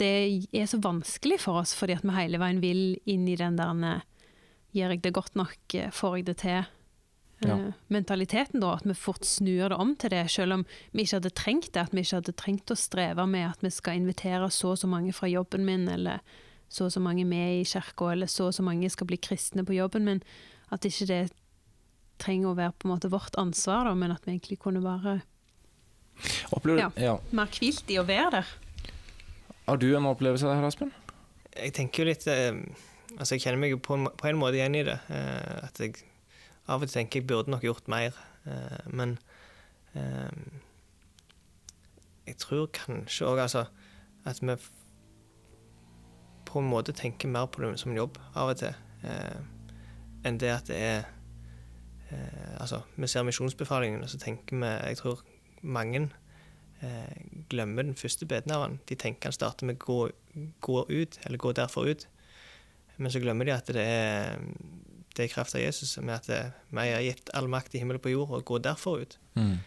det 0.00 0.46
er 0.54 0.68
så 0.70 0.80
vanskelig 0.82 1.40
for 1.42 1.60
oss, 1.62 1.74
fordi 1.76 1.98
at 1.98 2.06
vi 2.06 2.14
hele 2.14 2.40
veien 2.40 2.62
vil 2.62 2.84
inn 3.10 3.26
i 3.28 3.38
den 3.38 3.58
der 3.60 3.84
eh, 3.96 4.06
Gjør 4.70 4.92
jeg 4.94 5.00
det 5.02 5.10
godt 5.16 5.34
nok, 5.34 5.74
eh, 5.74 5.90
får 5.90 6.12
jeg 6.16 6.26
det 6.28 6.36
til? 6.44 6.68
Ja. 7.42 7.56
Mentaliteten, 7.88 8.60
da, 8.60 8.76
at 8.76 8.84
vi 8.86 8.94
fort 8.94 9.24
snur 9.26 9.72
det 9.72 9.78
om 9.80 9.96
til 9.98 10.12
det, 10.12 10.26
selv 10.30 10.58
om 10.58 10.64
vi 10.92 11.02
ikke 11.02 11.16
hadde 11.16 11.32
trengt 11.34 11.72
det. 11.72 11.88
At 11.88 11.96
vi 11.96 12.04
ikke 12.04 12.20
hadde 12.20 12.36
trengt 12.38 12.70
å 12.70 12.76
streve 12.78 13.24
med 13.26 13.48
at 13.48 13.64
vi 13.64 13.72
skal 13.74 13.98
invitere 13.98 14.50
så 14.52 14.74
og 14.74 14.78
så 14.78 14.90
mange 14.90 15.14
fra 15.16 15.30
jobben 15.30 15.64
min, 15.66 15.88
eller 15.90 16.22
så 16.70 16.86
og 16.86 16.94
så 16.94 17.02
mange 17.02 17.24
med 17.26 17.62
i 17.62 17.66
kirka, 17.66 18.12
eller 18.12 18.30
så 18.30 18.50
og 18.50 18.54
så 18.54 18.62
mange 18.62 18.90
skal 18.92 19.08
bli 19.10 19.18
kristne 19.18 19.64
på 19.66 19.74
jobben 19.74 20.06
min. 20.06 20.22
At 20.70 20.86
ikke 20.86 21.08
det 21.08 21.20
trenger 22.20 22.52
å 22.52 22.56
være 22.58 22.74
på 22.78 22.88
en 22.88 22.94
måte 22.94 23.10
vårt 23.12 23.36
ansvar, 23.40 23.88
da, 23.88 23.94
men 23.98 24.12
at 24.14 24.24
vi 24.26 24.34
egentlig 24.36 24.58
kunne 24.62 24.82
være 24.84 25.20
Opplever, 26.52 26.82
Ja. 26.82 26.90
ja. 27.00 27.12
mer 27.32 27.48
hvilt 27.56 27.88
i 27.88 27.96
å 27.96 28.04
være 28.04 28.30
der. 28.40 28.48
Har 29.66 29.78
du 29.80 29.86
en 29.96 30.08
opplevelse 30.10 30.44
av 30.44 30.52
det 30.52 30.58
her, 30.60 30.66
Aspen? 30.68 30.90
Jeg 31.56 31.72
tenker 31.78 32.02
jo 32.04 32.08
litt 32.10 32.26
eh, 32.28 32.58
Altså, 33.16 33.34
jeg 33.34 33.42
kjenner 33.46 33.58
meg 33.62 33.72
jo 33.72 33.78
på 33.82 33.96
en, 33.96 34.04
på 34.20 34.28
en 34.28 34.38
måte 34.38 34.58
igjen 34.60 34.76
i 34.78 34.82
det. 34.86 34.98
Eh, 35.10 35.64
at 35.66 35.80
jeg 35.82 35.96
av 36.70 36.82
og 36.84 36.86
til 36.86 37.00
tenker 37.00 37.20
jeg 37.22 37.26
burde 37.30 37.50
nok 37.50 37.64
gjort 37.66 37.88
mer. 37.90 38.14
Eh, 38.46 38.84
men 38.94 39.16
eh, 39.98 40.30
jeg 42.28 42.36
tror 42.44 42.68
kanskje 42.76 43.26
òg 43.26 43.40
altså 43.46 43.64
at 44.28 44.38
vi 44.44 44.54
på 46.50 46.60
en 46.62 46.68
måte 46.70 46.92
tenker 46.96 47.30
mer 47.30 47.48
på 47.50 47.62
det 47.64 47.72
som 47.80 47.90
en 47.92 47.98
jobb 48.02 48.18
av 48.34 48.52
og 48.52 48.60
til, 48.60 48.74
eh, 49.06 49.40
enn 50.26 50.38
det 50.42 50.50
at 50.54 50.70
det 50.70 50.78
er 50.78 51.08
eh, 52.10 52.60
Altså, 52.60 52.80
vi 52.96 53.06
ser 53.06 53.22
misjonsbefalingen, 53.22 54.02
og 54.02 54.10
så 54.10 54.18
tenker 54.18 54.56
vi 54.56 54.66
Jeg 54.66 54.96
tror 54.96 55.22
mange 55.62 56.10
eh, 56.82 57.16
glemmer 57.48 57.82
den 57.82 57.94
første 57.96 58.26
biten 58.26 58.52
av 58.52 58.68
den. 58.68 58.80
De 58.88 58.94
tenker 58.94 59.28
han 59.28 59.32
starter 59.32 59.66
med 59.66 59.78
'gå, 59.78 60.10
gå 60.60 60.86
ut', 60.88 61.18
eller 61.24 61.38
'gå 61.38 61.52
derfor 61.52 61.84
ut'. 61.84 62.06
Men 62.96 63.10
så 63.10 63.20
glemmer 63.20 63.44
de 63.44 63.52
at 63.52 63.66
det 63.66 63.82
er, 63.86 64.36
det 65.16 65.24
er 65.24 65.34
kraft 65.34 65.54
av 65.54 65.60
Jesus, 65.60 65.98
med 66.02 66.14
at 66.14 66.26
det, 66.26 66.52
vi 66.70 66.88
er 66.88 67.00
gitt 67.00 67.30
all 67.34 67.48
makt 67.48 67.74
i 67.74 67.78
himmel 67.78 67.96
og 67.96 68.02
på 68.02 68.08
jord, 68.08 68.30
og 68.30 68.44
gå 68.44 68.58
derfor 68.58 69.00
ut. 69.00 69.18
Mm. 69.34 69.58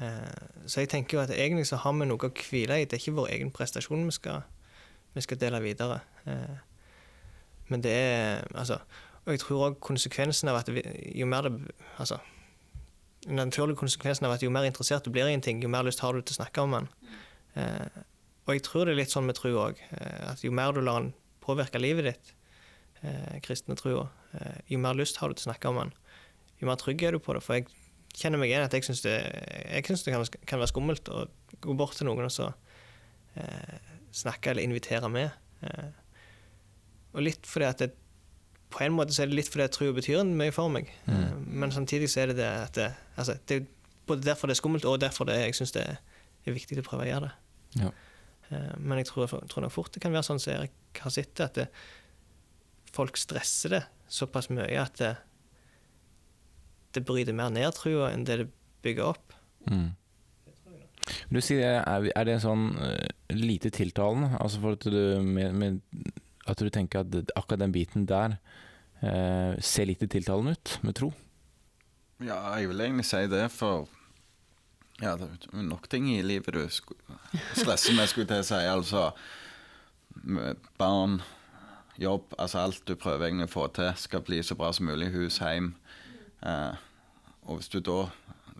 Eh, 0.00 0.66
så 0.66 0.80
jeg 0.80 0.88
tenker 0.88 1.18
jo 1.18 1.22
at 1.22 1.30
egentlig 1.30 1.66
så 1.66 1.76
har 1.76 1.92
vi 1.92 2.08
noe 2.08 2.28
å 2.28 2.32
hvile 2.50 2.80
i. 2.80 2.84
Det 2.84 2.98
er 2.98 3.02
ikke 3.02 3.16
vår 3.20 3.30
egen 3.36 3.50
prestasjon 3.50 4.04
vi 4.04 4.14
skal, 4.16 4.42
vi 5.14 5.24
skal 5.24 5.40
dele 5.40 5.62
videre. 5.62 6.00
Eh, 6.26 6.58
men 7.68 7.82
det 7.82 7.92
er 7.92 8.44
Altså 8.54 8.78
Og 9.22 9.34
jeg 9.34 9.42
tror 9.44 9.66
òg 9.68 9.80
konsekvensen 9.84 10.50
av 10.50 10.60
at 10.60 10.70
vi, 10.72 10.82
jo 11.14 11.26
mer 11.30 11.46
det 11.46 11.56
Altså 11.98 12.18
den 13.26 13.38
naturlige 13.38 13.78
konsekvensen 13.78 14.26
av 14.26 14.34
at 14.34 14.42
jo 14.42 14.50
mer 14.50 14.66
interessert 14.66 15.04
du 15.06 15.12
blir 15.14 15.28
i 15.30 15.34
en 15.36 15.44
ting, 15.44 15.60
jo 15.62 15.70
mer 15.70 15.84
lyst 15.86 16.00
har 16.02 16.14
du 16.14 16.22
til 16.22 16.34
å 16.34 16.40
snakke 16.40 16.64
om 16.64 16.72
den. 16.74 16.88
Eh, 17.54 18.00
og 18.48 18.56
jeg 18.56 18.64
tror 18.66 18.86
det 18.86 18.96
er 18.96 18.98
litt 18.98 19.12
sånn 19.14 19.28
med 19.28 19.38
tro 19.38 19.52
òg. 19.62 19.78
Eh, 19.94 20.24
at 20.26 20.42
jo 20.42 20.50
mer 20.50 20.74
du 20.74 20.80
lar 20.82 21.04
den 21.04 21.12
påvirke 21.44 21.78
livet 21.78 22.08
ditt, 22.08 22.32
eh, 23.02 23.38
kristne 23.44 23.76
trua, 23.78 24.08
eh, 24.34 24.58
jo 24.74 24.80
mer 24.82 24.98
lyst 24.98 25.22
har 25.22 25.30
du 25.30 25.38
til 25.38 25.46
å 25.46 25.52
snakke 25.52 25.70
om 25.70 25.78
den. 25.78 25.94
Jo 26.60 26.66
mer 26.66 26.82
trygg 26.82 27.02
er 27.02 27.12
du 27.12 27.20
på 27.22 27.34
det. 27.34 27.44
For 27.46 27.60
jeg 27.60 27.68
kjenner 28.12 28.42
meg 28.42 28.50
igjen 28.50 28.66
at 28.66 28.74
jeg 28.74 28.86
syns 28.86 29.02
det, 29.06 29.16
jeg 29.70 29.86
synes 29.86 30.02
det 30.02 30.14
kan, 30.14 30.26
kan 30.46 30.58
være 30.58 30.72
skummelt 30.72 31.08
å 31.08 31.28
gå 31.62 31.76
bort 31.78 31.94
til 31.96 32.10
noen 32.10 32.26
og 32.26 32.34
så 32.34 32.52
eh, 33.36 33.78
snakke 34.10 34.50
eller 34.50 34.66
invitere 34.66 35.08
med. 35.08 35.30
Eh, 35.62 35.90
og 37.14 37.22
litt 37.22 37.46
fordi 37.46 37.68
at 37.68 37.78
det, 37.78 37.92
på 38.72 38.82
en 38.84 38.94
måte 38.96 39.14
så 39.14 39.24
er 39.24 39.30
det 39.30 39.38
litt 39.38 39.50
fordi 39.52 39.66
jeg 39.66 39.74
tror 39.76 39.94
betyr 39.96 40.24
mye 40.28 40.54
for 40.54 40.72
meg. 40.72 40.90
Mm. 41.06 41.44
men 41.62 41.74
samtidig 41.74 42.10
så 42.10 42.22
er 42.22 42.32
det 42.32 42.40
det 42.40 42.48
at 42.48 42.74
det, 42.78 42.90
altså, 43.16 43.36
det 43.48 43.60
er 43.60 43.68
både 44.06 44.26
derfor 44.26 44.50
det 44.50 44.56
er 44.56 44.60
skummelt, 44.62 44.84
og 44.88 45.00
derfor 45.00 45.28
det, 45.28 45.38
jeg 45.40 45.54
syns 45.54 45.74
det 45.76 45.84
er 45.86 46.56
viktig 46.56 46.80
å 46.82 46.86
prøve 46.86 47.06
å 47.06 47.10
gjøre 47.10 47.28
det. 47.28 47.34
Ja. 47.84 47.90
Eh, 48.50 48.72
men 48.78 49.00
jeg 49.00 49.10
tror, 49.10 49.30
tror 49.48 49.64
nok 49.64 49.74
fort 49.74 49.92
det 49.94 50.02
kan 50.02 50.14
være 50.14 50.26
sånn 50.26 50.42
som 50.42 50.56
Erik 50.56 51.02
har 51.02 51.14
sett 51.14 51.34
det, 51.38 51.48
at 51.48 51.60
det, 51.60 51.68
folk 52.92 53.16
stresser 53.20 53.76
det 53.76 53.82
såpass 54.12 54.50
mye 54.52 54.68
at 54.76 54.98
det, 55.00 55.14
det 56.92 57.04
bryter 57.08 57.36
mer 57.36 57.52
ned 57.54 57.72
trua 57.76 58.10
enn 58.12 58.26
det 58.28 58.42
det 58.42 58.48
bygger 58.84 59.14
opp. 59.14 59.36
Mm. 59.70 59.92
Du 61.32 61.40
sier, 61.42 61.80
er, 61.82 62.24
det 62.26 62.36
sånn 62.42 62.72
eh, 62.82 63.08
lite 63.34 63.72
tiltalende? 63.74 64.36
Altså 64.42 64.60
for 64.62 64.76
at 64.76 64.86
du, 64.86 65.22
med, 65.24 65.54
med, 65.56 65.80
at 66.52 66.62
du 66.62 66.70
tenker 66.72 67.02
at 67.02 67.32
akkurat 67.36 67.62
den 67.64 67.74
biten 67.74 68.06
der 68.08 68.36
eh, 69.02 69.58
ser 69.60 69.88
lite 69.88 70.08
tiltalende 70.10 70.56
ut, 70.56 70.78
med 70.82 70.96
tro? 70.98 71.12
Ja, 72.22 72.38
jeg 72.54 72.70
vil 72.70 72.84
egentlig 72.84 73.08
si 73.08 73.24
det, 73.30 73.48
for 73.50 73.88
ja, 75.02 75.16
det 75.18 75.26
er 75.50 75.64
nok 75.66 75.88
ting 75.90 76.06
i 76.12 76.20
livet 76.22 76.54
du 76.54 76.62
stresser 76.70 77.96
med, 77.96 78.06
skulle 78.06 78.38
jeg 78.38 78.46
si. 78.46 78.60
Altså 78.70 79.08
barn, 80.78 81.20
jobb, 81.98 82.34
altså 82.38 82.62
alt 82.62 82.84
du 82.86 82.94
prøver 82.94 83.26
egentlig 83.26 83.48
å 83.50 83.54
få 83.56 83.66
til, 83.74 83.90
skal 83.98 84.22
bli 84.26 84.42
så 84.46 84.54
bra 84.58 84.70
som 84.74 84.86
mulig. 84.86 85.10
Hus, 85.14 85.40
hjem. 85.42 85.72
Eh, 86.46 86.78
og 87.42 87.58
hvis 87.58 87.72
du 87.72 87.80
da, 87.82 88.04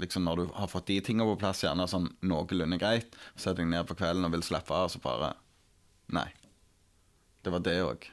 liksom 0.02 0.26
når 0.26 0.40
du 0.40 0.44
har 0.56 0.70
fått 0.72 0.90
de 0.90 0.98
tingene 1.04 1.28
på 1.30 1.38
plass, 1.44 1.62
gjerne 1.62 1.86
sånn 1.90 2.10
noenlunde 2.26 2.80
greit, 2.82 3.14
setter 3.36 3.62
deg 3.62 3.70
ned 3.70 3.86
på 3.86 3.98
kvelden 4.00 4.26
og 4.26 4.34
vil 4.34 4.46
slappe 4.46 4.74
av, 4.74 4.90
så 4.90 5.02
bare 5.02 5.34
Nei. 6.12 6.26
Det 7.42 7.52
var 7.52 7.62
det 7.66 7.78
òg. 7.82 8.08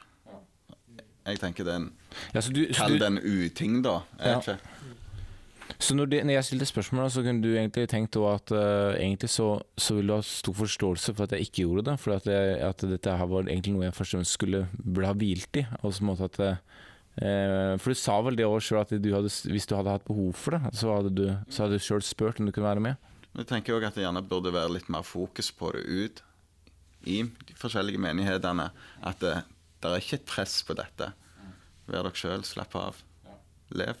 Jeg 1.26 1.40
tenker 1.40 1.66
det 1.66 1.72
er 1.74 1.82
en 1.84 1.90
Ja, 2.34 2.40
så 2.40 2.52
du, 2.52 2.64
så 2.72 2.86
Kall 2.86 2.98
det 2.98 3.06
en 3.06 3.18
uting, 3.22 3.82
da. 3.84 4.00
Jeg 4.18 4.32
Ja. 4.34 4.38
ikke. 4.40 4.58
Så 5.78 5.94
når, 5.94 6.06
de, 6.10 6.18
når 6.24 6.34
jeg 6.34 6.44
stilte 6.44 6.66
spørsmålet, 6.66 7.12
så 7.12 7.22
kunne 7.22 7.42
du 7.42 7.54
egentlig 7.54 7.88
tenkt 7.88 8.16
at 8.16 8.50
uh, 8.52 8.92
egentlig 8.98 9.30
så, 9.30 9.62
så 9.78 9.94
ville 9.94 10.10
du 10.10 10.16
ha 10.18 10.22
stor 10.26 10.52
forståelse 10.58 11.14
for 11.14 11.24
at 11.24 11.32
jeg 11.32 11.46
ikke 11.46 11.62
gjorde 11.62 11.84
det. 11.90 11.94
For 12.00 12.16
at, 12.16 12.26
jeg, 12.26 12.58
at 12.58 12.82
dette 12.90 13.16
her 13.16 13.28
var 13.30 13.46
egentlig 13.46 13.72
noe 13.76 13.86
jeg 13.86 13.94
først 13.94 14.14
og 14.14 14.18
fremst 14.18 14.36
skulle 14.36 14.64
bli 14.74 15.12
hvilt 15.22 15.60
i. 15.62 15.64
At, 15.80 16.40
uh, 16.42 17.76
for 17.78 17.94
du 17.94 17.94
sa 17.94 18.18
vel 18.26 18.36
det 18.36 18.48
òg 18.48 18.58
sjøl 18.66 18.82
at 18.82 18.90
du 18.90 19.08
hadde, 19.14 19.30
hvis 19.30 19.68
du 19.70 19.76
hadde 19.78 19.94
hatt 19.94 20.04
behov 20.10 20.34
for 20.34 20.58
det, 20.58 20.74
så 20.74 20.96
hadde 20.96 21.14
du, 21.14 21.24
så 21.48 21.64
hadde 21.64 21.78
du 21.78 21.86
sjøl 21.86 22.02
spurt 22.02 22.40
om 22.40 22.50
du 22.50 22.52
kunne 22.52 22.66
være 22.66 22.84
med. 22.90 22.94
Jeg 23.38 23.46
tenker 23.46 23.78
også 23.78 23.92
at 23.92 23.94
det 23.94 24.04
gjerne 24.08 24.26
burde 24.26 24.52
være 24.52 24.74
litt 24.74 24.90
mer 24.90 25.06
fokus 25.06 25.52
på 25.54 25.70
det 25.76 25.86
ut 25.86 26.22
i 27.04 27.22
de 27.24 27.56
forskjellige 27.58 28.02
menighetene. 28.02 28.70
At 29.06 29.22
det, 29.24 29.40
det 29.80 29.90
er 29.90 30.04
ikke 30.04 30.20
et 30.20 30.28
press 30.28 30.60
på 30.66 30.76
dette. 30.78 31.12
Vær 31.90 32.06
dere 32.06 32.16
sjøl, 32.16 32.46
slapp 32.46 32.76
av. 32.78 33.02
Lev. 33.70 33.98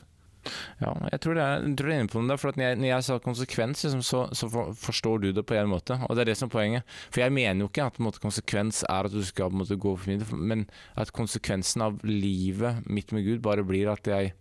Ja, 0.80 0.94
jeg 1.12 1.20
tror 1.20 1.36
det 1.36 1.42
er, 1.44 1.64
jeg 1.66 1.76
tror 1.76 1.90
det 1.90 1.94
er 1.94 2.02
inne 2.02 2.12
på 2.12 2.22
det. 2.24 2.36
For 2.40 2.52
at 2.52 2.58
når 2.58 2.66
jeg, 2.66 2.78
når 2.80 2.88
jeg 2.90 3.06
sa 3.06 3.18
konsekvens, 3.22 3.84
liksom, 3.84 4.02
så, 4.06 4.22
så 4.36 4.48
for, 4.52 4.74
forstår 4.78 5.24
du 5.24 5.30
det 5.36 5.44
på 5.46 5.56
en 5.58 5.70
måte. 5.72 5.98
Og 6.08 6.16
det 6.16 6.24
er 6.24 6.32
det 6.32 6.36
som 6.40 6.48
er 6.48 6.54
poenget. 6.54 6.98
For 7.12 7.24
jeg 7.24 7.34
mener 7.36 7.64
jo 7.64 7.70
ikke 7.70 7.86
at 7.86 7.96
på 7.96 8.02
en 8.02 8.08
måte, 8.08 8.22
konsekvens 8.22 8.82
er 8.88 9.08
at 9.08 9.14
du 9.14 9.22
skal 9.26 9.50
på 9.50 9.58
en 9.58 9.64
måte, 9.64 9.80
gå 9.80 9.94
for 9.96 10.12
mye, 10.12 10.44
men 10.52 10.66
at 11.00 11.12
konsekvensen 11.16 11.84
av 11.86 12.00
livet 12.06 12.86
mitt 12.88 13.12
med 13.16 13.26
Gud 13.28 13.44
bare 13.44 13.66
blir 13.66 13.92
at 13.92 14.08
jeg 14.10 14.34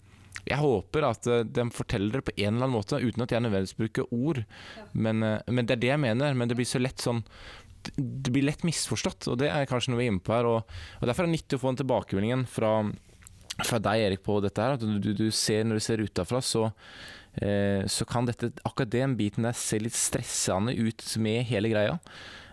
jeg 0.48 0.60
håper 0.62 1.06
at 1.06 1.28
uh, 1.28 1.42
de 1.44 1.66
forteller 1.74 2.20
det 2.20 2.28
på 2.30 2.34
en 2.38 2.54
eller 2.54 2.66
annen 2.66 2.78
måte, 2.78 3.00
uten 3.02 3.26
at 3.26 3.34
jeg 3.34 3.44
nødvendigvis 3.44 3.78
bruker 3.78 4.14
ord. 4.16 4.44
Men, 4.94 5.24
uh, 5.26 5.40
men, 5.48 5.68
det 5.68 5.76
er 5.76 5.82
det 5.84 5.92
jeg 5.92 6.02
mener. 6.02 6.38
Men 6.38 6.50
det 6.50 6.58
blir 6.58 6.70
så 6.70 6.82
lett 6.82 7.02
sånn 7.04 7.22
Det 7.96 8.34
blir 8.34 8.46
lett 8.48 8.66
misforstått, 8.68 9.30
og 9.32 9.38
det 9.42 9.52
er 9.54 9.70
kanskje 9.70 9.94
noe 9.94 10.02
vi 10.02 10.08
er 10.08 10.14
inne 10.14 10.24
på 10.24 10.36
her. 10.36 10.50
Og, 10.50 10.74
og 11.00 11.06
Derfor 11.08 11.26
er 11.26 11.32
det 11.32 11.38
nyttig 11.38 11.60
å 11.60 11.62
få 11.64 11.72
den 11.72 11.84
tilbakemeldingen 11.84 12.48
fra 12.50 12.74
fra 13.66 13.80
deg, 13.84 14.06
Erik, 14.08 14.24
på 14.24 14.40
dette 14.44 14.64
her. 14.64 14.78
At 14.78 14.84
du, 14.84 15.12
du 15.16 15.30
ser, 15.36 15.66
når 15.68 15.80
du 15.80 15.84
ser 15.84 16.04
utafra, 16.04 16.42
så, 16.46 16.70
eh, 17.42 17.86
så 17.92 18.08
kan 18.10 18.28
dette, 18.30 18.52
akkurat 18.64 18.92
den 18.94 19.16
biten 19.20 19.48
der 19.48 19.58
se 19.58 19.82
litt 19.82 19.98
stressende 19.98 20.76
ut 20.78 21.06
med 21.22 21.44
hele 21.50 21.72
greia. 21.72 21.98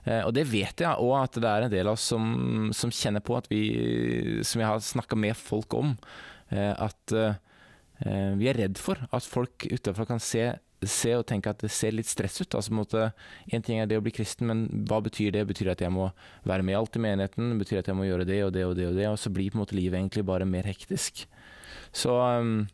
Eh, 0.07 0.23
og 0.23 0.33
det 0.37 0.47
vet 0.51 0.83
jeg 0.83 1.03
òg 1.03 1.17
at 1.21 1.41
det 1.43 1.51
er 1.51 1.67
en 1.67 1.75
del 1.75 1.91
av 1.91 1.99
oss 1.99 2.07
som, 2.13 2.71
som 2.77 2.95
kjenner 2.95 3.25
på 3.27 3.35
at 3.39 3.49
vi 3.51 3.63
Som 4.47 4.63
jeg 4.63 4.71
har 4.71 4.83
snakka 4.83 5.19
med 5.19 5.37
folk 5.39 5.75
om. 5.79 5.97
Eh, 6.55 6.73
at 6.73 7.17
eh, 7.17 7.39
vi 8.37 8.51
er 8.51 8.59
redd 8.61 8.79
for 8.79 9.01
at 9.09 9.27
folk 9.27 9.67
utenfra 9.71 10.07
kan 10.09 10.23
se 10.23 10.51
se 10.91 11.13
og 11.19 11.27
tenke 11.29 11.53
at 11.53 11.63
det 11.63 11.73
ser 11.75 11.95
litt 11.97 12.11
stress 12.11 12.41
ut. 12.43 12.55
Altså, 12.59 12.75
måte, 12.77 13.11
en 13.53 13.65
ting 13.65 13.81
er 13.83 13.91
det 13.91 13.99
å 14.01 14.05
bli 14.05 14.15
kristen, 14.15 14.49
men 14.51 14.67
hva 14.89 15.03
betyr 15.05 15.35
det? 15.37 15.47
Betyr 15.49 15.71
det 15.71 15.77
at 15.79 15.87
jeg 15.87 15.95
må 15.95 16.11
være 16.49 16.67
med 16.67 16.79
alt 16.79 16.99
i 16.99 17.05
menigheten? 17.07 17.55
Betyr 17.61 17.79
det 17.79 17.85
at 17.85 17.93
jeg 17.93 18.01
må 18.01 18.09
gjøre 18.09 18.29
det 18.29 18.41
og 18.47 18.55
det 18.57 18.65
og 18.69 18.75
det 18.79 18.89
og 18.91 18.99
det? 18.99 19.11
Og 19.11 19.21
så 19.21 19.33
blir 19.33 19.53
på 19.53 19.59
en 19.61 19.65
måte 19.65 19.79
livet 19.79 20.01
egentlig 20.01 20.27
bare 20.29 20.49
mer 20.49 20.69
hektisk. 20.69 21.27
Så 21.97 22.17
um, 22.17 22.67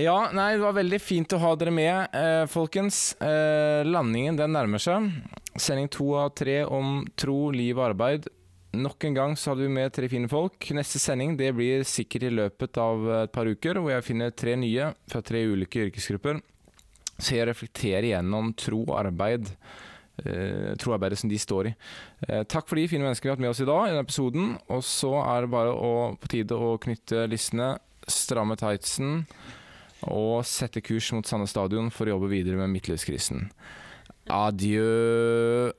ja, 0.00 0.16
nei, 0.34 0.56
det 0.56 0.64
var 0.64 0.74
veldig 0.74 0.98
fint 1.02 1.34
å 1.36 1.40
ha 1.42 1.54
dere 1.58 1.72
med, 1.74 2.14
eh, 2.18 2.44
folkens. 2.50 3.14
Eh, 3.22 3.86
landingen 3.86 4.36
den 4.38 4.54
nærmer 4.56 4.82
seg. 4.82 5.10
Sending 5.54 5.88
to 5.92 6.14
av 6.18 6.32
tre 6.34 6.62
om 6.64 7.04
tro, 7.16 7.50
liv 7.54 7.78
og 7.78 7.92
arbeid. 7.92 8.26
Nok 8.72 9.04
en 9.04 9.14
gang 9.14 9.36
så 9.36 9.52
hadde 9.52 9.66
vi 9.66 9.68
med 9.68 9.92
tre 9.92 10.08
fine 10.08 10.28
folk. 10.28 10.56
Neste 10.72 10.98
sending 10.98 11.36
det 11.36 11.52
blir 11.54 11.84
sikkert 11.84 12.24
i 12.24 12.32
løpet 12.32 12.78
av 12.80 13.04
et 13.22 13.32
par 13.32 13.46
uker, 13.46 13.78
hvor 13.78 13.92
jeg 13.92 14.06
finner 14.06 14.32
tre 14.32 14.56
nye 14.56 14.94
fra 15.12 15.20
tre 15.22 15.44
ulike 15.44 15.86
yrkesgrupper. 15.86 16.40
Så 17.18 17.36
jeg 17.36 17.48
reflekterer 17.50 18.12
gjennom 18.12 18.52
tro 18.58 18.84
og 18.86 18.98
arbeid. 19.00 19.50
Uh, 20.22 20.74
troarbeidet 20.76 21.16
som 21.18 21.30
de 21.30 21.38
står 21.40 21.70
i. 21.70 21.72
Uh, 22.28 22.42
takk 22.44 22.68
for 22.68 22.76
de 22.78 22.84
fine 22.90 23.02
menneskene 23.02 23.26
vi 23.26 23.32
har 23.32 23.38
hatt 23.38 23.42
med 23.42 23.52
oss 23.54 23.62
i 23.64 23.68
dag 23.68 23.86
i 23.86 23.94
denne 23.94 24.04
episoden. 24.04 24.52
Og 24.68 24.84
så 24.86 25.14
er 25.22 25.44
det 25.44 25.52
bare 25.54 25.72
å, 25.72 25.92
på 26.20 26.30
tide 26.34 26.58
å 26.58 26.76
knytte 26.82 27.24
lissene, 27.32 27.74
stramme 28.10 28.58
tightsen 28.60 29.22
og 30.10 30.42
sette 30.48 30.82
kurs 30.82 31.12
mot 31.14 31.26
Sande 31.26 31.46
stadion 31.50 31.90
for 31.94 32.08
å 32.08 32.16
jobbe 32.16 32.32
videre 32.32 32.58
med 32.58 32.72
midtlivskrisen. 32.74 33.46
Adjø. 34.30 35.72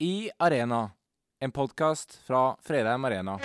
I 0.00 0.30
Arena, 0.40 0.90
en 1.40 1.52
podkast 1.52 2.20
fra 2.26 2.56
Fredheim 2.64 3.04
Arena. 3.04 3.38